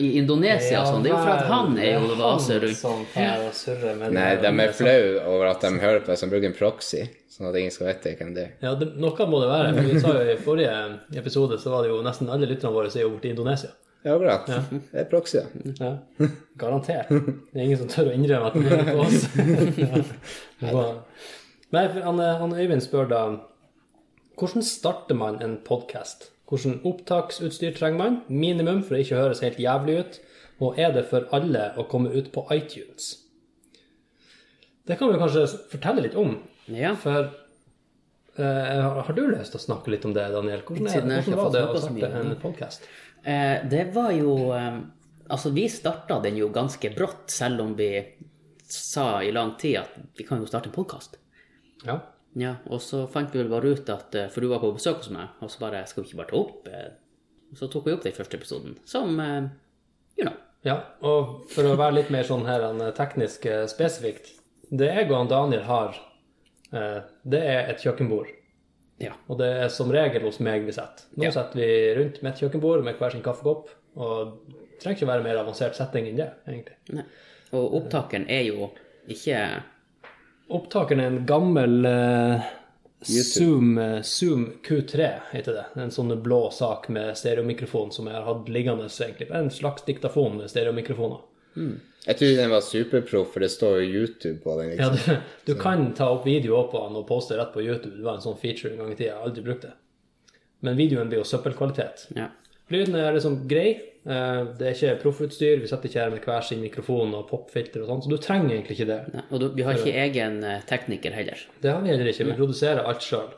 i 0.00 0.14
Indonesia 0.16 0.80
og 0.80 0.88
sånn. 0.88 1.04
Det 1.04 1.10
er 1.10 1.16
jo 1.16 1.20
for 1.20 1.32
at 1.34 1.50
han 1.50 1.76
er 1.76 1.98
jo 1.98 2.16
vaser 2.16 2.64
rundt. 2.64 4.14
Nei, 4.16 4.30
de 4.40 4.52
er 4.64 4.72
flau 4.72 5.02
over 5.34 5.50
at 5.50 5.66
de 5.66 5.72
hører 5.82 6.00
på 6.06 6.16
som 6.16 6.32
bruker 6.32 6.48
en 6.48 6.56
proxy, 6.56 7.04
sånn 7.40 7.48
at 7.48 7.56
ingen 7.56 7.72
skal 7.72 7.88
vite 7.88 8.14
hvem 8.18 8.32
det 8.36 8.42
er. 8.44 8.56
Ja, 8.60 8.74
det, 8.76 8.90
noe 9.00 9.26
må 9.30 9.40
det 9.40 9.48
være. 9.48 9.74
For 9.76 9.88
vi 9.88 10.00
sa 10.02 10.14
jo 10.16 10.24
i 10.28 10.40
forrige 10.44 10.74
episode 11.22 11.56
så 11.62 11.72
var 11.72 11.86
det 11.86 11.94
jo 11.94 12.02
nesten 12.04 12.28
alle 12.28 12.48
lytterne 12.50 12.74
våre 12.76 12.92
som 12.92 13.00
er 13.00 13.08
borte 13.08 13.30
i 13.30 13.32
Indonesia. 13.32 13.72
Ja, 14.04 14.14
akkurat. 14.14 14.46
Det 14.72 15.00
er 15.00 15.06
proxy, 15.08 15.40
ja. 15.40 15.46
Ja. 15.80 16.28
Garantert. 16.60 17.08
Det 17.08 17.56
er 17.56 17.64
ingen 17.66 17.80
som 17.80 17.88
tør 17.92 18.08
å 18.08 18.16
innrømme 18.16 18.48
at 18.48 18.56
de 18.56 18.76
er 18.76 18.90
på 18.92 19.02
oss. 19.04 19.26
ja. 20.62 20.70
Bra. 20.70 20.84
Nei, 21.76 21.86
han, 21.96 22.20
han 22.40 22.54
Øyvind 22.56 22.84
spør 22.84 23.08
da 23.10 23.22
hvordan 24.40 24.64
starter 24.64 25.16
man 25.20 25.36
en 25.44 25.58
podkast? 25.64 26.30
Hvordan 26.48 26.80
opptaksutstyr 26.88 27.74
trenger 27.76 27.98
man? 28.00 28.14
Minimum 28.28 28.80
for 28.82 28.96
å 28.96 29.02
ikke 29.02 29.18
høres 29.20 29.42
helt 29.44 29.60
jævlig 29.60 29.98
ut. 30.00 30.16
Og 30.64 30.80
er 30.80 30.94
det 30.96 31.06
for 31.10 31.28
alle 31.36 31.70
å 31.76 31.84
komme 31.88 32.12
ut 32.12 32.32
på 32.32 32.46
iTunes? 32.56 33.12
Det 34.88 34.96
kan 34.96 35.12
vi 35.12 35.20
kanskje 35.20 35.44
fortelle 35.70 36.06
litt 36.06 36.16
om. 36.18 36.38
Ja. 36.70 36.94
For 36.98 37.30
eh, 38.36 38.80
har 38.80 39.12
du 39.16 39.22
lyst 39.30 39.54
til 39.54 39.60
å 39.60 39.64
snakke 39.64 39.92
litt 39.94 40.06
om 40.08 40.14
det, 40.16 40.26
Daniel? 40.34 40.62
Hvordan, 40.66 40.86
er, 40.86 40.96
Siden 40.96 41.14
hvordan 41.16 41.40
var 41.40 41.54
det 41.54 41.64
å 41.66 41.82
starte 41.82 42.10
en 42.20 42.34
podkast? 42.42 42.88
Eh, 43.22 43.56
det 43.70 43.90
var 43.96 44.14
jo 44.16 44.36
eh, 44.56 44.80
Altså, 45.30 45.52
vi 45.54 45.68
starta 45.70 46.16
den 46.24 46.40
jo 46.40 46.48
ganske 46.50 46.88
brått, 46.90 47.28
selv 47.30 47.60
om 47.62 47.76
vi 47.78 47.92
sa 48.66 49.20
i 49.22 49.28
lang 49.30 49.52
tid 49.60 49.76
at 49.78 49.92
vi 50.18 50.24
kan 50.26 50.40
jo 50.42 50.48
starte 50.48 50.66
en 50.66 50.74
podkast. 50.74 51.20
Ja. 51.84 52.00
Ja, 52.38 52.56
og 52.66 52.82
så 52.82 53.04
fant 53.10 53.30
vi 53.30 53.38
vel 53.38 53.50
bare 53.50 53.70
ut 53.74 53.88
at 53.90 54.14
For 54.30 54.42
du 54.42 54.50
var 54.50 54.60
på 54.62 54.72
besøk 54.74 55.04
hos 55.04 55.12
meg, 55.14 55.30
og 55.42 55.50
så 55.50 55.62
bare 55.62 55.80
Skal 55.90 56.02
vi 56.04 56.10
ikke 56.10 56.20
bare 56.20 56.30
ta 56.30 56.38
opp? 56.38 56.68
Og 57.50 57.58
så 57.58 57.66
tok 57.70 57.86
vi 57.86 57.94
opp 57.94 58.04
den 58.06 58.14
første 58.14 58.38
episoden, 58.38 58.76
som 58.86 59.18
eh, 59.22 59.48
You 60.18 60.26
know. 60.26 60.36
Ja, 60.66 60.76
og 61.06 61.46
for 61.50 61.66
å 61.66 61.78
være 61.78 62.00
litt 62.00 62.10
mer 62.12 62.26
sånn 62.26 62.44
her 62.44 62.66
teknisk 62.98 63.46
spesifikt 63.70 64.34
Det 64.68 64.90
jeg 64.90 65.06
og 65.08 65.30
Daniel 65.30 65.62
har, 65.70 65.94
det 66.70 67.40
er 67.40 67.70
et 67.70 67.82
kjøkkenbord. 67.82 68.28
Ja. 69.00 69.14
Og 69.32 69.38
det 69.40 69.48
er 69.64 69.68
som 69.72 69.90
regel 69.90 70.22
hos 70.28 70.38
meg 70.44 70.66
vi 70.66 70.74
setter. 70.76 71.06
Nå 71.16 71.24
Ja. 71.24 71.30
setter 71.34 71.58
vi 71.58 71.70
rundt 71.96 72.22
med 72.22 72.32
et 72.34 72.40
kjøkkenbord 72.42 72.84
med 72.84 72.98
hver 72.98 73.10
sin 73.12 73.22
kaffekopp. 73.24 73.70
Og 73.96 74.38
det 74.46 74.80
trenger 74.80 74.98
ikke 74.98 75.08
være 75.08 75.24
mer 75.24 75.40
avansert 75.40 75.74
setting 75.74 76.06
enn 76.06 76.16
det, 76.20 76.30
egentlig. 76.46 76.76
Nei. 76.92 77.04
Og 77.52 77.74
opptakeren 77.80 78.28
er 78.30 78.44
jo 78.46 78.70
ikke 79.08 79.62
Opptakeren 80.50 81.00
er 81.00 81.06
en 81.06 81.26
gammel 81.26 81.86
uh, 81.86 82.40
Zoom, 83.06 83.78
eh, 83.78 84.00
Zoom 84.02 84.48
Q3, 84.66 85.20
heter 85.30 85.54
det. 85.54 85.64
En 85.80 85.92
sånn 85.94 86.10
blå 86.22 86.50
sak 86.52 86.88
med 86.88 87.14
stereomikrofon 87.16 87.92
som 87.94 88.08
jeg 88.10 88.16
har 88.16 88.26
hatt 88.26 88.48
liggende, 88.48 88.88
egentlig. 88.90 89.30
En 89.30 89.50
slags 89.50 89.86
diktafon 89.86 90.36
med 90.40 90.50
stereomikrofoner. 90.50 91.20
Jeg 92.06 92.16
trodde 92.16 92.36
den 92.40 92.50
var 92.54 92.62
superproff, 92.64 93.32
for 93.34 93.44
det 93.44 93.50
står 93.52 93.74
jo 93.82 94.00
YouTube 94.00 94.38
på 94.44 94.54
den. 94.60 94.70
Ja, 94.78 94.88
liksom. 94.94 95.18
du, 95.44 95.52
du 95.52 95.58
kan 95.60 95.82
ta 95.94 96.08
opp 96.14 96.24
video 96.26 96.62
på 96.72 96.80
den 96.86 96.96
og 96.96 97.06
poste 97.10 97.36
rett 97.36 97.52
på 97.52 97.60
YouTube. 97.64 97.98
Det 97.98 98.06
var 98.06 98.16
en 98.16 98.24
sånn 98.24 98.38
feature 98.40 98.72
en 98.72 98.80
gang 98.80 98.92
i 98.94 98.96
tida. 98.96 99.10
Jeg 99.10 99.18
har 99.18 99.28
aldri 99.28 99.44
brukt 99.44 99.66
det. 99.66 99.74
Men 100.64 100.76
videoen 100.80 101.08
blir 101.12 101.20
jo 101.20 101.28
søppelkvalitet. 101.28 102.06
Ja. 102.16 102.30
Lyden 102.72 102.96
er 102.96 103.12
liksom 103.16 103.36
grei. 103.50 103.68
Eh, 104.06 104.40
Det 104.56 104.66
er 104.70 104.72
ikke 104.78 104.94
proffutstyr. 105.02 105.60
Vi 105.60 105.68
sitter 105.68 105.90
ikke 105.90 106.00
her 106.00 106.10
med 106.14 106.24
hver 106.24 106.44
sin 106.46 106.62
mikrofon 106.64 107.12
og 107.18 107.26
popfilter 107.28 107.82
og 107.84 107.90
sånn, 107.92 108.02
så 108.06 108.12
du 108.14 108.16
trenger 108.22 108.54
egentlig 108.56 108.78
ikke 108.78 108.88
det. 108.94 108.98
Ja, 109.18 109.26
Og 109.28 109.40
du, 109.42 109.48
vi 109.56 109.66
har 109.66 109.76
ikke 109.76 109.92
egen 110.06 110.40
eh, 110.44 110.64
tekniker 110.68 111.12
heller. 111.16 111.44
Det 111.60 111.72
har 111.74 111.84
vi 111.84 111.92
heller 111.92 112.08
ikke. 112.12 112.28
Vi 112.30 112.38
produserer 112.40 112.80
alt 112.88 113.04
sjøl. 113.04 113.28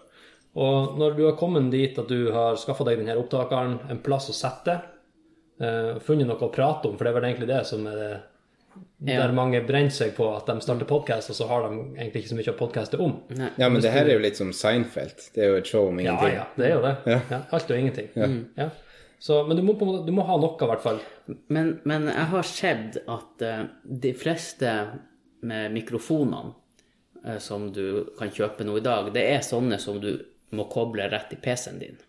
Og 0.63 0.99
når 1.01 1.15
du 1.17 1.23
har 1.27 1.39
kommet 1.41 1.71
dit 1.73 1.99
at 1.99 2.11
du 2.13 2.29
har 2.35 2.59
skaffa 2.61 2.85
deg 2.87 3.01
denne 3.01 3.17
opptakeren, 3.19 3.79
en 3.91 4.03
plass 4.05 4.29
å 4.31 4.37
sette, 4.37 4.79
eh, 5.59 5.97
funnet 6.05 6.29
noe 6.29 6.47
å 6.47 6.53
prate 6.53 6.91
om, 6.91 6.99
for 6.99 7.05
det 7.09 7.11
er 7.15 7.19
vel 7.19 7.31
egentlig 7.31 7.49
det 7.51 7.63
som 7.67 7.87
er 7.91 7.97
det 7.99 8.13
Ja. 9.03 9.19
der 9.25 9.33
mange 9.35 9.59
brenner 9.67 9.91
seg 9.91 10.13
på 10.15 10.29
at 10.31 10.47
de 10.47 10.63
starter 10.63 10.87
podkast, 10.87 11.33
og 11.33 11.37
så 11.37 11.49
har 11.51 11.65
de 11.67 11.81
egentlig 11.97 12.23
ikke 12.23 12.31
så 12.31 12.39
mye 12.39 12.53
å 12.53 12.59
podkaste 12.59 13.01
om. 13.03 13.17
Nei. 13.35 13.51
Ja, 13.59 13.69
men 13.69 13.83
det 13.83 13.91
her 13.91 14.07
er 14.07 14.15
jo 14.15 14.23
litt 14.23 14.39
som 14.39 14.53
Seinfeld. 14.55 15.27
Det 15.35 15.43
er 15.43 15.51
jo 15.51 15.59
et 15.59 15.69
show 15.69 15.89
om 15.91 15.99
ingenting. 15.99 16.37
ja, 16.37 16.47
det 16.55 16.69
er 16.69 16.75
jo 16.77 16.85
det. 16.85 16.95
Ja. 17.11 17.41
alt 17.51 17.73
og 17.75 17.81
ingenting. 17.83 18.11
Ja. 18.59 18.69
Så, 19.23 19.45
men 19.47 19.57
du 19.57 19.63
må, 19.63 19.75
på 19.79 19.87
måte, 19.87 20.07
du 20.07 20.15
må 20.15 20.25
ha 20.27 20.35
noe, 20.39 20.57
i 20.59 20.69
hvert 20.71 20.83
fall. 20.83 20.97
Men, 21.55 21.77
men 21.87 22.09
jeg 22.11 22.29
har 22.33 22.47
sett 22.47 22.97
at 23.07 23.45
uh, 23.47 23.61
de 23.83 24.11
fleste 24.19 24.73
med 25.47 25.75
mikrofonene 25.75 26.55
uh, 27.27 27.37
som 27.43 27.69
du 27.75 28.15
kan 28.19 28.33
kjøpe 28.35 28.67
nå 28.67 28.81
i 28.81 28.87
dag, 28.87 29.13
det 29.15 29.23
er 29.31 29.45
sånne 29.47 29.79
som 29.83 30.01
du 30.03 30.17
må 30.59 30.67
koble 30.71 31.07
rett 31.11 31.35
i 31.35 31.39
PC-en 31.43 31.79
din. 31.79 32.01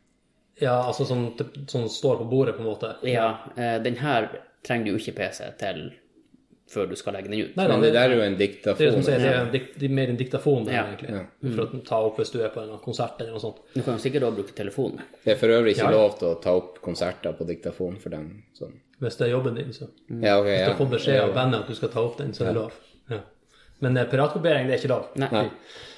Ja, 0.61 0.80
altså 0.88 1.05
sånn 1.09 1.30
som 1.70 1.86
står 1.89 2.24
på 2.24 2.30
bordet, 2.30 2.57
på 2.57 2.66
en 2.66 2.72
måte. 2.72 2.95
Ja, 3.05 3.30
Uh, 3.53 3.78
den 3.86 4.01
her 4.01 4.32
trenger 4.66 4.93
du 4.93 4.97
ikke 4.97 5.20
PC 5.20 5.51
til 5.61 5.91
før 6.70 6.88
du 6.89 6.95
skal 6.95 7.14
legge 7.18 7.30
den 7.30 7.41
ut. 7.41 7.55
Nei, 7.57 7.66
nei, 7.68 7.76
det 7.82 7.89
det, 7.89 7.93
der 7.97 8.14
er 8.14 8.16
jo 8.16 8.24
en 8.24 8.38
det 8.39 8.47
er 8.72 8.93
som 8.95 9.03
sier, 9.05 9.20
det 9.20 9.30
er 9.30 9.41
en 9.41 9.51
dikt, 9.53 9.76
det 9.80 9.89
er 9.89 9.93
mer 9.93 10.14
en 10.14 10.18
diktafon, 10.18 10.70
Ja. 10.72 10.86
egentlig. 10.88 11.26
For 11.43 11.64
å 11.66 11.82
ta 11.86 11.99
opp 12.07 12.22
hvis 12.22 12.32
du 12.34 12.39
er 12.41 12.49
på 12.53 12.64
en 12.64 12.78
konsert 12.84 13.20
eller 13.20 13.36
noe 13.36 13.43
sånt. 13.43 13.59
Du 13.74 13.82
kan 13.82 13.97
jo 13.97 14.03
sikkert 14.03 14.24
også 14.30 14.39
bruke 14.39 14.55
telefonen. 14.57 15.03
Det 15.24 15.36
er 15.36 15.39
for 15.41 15.53
øvrig 15.53 15.76
ikke 15.76 15.86
Ja, 15.86 15.91
ja. 15.91 15.97
lov 15.97 16.18
til 16.20 16.28
å 16.32 16.41
ta 16.41 16.55
opp 16.55 16.82
konserter 16.82 17.36
på 17.38 17.47
diktafon 17.47 17.99
for 17.99 18.09
dem. 18.09 18.43
Sånn. 18.57 18.74
Hvis 19.03 19.18
det 19.20 19.28
er 19.28 19.32
jobben 19.36 19.55
din, 19.55 19.74
så. 19.74 19.89
Ja, 20.09 20.39
okay, 20.39 20.57
Hvis 20.64 20.74
du 20.74 20.84
får 20.84 20.91
beskjed 20.97 21.22
av 21.22 21.34
bandet 21.36 21.61
at 21.61 21.68
du 21.68 21.76
skal 21.76 21.89
ta 21.89 22.01
opp 22.01 22.18
den, 22.18 22.34
så 22.34 22.45
er 22.45 22.53
det 22.53 22.61
lov. 22.61 22.72
Ja. 23.11 23.20
Men 23.84 23.97
eh, 23.97 24.07
piratkopiering, 24.07 24.70
det 24.70 24.78
er 24.78 24.80
ikke 24.80 24.93
lov. 24.93 25.09
Nei. 25.20 25.30
Nei, 25.32 25.49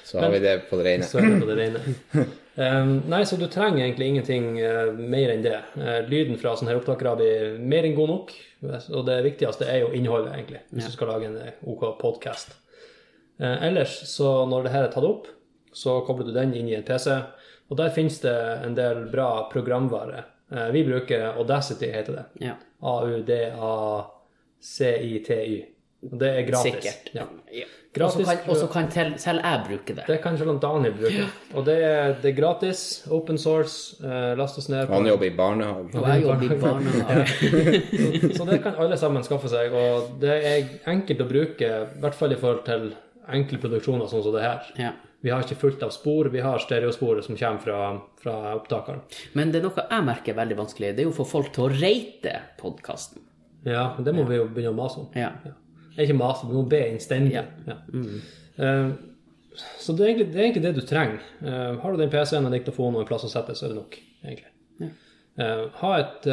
så 0.06 0.18
har 0.22 0.30
vi 0.34 0.40
det 0.42 0.56
på 0.70 0.78
det 0.80 0.88
rene. 0.88 1.06
Så 1.06 1.20
er 1.20 1.28
det 1.30 1.38
på 1.42 1.48
det 1.50 1.56
rene. 1.60 2.26
Um, 2.56 2.92
nei, 3.12 3.22
så 3.28 3.38
du 3.38 3.46
trenger 3.52 3.84
egentlig 3.84 4.08
ingenting 4.12 4.48
uh, 4.58 4.90
mer 4.96 5.34
enn 5.34 5.44
det. 5.44 5.60
Uh, 5.76 6.00
lyden 6.10 6.40
fra 6.40 6.56
sånne 6.56 6.72
her 6.72 6.80
opptakere 6.80 7.14
blir 7.20 7.56
mer 7.62 7.86
enn 7.86 7.94
god 7.98 8.12
nok. 8.14 8.34
Og 8.90 9.06
det 9.06 9.22
viktigste 9.24 9.68
er 9.70 9.82
jo 9.84 9.92
innholdet, 9.94 10.34
egentlig, 10.34 10.62
hvis 10.70 10.90
du 10.90 10.94
skal 10.96 11.12
lage 11.14 11.30
en 11.30 11.40
eh, 11.42 11.58
OK 11.66 11.88
podkast. 12.00 12.56
ellers, 13.38 13.98
så 14.08 14.46
når 14.48 14.64
det 14.64 14.72
her 14.72 14.86
er 14.86 14.92
tatt 14.94 15.04
opp, 15.04 15.26
så 15.76 16.00
kobler 16.06 16.24
du 16.26 16.32
den 16.32 16.54
inn 16.56 16.68
i 16.70 16.76
en 16.78 16.86
PC, 16.86 17.10
og 17.68 17.76
der 17.76 17.90
finnes 17.92 18.20
det 18.22 18.36
en 18.64 18.74
del 18.78 19.04
bra 19.12 19.48
programvare. 19.52 20.24
Eh, 20.52 20.70
vi 20.70 20.84
bruker 20.84 21.20
Audacity, 21.34 21.86
heter 21.92 22.12
det. 22.12 22.24
Ja, 22.46 22.54
A-U-D-A-C-I-T-Y. 22.80 24.06
Og 26.06 26.18
det 26.20 26.28
er 26.30 26.42
gratis. 26.46 26.72
sikkert. 26.72 27.10
Ja. 27.16 27.26
Ja. 27.96 28.08
Og 28.08 28.56
så 28.56 28.66
kan, 28.68 28.86
kan 28.86 28.90
tel, 28.92 29.12
selv 29.22 29.44
jeg 29.44 29.62
bruke 29.68 29.96
det. 29.96 30.04
Det 30.08 30.18
kan 30.24 30.36
selv 30.38 30.58
Daniel 30.62 30.94
bruke. 30.98 31.28
Og 31.54 31.64
det 31.68 31.76
er, 31.84 32.12
det 32.22 32.32
er 32.32 32.36
gratis, 32.36 32.82
open 33.12 33.38
source, 33.40 33.96
last 34.38 34.60
oss 34.60 34.68
ned. 34.72 34.90
Han 34.92 35.08
jobber 35.08 35.30
i 35.30 35.34
barnehage. 35.36 35.88
Og 35.96 36.10
jeg 36.10 36.26
jobber 36.26 36.52
i 36.52 36.60
barnehage. 36.66 38.36
Så 38.36 38.46
det 38.48 38.60
kan 38.66 38.78
alle 38.82 39.00
sammen 39.00 39.24
skaffe 39.26 39.50
seg, 39.52 39.74
og 39.74 40.14
det 40.22 40.36
er 40.36 40.70
enkelt 40.92 41.24
å 41.24 41.28
bruke, 41.30 41.72
i 41.96 42.04
hvert 42.04 42.18
fall 42.18 42.36
i 42.36 42.40
forhold 42.40 42.64
til 42.68 42.90
enkle 43.26 43.58
produksjoner 43.62 44.08
sånn 44.10 44.22
som 44.22 44.36
det 44.36 44.44
her. 44.44 44.70
Ja. 44.78 44.92
Vi 45.24 45.32
har 45.32 45.42
ikke 45.42 45.56
fullt 45.58 45.82
av 45.82 45.90
spor, 45.90 46.28
vi 46.30 46.42
har 46.44 46.60
stereosporet 46.62 47.24
som 47.26 47.38
kommer 47.38 47.62
fra, 47.64 47.78
fra 48.22 48.34
opptakeren. 48.54 49.00
Men 49.34 49.50
det 49.50 49.58
er 49.58 49.64
noe 49.66 49.86
jeg 49.90 50.06
merker 50.06 50.34
er 50.34 50.38
veldig 50.42 50.58
vanskelig. 50.60 50.92
Det 50.94 51.02
er 51.02 51.08
jo 51.08 51.14
å 51.14 51.16
få 51.16 51.26
folk 51.30 51.48
til 51.56 51.64
å 51.66 51.70
rate 51.72 52.34
podkasten. 52.60 53.24
Ja, 53.66 53.88
det 53.98 54.12
må 54.14 54.22
vi 54.28 54.38
jo 54.38 54.44
begynne 54.46 54.76
å 54.76 54.78
mase 54.78 55.02
om. 55.02 55.08
Ja. 55.18 55.32
Ja. 55.96 56.04
Ikke 56.04 56.18
mase, 56.18 56.46
vi 56.48 56.56
må 56.56 56.64
be 56.70 56.82
innstendig. 56.92 57.32
Ja. 57.38 57.44
Ja. 57.66 57.78
Uh, 58.60 58.92
så 59.80 59.94
det 59.96 60.04
er, 60.04 60.10
egentlig, 60.10 60.28
det 60.34 60.40
er 60.40 60.44
egentlig 60.46 60.66
det 60.66 60.74
du 60.76 60.84
trenger. 60.84 61.22
Uh, 61.40 61.80
har 61.80 61.92
du 61.92 62.02
den 62.02 62.12
PC-en, 62.12 62.46
en 62.46 62.52
diktafon 62.52 62.94
og 62.94 63.02
en 63.02 63.08
plass 63.08 63.24
å 63.24 63.32
sette, 63.32 63.56
så 63.56 63.66
er 63.66 63.72
det 63.72 63.80
nok, 63.80 63.98
egentlig. 64.24 64.52
Eh, 65.36 65.66
ha 65.82 65.88
et 66.00 66.26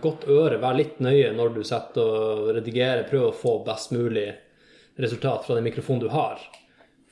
godt 0.00 0.22
øre, 0.32 0.56
vær 0.62 0.72
litt 0.78 1.02
nøye 1.04 1.34
når 1.36 1.50
du 1.52 1.58
setter 1.68 2.00
og 2.00 2.46
redigerer. 2.56 3.02
Prøv 3.10 3.26
å 3.26 3.34
få 3.36 3.58
best 3.66 3.92
mulig 3.92 4.30
resultat 4.96 5.44
fra 5.44 5.58
den 5.58 5.66
mikrofonen 5.66 6.00
du 6.06 6.08
har. 6.14 6.40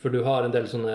For 0.01 0.12
du 0.12 0.22
har 0.24 0.44
en 0.44 0.55
del 0.55 0.68
sånne 0.70 0.94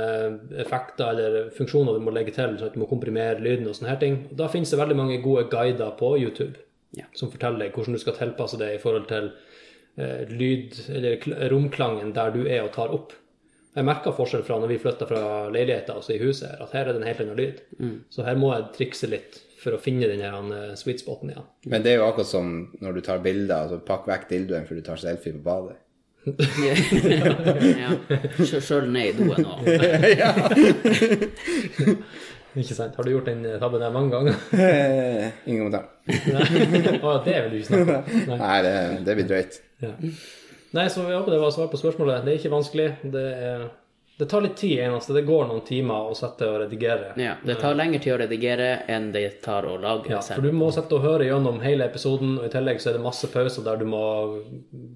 effekter 0.62 1.12
eller 1.14 1.50
funksjoner 1.56 1.98
du 1.98 2.04
må 2.06 2.14
legge 2.16 2.34
til, 2.36 2.54
sånn 2.58 2.70
at 2.70 2.76
du 2.78 2.82
må 2.82 2.90
komprimere 2.90 3.42
lyden 3.42 3.70
og 3.70 3.78
sånne 3.78 3.94
her 3.94 4.02
ting. 4.02 4.18
Da 4.38 4.50
finnes 4.52 4.72
det 4.72 4.80
veldig 4.80 4.98
mange 4.98 5.22
gode 5.24 5.48
guider 5.52 5.94
på 6.00 6.16
YouTube 6.22 6.58
Ja. 6.98 7.06
som 7.16 7.32
forteller 7.32 7.72
hvordan 7.72 7.96
du 7.96 8.00
skal 8.02 8.18
tilpasse 8.18 8.58
det 8.60 8.74
i 8.76 8.80
forhold 8.82 9.08
til 9.08 9.32
lyd, 9.98 10.90
eller 10.90 11.50
romklangen 11.52 12.14
der 12.16 12.32
du 12.34 12.46
er 12.46 12.64
og 12.64 12.74
tar 12.76 12.90
opp. 12.96 13.14
Jeg 13.76 13.86
merka 13.88 14.12
forskjell 14.16 14.44
fra 14.44 14.60
når 14.60 14.68
vi 14.74 14.80
flytta 14.84 15.06
fra 15.08 15.24
leiligheta 15.52 15.94
altså 15.96 16.12
i 16.16 16.20
huset, 16.20 16.50
her, 16.50 16.58
at 16.66 16.72
her 16.76 16.86
er 16.88 16.92
det 16.92 17.02
en 17.02 17.08
helt 17.08 17.22
annen 17.24 17.40
lyd. 17.40 17.58
Så 18.12 18.20
her 18.28 18.36
må 18.40 18.48
jeg 18.56 18.72
trikse 18.76 19.08
litt 19.12 19.34
for 19.62 19.72
å 19.78 19.82
finne 19.82 20.08
den 20.10 20.22
her 20.26 20.36
eh, 20.56 20.76
sweet 20.80 21.00
spoten 21.04 21.30
igjen. 21.32 21.46
Men 21.70 21.80
det 21.86 21.92
er 21.94 21.98
jo 22.02 22.08
akkurat 22.08 22.32
som 22.32 22.46
når 22.82 22.92
du 22.98 23.02
tar 23.06 23.20
bilder, 23.24 23.58
altså 23.68 23.78
pakk 23.86 24.04
vekk 24.10 24.24
dildoen 24.32 24.68
før 24.68 24.76
du 24.82 24.86
tar 24.88 25.00
selfie 25.02 25.34
på 25.38 25.44
badet. 25.46 25.78
ja. 27.82 27.90
Sjøl 28.46 28.86
ned 28.94 29.08
i 29.10 29.12
doen 29.18 29.32
og 29.34 29.38
Ikke 32.60 32.76
sant? 32.76 32.96
Har 33.00 33.04
du 33.08 33.12
gjort 33.14 33.30
den 33.32 33.46
tabben 33.62 33.80
der 33.84 33.94
mange 33.96 34.12
ganger? 34.12 34.40
Eh, 34.60 35.28
Ingen 35.48 35.70
kommentar. 35.70 35.86
Å, 37.02 37.14
det 37.26 37.36
vil 37.46 37.52
du 37.54 37.60
ikke 37.62 37.70
snakke 37.70 38.00
om. 38.00 38.16
Nei. 38.32 38.40
Nei, 38.42 38.56
det, 38.66 38.74
det 39.08 39.16
blir 39.20 39.30
drøyt. 39.30 39.60
Ja. 39.86 39.92
Nei, 40.76 40.88
så 40.92 41.04
jeg 41.08 41.18
håper 41.20 41.36
det 41.36 41.42
var 41.44 41.54
svar 41.56 41.70
på 41.72 41.80
spørsmålet. 41.80 42.26
Det 42.26 42.34
er 42.34 42.42
ikke 42.42 42.52
vanskelig. 42.56 42.90
Det 43.14 43.24
er 43.36 43.64
Det 44.22 44.28
tar 44.30 44.44
litt 44.46 44.58
tid, 44.60 44.76
eneste. 44.86 45.16
Det 45.18 45.24
går 45.26 45.48
noen 45.50 45.64
timer 45.66 46.12
å 46.12 46.16
sette 46.18 46.46
og 46.46 46.60
redigere. 46.66 47.14
Ja, 47.18 47.38
det 47.48 47.56
tar 47.64 47.74
lengre 47.80 48.00
tid 48.04 48.14
å 48.14 48.20
redigere 48.22 48.68
enn 48.92 49.08
det 49.16 49.24
tar 49.42 49.66
å 49.66 49.78
lage 49.82 50.12
Ja, 50.14 50.20
for 50.22 50.44
du 50.46 50.52
må 50.54 50.68
sette 50.76 50.94
og 51.00 51.08
høre 51.08 51.26
gjennom 51.26 51.58
hele 51.64 51.88
episoden, 51.90 52.36
og 52.38 52.46
i 52.46 52.52
tillegg 52.54 52.84
så 52.84 52.92
er 52.92 53.00
det 53.00 53.06
masse 53.08 53.32
pauser 53.34 53.66
der 53.66 53.80
du 53.82 53.88
må 53.90 54.04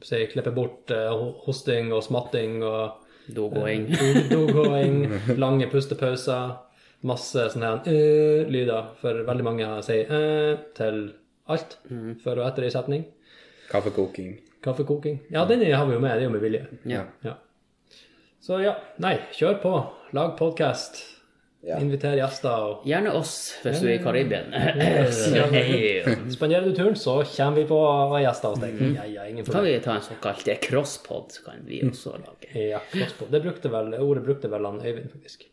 si, 0.06 0.20
klippe 0.30 0.54
bort 0.54 0.94
eh, 0.94 1.10
hosting 1.48 1.90
og 1.96 2.04
smatting 2.06 2.60
og 2.68 3.02
Dogåing. 3.34 3.88
do- 3.98 4.28
dogåing, 4.30 5.00
lange 5.44 5.66
pustepauser, 5.72 6.52
masse 7.06 7.50
sånne 7.54 7.72
øh, 7.92 8.50
lyder, 8.52 8.92
for 9.02 9.24
veldig 9.28 9.46
mange 9.46 9.70
sier 9.86 10.12
øh 10.12 10.58
til 10.78 11.02
alt 11.48 11.78
før 12.24 12.42
og 12.42 12.48
etter 12.50 12.66
i 12.66 12.74
setning. 12.74 13.06
Kaffekoking. 13.70 14.38
Kaffekoking. 14.66 15.20
Ja, 15.32 15.46
den 15.46 15.62
har 15.74 15.86
vi 15.86 15.94
jo 15.94 16.00
med, 16.00 16.16
det 16.18 16.26
er 16.26 16.30
jo 16.30 16.34
med 16.34 16.42
vilje. 16.42 16.66
Ja. 16.90 17.04
Ja. 17.26 17.38
Så 18.42 18.62
ja, 18.62 18.76
nei, 19.02 19.18
kjør 19.34 19.60
på. 19.62 19.76
Lag 20.14 20.36
podkast. 20.38 21.04
Ja. 21.66 21.80
Inviter 21.82 22.14
gjester. 22.14 22.54
og 22.54 22.84
Gjerne 22.86 23.14
oss 23.18 23.32
hvis 23.64 23.80
du 23.82 23.88
er 23.90 23.96
i 23.96 24.02
Karibia. 24.04 24.44
Spanderer 26.36 26.68
du 26.68 26.76
turen, 26.78 26.98
så 26.98 27.18
kommer 27.26 27.58
vi 27.58 27.66
på 27.70 27.80
gjester 28.22 28.54
hos 28.54 28.62
deg. 28.62 28.78
Ja, 29.00 29.08
ja, 29.10 29.26
ingen 29.30 29.48
Så 29.48 29.56
kan 29.56 29.66
vi 29.66 29.74
ta 29.82 29.98
en 29.98 30.06
såkalt 30.06 30.52
crosspod, 30.68 31.34
så 31.34 31.48
kan 31.48 31.66
vi 31.66 31.82
også 31.88 32.20
lage. 32.20 32.54
Ja, 32.54 32.84
crosspod. 32.94 33.34
Det 33.34 33.42
brukte 33.48 33.74
vel, 33.74 33.98
ordet 33.98 34.26
brukte 34.30 34.54
vel 34.54 34.70
han 34.70 34.82
Øyvind, 34.86 35.10
faktisk. 35.14 35.50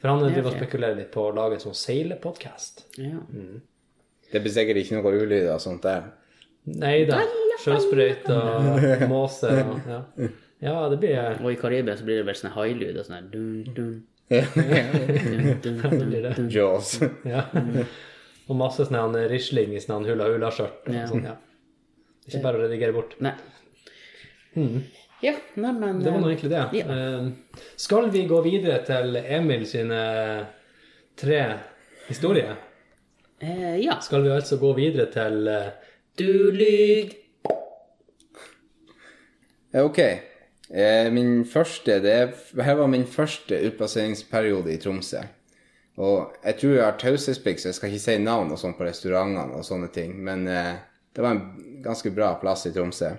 For 0.00 0.08
han 0.08 0.22
driver 0.24 0.48
og 0.48 0.56
spekulerer 0.56 0.96
litt 0.96 1.10
på 1.12 1.26
å 1.28 1.32
lage 1.36 1.58
en 1.58 1.64
sånn 1.66 1.76
seilepodkast. 1.76 2.86
Ja. 3.00 3.20
Det 4.30 4.40
blir 4.40 4.54
sikkert 4.54 4.80
ikke 4.80 4.96
noe 4.96 5.12
ulyder 5.20 5.52
og 5.56 5.60
sånt 5.60 5.84
der. 5.84 6.06
Nei 6.70 7.02
da. 7.08 7.18
Sjøsprøyt 7.60 8.28
og 8.32 9.02
måse 9.10 9.50
og 9.52 9.88
ja. 9.90 9.98
ja, 10.64 10.74
det 10.88 10.96
blir 11.02 11.42
Og 11.42 11.50
i 11.52 11.58
Karibia 11.60 11.96
så 11.98 12.06
blir 12.06 12.20
det 12.20 12.26
vel 12.28 12.38
sånne 12.38 12.54
hailyd 12.54 12.96
og 13.00 13.04
sånn 13.04 13.16
her 13.18 13.26
dun, 13.32 13.74
dun, 13.76 13.90
Ja. 14.32 14.44
dun, 14.54 15.60
dun, 15.60 15.82
dun, 15.82 16.06
blir 16.08 16.24
det. 16.28 16.34
Jaws. 16.54 16.94
Ja. 17.28 17.44
Og 18.48 18.56
masse 18.56 18.86
sånn 18.88 19.18
risling 19.28 19.76
i 19.76 19.82
sånn 19.84 20.08
hula-hula-skjørt. 20.08 20.88
Ja. 20.94 21.04
Sånn, 21.10 21.26
ja. 21.28 21.36
Ikke 22.28 22.40
bare 22.44 22.60
å 22.60 22.64
redigere 22.64 22.96
bort. 22.96 23.16
Nei. 23.20 23.34
Ja, 25.22 25.34
nei, 25.60 25.72
men 25.76 25.98
Det 26.02 26.10
var 26.14 26.20
nå 26.22 26.30
egentlig 26.30 26.50
det. 26.50 26.62
Ja. 26.80 26.86
Eh, 26.94 27.26
Skal 27.76 28.10
vi 28.10 28.22
gå 28.30 28.38
videre 28.44 28.78
til 28.86 29.16
Emil 29.20 29.66
sine 29.68 29.98
tre 31.20 31.40
historier? 32.08 32.56
eh, 33.40 33.76
Ja. 33.84 33.98
Skal 34.00 34.22
vi 34.24 34.30
altså 34.30 34.56
gå 34.60 34.72
videre 34.76 35.06
til 35.12 35.48
eh, 35.48 35.70
Du 36.18 36.50
lyg. 36.52 37.16
Ok. 39.74 39.98
Eh, 39.98 41.10
Min 41.12 41.44
første, 41.44 42.00
det 42.02 42.12
er, 42.12 42.32
her 42.62 42.74
var 42.78 42.86
min 42.86 43.06
første 43.06 43.58
utplasseringsperiode 43.68 44.72
i 44.72 44.78
Tromsø. 44.78 45.22
Og 46.00 46.32
jeg 46.44 46.56
tror 46.60 46.74
jeg 46.76 46.84
har 46.84 46.98
taushetsplikt, 46.98 47.60
så 47.60 47.68
jeg 47.68 47.74
skal 47.74 47.90
ikke 47.90 48.02
si 48.04 48.18
navn 48.22 48.52
og 48.54 48.58
sånn 48.60 48.76
på 48.78 48.86
restaurantene 48.86 49.58
og 49.58 49.64
sånne 49.66 49.90
ting. 49.92 50.14
Men 50.24 50.46
eh, 50.48 50.76
det 51.14 51.22
var 51.24 51.34
en 51.36 51.82
ganske 51.84 52.12
bra 52.14 52.32
plass 52.40 52.66
i 52.66 52.72
Tromsø. 52.72 53.10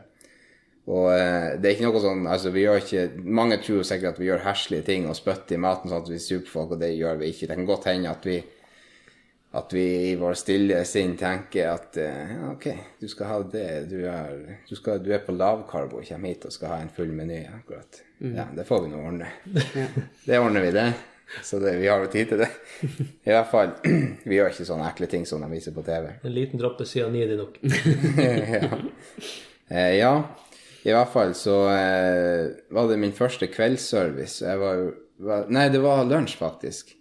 Og 0.90 1.12
eh, 1.14 1.60
det 1.62 1.68
er 1.70 1.76
ikke 1.76 1.90
noe 1.92 2.02
sånn 2.02 2.24
altså 2.26 2.50
vi 2.54 2.64
gjør 2.64 2.80
ikke, 2.82 3.04
Mange 3.22 3.60
tror 3.62 3.84
sikkert 3.86 4.16
at 4.16 4.22
vi 4.22 4.32
gjør 4.32 4.42
heslige 4.48 4.88
ting 4.88 5.06
og 5.06 5.18
spytter 5.18 5.60
i 5.60 5.62
maten 5.62 5.92
sånn 5.92 6.02
at 6.02 6.10
vi 6.10 6.18
er 6.18 6.26
superfolk, 6.26 6.74
og 6.74 6.82
det 6.82 6.96
gjør 6.96 7.22
vi 7.22 7.30
ikke. 7.30 7.52
Det 7.52 7.60
kan 7.60 7.70
godt 7.70 7.88
hende 7.92 8.16
at 8.16 8.26
vi 8.28 8.40
at 9.52 9.74
vi 9.76 10.12
i 10.12 10.12
vår 10.16 10.38
stille 10.40 10.78
sinn 10.88 11.18
tenker 11.20 11.74
at 11.74 11.98
eh, 12.00 12.30
ja, 12.38 12.52
ok, 12.54 12.68
du 13.02 13.08
skal 13.12 13.28
ha 13.28 13.40
det, 13.52 13.66
du 13.92 13.98
er, 14.08 14.38
du 14.70 14.78
skal, 14.80 15.02
du 15.04 15.10
er 15.12 15.26
på 15.26 15.36
lavkarbo 15.36 16.00
og 16.00 16.08
kommer 16.08 16.32
hit 16.32 16.46
og 16.48 16.54
skal 16.56 16.72
ha 16.72 16.78
en 16.80 16.94
full 16.96 17.12
meny 17.12 17.42
akkurat. 17.50 18.00
Ja, 18.24 18.46
det 18.56 18.64
får 18.70 18.86
vi 18.86 18.92
nå 18.94 19.02
ordne. 19.02 19.28
Det 20.28 20.40
ordner 20.40 20.64
vi, 20.64 20.72
det. 20.72 20.92
Så 21.44 21.60
det, 21.60 21.74
vi 21.80 21.88
har 21.88 22.00
jo 22.04 22.10
tid 22.12 22.30
til 22.30 22.42
det. 22.44 22.48
I 23.28 23.34
hvert 23.34 23.50
fall, 23.52 23.72
vi 24.30 24.38
gjør 24.38 24.52
ikke 24.54 24.68
sånne 24.68 24.88
ekle 24.92 25.10
ting 25.12 25.28
som 25.28 25.44
de 25.44 25.50
viser 25.52 25.76
på 25.76 25.84
TV. 25.84 26.08
en 26.22 26.36
liten 26.36 26.62
dråpe 26.62 26.86
cyanid 26.88 27.34
er 27.34 27.40
nok. 27.42 27.60
ja. 28.56 28.80
Eh, 29.72 29.94
ja, 29.98 30.14
i 30.82 30.94
hvert 30.96 31.12
fall 31.14 31.36
så 31.38 31.58
eh, 31.70 32.48
var 32.74 32.88
det 32.90 32.98
min 33.02 33.14
første 33.14 33.50
kveldsservice. 33.52 34.42
Jeg 34.46 34.62
var, 34.62 34.88
var, 35.22 35.46
nei, 35.54 35.68
det 35.70 35.82
var 35.84 36.08
lunsj, 36.10 36.40
faktisk. 36.40 36.96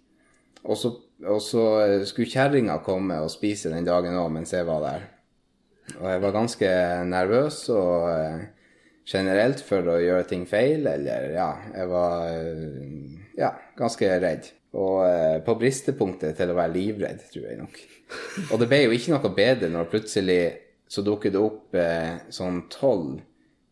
Og 0.61 0.77
så, 0.77 0.91
og 1.25 1.41
så 1.41 1.65
eh, 1.81 1.97
skulle 2.05 2.29
kjerringa 2.29 2.77
komme 2.85 3.17
og 3.23 3.33
spise 3.33 3.73
den 3.73 3.87
dagen 3.87 4.19
òg 4.21 4.29
mens 4.35 4.53
jeg 4.53 4.67
var 4.69 4.85
der. 4.85 5.07
Og 5.97 6.05
jeg 6.11 6.21
var 6.23 6.35
ganske 6.35 6.69
nervøs 7.09 7.63
og 7.73 8.05
eh, 8.11 8.43
generelt 9.09 9.63
for 9.65 9.89
å 9.95 9.97
gjøre 10.01 10.29
ting 10.29 10.45
feil, 10.49 10.85
eller 10.87 11.31
ja, 11.33 11.49
jeg 11.73 11.89
var 11.89 12.27
eh, 12.29 13.17
ja, 13.39 13.49
ganske 13.79 14.11
redd. 14.21 14.51
Og 14.77 15.01
eh, 15.07 15.39
på 15.43 15.57
bristepunktet 15.57 16.37
til 16.37 16.53
å 16.53 16.59
være 16.59 16.75
livredd, 16.77 17.25
tror 17.33 17.49
jeg 17.49 17.59
nok. 17.63 17.81
Og 18.51 18.61
det 18.61 18.69
ble 18.69 18.83
jo 18.85 18.93
ikke 18.93 19.15
noe 19.15 19.33
bedre 19.35 19.73
når 19.73 19.89
plutselig 19.89 20.41
så 20.91 21.01
dukket 21.03 21.33
det 21.33 21.41
opp 21.41 21.75
eh, 21.81 22.21
sånn 22.29 22.65
tolv 22.69 23.19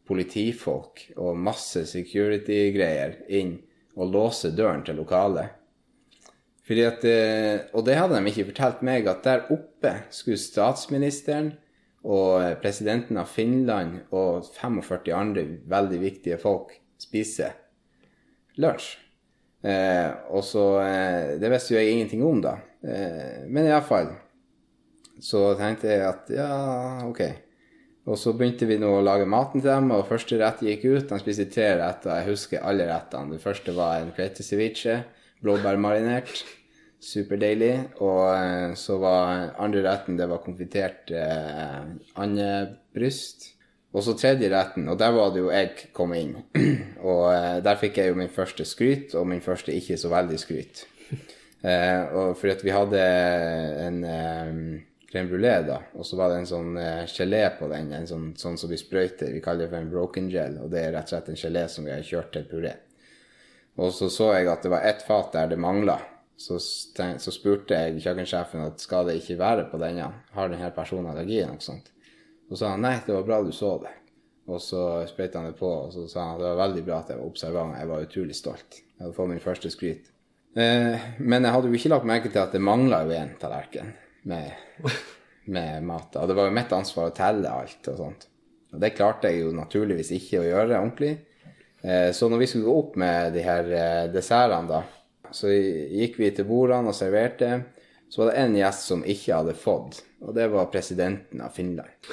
politifolk 0.09 1.05
og 1.15 1.37
masse 1.37 1.85
security-greier 1.87 3.21
inn 3.29 3.55
og 3.99 4.11
låse 4.13 4.51
døren 4.57 4.83
til 4.85 4.99
lokalet. 4.99 5.55
Fordi 6.65 6.83
at, 6.85 7.05
eh, 7.05 7.65
og 7.73 7.85
det 7.87 7.97
hadde 7.97 8.19
de 8.19 8.29
ikke 8.29 8.49
fortalt 8.51 8.83
meg, 8.85 9.07
at 9.09 9.23
der 9.25 9.47
oppe 9.53 9.95
skulle 10.13 10.37
statsministeren 10.41 11.53
og 12.03 12.61
presidenten 12.61 13.17
av 13.19 13.31
Finland 13.31 14.03
og 14.15 14.45
45 14.55 15.13
andre 15.15 15.45
veldig 15.67 15.99
viktige 16.03 16.37
folk 16.39 16.75
spise 17.01 17.51
lunsj. 18.59 18.97
Eh, 19.59 20.11
og 20.31 20.43
så 20.47 20.65
eh, 20.85 21.39
Det 21.39 21.49
visste 21.51 21.73
jo 21.73 21.81
jeg 21.81 21.91
ingenting 21.91 22.23
om, 22.23 22.39
da. 22.43 22.55
Eh, 22.79 23.45
men 23.51 23.67
iallfall 23.67 24.13
så 25.19 25.49
tenkte 25.59 25.89
jeg 25.91 26.05
at 26.07 26.29
ja, 26.31 26.51
ok. 27.09 27.25
Og 28.09 28.17
så 28.17 28.33
begynte 28.33 28.65
vi 28.65 28.79
nå 28.81 28.89
å 28.89 29.03
lage 29.05 29.27
maten 29.29 29.61
til 29.61 29.69
dem, 29.69 29.91
og 29.93 30.07
første 30.09 30.39
rett 30.41 30.63
gikk 30.65 30.87
ut. 30.87 31.11
De 31.11 31.19
spiste 31.21 31.45
tre 31.53 31.75
retter. 31.77 32.15
Jeg 32.17 32.31
husker 32.31 32.65
alle 32.65 32.87
rettene. 32.89 33.35
Det 33.35 33.43
første 33.43 33.75
var 33.77 33.99
en 33.99 34.09
kveite 34.15 34.45
ceviche, 34.45 35.03
blåbærmarinert. 35.45 36.41
Superdeilig. 37.05 37.75
Og 38.01 38.23
eh, 38.33 38.73
så 38.79 38.97
var 39.03 39.53
andre 39.61 39.85
retten 39.85 40.17
det 40.17 40.27
var 40.31 40.41
konfitert 40.41 41.13
eh, 41.13 41.85
andebryst. 42.19 43.51
Og 43.93 44.03
så 44.05 44.13
tredje 44.17 44.49
retten, 44.53 44.85
og 44.89 44.99
der 45.01 45.13
var 45.15 45.31
det 45.33 45.41
jo 45.41 45.53
jeg 45.53 45.87
kom 45.97 46.11
inn. 46.17 46.35
og 47.09 47.23
eh, 47.33 47.61
der 47.65 47.79
fikk 47.81 48.01
jeg 48.01 48.11
jo 48.11 48.19
min 48.19 48.33
første 48.33 48.65
skryt, 48.65 49.13
og 49.17 49.29
min 49.29 49.41
første 49.45 49.73
ikke 49.73 49.97
så 50.01 50.11
veldig 50.13 50.41
skryt. 50.41 50.83
Eh, 51.61 52.03
og 52.15 52.37
fordi 52.39 52.53
at 52.53 52.61
vi 52.65 52.73
hadde 52.73 53.07
en 53.85 54.03
eh, 54.07 54.61
crème 55.09 55.29
brulé, 55.29 55.55
da, 55.65 55.79
og 55.97 56.05
så 56.05 56.17
var 56.19 56.29
det 56.29 56.43
en 56.43 56.49
sånn 56.49 56.77
eh, 56.77 57.05
gelé 57.09 57.41
på 57.57 57.69
den, 57.71 57.89
en 57.97 58.07
sånn, 58.07 58.29
sånn 58.37 58.59
som 58.61 58.69
vi 58.69 58.77
sprøyter. 58.77 59.31
Vi 59.33 59.41
kaller 59.41 59.65
det 59.65 59.71
for 59.71 59.81
en 59.81 59.91
broken 59.91 60.29
gel, 60.29 60.59
og 60.61 60.69
det 60.73 60.83
er 60.83 60.93
rett 60.93 61.09
og 61.09 61.15
slett 61.15 61.31
en 61.33 61.39
gelé 61.43 61.65
som 61.71 61.87
vi 61.87 61.93
har 61.95 62.05
kjørt 62.05 62.31
til 62.35 62.45
puré. 62.49 62.75
Og 63.79 63.93
så 63.95 64.09
så 64.11 64.33
jeg 64.35 64.49
at 64.51 64.65
det 64.65 64.73
var 64.73 64.85
ett 64.85 65.05
fat 65.07 65.31
der 65.33 65.53
det 65.53 65.59
mangla. 65.61 65.97
Så, 66.39 66.55
så 66.59 67.31
spurte 67.35 67.75
jeg 67.75 68.03
kjøkkensjefen 68.03 68.61
at 68.63 68.83
skal 68.83 69.09
det 69.09 69.17
ikke 69.19 69.39
være 69.39 69.65
på 69.71 69.79
denne, 69.81 70.05
har 70.35 70.51
denne 70.51 70.69
personen 70.75 71.09
allergi 71.11 71.41
eller 71.41 71.63
sånt. 71.63 71.89
Og 72.47 72.55
så 72.55 72.61
sa 72.61 72.75
han 72.75 72.85
nei, 72.85 72.95
det 73.05 73.15
var 73.15 73.25
bra 73.27 73.39
du 73.43 73.51
så 73.55 73.73
det. 73.83 73.95
Og 74.49 74.61
så 74.63 74.83
sprøyta 75.09 75.41
han 75.41 75.51
det 75.51 75.59
på, 75.59 75.67
og 75.67 75.91
så 75.93 76.05
sa 76.09 76.29
han 76.29 76.39
det 76.39 76.47
var 76.47 76.61
veldig 76.63 76.83
bra 76.87 77.01
at 77.01 77.11
jeg 77.11 77.19
var 77.19 77.31
observant. 77.33 77.75
Jeg 77.77 77.91
var 77.91 78.05
utrolig 78.05 78.37
stolt. 78.37 78.79
Jeg 78.79 79.03
hadde 79.03 79.17
fått 79.17 79.31
min 79.33 79.43
første 79.43 79.71
skryt. 79.73 80.13
Eh, 80.57 81.09
men 81.19 81.45
jeg 81.45 81.55
hadde 81.55 81.69
jo 81.69 81.81
ikke 81.81 81.91
lagt 81.93 82.07
merke 82.09 82.31
til 82.31 82.41
at 82.41 82.55
det 82.55 82.63
mangla 82.63 83.03
jo 83.05 83.17
en 83.17 83.35
tallerken 83.41 83.91
med, 84.27 84.51
med 85.45 85.87
mat. 85.87 86.15
Og 86.15 86.27
det 86.29 86.37
var 86.37 86.49
jo 86.49 86.57
mitt 86.59 86.75
ansvar 86.75 87.09
å 87.09 87.15
telle 87.15 87.53
alt 87.61 87.91
og 87.91 88.03
sånt. 88.03 88.29
Og 88.73 88.83
det 88.83 88.93
klarte 88.97 89.31
jeg 89.31 89.43
jo 89.43 89.55
naturligvis 89.55 90.11
ikke 90.17 90.43
å 90.43 90.47
gjøre 90.47 90.77
ordentlig. 90.77 91.15
Eh, 91.81 92.11
så 92.13 92.29
når 92.29 92.43
vi 92.43 92.47
skulle 92.51 92.67
gå 92.67 92.77
opp 92.83 92.95
med 92.99 93.33
de 93.33 93.43
her 93.45 93.71
eh, 93.73 94.05
dessertene, 94.13 94.69
da, 94.69 94.83
så 95.31 95.51
gikk 95.51 96.19
vi 96.19 96.31
til 96.35 96.47
bordene 96.49 96.91
og 96.91 96.97
serverte. 96.97 97.51
Så 98.09 98.23
var 98.23 98.31
det 98.31 98.41
en 98.41 98.55
gjest 98.57 98.87
som 98.89 99.03
ikke 99.05 99.35
hadde 99.37 99.53
fått, 99.53 99.99
og 100.25 100.33
det 100.33 100.47
var 100.49 100.71
presidenten 100.73 101.43
av 101.45 101.53
Finland. 101.53 102.07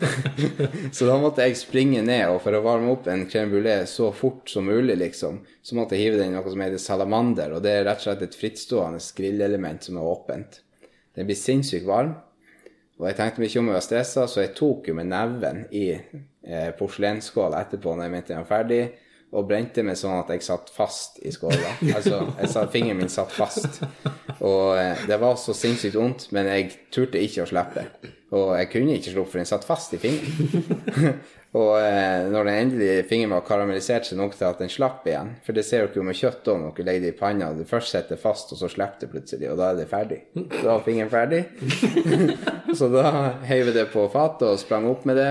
så 0.96 1.04
da 1.04 1.18
måtte 1.20 1.44
jeg 1.44 1.58
springe 1.60 2.00
ned, 2.00 2.30
og 2.32 2.40
for 2.40 2.56
å 2.56 2.62
varme 2.64 2.94
opp 2.94 3.10
en 3.12 3.26
crème 3.28 3.52
brulé 3.52 3.74
så 3.84 4.08
fort 4.16 4.48
som 4.48 4.64
mulig, 4.64 4.96
liksom, 4.96 5.42
så 5.60 5.76
måtte 5.76 5.98
jeg 5.98 6.06
hive 6.06 6.22
den 6.22 6.32
i 6.32 6.38
noe 6.38 6.48
som 6.48 6.64
heter 6.64 6.80
salamander, 6.80 7.52
og 7.52 7.60
det 7.66 7.74
er 7.76 7.84
rett 7.90 8.00
og 8.00 8.06
slett 8.06 8.24
et 8.24 8.38
frittstående 8.40 9.04
grillelement 9.20 9.84
som 9.84 10.00
er 10.00 10.08
åpent. 10.14 10.62
Den 11.18 11.26
blir 11.26 11.38
sinnssykt 11.38 11.86
varm, 11.88 12.14
og 12.98 13.06
jeg 13.06 13.18
tenkte 13.18 13.42
meg 13.42 13.50
ikke 13.50 13.60
om 13.62 13.68
jeg 13.70 13.78
var 13.78 13.84
stressa, 13.86 14.24
så 14.30 14.42
jeg 14.42 14.54
tok 14.58 14.88
jo 14.90 14.94
med 14.98 15.10
neven 15.10 15.64
i 15.74 15.84
eh, 15.94 16.70
porselensskåla 16.78 17.62
etterpå 17.62 17.94
når 17.94 18.06
jeg 18.06 18.14
mente 18.14 18.34
jeg 18.34 18.42
var 18.42 18.50
ferdig, 18.50 18.80
og 19.28 19.48
brente 19.50 19.82
meg 19.84 19.98
sånn 20.00 20.16
at 20.22 20.30
jeg 20.32 20.44
satt 20.46 20.70
fast 20.72 21.18
i 21.20 21.32
skåla. 21.34 21.74
Altså, 21.98 22.22
jeg 22.38 22.52
sa, 22.54 22.64
fingeren 22.72 23.02
min 23.02 23.12
satt 23.12 23.34
fast. 23.34 23.82
Og 24.40 24.78
eh, 24.78 25.04
det 25.10 25.18
var 25.20 25.36
så 25.40 25.54
sinnssykt 25.56 25.98
vondt, 25.98 26.28
men 26.34 26.48
jeg 26.48 26.70
turte 26.94 27.20
ikke 27.22 27.44
å 27.44 27.50
slippe. 27.50 27.84
Og 28.34 28.54
jeg 28.58 28.70
kunne 28.72 28.96
ikke 28.96 29.12
sluppe, 29.12 29.32
for 29.34 29.42
den 29.42 29.50
satt 29.50 29.66
fast 29.68 29.94
i 29.96 30.00
fingeren. 30.02 31.20
og 31.56 31.78
eh, 31.80 32.26
når 32.28 32.44
den 32.44 32.58
endelig 32.60 33.06
fingeren 33.08 33.32
var 33.32 33.44
karamellisert 33.46 34.04
seg 34.04 34.18
nok 34.20 34.34
til 34.36 34.50
at 34.50 34.58
den 34.60 34.68
slapp 34.68 35.06
igjen 35.08 35.30
For 35.46 35.56
det 35.56 35.64
ser 35.64 35.86
dere 35.86 35.96
jo 35.96 36.04
med 36.04 36.18
kjøtt 36.18 36.50
òg, 36.52 36.58
når 36.60 36.74
dere 36.76 36.88
legger 36.90 37.06
det 37.06 37.12
i 37.14 37.16
panna. 37.16 37.48
Det 37.56 37.68
først 37.70 37.94
sitter 37.94 38.20
fast, 38.20 38.52
og 38.52 38.60
så 38.60 38.68
slipper 38.68 39.06
det 39.06 39.12
plutselig, 39.14 39.48
og 39.48 39.56
da 39.60 39.70
er 39.70 39.78
det 39.78 39.86
ferdig. 39.88 40.18
Da 40.34 40.66
var 40.68 40.84
fingeren 40.84 41.12
ferdig. 41.12 41.44
så 42.78 42.90
da 42.92 43.06
heiv 43.48 43.70
jeg 43.70 43.78
det 43.78 43.86
på 43.94 44.04
fatet 44.12 44.50
og 44.50 44.60
sprang 44.60 44.90
opp 44.90 45.08
med 45.08 45.16
det. 45.22 45.30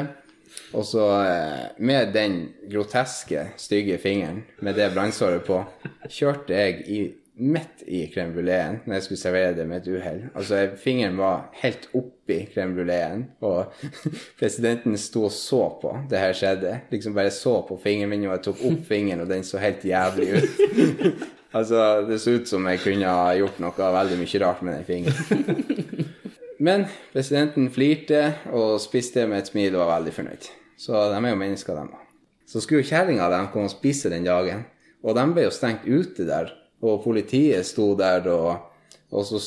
Og 0.73 0.88
så 0.89 1.06
eh, 1.22 1.64
med 1.85 2.15
den 2.15 2.39
groteske, 2.72 3.52
stygge 3.61 3.99
fingeren 4.02 4.41
med 4.65 4.80
det 4.80 4.89
brannsåret 4.95 5.45
på, 5.45 5.61
kjørte 6.10 6.57
jeg 6.57 6.81
i, 6.89 7.02
midt 7.38 7.84
i 7.85 8.01
crème 8.09 8.34
bruléen 8.34 8.80
når 8.85 8.97
jeg 8.97 9.05
skulle 9.05 9.22
servere 9.22 9.53
det 9.57 9.65
med 9.69 9.84
et 9.84 9.89
uhell. 9.93 10.22
Altså, 10.35 10.64
fingeren 10.81 11.18
var 11.19 11.47
helt 11.61 11.88
oppi 11.93 12.39
crème 12.53 12.73
bruléen, 12.77 13.26
og 13.45 13.73
presidenten 14.39 14.97
sto 14.97 15.27
og 15.27 15.34
så 15.34 15.61
på 15.81 15.93
det 16.09 16.22
her 16.22 16.34
skjedde. 16.38 16.73
Liksom 16.91 17.15
bare 17.18 17.34
så 17.34 17.59
på 17.68 17.80
fingeren 17.84 18.14
min, 18.14 18.26
og 18.27 18.38
jeg 18.38 18.45
tok 18.49 18.64
opp 18.72 18.84
fingeren, 18.89 19.22
og 19.23 19.30
den 19.30 19.45
så 19.45 19.61
helt 19.61 19.85
jævlig 19.85 20.30
ut. 20.34 20.61
altså, 21.57 21.84
det 22.09 22.19
så 22.22 22.38
ut 22.39 22.49
som 22.49 22.68
jeg 22.72 22.84
kunne 22.84 23.15
ha 23.19 23.34
gjort 23.38 23.61
noe 23.64 23.91
veldig 23.99 24.22
mye 24.23 24.43
rart 24.45 24.65
med 24.65 24.80
den 24.80 24.88
fingeren. 24.89 26.14
Men 26.68 26.88
presidenten 27.14 27.69
flirte 27.69 28.31
og 28.49 28.80
spiste 28.81 29.27
med 29.30 29.43
et 29.43 29.51
smil 29.51 29.76
og 29.76 29.84
var 29.84 29.99
veldig 29.99 30.14
fornøyd. 30.15 30.47
Så 30.77 30.97
de 31.11 31.18
er 31.19 31.30
jo 31.30 31.38
mennesker, 31.38 31.77
de 31.77 31.85
òg. 31.85 32.05
Så 32.47 32.61
skulle 32.64 32.81
jo 32.81 32.89
kjerringa 32.89 33.27
dem 33.30 33.49
komme 33.53 33.68
og 33.68 33.73
spise 33.76 34.09
den 34.09 34.26
dagen, 34.26 34.64
og 35.03 35.14
de 35.18 35.26
ble 35.35 35.45
jo 35.45 35.53
stengt 35.53 35.85
ute 35.85 36.26
der. 36.26 36.53
Og 36.85 37.01
politiet 37.03 37.65
sto 37.65 37.91
der, 37.97 38.27
og, 38.29 38.97
og 39.09 39.25
så, 39.25 39.39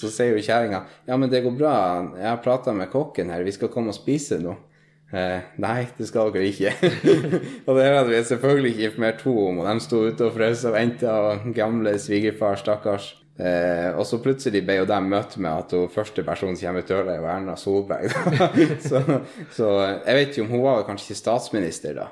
så 0.00 0.10
sier 0.12 0.36
jo 0.36 0.42
kjerringa 0.44 0.84
ja, 1.08 1.16
men 1.16 1.30
det 1.32 1.42
går 1.42 1.56
bra, 1.58 1.76
jeg 2.14 2.28
har 2.28 2.42
prata 2.44 2.74
med 2.76 2.92
kokken 2.92 3.32
her, 3.34 3.42
vi 3.46 3.54
skal 3.56 3.72
komme 3.72 3.90
og 3.90 3.98
spise 3.98 4.38
nå. 4.42 4.54
Eh, 5.10 5.40
nei, 5.58 5.88
det 5.98 6.06
skal 6.06 6.30
dere 6.30 6.50
ikke. 6.52 6.70
og 7.66 7.74
det 7.74 7.86
hadde 7.88 8.12
vi 8.12 8.20
selvfølgelig 8.28 8.70
ikke 8.74 8.84
informert 8.90 9.24
henne 9.26 9.46
om, 9.48 9.58
og 9.62 9.66
de 9.66 9.82
sto 9.82 10.02
ute 10.06 10.28
og 10.28 10.36
frøs 10.36 10.62
og 10.68 10.76
venta, 10.76 11.16
og 11.32 11.48
gamle 11.56 11.96
svigerfar, 11.98 12.60
stakkars. 12.60 13.10
Eh, 13.40 13.88
og 13.96 14.04
så 14.06 14.20
plutselig 14.22 14.62
ble 14.66 14.80
jo 14.82 14.86
de 14.88 14.98
møtt 15.02 15.34
med 15.40 15.50
at 15.50 15.74
hun 15.74 15.90
første 15.90 16.22
personen 16.26 16.58
som 16.58 16.68
kommer 16.68 16.84
ut 16.84 16.92
døra, 16.92 17.16
er 17.16 17.28
Erna 17.34 17.56
Solberg. 17.58 18.14
så, 18.88 19.02
så 19.56 19.70
jeg 19.80 20.18
vet 20.18 20.34
ikke 20.34 20.46
om 20.46 20.54
hun 20.54 20.66
var 20.68 20.86
kanskje 20.86 21.10
ikke 21.10 21.22
statsminister 21.24 21.96
da, 21.96 22.10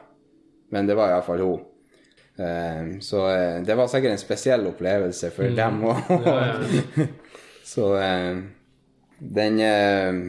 men 0.74 0.89
det 0.89 0.97
var 0.98 1.12
iallfall 1.12 1.44
hun. 1.44 1.66
Eh, 2.39 2.98
så 3.01 3.24
eh, 3.31 3.56
det 3.66 3.74
var 3.74 3.90
sikkert 3.90 4.15
en 4.15 4.23
spesiell 4.23 4.66
opplevelse 4.70 5.32
for 5.35 5.56
dem 5.59 5.82
òg. 5.90 6.12
Ja, 6.27 6.36
ja. 6.47 7.06
Så 7.69 7.90
eh, 8.01 8.39
den 9.19 9.60
eh, 9.60 10.20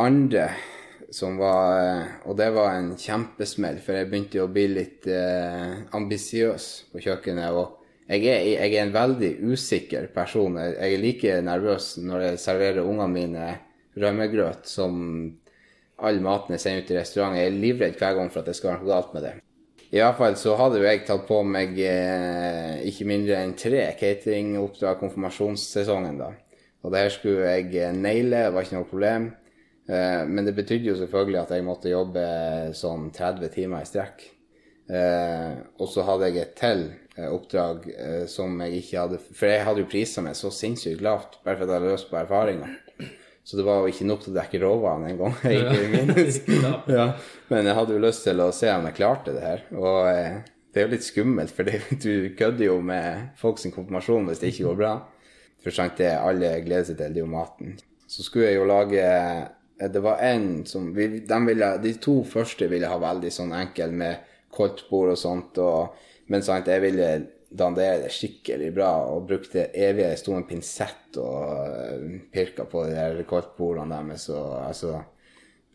andre 0.00 0.48
som 1.10 1.36
var 1.36 1.80
eh, 1.80 2.04
Og 2.24 2.36
det 2.38 2.48
var 2.54 2.74
en 2.74 2.94
kjempesmell, 2.98 3.78
for 3.84 3.98
jeg 3.98 4.08
begynte 4.10 4.42
å 4.42 4.50
bli 4.52 4.66
litt 4.72 5.08
eh, 5.10 5.82
ambisiøs 5.96 6.68
på 6.92 7.02
kjøkkenet. 7.04 7.50
og 7.52 7.82
jeg 8.06 8.22
er, 8.30 8.44
jeg 8.54 8.70
er 8.70 8.84
en 8.84 8.94
veldig 8.94 9.32
usikker 9.50 10.06
person. 10.14 10.58
Jeg 10.62 10.92
er 10.94 11.02
like 11.02 11.40
nervøs 11.42 11.96
når 11.98 12.28
jeg 12.30 12.42
serverer 12.42 12.86
ungene 12.86 13.08
mine 13.10 13.48
rømmegrøt 13.98 14.68
som 14.70 15.00
all 16.06 16.20
maten 16.22 16.54
jeg 16.54 16.62
sender 16.62 16.84
ut 16.84 16.92
i 16.92 16.98
restaurant. 17.00 17.38
Jeg 17.38 17.50
er 17.50 17.58
livredd 17.58 17.98
hver 17.98 18.14
gang 18.20 18.30
for 18.30 18.44
at 18.44 18.50
det 18.50 18.56
skal 18.58 18.74
være 18.74 18.84
noe 18.84 18.92
galt 18.92 19.16
med 19.16 19.26
det. 19.26 19.34
I 19.94 20.00
hvert 20.00 20.18
fall 20.18 20.36
så 20.38 20.56
hadde 20.58 20.80
jo 20.80 20.86
jeg 20.88 21.04
tatt 21.06 21.26
på 21.28 21.40
meg 21.46 21.76
eh, 21.78 22.82
ikke 22.90 23.06
mindre 23.06 23.38
enn 23.38 23.54
tre 23.58 23.84
cateringoppdrag 23.98 24.98
konfirmasjonssesongen 25.02 26.18
da. 26.18 26.32
Og 26.82 26.94
det 26.94 27.02
her 27.04 27.12
skulle 27.14 27.52
jeg 27.52 27.74
eh, 27.78 27.94
naile, 27.94 28.46
det 28.46 28.54
var 28.54 28.66
ikke 28.66 28.80
noe 28.80 28.88
problem. 28.90 29.28
Eh, 29.86 30.22
men 30.26 30.46
det 30.46 30.56
betydde 30.56 30.90
jo 30.90 30.96
selvfølgelig 30.98 31.42
at 31.42 31.54
jeg 31.54 31.66
måtte 31.66 31.92
jobbe 31.92 32.24
sånn 32.74 33.12
30 33.14 33.54
timer 33.54 33.86
i 33.86 33.90
strekk. 33.90 34.26
Eh, 34.86 35.54
og 35.82 35.90
så 35.90 36.04
hadde 36.06 36.30
jeg 36.30 36.42
et 36.42 36.58
til 36.58 36.84
eh, 37.16 37.30
oppdrag 37.30 37.88
eh, 37.90 38.24
som 38.30 38.52
jeg 38.62 38.84
ikke 38.84 39.00
hadde 39.00 39.18
For 39.18 39.50
jeg 39.50 39.64
hadde 39.66 39.82
jo 39.82 39.88
prisa 39.90 40.22
meg 40.22 40.36
så 40.38 40.52
sinnssykt 40.54 41.02
lavt 41.02 41.40
bare 41.42 41.56
for 41.56 41.64
at 41.64 41.72
jeg 41.72 41.80
hadde 41.80 41.94
løst 41.94 42.10
på 42.10 42.20
erfaringer. 42.20 42.76
Så 43.46 43.56
det 43.56 43.62
var 43.62 43.78
jo 43.78 43.92
ikke 43.92 44.08
nok 44.08 44.24
til 44.24 44.32
å 44.32 44.36
dekke 44.40 44.58
råvarene 44.58 45.12
engang. 45.12 45.34
I 45.46 45.60
ja. 46.98 47.04
Men 47.46 47.68
jeg 47.68 47.76
hadde 47.78 47.94
jo 47.94 48.02
lyst 48.02 48.24
til 48.26 48.42
å 48.42 48.48
se 48.50 48.72
om 48.74 48.88
jeg 48.88 48.96
klarte 48.96 49.34
det 49.36 49.44
her. 49.44 49.60
Og 49.78 49.98
eh, 50.10 50.40
det 50.74 50.80
er 50.80 50.88
jo 50.88 50.92
litt 50.96 51.06
skummelt, 51.06 51.54
for 51.54 51.68
det, 51.68 51.78
du 52.02 52.34
kødder 52.34 52.66
jo 52.66 52.80
med 52.82 53.28
folks 53.38 53.68
konfirmasjon 53.70 54.26
hvis 54.26 54.42
det 54.42 54.50
ikke 54.50 54.66
går 54.66 54.80
bra. 54.80 54.90
For 55.62 55.78
sant 55.78 55.94
det 56.02 56.10
alle 56.18 56.56
gleder 56.64 56.88
seg 56.90 56.98
til, 56.98 57.14
det 57.14 57.22
er 57.22 57.22
jo 57.22 57.30
maten. 57.36 57.78
Så 58.10 58.26
skulle 58.26 58.50
jeg 58.50 58.58
jo 58.58 58.66
lage 58.66 59.06
eh, 59.06 59.88
Det 59.94 60.02
var 60.02 60.26
en 60.26 60.50
som 60.66 60.90
de, 60.94 61.06
ville, 61.46 61.70
de 61.86 61.94
to 62.02 62.16
første 62.26 62.66
ville 62.72 62.90
ha 62.90 62.98
veldig 62.98 63.30
sånn 63.30 63.54
enkel 63.54 63.94
med 63.94 64.26
koldtbord 64.58 65.14
og 65.14 65.22
sånt, 65.22 65.62
og, 65.62 65.94
men 66.34 66.42
sant, 66.42 66.66
jeg 66.66 66.82
ville 66.82 67.14
dandere 67.56 68.02
det 68.04 68.12
skikkelig 68.14 68.70
bra 68.76 68.90
og 69.10 69.26
brukte 69.28 69.68
evige 69.72 70.12
Jeg 70.12 70.20
sto 70.20 70.34
med 70.36 70.48
pinsett 70.48 71.18
og 71.22 71.44
eh, 71.66 72.16
pirka 72.32 72.66
på 72.68 72.86
de 72.86 72.96
der 72.96 73.22
koldtbordene 73.28 74.00
deres 74.10 74.28
og 74.34 74.56
altså 74.66 74.98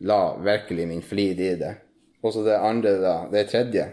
la 0.07 0.21
virkelig 0.41 0.87
min 0.89 1.03
flid 1.05 1.39
i 1.41 1.55
det. 1.59 1.75
Og 2.21 2.33
så 2.33 2.43
det 2.45 2.57
andre, 2.57 2.97
da, 3.01 3.15
det 3.31 3.47
tredje, 3.49 3.87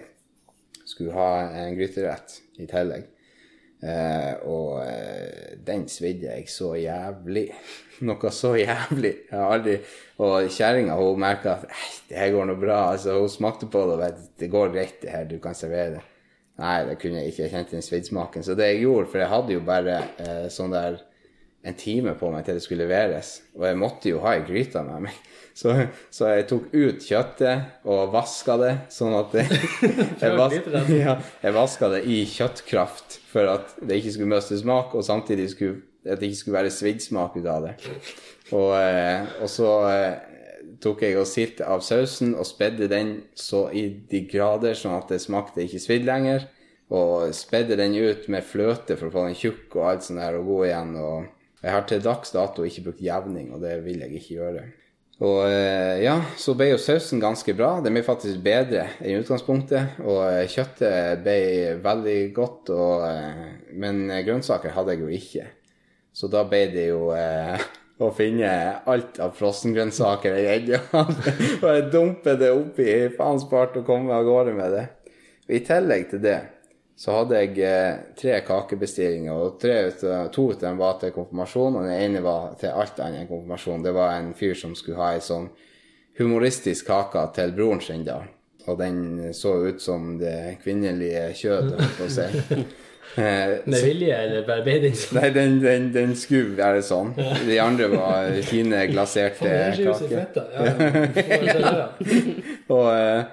skulle 0.89 1.13
ha 1.17 1.31
en 1.63 1.77
gryterett 1.77 2.39
i 2.61 2.67
tillegg. 2.69 3.07
Eh, 3.79 4.33
og 4.51 4.81
eh, 4.83 5.55
den 5.65 5.85
svidde 5.93 6.33
jeg 6.33 6.49
så 6.51 6.73
jævlig. 6.81 7.47
Noe 8.09 8.33
så 8.35 8.55
jævlig. 8.59 9.15
Jeg 9.31 9.39
har 9.39 9.55
aldri 9.55 9.77
Og 10.23 10.49
kjerringa 10.51 10.97
merka 11.19 11.59
at 11.59 11.67
det 12.09 12.19
her 12.19 12.33
går 12.35 12.49
nå 12.51 12.57
bra. 12.59 12.79
Altså, 12.93 13.19
hun 13.21 13.31
smakte 13.31 13.71
på 13.71 13.85
det 13.87 13.99
og 13.99 14.03
vet 14.03 14.23
det 14.41 14.51
går 14.51 14.73
greit, 14.75 15.03
det 15.03 15.13
her. 15.15 15.29
Du 15.31 15.39
kan 15.43 15.55
servere 15.55 15.99
det. 15.99 16.07
Nei, 16.59 16.79
det 16.89 16.97
kunne 16.99 17.21
jeg 17.21 17.33
ikke. 17.33 17.45
Jeg 17.45 17.55
kjente 17.55 17.77
den 17.77 17.87
svidsmaken. 17.87 18.45
Så 18.47 18.57
det 18.59 18.73
jeg 18.73 18.83
gjorde, 18.83 19.11
for 19.13 19.23
jeg 19.23 19.31
hadde 19.31 19.55
jo 19.55 19.63
bare 19.67 20.01
eh, 20.19 20.47
sånn 20.51 20.75
der 20.75 20.99
en 21.67 21.77
time 21.79 22.15
på 22.19 22.31
meg 22.33 22.47
til 22.47 22.57
det 22.59 22.63
skulle 22.65 22.87
leveres, 22.87 23.39
og 23.59 23.67
jeg 23.67 23.79
måtte 23.79 24.13
jo 24.13 24.23
ha 24.23 24.37
ei 24.37 24.45
gryte 24.47 24.83
med 24.87 25.09
meg. 25.09 25.19
Så, 25.59 25.73
så 26.15 26.29
jeg 26.31 26.45
tok 26.47 26.69
ut 26.71 27.03
kjøttet 27.03 27.89
og 27.91 28.13
vaska 28.13 28.55
det, 28.61 28.69
sånn 28.95 29.17
at 29.19 29.33
det, 29.35 29.43
jeg, 30.23 30.37
vas, 30.39 30.53
ja, 30.95 31.17
jeg 31.43 31.57
vaska 31.57 31.89
det 31.91 32.05
i 32.07 32.21
kjøttkraft 32.31 33.17
for 33.27 33.51
at 33.57 33.73
det 33.83 33.99
ikke 33.99 34.13
skulle 34.15 34.31
miste 34.37 34.61
smak, 34.61 34.95
og 34.95 35.03
samtidig 35.03 35.49
skulle, 35.51 35.81
at 36.07 36.23
det 36.23 36.29
ikke 36.31 36.41
skulle 36.45 36.61
være 36.61 36.71
sviddsmak 36.77 37.41
ut 37.41 37.51
av 37.51 37.67
det. 37.67 37.75
Og, 38.55 38.71
eh, 38.79 39.35
og 39.43 39.51
så 39.51 39.73
eh, 39.91 40.28
tok 40.83 41.03
jeg 41.05 41.19
og 41.19 41.29
silte 41.29 41.67
av 41.67 41.83
sausen 41.85 42.35
og 42.39 42.47
spedde 42.49 42.89
den 42.91 43.15
så 43.39 43.67
i 43.75 43.89
de 44.11 44.23
grader, 44.31 44.77
sånn 44.79 44.97
at 44.99 45.11
det 45.13 45.21
smakte 45.23 45.65
ikke 45.65 45.83
svidd 45.83 46.09
lenger. 46.09 46.49
Og 46.95 47.35
spedde 47.37 47.77
den 47.77 47.97
ut 47.99 48.31
med 48.33 48.47
fløte 48.49 48.97
for 48.97 49.11
å 49.11 49.13
få 49.13 49.27
den 49.27 49.37
tjukk 49.37 49.77
og 49.77 49.89
alt 49.91 50.07
sånt 50.07 50.23
der 50.23 50.39
og 50.39 50.47
god 50.49 50.67
igjen. 50.71 50.95
Og 51.03 51.65
jeg 51.65 51.75
har 51.75 51.89
til 51.91 52.05
dags 52.05 52.33
dato 52.33 52.65
ikke 52.65 52.87
brukt 52.87 53.03
jevning, 53.05 53.51
og 53.53 53.65
det 53.65 53.75
vil 53.85 54.05
jeg 54.07 54.15
ikke 54.17 54.39
gjøre. 54.39 54.63
Og 55.19 55.41
eh, 55.51 55.99
ja, 56.05 56.15
så 56.39 56.55
ble 56.55 56.71
jo 56.71 56.79
sausen 56.81 57.21
ganske 57.21 57.53
bra. 57.59 57.75
Den 57.83 57.97
ble 57.99 58.05
faktisk 58.07 58.39
bedre 58.45 58.87
i 59.03 59.17
utgangspunktet. 59.19 59.99
Og 60.07 60.23
eh, 60.31 60.47
kjøttet 60.49 61.25
ble 61.25 61.39
veldig 61.85 62.19
godt, 62.37 62.71
og, 62.73 63.05
eh, 63.11 63.47
men 63.83 64.07
grønnsaker 64.25 64.77
hadde 64.77 64.95
jeg 64.95 65.03
jo 65.03 65.11
ikke. 65.19 65.49
Så 66.15 66.31
da 66.31 66.45
ble 66.49 66.65
det 66.73 66.89
jo 66.89 67.11
eh, 67.15 67.59
å 67.99 68.11
finne 68.15 68.51
alt 68.87 69.19
av 69.23 69.35
frossengrønnsaker 69.39 70.37
jeg 70.39 70.53
eide. 70.53 70.83
og 70.93 71.11
Bare 71.63 71.89
dumpe 71.91 72.37
det 72.39 72.53
oppi 72.55 72.93
faens 73.17 73.47
spart 73.47 73.81
og 73.81 73.89
komme 73.89 74.15
av 74.15 74.27
gårde 74.29 74.55
med 74.59 74.77
det. 74.77 74.87
Og 75.49 75.57
I 75.59 75.65
tillegg 75.67 76.09
til 76.13 76.23
det 76.23 76.39
så 76.99 77.15
hadde 77.15 77.39
jeg 77.39 77.61
eh, 77.63 78.01
tre 78.19 78.41
kakebestillinger, 78.43 79.31
og 79.31 79.63
ut 79.63 80.01
to 80.35 80.49
av 80.51 80.63
dem 80.65 80.81
var 80.81 80.97
til 80.99 81.13
konfirmasjon, 81.15 81.77
og 81.79 81.87
den 81.87 81.95
ene 81.95 82.23
var 82.25 82.57
til 82.59 82.75
alt 82.75 82.99
annet 83.05 83.23
enn 83.23 83.31
konfirmasjon. 83.31 83.85
Det 83.87 83.93
var 83.95 84.17
en 84.17 84.33
fyr 84.35 84.59
som 84.59 84.75
skulle 84.75 84.99
ha 84.99 85.13
ei 85.15 85.23
sånn 85.23 85.47
humoristisk 86.19 86.91
kake 86.91 87.23
til 87.37 87.55
broren 87.55 87.83
sin 87.85 88.03
da. 88.07 88.19
Og 88.67 88.81
den 88.81 89.31
så 89.33 89.55
ut 89.71 89.81
som 89.81 90.17
det 90.19 90.59
kvinnelige 90.65 91.31
kjødet, 91.39 91.87
på 91.97 92.09
å 92.09 92.13
si. 92.13 92.27
Eh, 93.17 93.59
Med 93.65 93.85
vilje, 93.85 94.17
eller 94.17 94.47
bare? 94.47 94.93
Nei, 95.17 95.31
den, 95.35 95.61
den, 95.63 95.89
den 95.95 96.15
skulle 96.19 96.57
være 96.59 96.83
sånn. 96.87 97.15
De 97.17 97.59
andre 97.63 97.89
var 97.93 98.31
fine, 98.47 98.85
glaserte 98.93 99.49
kaker. 99.79 100.35
Ja. 101.59 101.89
Og 102.69 102.87
eh, 102.93 103.25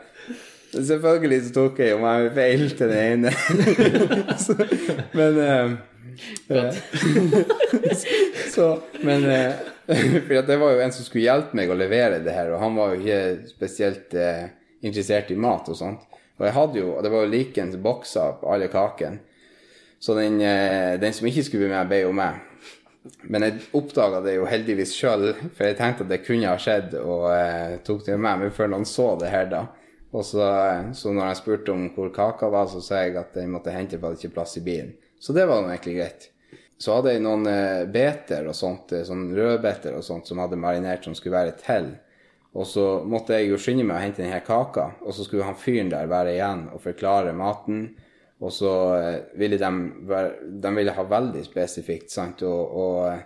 selvfølgelig 0.74 1.42
så 1.48 1.52
tok 1.60 1.82
jeg 1.84 1.92
jo 1.94 2.00
meg 2.02 2.32
feil 2.38 2.66
til 2.80 2.94
den 2.94 3.26
ene. 3.26 3.34
så, 4.46 4.56
men 5.14 5.40
eh, 5.44 5.70
så, 8.54 8.68
Men 9.04 9.26
For 10.24 10.48
det 10.48 10.58
var 10.62 10.72
jo 10.72 10.84
en 10.86 10.94
som 10.96 11.04
skulle 11.06 11.26
hjelpe 11.28 11.58
meg 11.60 11.70
å 11.70 11.78
levere 11.78 12.22
det 12.24 12.34
her, 12.34 12.54
og 12.56 12.62
han 12.64 12.78
var 12.80 12.94
jo 12.94 13.02
ikke 13.04 13.50
spesielt 13.52 14.16
interessert 14.86 15.34
i 15.36 15.38
mat 15.40 15.68
og 15.70 15.78
sånt. 15.78 16.06
Og 16.40 16.48
jeg 16.48 16.56
hadde 16.56 16.80
jo, 16.82 16.88
og 16.96 17.04
det 17.04 17.12
var 17.12 17.26
jo 17.26 17.32
likens 17.32 17.76
bokser 17.84 18.40
på 18.42 18.52
alle 18.56 18.72
kakene. 18.72 19.20
Så 20.00 20.16
den, 20.18 20.42
eh, 20.42 21.00
den 21.02 21.14
som 21.14 21.28
ikke 21.28 21.46
skulle 21.46 21.66
bli 21.66 21.74
med, 21.74 21.88
ble 21.90 22.02
jo 22.04 22.12
med. 22.16 22.44
Men 23.30 23.46
jeg 23.46 23.64
oppdaga 23.78 24.22
det 24.26 24.36
jo 24.38 24.46
heldigvis 24.50 24.94
sjøl, 24.98 25.32
for 25.54 25.68
jeg 25.68 25.78
tenkte 25.78 26.06
at 26.06 26.12
det 26.12 26.24
kunne 26.26 26.50
ha 26.50 26.60
skjedd, 26.62 26.96
og 27.02 27.28
eh, 27.32 27.80
tok 27.86 28.06
det 28.06 28.18
med 28.18 28.44
meg 28.44 28.54
før 28.54 28.72
noen 28.74 28.88
så 28.90 29.12
det 29.22 29.34
her, 29.34 29.50
da. 29.52 29.66
Og 30.16 30.24
så, 30.26 30.46
eh, 30.46 30.92
så 30.94 31.12
når 31.14 31.28
jeg 31.30 31.42
spurte 31.42 31.74
om 31.74 31.90
hvor 31.96 32.14
kaka 32.16 32.50
var, 32.54 32.70
så 32.72 32.82
sa 32.84 33.04
jeg 33.04 33.18
at 33.20 33.36
jeg 33.36 33.52
måtte 33.52 33.74
hente 33.76 34.00
for 34.00 34.14
det 34.14 34.24
ikke 34.24 34.38
plass 34.38 34.56
i 34.58 34.64
bilen. 34.66 34.96
Så 35.20 35.34
det 35.36 35.46
var 35.50 35.62
nå 35.62 35.74
egentlig 35.74 36.00
greit. 36.00 36.30
Så 36.78 36.96
hadde 36.98 37.14
jeg 37.14 37.24
noen 37.24 37.48
eh, 37.48 37.84
beter 37.92 38.48
og 38.50 38.56
sånt, 38.56 38.92
eh, 38.96 39.06
sånn 39.08 39.30
rødbeter 39.36 39.96
og 39.96 40.04
sånt 40.06 40.28
som 40.28 40.42
hadde 40.44 40.60
marinert 40.60 41.08
som 41.08 41.16
skulle 41.16 41.38
være 41.38 41.56
til. 41.60 41.94
Og 42.56 42.68
så 42.68 42.86
måtte 43.04 43.36
jeg 43.36 43.50
jo 43.52 43.60
skynde 43.60 43.84
meg 43.88 43.98
å 43.98 44.04
hente 44.04 44.24
denne 44.24 44.40
kaka, 44.44 44.90
og 45.04 45.16
så 45.16 45.26
skulle 45.26 45.48
han 45.48 45.60
fyren 45.60 45.92
der 45.92 46.08
være 46.12 46.38
igjen 46.38 46.66
og 46.72 46.84
forklare 46.84 47.36
maten. 47.36 47.90
Og 48.46 48.54
så 48.54 48.74
eh, 48.98 49.22
ville 49.40 49.58
de, 49.58 49.72
de 50.62 50.74
ville 50.76 50.94
ha 50.94 51.08
veldig 51.10 51.42
spesifikt, 51.46 52.12
sant, 52.14 52.44
og, 52.46 52.76
og 52.78 53.00
eh, 53.10 53.24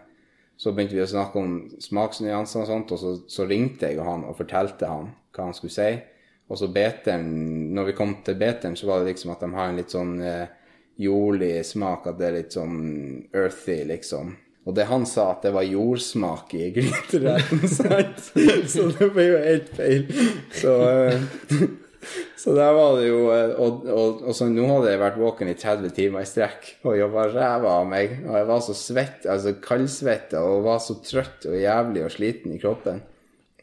så 0.59 0.73
begynte 0.75 0.97
vi 0.97 1.03
å 1.03 1.09
snakke 1.09 1.39
om 1.39 1.57
smaksnyanser 1.79 2.63
og 2.63 2.67
sånt, 2.67 2.93
og 2.95 2.99
så, 3.01 3.13
så 3.31 3.47
ringte 3.47 3.87
jeg 3.87 4.03
han 4.03 4.25
og 4.27 4.37
fortalte 4.39 4.87
han 4.89 5.13
hva 5.35 5.47
han 5.47 5.55
skulle 5.55 5.75
si. 5.75 5.91
Og 6.49 6.57
så 6.59 6.67
beteren, 6.73 7.29
når 7.77 7.91
vi 7.91 7.95
kom 7.95 8.15
til 8.25 8.35
beteren, 8.39 8.75
så 8.75 8.89
var 8.89 8.99
det 8.99 9.13
liksom 9.13 9.31
at 9.35 9.43
de 9.45 9.51
har 9.53 9.69
en 9.69 9.79
litt 9.79 9.93
sånn 9.93 10.15
eh, 10.25 10.51
jordlig 10.99 11.53
smak, 11.67 12.09
at 12.09 12.19
det 12.19 12.27
er 12.27 12.37
litt 12.39 12.55
sånn 12.57 12.79
earthy, 13.31 13.83
liksom. 13.87 14.33
Og 14.67 14.75
det 14.75 14.89
han 14.89 15.05
sa, 15.07 15.29
at 15.33 15.45
det 15.47 15.53
var 15.55 15.65
jordsmak 15.65 16.51
i 16.59 16.71
gryteretten, 16.75 17.63
sant? 17.79 18.25
Så 18.69 18.89
det 18.97 19.11
ble 19.15 19.29
jo 19.29 19.37
helt 19.45 19.69
feil. 19.77 20.09
Så, 20.59 20.75
eh, 20.89 21.63
så 22.41 22.53
der 22.57 22.71
var 22.75 22.97
det 22.99 23.07
jo 23.07 23.21
eh, 23.33 23.53
Og, 23.59 23.87
og, 23.89 24.21
og 24.29 24.35
så 24.35 24.47
nå 24.49 24.67
hadde 24.69 24.93
jeg 24.93 25.01
vært 25.01 25.19
våken 25.21 25.51
i 25.51 25.57
30 25.57 25.95
timer 25.95 26.25
i 26.25 26.29
strekk 26.29 26.69
og 26.83 26.97
jobba 26.99 27.25
ræva 27.33 27.73
av 27.81 27.89
meg. 27.89 28.19
Og 28.25 28.37
jeg 28.37 28.49
var 28.51 28.63
så 28.65 28.77
svett, 28.77 29.27
altså 29.29 29.55
kaldsvetta 29.63 30.43
og 30.45 30.63
var 30.67 30.79
så 30.83 30.99
trøtt 31.03 31.49
og 31.49 31.59
jævlig 31.59 32.05
og 32.05 32.13
sliten 32.15 32.55
i 32.55 32.61
kroppen. 32.61 33.03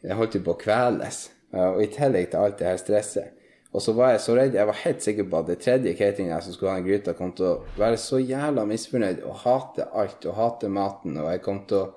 Jeg 0.03 0.19
holdt 0.19 0.37
jo 0.37 0.45
på 0.45 0.55
å 0.55 0.61
kveles. 0.61 1.25
Og 1.57 1.81
i 1.81 1.89
tillegg 1.89 2.29
til 2.31 2.43
alt 2.43 2.59
det 2.59 2.67
her 2.67 2.79
stresset. 2.79 3.33
Og 3.75 3.83
så 3.83 3.93
var 3.93 4.13
jeg 4.13 4.23
så 4.23 4.35
redd. 4.37 4.55
Jeg 4.55 4.67
var 4.69 4.79
helt 4.83 5.03
sikker 5.03 5.27
på 5.29 5.39
at 5.41 5.49
det 5.51 5.59
tredje 5.61 5.93
cateringet 5.97 6.45
som 6.45 6.55
skulle 6.55 6.73
ha 6.73 6.79
en 6.81 6.87
gryta, 6.87 7.13
kom 7.17 7.33
til 7.37 7.49
å 7.49 7.55
være 7.77 7.99
så 8.01 8.19
jævla 8.21 8.63
misfornøyd 8.69 9.23
og 9.27 9.41
hate 9.43 9.87
alt 9.93 10.25
og 10.25 10.37
hate 10.39 10.71
maten, 10.71 11.19
og 11.21 11.29
jeg 11.33 11.43
kom 11.45 11.59
til 11.69 11.83
å 11.83 11.89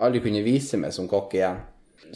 aldri 0.00 0.22
kunne 0.24 0.42
vise 0.46 0.80
meg 0.80 0.94
som 0.96 1.08
kokk 1.10 1.36
igjen. 1.36 1.60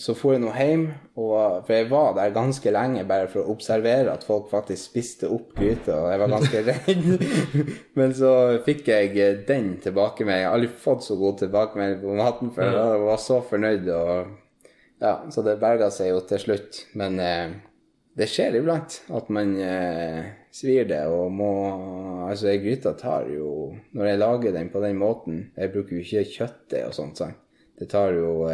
Så 0.01 0.15
for 0.19 0.35
jeg 0.35 0.43
nå 0.43 0.51
hjem, 0.57 0.87
og, 1.15 1.65
for 1.67 1.75
jeg 1.77 1.89
var 1.91 2.15
der 2.17 2.33
ganske 2.35 2.71
lenge 2.75 3.05
bare 3.09 3.29
for 3.31 3.45
å 3.45 3.55
observere 3.55 4.13
at 4.13 4.25
folk 4.27 4.49
faktisk 4.51 4.91
spiste 4.91 5.31
opp 5.31 5.53
gryta, 5.59 5.97
og 6.03 6.09
jeg 6.11 6.23
var 6.23 6.33
ganske 6.33 6.63
redd. 6.69 7.27
Men 7.99 8.15
så 8.19 8.33
fikk 8.67 8.91
jeg 8.91 9.45
den 9.49 9.75
tilbakemeldingen. 9.85 10.43
Jeg 10.43 10.49
har 10.51 10.59
aldri 10.59 10.87
fått 10.87 11.07
så 11.07 11.19
god 11.21 11.39
tilbakemelding 11.45 12.01
på 12.03 12.17
maten 12.19 12.55
før. 12.57 12.73
Jeg 12.81 13.05
var 13.07 13.23
så 13.23 13.39
fornøyd. 13.51 13.93
og 13.95 14.41
ja, 15.05 15.15
så 15.31 15.43
det 15.47 15.61
berga 15.63 15.91
seg 15.93 16.13
jo 16.13 16.21
til 16.27 16.43
slutt. 16.43 16.85
Men 16.99 17.19
eh, 17.23 17.55
det 18.19 18.31
skjer 18.31 18.59
iblant 18.59 19.01
at 19.15 19.31
man 19.35 19.57
eh, 19.61 20.21
svir 20.55 20.87
det 20.91 21.03
og 21.11 21.33
må 21.35 21.51
Altså, 22.25 22.49
ei 22.49 22.61
gryte 22.63 22.95
tar 22.97 23.27
jo 23.29 23.75
Når 23.93 24.07
jeg 24.09 24.21
lager 24.23 24.55
den 24.55 24.71
på 24.73 24.81
den 24.81 24.97
måten 24.97 25.43
Jeg 25.59 25.73
bruker 25.75 25.99
jo 25.99 26.05
ikke 26.05 26.23
kjøttdeig 26.31 26.87
og 26.89 26.95
sånt, 26.97 27.21
sant. 27.21 27.37
Det 27.77 27.91
tar 27.91 28.15
jo 28.17 28.47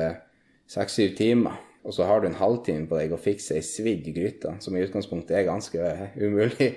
seks-syv 0.70 1.16
timer. 1.18 1.58
Og 1.80 1.94
så 1.96 2.04
har 2.04 2.20
du 2.20 2.28
en 2.28 2.36
halvtime 2.36 2.86
på 2.88 2.98
deg 2.98 3.14
å 3.16 3.20
fikse 3.20 3.56
ei 3.56 3.64
svidd 3.64 4.10
gryte, 4.12 4.52
som 4.60 4.76
i 4.76 4.82
utgangspunktet 4.84 5.38
er 5.38 5.48
ganske 5.48 5.80
eh, 5.80 6.18
umulig. 6.20 6.74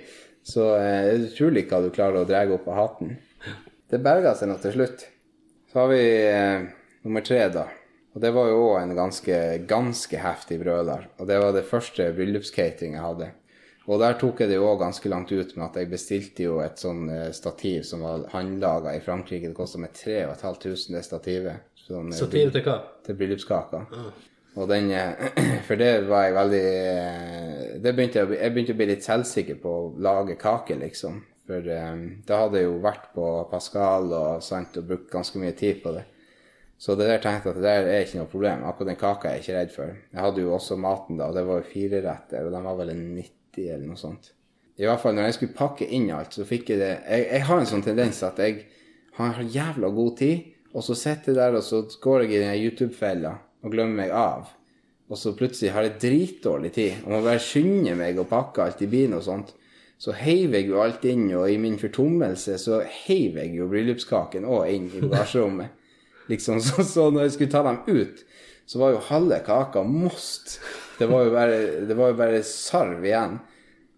Så 0.48 0.70
eh, 0.78 1.02
det 1.03 1.14
er 1.14 1.28
utrolig 1.28 1.65
hva 1.70 1.82
du 1.84 1.91
klarer 1.94 2.22
å 2.22 2.28
dra 2.28 2.45
opp 2.56 2.70
av 2.72 2.80
hatten. 2.80 3.18
Det 3.91 3.99
berga 4.03 4.34
seg 4.38 4.49
nå 4.49 4.57
til 4.64 4.78
slutt. 4.78 5.06
Så 5.72 5.82
har 5.82 5.91
vi 5.91 6.03
eh, 6.30 6.65
nummer 7.03 7.26
tre, 7.26 7.44
da. 7.52 7.68
Og 8.14 8.22
det 8.22 8.30
var 8.36 8.49
jo 8.49 8.65
òg 8.68 8.76
en 8.80 8.95
ganske, 8.98 9.38
ganske 9.70 10.20
heftig 10.22 10.60
brøler. 10.61 11.07
Og 11.18 11.30
det 11.30 11.40
var 11.41 11.56
det 11.56 11.65
første 11.65 12.11
bryllupscatering 12.14 12.95
jeg 12.95 13.03
hadde. 13.03 13.32
Og 13.90 13.99
der 13.99 14.15
tok 14.15 14.40
jeg 14.40 14.52
det 14.52 14.60
jo 14.60 14.68
òg 14.70 14.80
ganske 14.80 15.10
langt 15.11 15.34
ut 15.34 15.56
med 15.57 15.65
at 15.65 15.80
jeg 15.82 15.90
bestilte 15.91 16.45
jo 16.45 16.60
et 16.64 16.80
sånn 16.80 17.07
eh, 17.11 17.32
stativ 17.36 17.84
som 17.88 18.06
var 18.06 18.30
håndlaga 18.32 18.94
i 18.95 19.02
Frankrike. 19.03 19.49
Det 19.49 19.57
kosta 19.57 19.82
meg 19.82 19.95
3500, 19.98 20.94
det 20.95 21.03
stativet. 21.03 21.72
Sånn, 21.84 22.14
eh, 22.14 22.30
til 22.31 22.64
hva? 22.64 22.77
til 23.03 23.18
bryllupskaka. 23.19 23.84
Og 24.53 24.69
den 24.69 24.91
eh, 24.93 25.27
For 25.68 25.80
det 25.80 25.91
var 26.07 26.27
jeg 26.27 26.38
veldig 26.38 26.64
eh, 26.64 27.61
det 27.84 27.93
begynte 27.95 28.22
jeg, 28.22 28.39
jeg 28.39 28.53
begynte 28.55 28.76
å 28.76 28.80
bli 28.80 28.89
litt 28.93 29.05
selvsikker 29.05 29.60
på 29.60 29.76
å 29.76 29.85
lage 30.03 30.38
kake, 30.39 30.77
liksom. 30.80 31.22
For 31.43 31.60
um, 31.60 32.03
da 32.23 32.38
hadde 32.45 32.61
jeg 32.61 32.69
jo 32.69 32.76
vært 32.84 33.10
på 33.11 33.23
Pascal 33.51 34.05
og, 34.15 34.43
sant, 34.45 34.77
og 34.80 34.85
brukt 34.88 35.10
ganske 35.11 35.41
mye 35.41 35.55
tid 35.60 35.81
på 35.84 35.91
det. 35.91 36.05
Så 36.80 36.95
det 36.99 37.10
der 37.10 37.19
tenkte 37.23 37.49
jeg 37.49 37.57
at 37.57 37.60
det 37.60 37.65
der 37.68 37.89
er 37.91 38.05
ikke 38.05 38.22
noe 38.22 38.31
problem. 38.31 38.64
Akkurat 38.68 38.91
den 38.93 38.99
kaka 39.01 39.27
er 39.30 39.35
jeg 39.35 39.43
ikke 39.43 39.57
redd 39.57 39.73
for. 39.73 39.97
Jeg 40.14 40.23
hadde 40.23 40.45
jo 40.45 40.53
også 40.55 40.77
maten 40.80 41.19
da, 41.19 41.27
og 41.27 41.35
det 41.35 41.43
var 41.47 41.60
jo 41.60 41.68
fire 41.68 41.99
retter, 42.05 42.47
og 42.47 42.55
de 42.55 42.61
var 42.64 42.80
vel 42.80 42.93
en 42.93 43.03
90 43.18 43.68
eller 43.68 43.85
noe 43.89 43.99
sånt. 43.99 44.31
I 44.80 44.88
hvert 44.88 45.03
fall 45.03 45.18
når 45.18 45.27
jeg 45.27 45.38
skulle 45.38 45.57
pakke 45.57 45.88
inn 45.95 46.07
alt, 46.15 46.34
så 46.34 46.47
fikk 46.49 46.72
jeg 46.73 46.80
det 46.81 46.93
Jeg, 46.95 47.27
jeg 47.27 47.45
har 47.49 47.60
en 47.60 47.69
sånn 47.69 47.85
tendens 47.85 48.23
at 48.26 48.39
jeg 48.41 48.64
har 49.19 49.43
jævla 49.43 49.91
god 49.93 50.15
tid, 50.18 50.47
og 50.73 50.83
så 50.85 50.95
sitter 50.97 51.31
jeg 51.31 51.39
der, 51.39 51.57
og 51.59 51.63
så 51.65 51.83
går 52.01 52.25
jeg 52.25 52.33
i 52.33 52.43
den 52.43 52.61
YouTube-fella 52.65 53.33
og 53.63 53.73
glemmer 53.73 54.03
meg 54.03 54.13
av. 54.17 54.49
Og 55.11 55.19
så 55.19 55.35
plutselig 55.37 55.73
har 55.75 55.85
jeg 55.85 55.99
dritdårlig 56.01 56.71
tid 56.73 57.03
og 57.03 57.13
må 57.13 57.19
bare 57.25 57.41
skynde 57.43 57.93
meg 57.99 58.17
og 58.17 58.29
pakke 58.31 58.63
alt 58.65 58.81
i 58.81 58.89
bilen 58.89 59.19
og 59.19 59.25
sånt. 59.27 59.53
Så 60.01 60.15
heiv 60.17 60.55
jeg 60.57 60.67
jo 60.67 60.81
alt 60.83 61.05
inn, 61.07 61.29
og 61.37 61.47
i 61.47 61.59
min 61.61 61.77
fortommelse 61.79 62.57
så 62.59 62.81
heiv 63.05 63.37
jeg 63.39 63.53
jo 63.55 63.69
bryllupskaken 63.71 64.47
òg 64.49 64.73
inn 64.73 64.89
i 64.89 65.05
bagasjerommet. 65.05 65.79
Liksom, 66.31 66.61
så, 66.63 66.83
så 66.87 67.09
når 67.11 67.25
jeg 67.25 67.33
skulle 67.35 67.51
ta 67.51 67.61
dem 67.65 67.81
ut, 67.83 68.21
så 68.65 68.79
var 68.79 68.93
jo 68.93 69.01
halve 69.09 69.41
kaka 69.43 69.81
most. 69.83 70.53
Det 70.95 71.09
var 71.11 71.25
jo 71.25 71.33
bare, 71.33 71.57
det 71.83 71.97
var 71.99 72.13
jo 72.13 72.19
bare 72.19 72.39
sarv 72.47 73.03
igjen. 73.03 73.41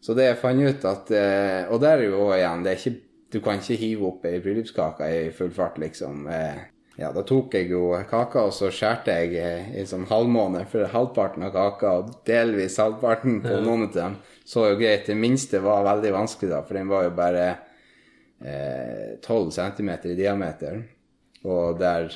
Så 0.01 0.15
det 0.17 0.25
jeg 0.25 0.39
fant 0.41 0.61
ut 0.61 0.83
at 0.85 1.11
eh, 1.17 1.69
Og 1.73 1.79
der 1.81 2.01
er 2.01 2.09
jo 2.09 2.17
også 2.23 2.39
igjen, 2.39 2.65
det 2.65 2.71
er 2.71 2.81
ikke, 2.81 3.14
du 3.31 3.41
kan 3.43 3.59
ikke 3.59 3.77
hive 3.79 4.07
opp 4.09 4.25
ei 4.29 4.39
bryllupskake 4.43 5.09
i 5.11 5.27
full 5.35 5.51
fart, 5.53 5.77
liksom. 5.81 6.27
Eh, 6.31 6.63
ja, 6.95 7.09
da 7.11 7.25
tok 7.27 7.57
jeg 7.57 7.67
jo 7.73 7.89
kaka, 8.07 8.45
og 8.47 8.53
så 8.55 8.69
skjærte 8.71 9.15
jeg 9.17 9.35
eh, 9.41 9.71
i 9.81 9.85
sånn 9.89 10.05
halvmåne 10.07 10.63
for 10.71 10.87
halvparten 10.93 11.43
av 11.43 11.51
kaka, 11.55 11.93
og 11.99 12.13
delvis 12.27 12.77
halvparten 12.79 13.41
på 13.43 13.59
noen 13.65 13.89
av 13.89 13.95
dem. 13.95 14.17
Så 14.47 14.69
jo 14.69 14.77
greit. 14.79 15.07
Det 15.09 15.17
minste 15.19 15.59
var 15.63 15.83
veldig 15.87 16.13
vanskelig, 16.15 16.53
da, 16.53 16.61
for 16.63 16.79
den 16.79 16.91
var 16.91 17.07
jo 17.07 17.15
bare 17.17 17.45
eh, 18.39 19.17
12 19.25 19.51
cm 19.57 19.91
i 20.13 20.15
diameter, 20.21 20.79
og 21.43 21.81
der 21.81 22.15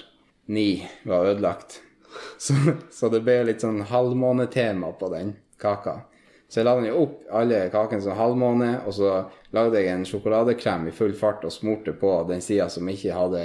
ni 0.50 0.72
var 1.04 1.34
ødelagt. 1.34 1.82
Så, 2.42 2.56
så 2.90 3.06
det 3.14 3.20
ble 3.22 3.36
litt 3.46 3.62
sånn 3.62 3.84
halvmånetema 3.86 4.88
på 4.98 5.12
den 5.14 5.36
kaka. 5.62 6.08
Så 6.50 6.60
jeg 6.60 6.66
la 6.66 6.74
den 6.80 6.88
jo 6.90 7.04
opp 7.04 7.18
alle 7.38 7.62
kakene 7.70 8.02
som 8.02 8.18
halvmåne, 8.18 8.72
og 8.90 8.94
så 8.98 9.10
lagde 9.54 9.78
jeg 9.78 9.94
en 9.94 10.06
sjokoladekrem 10.10 10.88
i 10.90 10.94
full 10.96 11.14
fart 11.18 11.46
og 11.46 11.54
smurte 11.54 11.94
på 11.94 12.14
den 12.30 12.42
sida 12.42 12.66
som 12.74 12.90
ikke, 12.90 13.14
hadde, 13.14 13.44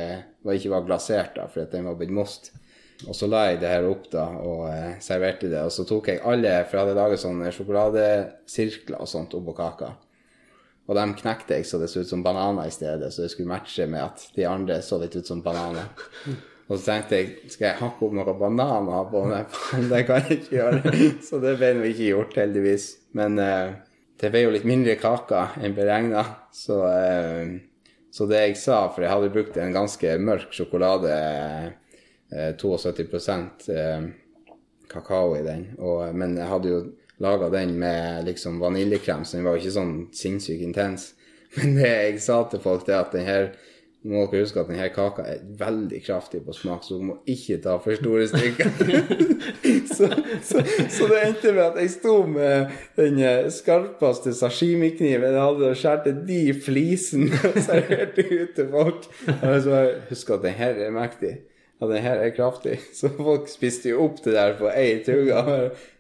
ikke 0.55 0.73
var 0.73 0.87
glasert, 0.89 1.35
da, 1.37 1.45
fordi 1.53 1.69
den 1.77 1.91
var 1.91 1.99
blitt 2.01 2.15
most. 2.17 2.55
Og 3.05 3.13
så 3.17 3.29
la 3.29 3.43
jeg 3.51 3.61
det 3.61 3.75
her 3.75 3.91
opp 3.91 4.07
da, 4.13 4.25
og 4.41 4.65
eh, 4.71 4.97
serverte 5.05 5.51
det. 5.53 5.61
Og 5.67 5.75
så 5.75 5.85
tok 5.89 6.09
jeg 6.09 6.23
alle, 6.25 6.55
for 6.65 6.79
jeg 6.79 6.87
hadde 6.87 6.97
laget 6.97 7.21
sånne 7.21 7.53
sjokoladesirkler 7.53 9.05
og 9.05 9.11
sånt 9.11 9.37
oppå 9.37 9.53
kaka. 9.59 9.91
Og 10.85 10.97
dem 10.97 11.13
knekte 11.17 11.59
jeg 11.59 11.69
så 11.69 11.81
det 11.81 11.91
så 11.93 12.05
ut 12.05 12.09
som 12.09 12.25
bananer 12.25 12.69
i 12.69 12.73
stedet, 12.73 13.13
så 13.13 13.25
det 13.25 13.31
skulle 13.33 13.53
matche 13.53 13.89
med 13.91 14.05
at 14.05 14.27
de 14.37 14.49
andre 14.49 14.81
så 14.85 15.01
litt 15.03 15.17
ut 15.17 15.29
som 15.29 15.45
bananer. 15.45 15.93
Og 16.65 16.79
så 16.79 16.85
tenkte 16.87 17.19
jeg, 17.19 17.51
skal 17.53 17.67
jeg 17.69 17.81
hakke 17.83 18.07
opp 18.07 18.15
noen 18.17 18.39
bananer 18.41 19.09
på 19.11 19.25
den? 19.29 19.89
Det 19.91 20.03
kan 20.09 20.23
jeg 20.23 20.39
ikke 20.39 20.57
gjøre. 20.57 20.95
Så 21.27 21.41
det 21.43 21.59
ble 21.61 21.75
nå 21.77 21.89
ikke 21.91 22.09
gjort, 22.09 22.39
heldigvis. 22.41 22.87
Men 23.19 23.37
uh, 23.37 23.75
det 24.21 24.31
ble 24.33 24.47
jo 24.47 24.55
litt 24.55 24.65
mindre 24.69 24.97
kaker 25.01 25.59
enn 25.61 25.77
beregna. 25.77 26.25
Så, 26.57 26.81
uh, 26.89 27.53
så 28.15 28.29
det 28.31 28.41
jeg 28.41 28.59
sa, 28.63 28.85
for 28.95 29.05
jeg 29.05 29.13
hadde 29.13 29.33
brukt 29.35 29.57
en 29.61 29.75
ganske 29.75 30.17
mørk 30.23 30.55
sjokolade, 30.57 31.15
uh, 32.33 32.53
72 32.57 33.69
eh, 33.71 34.07
kakao 34.91 35.37
i 35.37 35.43
den, 35.45 35.69
og, 35.79 36.09
men 36.17 36.37
jeg 36.39 36.51
hadde 36.51 36.71
jo 36.71 36.79
laga 37.23 37.51
den 37.53 37.77
med 37.79 38.25
liksom 38.27 38.59
vaniljekrem, 38.59 39.25
så 39.25 39.37
den 39.37 39.47
var 39.47 39.55
jo 39.55 39.63
ikke 39.63 39.77
sånn 39.77 39.95
sinnssykt 40.15 40.65
intens. 40.67 41.13
Men 41.55 41.77
det 41.79 41.91
jeg 41.91 42.23
sa 42.25 42.41
til 42.51 42.63
folk, 42.65 42.83
det 42.89 42.97
at 42.99 43.13
den 43.15 43.29
her 43.29 43.53
må 44.05 44.27
dere 44.29 44.43
huske 44.45 44.61
at 44.61 44.69
denne 44.69 44.87
kaka 44.93 45.25
er 45.33 45.39
veldig 45.57 45.99
kraftig 46.05 46.43
på 46.45 46.53
smak, 46.53 46.83
så 46.85 46.99
dere 46.99 47.07
må 47.09 47.15
ikke 47.31 47.57
ta 47.65 47.79
for 47.81 47.97
store 47.97 48.27
stykker. 48.29 48.69
så, 49.97 50.11
så, 50.45 50.61
så 50.93 51.09
det 51.09 51.23
endte 51.23 51.55
med 51.57 51.63
at 51.65 51.81
jeg 51.81 51.95
sto 51.95 52.19
med 52.29 52.75
den 53.01 53.23
eh, 53.25 53.49
skarpeste 53.55 54.35
sashimi-kniven 54.37 55.25
jeg 55.31 55.41
hadde, 55.41 55.73
og 55.73 55.81
skjærte 55.81 56.15
de 56.29 56.43
flisene 56.67 57.33
og 57.49 57.59
serverte 57.65 58.29
ut 58.29 58.55
til 58.59 58.71
folk. 58.77 59.11
Og 59.41 59.59
så 59.65 59.83
Husk 60.11 60.37
at 60.37 60.45
den 60.45 60.57
her 60.61 60.85
er 60.85 60.95
mektig. 60.95 61.35
Ja, 61.81 61.89
den 61.89 62.05
her 62.05 62.21
er 62.21 62.37
kraftig. 62.37 62.79
Så 62.93 63.09
folk 63.17 63.49
spiste 63.49 63.95
jo 63.95 64.05
opp 64.05 64.21
det 64.25 64.37
der 64.37 64.57
på 64.61 64.69
ei 64.69 64.99
tugge. 65.07 65.45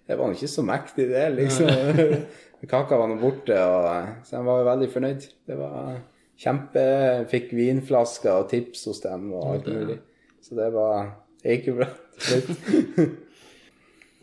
det 0.05 0.19
var 0.19 0.29
nå 0.29 0.37
ikke 0.37 0.57
så 0.61 0.65
mektig, 0.67 1.09
det, 1.09 1.29
liksom. 1.41 1.73
Kaka 2.69 2.97
var 2.97 3.09
nå 3.09 3.17
borte, 3.21 3.57
og, 3.61 3.89
eh, 3.95 4.19
så 4.29 4.43
jeg 4.43 4.47
var 4.53 4.61
jo 4.61 4.75
veldig 4.75 4.93
fornøyd. 4.93 5.31
Det 5.49 5.57
var 5.57 6.03
kjempe 6.45 6.85
Fikk 7.33 7.53
vinflasker 7.57 8.33
og 8.45 8.49
tips 8.53 8.85
hos 8.91 9.01
dem 9.05 9.31
og 9.33 9.47
alt 9.55 9.69
mulig. 9.73 9.99
Så 10.45 10.57
det 10.59 10.71
var 10.75 11.13
Det 11.43 11.59
gikk 11.59 11.71
jo 11.73 11.77
bra. 11.83 11.91
til 12.21 12.43
slutt. 12.43 13.21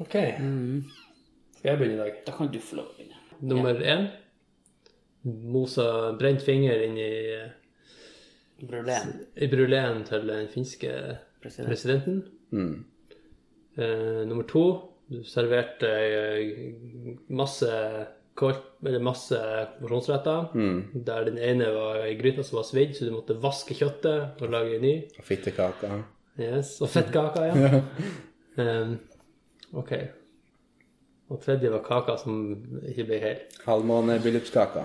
Ok. 0.02 0.15
Skal 1.57 1.68
jeg 1.69 1.77
begynne 1.77 1.93
i 1.93 1.98
dag? 1.99 2.14
Da 2.26 2.34
kan 2.34 2.48
du 2.49 2.56
få 2.57 2.80
lov 2.80 2.88
å 2.89 2.95
begynne. 2.98 3.19
Nummer 3.45 3.81
én. 3.85 4.07
Mosa 5.53 5.84
brent 6.18 6.41
finger 6.41 6.81
inn 6.81 6.95
i, 6.98 7.11
bruleen 8.65 10.02
til 10.07 10.26
den 10.26 10.48
finske 10.49 10.89
President. 11.43 11.69
presidenten. 11.69 12.23
Mm. 12.49 12.85
Uh, 13.77 14.23
nummer 14.26 14.48
to. 14.49 14.64
Du 15.11 15.19
serverte 15.27 15.89
eh, 15.91 16.73
masse 17.30 17.69
kolt, 18.41 18.63
eller 18.85 19.03
masse 19.05 19.38
porsjonsretter. 19.80 20.49
Der 21.07 21.27
den 21.30 21.38
ene 21.38 21.69
var 21.76 22.01
i 22.09 22.15
gryte 22.19 22.43
som 22.47 22.57
var 22.59 22.65
svidd, 22.68 22.95
så 22.97 23.05
du 23.07 23.13
måtte 23.15 23.38
vaske 23.41 23.77
kjøttet 23.77 24.41
og 24.41 24.49
lage 24.53 24.76
en 24.80 24.85
ny. 24.88 24.95
Og 25.22 25.27
fittekaker. 25.30 26.01
Yes, 26.41 26.77
Og 26.81 26.89
fettkaker, 26.89 27.51
ja. 27.51 27.81
Um, 28.57 28.97
ok. 29.84 29.93
Og 31.31 31.39
tredje 31.45 31.69
var 31.72 31.80
kaka 31.85 32.18
som 32.19 32.39
ikke 32.89 33.05
ble 33.07 33.19
hel. 33.23 33.38
Halvmånebryllupskaka. 33.63 34.81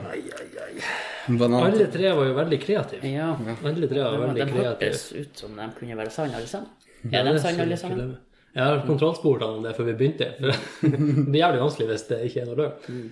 Banan. 1.27 1.65
Alle 1.73 1.89
tre 1.91 2.13
var 2.15 2.29
jo 2.29 2.37
veldig 2.37 2.59
kreative. 2.63 3.09
Ja. 3.11 3.33
Alle 3.67 3.89
tre 3.91 4.05
var 4.05 4.13
De, 4.15 4.21
veldig 4.23 4.45
de 4.45 4.47
kreative. 4.53 4.69
hørtes 4.69 5.09
ut 5.17 5.43
som 5.43 5.57
de 5.59 5.67
kunne 5.81 5.97
være 5.99 6.13
sanne, 6.15 6.39
alle 6.39 6.47
sammen. 6.51 6.71
Ja, 7.11 7.19
Er 7.21 7.27
de 7.27 7.33
det 7.35 7.43
sanne, 7.43 7.67
alle 7.67 7.79
sammen? 7.81 8.13
Jeg 8.57 8.65
har 8.65 8.85
kontrollspurt 8.87 9.43
om 9.45 9.59
det 9.67 9.75
før 9.77 9.89
vi 9.91 9.97
begynte. 9.99 10.29
Det 10.81 10.93
blir 11.27 11.41
jævlig 11.43 11.61
vanskelig 11.61 11.89
hvis 11.91 12.07
det 12.13 12.21
ikke 12.31 12.45
er 12.45 12.47
noe 12.53 12.61
løgn. 12.63 13.03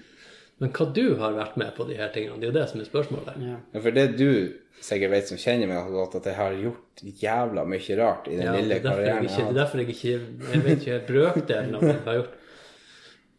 Men 0.62 0.70
hva 0.70 0.86
du 0.94 1.16
har 1.18 1.34
vært 1.34 1.56
med 1.58 1.72
på 1.76 1.86
de 1.88 1.96
her 1.98 2.12
tingene, 2.14 2.38
det 2.38 2.46
er 2.46 2.52
jo 2.52 2.58
det 2.58 2.68
som 2.70 2.82
er 2.82 2.86
spørsmålet. 2.86 3.40
Ja. 3.42 3.56
Ja, 3.74 3.80
for 3.80 3.96
det 3.96 4.04
du 4.18 4.28
sikkert 4.84 5.12
vet 5.14 5.30
som 5.30 5.40
kjenner 5.40 5.70
meg 5.70 5.90
godt, 5.94 6.18
at 6.20 6.28
jeg 6.30 6.38
har 6.38 6.56
gjort 6.60 7.02
jævla 7.22 7.64
mye 7.68 7.98
rart 7.98 8.28
i 8.30 8.38
den 8.38 8.46
Ja, 8.46 8.54
lille 8.58 8.76
er 8.76 8.78
jeg 8.78 8.84
karrieren 8.86 9.26
ikke, 9.28 9.40
det 9.40 9.50
er 9.50 9.58
derfor 9.58 9.82
jeg 9.82 9.94
ikke 9.94 10.14
Jeg 10.52 10.64
vet 10.66 10.84
ikke 10.84 11.00
brøkdelen 11.08 11.78
av 11.78 11.86
det 11.86 11.96
du 11.96 12.08
har 12.10 12.20
gjort. 12.20 12.38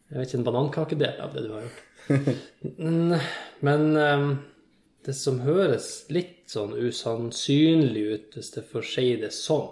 Jeg 0.06 0.20
vet 0.20 0.30
ikke 0.30 0.40
en 0.42 0.50
banankakedel 0.50 1.24
av 1.24 1.36
det 1.36 1.46
du 1.46 1.54
har 1.54 1.66
gjort. 1.66 1.82
Men 3.66 3.88
ehm, 3.98 4.28
det 5.06 5.16
som 5.18 5.40
høres 5.46 5.90
litt 6.14 6.44
sånn 6.52 6.76
usannsynlig 6.76 8.06
ut, 8.12 8.38
hvis 8.38 8.52
jeg 8.58 8.68
får 8.70 8.88
si 8.92 9.08
det 9.22 9.32
sånn, 9.34 9.72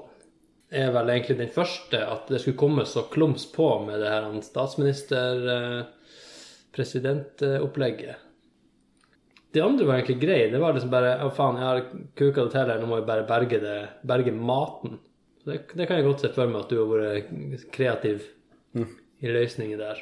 er 0.74 0.90
vel 0.95 1.11
egentlig 1.14 1.38
den 1.38 1.52
første 1.53 1.99
at 2.02 2.32
det 2.34 2.40
skulle 2.41 2.57
komme 2.57 2.86
så 2.90 3.03
klums 3.14 3.45
på 3.53 3.68
med 3.86 3.99
det 4.02 4.10
her 4.10 4.26
statsminister-presidentopplegget. 6.74 8.16
De 9.54 9.62
andre 9.62 9.86
var 9.86 9.94
egentlig 10.00 10.20
greie. 10.22 10.50
Det 10.52 10.60
var 10.60 10.74
liksom 10.74 10.90
bare 10.90 11.12
Å, 11.24 11.30
faen, 11.36 11.58
jeg 11.60 11.68
har 11.68 11.82
kuka 12.18 12.44
det 12.48 12.52
til 12.56 12.60
her, 12.72 12.80
nå 12.82 12.88
må 12.90 12.98
jeg 13.02 13.06
bare 13.08 13.26
berge, 13.30 13.60
det, 13.62 13.76
berge 14.10 14.32
maten. 14.34 14.98
Så 15.44 15.52
det, 15.52 15.60
det 15.78 15.88
kan 15.88 15.98
jeg 16.00 16.08
godt 16.08 16.24
se 16.24 16.32
for 16.34 16.48
meg 16.50 16.64
at 16.64 16.70
du 16.72 16.80
har 16.80 16.90
vært 16.90 17.68
kreativ 17.76 18.24
i 19.24 19.30
løsningen 19.30 19.78
der. 19.80 20.02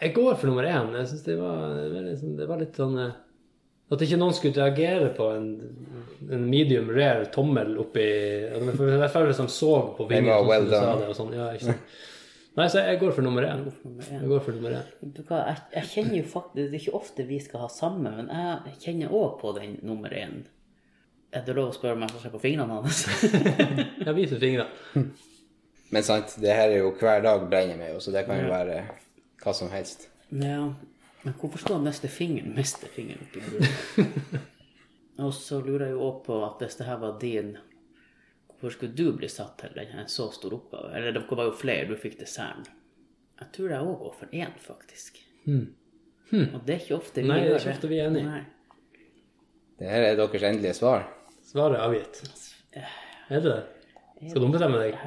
Jeg 0.00 0.14
går 0.16 0.34
for 0.36 0.48
nummer 0.48 0.64
én. 0.68 0.94
Jeg 0.96 1.08
syns 1.10 1.24
det, 1.26 1.36
var- 1.40 1.74
det, 1.76 1.90
var 1.92 2.02
liksom- 2.08 2.36
det 2.38 2.48
var 2.48 2.58
litt 2.60 2.76
sånn 2.76 2.98
eh, 3.00 3.12
At 3.90 4.00
ikke 4.06 4.16
noen 4.20 4.32
skulle 4.36 4.54
reagere 4.54 5.08
på 5.16 5.24
en, 5.34 5.46
en 6.30 6.44
medium 6.48 6.90
rare 6.94 7.24
tommel 7.34 7.72
oppi 7.82 8.04
Det 8.04 8.60
hvert 8.76 9.10
flere 9.10 9.34
som 9.34 9.48
så 9.50 9.72
på 9.96 10.06
Den 10.08 10.24
vingen. 10.24 10.36
sånn 10.36 10.46
well 10.46 10.68
som 10.68 10.70
du 10.70 10.76
sa 10.76 10.96
det, 11.00 11.08
og 11.08 11.16
sånn. 11.16 11.32
Ja, 11.34 11.48
ikke 11.56 11.64
sant. 11.72 11.80
Nei, 12.58 12.66
så 12.66 12.82
jeg 12.82 12.98
går 12.98 13.12
for 13.14 13.22
nummer 13.22 13.44
én. 13.46 13.66
Jeg 14.02 14.28
går 14.28 14.40
for 14.42 14.56
nummer 14.56 14.74
én. 14.80 15.10
Du 15.14 15.20
jeg, 15.22 15.58
jeg 15.76 15.90
kjenner 15.92 16.16
jo 16.18 16.24
faktisk 16.32 16.56
Det 16.56 16.64
er 16.66 16.78
ikke 16.80 16.96
ofte 16.98 17.26
vi 17.28 17.38
skal 17.42 17.62
ha 17.62 17.68
samme, 17.70 18.10
men 18.16 18.30
jeg 18.32 18.80
kjenner 18.82 19.14
òg 19.14 19.36
på 19.40 19.52
den 19.58 19.78
nummer 19.86 20.10
én. 20.10 20.42
Er 21.30 21.44
det 21.46 21.54
lov 21.54 21.70
å 21.70 21.76
spørre 21.76 21.94
om 21.94 22.02
jeg 22.02 22.10
får 22.16 22.24
se 22.24 22.32
på 22.32 22.42
fingrene 22.42 22.76
hans? 22.80 23.04
Jeg 24.06 24.14
viser 24.16 24.40
fingrene. 24.42 25.04
Men 25.94 26.06
sant, 26.06 26.34
det 26.42 26.54
her 26.54 26.70
er 26.70 26.84
jo 26.84 26.90
hver 26.98 27.22
dag 27.22 27.44
brenner 27.50 27.78
meg 27.78 27.92
jo, 27.92 28.00
så 28.02 28.12
det 28.14 28.24
kan 28.26 28.38
jo 28.38 28.50
være 28.50 28.80
hva 29.42 29.54
som 29.54 29.70
helst. 29.74 30.08
ja. 30.30 30.70
Men 31.20 31.34
hvorfor 31.36 31.60
skal 31.60 31.82
neste 31.84 32.08
fingeren? 32.08 32.54
Miste 32.56 32.88
fingeren 32.88 33.26
oppi 33.26 33.42
munnen? 33.44 34.44
Og 35.26 35.34
så 35.36 35.58
lurer 35.60 35.90
jeg 35.90 35.96
jo 35.98 36.06
òg 36.06 36.22
på 36.24 36.38
at 36.46 36.62
hvis 36.64 36.78
det 36.78 36.86
her 36.88 37.00
var 37.02 37.18
din 37.20 37.50
Hvorfor 38.60 38.76
skulle 38.76 38.92
du 38.92 39.12
bli 39.16 39.28
satt 39.32 39.62
til 39.62 39.78
en 39.80 40.08
så 40.12 40.28
stor 40.34 40.52
oppgave? 40.52 40.92
Eller 40.96 41.14
det 41.16 41.22
var 41.30 41.46
jo 41.48 41.56
flere, 41.56 41.88
du 41.88 41.96
fikk 41.96 42.18
desserten. 42.20 42.66
Jeg 43.40 43.48
tror 43.56 43.72
jeg 43.72 43.86
òg 43.88 44.02
går 44.02 44.16
for 44.18 44.36
én, 44.36 44.52
faktisk. 44.60 45.22
Og 46.52 46.58
det 46.66 46.74
er 46.74 46.82
ikke 46.84 46.98
ofte 46.98 47.22
vi 47.24 47.30
Nei, 47.30 47.38
det 47.46 47.54
er 47.54 47.62
ikke 47.62 47.72
ofte 47.72 47.88
vi 47.90 48.00
er 48.02 48.10
enige. 48.10 48.28
Nei. 48.28 48.42
Det 49.80 49.88
her 49.88 50.04
er 50.10 50.18
deres 50.18 50.44
endelige 50.44 50.76
svar. 50.76 51.06
Svaret 51.48 51.78
er 51.78 51.86
avgitt. 51.86 52.20
Er 52.76 53.40
det 53.40 53.40
det? 53.46 53.58
Skal 54.28 54.42
du 54.42 54.46
ombestemme 54.50 54.82
deg? 54.82 55.00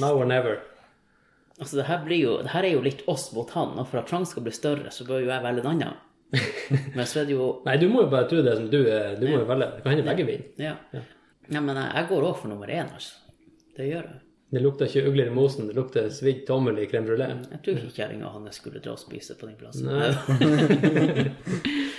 Now 0.00 0.16
or 0.16 0.24
never. 0.24 0.62
Altså, 1.58 1.76
det 1.76 1.84
her, 1.90 2.00
blir 2.06 2.22
jo, 2.22 2.34
det 2.40 2.54
her 2.54 2.64
er 2.64 2.72
jo 2.72 2.80
litt 2.80 3.02
oss 3.10 3.28
mot 3.34 3.50
han, 3.52 3.76
og 3.76 3.90
for 3.90 4.00
at 4.00 4.08
Trang 4.08 4.24
skal 4.30 4.46
bli 4.46 4.54
større, 4.54 4.92
så 4.94 5.04
bør 5.04 5.24
jo 5.26 5.28
jeg 5.28 5.44
velge 5.44 5.64
en 5.66 5.70
annen. 5.74 6.00
Men 6.96 7.04
så 7.08 7.22
er 7.22 7.28
det 7.28 7.34
jo 7.36 7.46
Nei, 7.64 7.76
du 7.80 7.86
må 7.88 8.02
jo 8.04 8.10
bare 8.12 8.28
tro 8.30 8.40
det 8.44 8.56
som 8.56 8.66
du 8.72 8.80
er. 8.84 9.14
Du 9.20 9.26
må 9.28 9.42
jo 9.42 9.46
velge. 9.48 9.68
Det 9.76 9.84
kan 9.84 9.94
hende 9.94 10.08
begge 10.08 10.26
vinner. 10.28 10.50
Ja. 10.62 11.04
Ja 11.48 11.60
men 11.64 11.76
jeg, 11.80 12.06
går 12.08 12.26
òg 12.30 12.40
for 12.40 12.52
nummer 12.52 12.70
én, 12.72 12.88
altså. 12.88 13.14
Det 13.76 13.86
gjør 13.88 14.08
jeg. 14.08 14.20
Det 14.48 14.62
lukter 14.64 14.88
ikke 14.88 15.10
ugler 15.10 15.28
i 15.28 15.32
mosen, 15.36 15.66
det 15.68 15.76
lukter 15.76 16.06
svidd 16.12 16.46
tommel 16.48 16.78
i 16.80 16.86
crème 16.88 17.04
brulé. 17.04 17.26
Jeg 17.52 17.60
tror 17.64 17.80
ikke 17.82 17.96
kjerringa 17.98 18.30
hans 18.32 18.56
skulle 18.62 18.80
dra 18.80 18.94
og 18.94 19.00
spise 19.02 19.36
på 19.36 19.48
den 19.50 19.58
plassen. 19.60 19.84
Nei. 19.92 21.28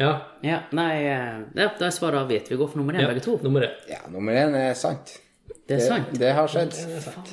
Ja. 0.00 0.14
Ja, 0.40 0.62
nei, 0.72 0.94
eh, 1.04 1.40
ja, 1.54 1.66
da 1.76 1.84
er 1.84 1.92
svaret 1.92 2.22
avgitt. 2.22 2.46
Vi 2.48 2.56
går 2.56 2.70
for 2.72 2.80
nummer 2.80 2.96
én, 2.96 3.02
ja. 3.04 3.08
begge 3.10 3.20
to. 3.20 3.34
Nummer 3.44 3.66
én. 3.66 3.72
Ja, 3.90 3.98
nummer 4.08 4.32
én 4.32 4.54
er 4.56 4.70
sant. 4.72 5.12
Det 5.68 5.76
er 5.76 5.82
sant. 5.84 6.14
Det, 6.14 6.22
det 6.22 6.30
har 6.38 6.48
skjedd. 6.48 6.72
Faen, 6.72 7.02
sant. 7.04 7.32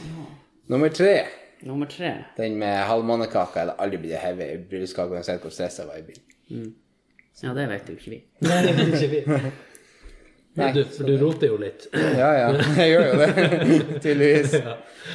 Nummer 0.67 0.91
tre, 0.91 1.13
Nummer 1.63 1.87
tre. 1.87 2.11
den 2.35 2.57
med 2.59 2.81
halvmånekaka, 2.89 3.61
hadde 3.61 3.77
aldri 3.79 4.01
blitt 4.03 4.19
hevet 4.19 4.51
i 4.51 4.57
bryllupskaka 4.67 5.15
uansett 5.15 5.39
hvor 5.45 5.55
stressa 5.55 5.85
jeg 5.85 5.93
var 5.93 6.01
i 6.01 6.05
bilen. 6.09 6.67
Ja, 7.39 7.53
det 7.55 7.69
vet 7.71 7.87
jo 7.87 7.95
ikke 7.95 8.11
vi. 8.17 8.19
Nei, 8.43 8.59
det 8.65 8.75
vet 8.75 8.93
ikke 8.97 9.09
vi. 9.15 9.21
Nei, 10.57 10.71
Du, 10.73 10.79
for 10.89 11.05
du 11.05 11.13
roter 11.21 11.51
jo 11.51 11.57
litt. 11.61 11.87
Ja, 11.93 12.29
ja, 12.33 12.47
jeg 12.81 12.89
gjør 12.91 13.07
jo 13.11 13.17
det, 13.21 13.47
tydeligvis. 14.03 14.55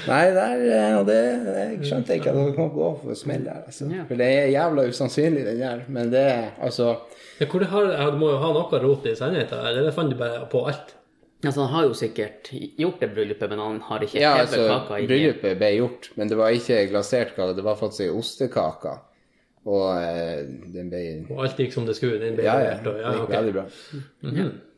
Nei, 0.06 0.22
der, 0.36 0.62
eh, 0.70 0.94
og 1.00 1.06
det, 1.08 1.18
jeg 1.58 1.90
skjønte 1.90 2.16
ikke 2.18 2.30
at 2.32 2.38
det 2.38 2.54
kom 2.56 2.70
gå 2.76 2.88
for 3.02 3.18
smell 3.18 3.44
der, 3.48 3.64
altså. 3.66 3.90
Ja. 3.90 4.06
For 4.08 4.22
det 4.22 4.30
er 4.38 4.50
jævla 4.54 4.86
usannsynlig, 4.88 5.44
den 5.50 5.60
der. 5.64 5.84
Men 5.92 6.10
det 6.14 6.24
er 6.30 6.48
altså 6.62 6.92
Ja, 7.40 7.46
hvor 7.50 7.58
det 7.64 7.68
har, 7.74 7.90
ja, 7.90 8.08
du 8.14 8.18
må 8.22 8.30
jo 8.32 8.40
ha 8.42 8.52
noe 8.54 8.82
rot 8.86 9.06
i 9.10 9.16
sannheten. 9.18 9.62
Eller 9.66 9.88
det 9.88 9.94
fant 9.96 10.12
du 10.12 10.18
bare 10.20 10.44
på 10.52 10.62
alt. 10.70 10.94
Altså, 11.42 11.64
han 11.64 11.72
har 11.74 11.88
jo 11.88 11.94
sikkert 11.98 12.52
gjort 12.78 13.00
det 13.02 13.08
bryllupet, 13.16 13.50
men 13.50 13.58
han 13.58 13.80
har 13.88 14.04
ikke 14.06 14.20
Ja, 14.22 14.36
hevet 14.38 14.52
altså, 14.52 14.66
kaka 14.70 15.00
i 15.02 15.08
bryllupet 15.10 15.56
ble 15.58 15.70
gjort, 15.74 16.12
men 16.14 16.30
det 16.30 16.38
var 16.38 16.54
ikke 16.54 16.84
glasert 16.92 17.32
kake, 17.34 17.56
det 17.58 17.64
var 17.66 17.80
faktisk 17.80 18.04
ei 18.06 18.12
ostekake. 18.14 18.92
Og 19.62 19.84
eh, 19.94 20.40
den 20.74 20.88
ble 20.90 21.02
Og 21.30 21.44
alt 21.44 21.60
gikk 21.60 21.74
som 21.74 21.86
det 21.86 21.94
skulle. 21.98 22.18
Den 22.22 22.38
ble 22.38 22.46
Ja, 22.46 22.56
ja. 22.62 22.78
og, 22.80 22.88
Det 22.88 23.02
gikk 23.02 23.20
okay. 23.26 23.36
veldig 23.36 23.54
bra. 23.58 23.66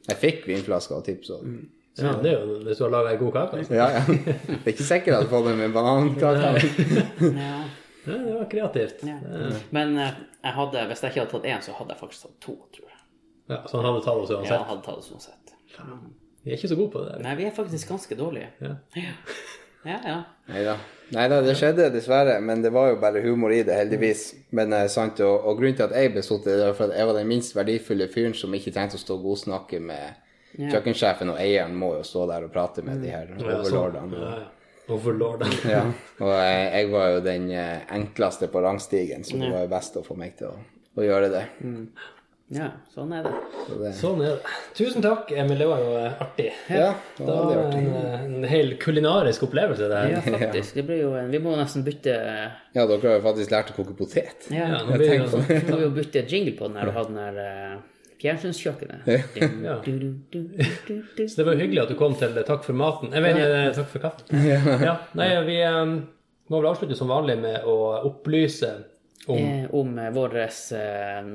Jeg 0.05 0.20
fikk 0.20 0.44
vinflasker 0.51 0.98
og 0.98 1.06
tips 1.06 1.31
òg. 1.32 1.47
ja, 1.97 2.11
det 2.20 2.32
er 2.35 2.43
jo 2.43 2.59
hvis 2.66 2.81
du 2.81 2.85
har 2.85 2.93
laga 2.93 3.15
ei 3.15 3.20
god 3.23 3.32
kake. 3.39 3.62
Altså. 3.62 3.78
Ja, 3.78 3.86
ja. 3.94 4.02
Det 4.05 4.61
er 4.61 4.74
ikke 4.74 4.90
sikkert 4.90 5.15
jeg 5.15 5.24
du 5.24 5.32
får 5.32 5.48
den 5.48 5.62
med 5.62 5.73
banankake. 5.78 6.69
Ja. 7.47 7.56
Ja, 8.05 8.19
det 8.20 8.32
var 8.36 8.48
kreativt. 8.52 9.01
Ja. 9.09 9.15
Men 9.73 9.94
eh, 9.97 10.19
jeg 10.43 10.52
hadde, 10.59 10.82
hvis 10.90 11.02
jeg 11.02 11.15
ikke 11.15 11.23
hadde 11.23 11.32
tatt 11.32 11.47
én, 11.48 11.62
så 11.65 11.77
hadde 11.78 11.94
jeg 11.94 12.01
faktisk 12.02 12.27
tatt 12.27 12.35
to, 12.44 12.56
tror 12.77 12.90
jeg. 12.90 13.01
Ja, 13.48 13.62
så 13.65 13.78
han 13.78 13.89
hadde 13.89 14.02
tatt 14.05 14.20
oss 14.20 14.32
Ja, 14.35 14.43
jeg 14.44 14.66
hadde 14.69 14.85
tatt 14.85 15.01
det 15.01 15.06
sånn 15.06 15.24
sett. 15.24 15.55
Vi 16.44 16.52
er 16.52 16.59
ikke 16.59 16.69
så 16.69 16.77
gode 16.77 16.93
på 16.93 17.01
det 17.01 17.15
der. 17.15 17.23
Nei, 17.24 17.32
vi 17.40 17.47
er 17.48 17.55
faktisk 17.56 17.89
ganske 17.89 18.19
dårlige. 18.19 18.51
Ja. 18.61 18.74
Ja, 19.85 19.98
ja. 20.05 20.15
ja. 20.15 20.19
Neida. 20.48 20.77
Neida, 21.15 21.39
det 21.44 21.55
skjedde 21.61 21.90
dessverre, 21.93 22.39
men 22.40 22.62
det 22.65 22.73
var 22.73 22.90
jo 22.90 22.97
bare 23.02 23.20
humor 23.24 23.52
i 23.52 23.62
det, 23.66 23.77
heldigvis. 23.77 24.23
Men 24.56 24.73
eh, 24.73 24.86
sant, 24.93 25.20
og, 25.24 25.44
og 25.44 25.59
grunnen 25.61 25.77
til 25.78 25.86
at 25.86 25.94
jeg 25.97 26.11
i 26.11 26.15
det, 26.16 26.24
var 26.24 26.74
for 26.78 26.89
at 26.89 26.98
jeg 26.98 27.09
var 27.11 27.19
den 27.19 27.28
minst 27.31 27.56
verdifulle 27.56 28.09
fyren 28.12 28.35
som 28.36 28.55
ikke 28.56 28.73
trengte 28.74 28.97
å 28.98 29.02
stå 29.02 29.19
og 29.19 29.27
godsnakke 29.28 29.81
med 29.85 30.20
kjøkkensjefen, 30.56 31.32
og 31.35 31.40
eieren 31.43 31.74
må 31.77 31.94
jo 31.98 32.05
stå 32.06 32.27
der 32.31 32.47
og 32.47 32.52
prate 32.55 32.85
med 32.86 33.02
de 33.02 33.11
her 33.12 33.31
Ja, 33.35 33.39
sånn. 33.39 33.55
overlordene. 33.61 34.20
Ja, 34.20 34.35
ja. 34.43 34.51
Overlorden. 34.94 35.52
Ja, 35.65 35.81
og 36.20 36.31
jeg, 36.35 36.65
jeg 36.74 36.89
var 36.93 37.06
jo 37.15 37.20
den 37.24 37.47
eh, 37.56 37.86
enkleste 37.97 38.51
på 38.52 38.61
rangstigen, 38.65 39.24
så 39.24 39.39
det 39.40 39.48
var 39.52 39.65
jo 39.65 39.70
best 39.73 39.97
å 39.97 40.05
få 40.05 40.16
meg 40.20 40.35
til 40.36 40.51
å, 40.51 40.59
å 41.01 41.06
gjøre 41.06 41.31
det. 41.32 41.44
Ja, 42.52 42.66
sånn 42.92 43.12
er 43.16 43.22
det. 43.24 43.30
Så 43.66 43.76
det 43.80 43.92
Sånn 43.96 44.20
er 44.22 44.34
det. 44.34 44.52
Tusen 44.76 45.02
takk, 45.02 45.30
Emil. 45.32 45.56
Det 45.58 45.68
var 45.70 45.80
jo 45.80 45.94
eh, 45.96 46.18
artig. 46.20 46.50
ja, 46.68 46.90
det 47.16 47.24
Det 47.24 47.28
var 47.30 47.46
var 47.48 47.62
artig. 47.62 47.78
en, 47.86 48.34
en 48.36 48.44
hel 48.50 48.74
kulinarisk 48.82 49.46
opplevelse, 49.48 49.88
det 49.88 50.02
her. 50.02 50.10
Ja, 50.14 50.20
faktisk. 50.26 50.74
Det 50.74 50.84
blir 50.90 51.00
jo 51.02 51.14
en, 51.18 51.30
vi 51.32 51.40
må 51.40 51.56
nesten 51.56 51.84
bytte 51.86 52.14
Ja, 52.74 52.84
dere 52.84 53.00
har 53.08 53.16
jo 53.18 53.24
faktisk 53.24 53.50
lært 53.54 53.72
å 53.72 53.78
koke 53.80 53.96
potet. 53.98 54.46
Ja, 54.52 54.68
Ja, 54.74 54.82
nå 54.84 54.98
blir 55.00 55.08
det 55.08 55.18
jo 55.22 55.42
må 55.72 55.80
vi 55.80 55.88
jo 55.88 55.90
bytte 55.96 56.24
jingle 56.28 56.54
på 56.58 56.68
den 56.68 56.76
her 56.82 56.92
og 56.92 56.98
ha 56.98 57.04
den 57.08 57.20
her 57.22 57.40
uh, 57.40 57.82
fjernsynskjøkkenet. 58.24 59.08
Ja. 59.64 59.78
Så 61.28 61.36
det 61.36 61.44
var 61.46 61.54
jo 61.54 61.60
hyggelig 61.64 61.82
at 61.84 61.92
du 61.92 61.96
kom 61.98 62.14
til 62.18 62.36
Takk 62.44 62.64
for 62.66 62.76
maten. 62.76 63.12
Jeg 63.12 63.24
mener, 63.24 63.56
eh, 63.64 63.72
takk 63.76 63.88
for 63.92 64.04
kaffen. 64.04 64.44
Ja. 64.88 64.98
Nei, 65.18 65.30
vi, 65.48 65.58
eh, 65.64 65.84
Må 66.52 66.60
vel 66.60 66.70
avslutte 66.74 66.96
som 66.98 67.08
vanlig 67.08 67.38
med 67.40 67.64
å 67.64 67.76
opplyse 68.08 68.74
om 69.32 69.38
Eh, 69.40 69.64
om 69.72 69.94
eh, 69.98 70.10
vår 70.12 70.34
eh, 70.44 71.28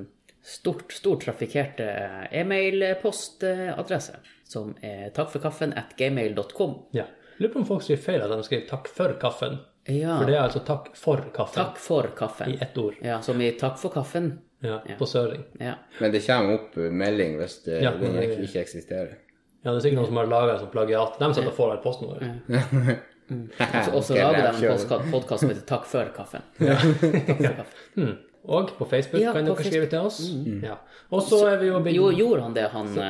stort, 0.50 0.92
stort 0.98 1.22
trafikkerte 1.28 1.86
e-mail-postadresse, 2.32 4.16
som 4.50 4.74
er 4.82 5.10
takkforkaffen 5.16 5.74
at 5.78 5.96
gmail.com. 6.00 6.76
Ja. 6.98 7.06
Lurer 7.40 7.54
på 7.54 7.60
om 7.62 7.66
folk 7.70 7.84
sier 7.86 7.98
feil 8.02 8.22
at 8.26 8.30
de 8.34 8.44
skriver 8.44 8.66
'takk 8.68 8.88
for 8.92 9.14
kaffen'. 9.22 9.58
Ja, 9.88 10.18
For 10.20 10.26
det 10.28 10.36
er 10.36 10.42
altså 10.44 10.60
'takk 10.66 10.90
for 10.96 11.18
kaffen' 11.34 11.56
takk 11.56 11.78
for 11.78 12.04
kaffen. 12.18 12.50
i 12.54 12.58
ett 12.62 12.78
ord. 12.78 12.96
Ja, 13.02 13.22
som 13.22 13.42
i 13.42 13.52
takk 13.52 13.78
for 13.80 13.90
kaffen. 13.90 14.40
Ja, 14.62 14.82
På 14.98 15.06
søring. 15.06 15.44
Ja. 15.60 15.76
Men 16.02 16.12
det 16.12 16.26
kommer 16.28 16.54
opp 16.54 16.76
melding 16.76 17.38
hvis 17.40 17.64
det, 17.64 17.82
Ja, 17.82 17.92
den 17.92 18.14
det- 18.14 18.24
ikke, 18.30 18.44
ikke 18.44 18.60
eksisterer. 18.62 19.16
Ja, 19.64 19.72
det 19.72 19.78
er 19.78 19.80
sikkert 19.80 19.96
noen 20.00 20.06
som 20.08 20.18
har 20.18 20.26
laga 20.26 20.60
som 20.60 20.68
plagiat. 20.68 21.20
De 21.20 21.34
setter 21.34 21.52
får 21.52 21.70
vel 21.70 21.78
posten 21.84 22.08
vår. 22.08 22.20
Så 23.86 23.92
også 23.94 24.16
lager 24.16 24.52
de 24.60 24.68
en 24.68 25.12
podkast 25.12 25.40
som 25.40 25.50
heter 25.50 25.66
Takk 25.66 25.86
for 25.86 26.06
kaffen. 26.16 26.42
Ja. 26.60 26.76
Takk 26.76 27.38
for 27.38 27.56
kaffen. 27.56 28.18
Og 28.50 28.72
på 28.78 28.86
Facebook 28.90 29.22
Ja, 29.22 29.34
kan 29.36 29.46
på 29.46 29.54
dere 29.54 29.70
skrive 29.70 29.90
til 29.92 30.08
oss. 30.10 30.20
Ja. 30.64 30.80
Og 31.14 31.22
så 31.28 31.44
er 31.52 31.60
vi 31.62 31.70
jo 31.70 31.82
blitt 31.86 31.98
Jo, 32.00 32.10
gjorde 32.16 32.48
han 32.48 32.56
det, 32.58 32.68
han 32.74 32.90
så, 32.96 33.10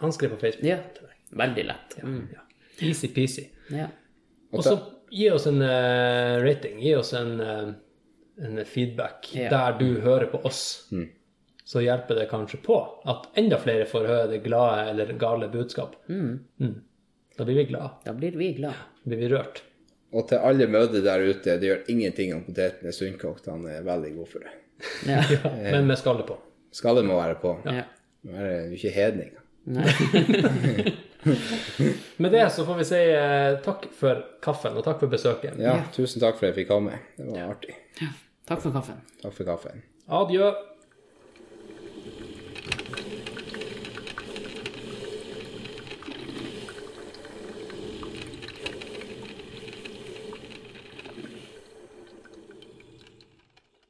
Han 0.00 0.14
skrev 0.14 0.36
på 0.36 0.40
Facebook. 0.46 0.64
Ja. 0.64 0.78
Veldig 1.36 1.64
lett. 1.68 1.98
Mm. 2.02 2.22
Ja. 2.32 2.44
Easy-peasy. 2.86 3.48
Ja. 3.74 3.88
Og 4.54 4.64
så 4.64 4.78
gi 5.12 5.28
oss 5.34 5.46
en 5.50 5.60
uh, 5.60 6.38
rating. 6.44 6.78
Gi 6.80 6.94
oss 6.96 7.12
en, 7.18 7.34
uh, 7.40 7.72
en 8.46 8.64
feedback 8.64 9.28
Ja. 9.36 9.50
der 9.52 9.78
du 9.80 10.00
hører 10.00 10.30
på 10.32 10.40
oss. 10.48 10.62
Så 11.68 11.82
hjelper 11.84 12.22
det 12.22 12.28
kanskje 12.30 12.62
på 12.64 12.78
at 13.04 13.26
enda 13.36 13.58
flere 13.60 13.84
får 13.84 14.06
høre 14.08 14.28
det 14.30 14.38
glade 14.46 14.86
eller 14.90 15.12
gale 15.20 15.50
budskap. 15.52 15.98
Mm. 16.08 16.78
Da 17.36 17.44
blir 17.44 17.60
vi 17.60 17.64
glade. 17.74 17.90
Da 18.06 18.14
blir 18.16 18.38
vi 18.40 18.54
glad. 18.56 18.78
Da 19.02 19.10
blir 19.10 19.20
vi 19.20 19.28
rørt. 19.34 19.60
Og 20.16 20.24
til 20.30 20.40
alle 20.40 20.64
mødre 20.70 21.02
der 21.04 21.20
ute, 21.28 21.58
det 21.60 21.68
gjør 21.68 21.90
ingenting 21.92 22.32
om 22.32 22.40
poteten 22.46 22.88
er 22.88 22.96
sunnkokt. 22.96 23.50
Han 23.52 23.66
er 23.68 23.84
veldig 23.84 24.14
god 24.16 24.30
for 24.30 24.46
det. 24.46 24.54
Ja. 25.06 25.22
Men 25.72 25.86
med 25.86 25.98
skallet 25.98 26.26
på. 26.28 26.36
Skallet 26.72 27.06
må 27.08 27.16
være 27.20 27.38
på. 27.42 27.56
ja. 27.66 27.84
Nå 28.26 28.34
er 28.34 28.48
det 28.48 28.56
jo 28.66 28.78
ikke 28.80 28.90
hedning. 28.96 29.30
Med 32.16 32.32
det 32.32 32.50
så 32.50 32.64
får 32.66 32.78
vi 32.80 32.86
si 32.88 32.98
eh, 33.14 33.58
takk 33.64 33.84
for 33.94 34.24
kaffen, 34.42 34.74
og 34.78 34.84
takk 34.86 34.98
for 35.02 35.12
besøket. 35.12 35.58
Ja, 35.62 35.76
tusen 35.94 36.22
takk 36.22 36.38
for 36.38 36.48
at 36.48 36.52
jeg 36.52 36.56
fikk 36.62 36.70
komme. 36.72 36.98
Det 37.18 37.28
var 37.30 37.52
artig. 37.52 37.76
Takk 38.48 38.62
for 38.64 38.74
kaffen. 38.74 38.98
Takk 39.22 39.34
for 39.36 39.44
kaffen. 39.48 39.82
Adjø. 40.18 40.50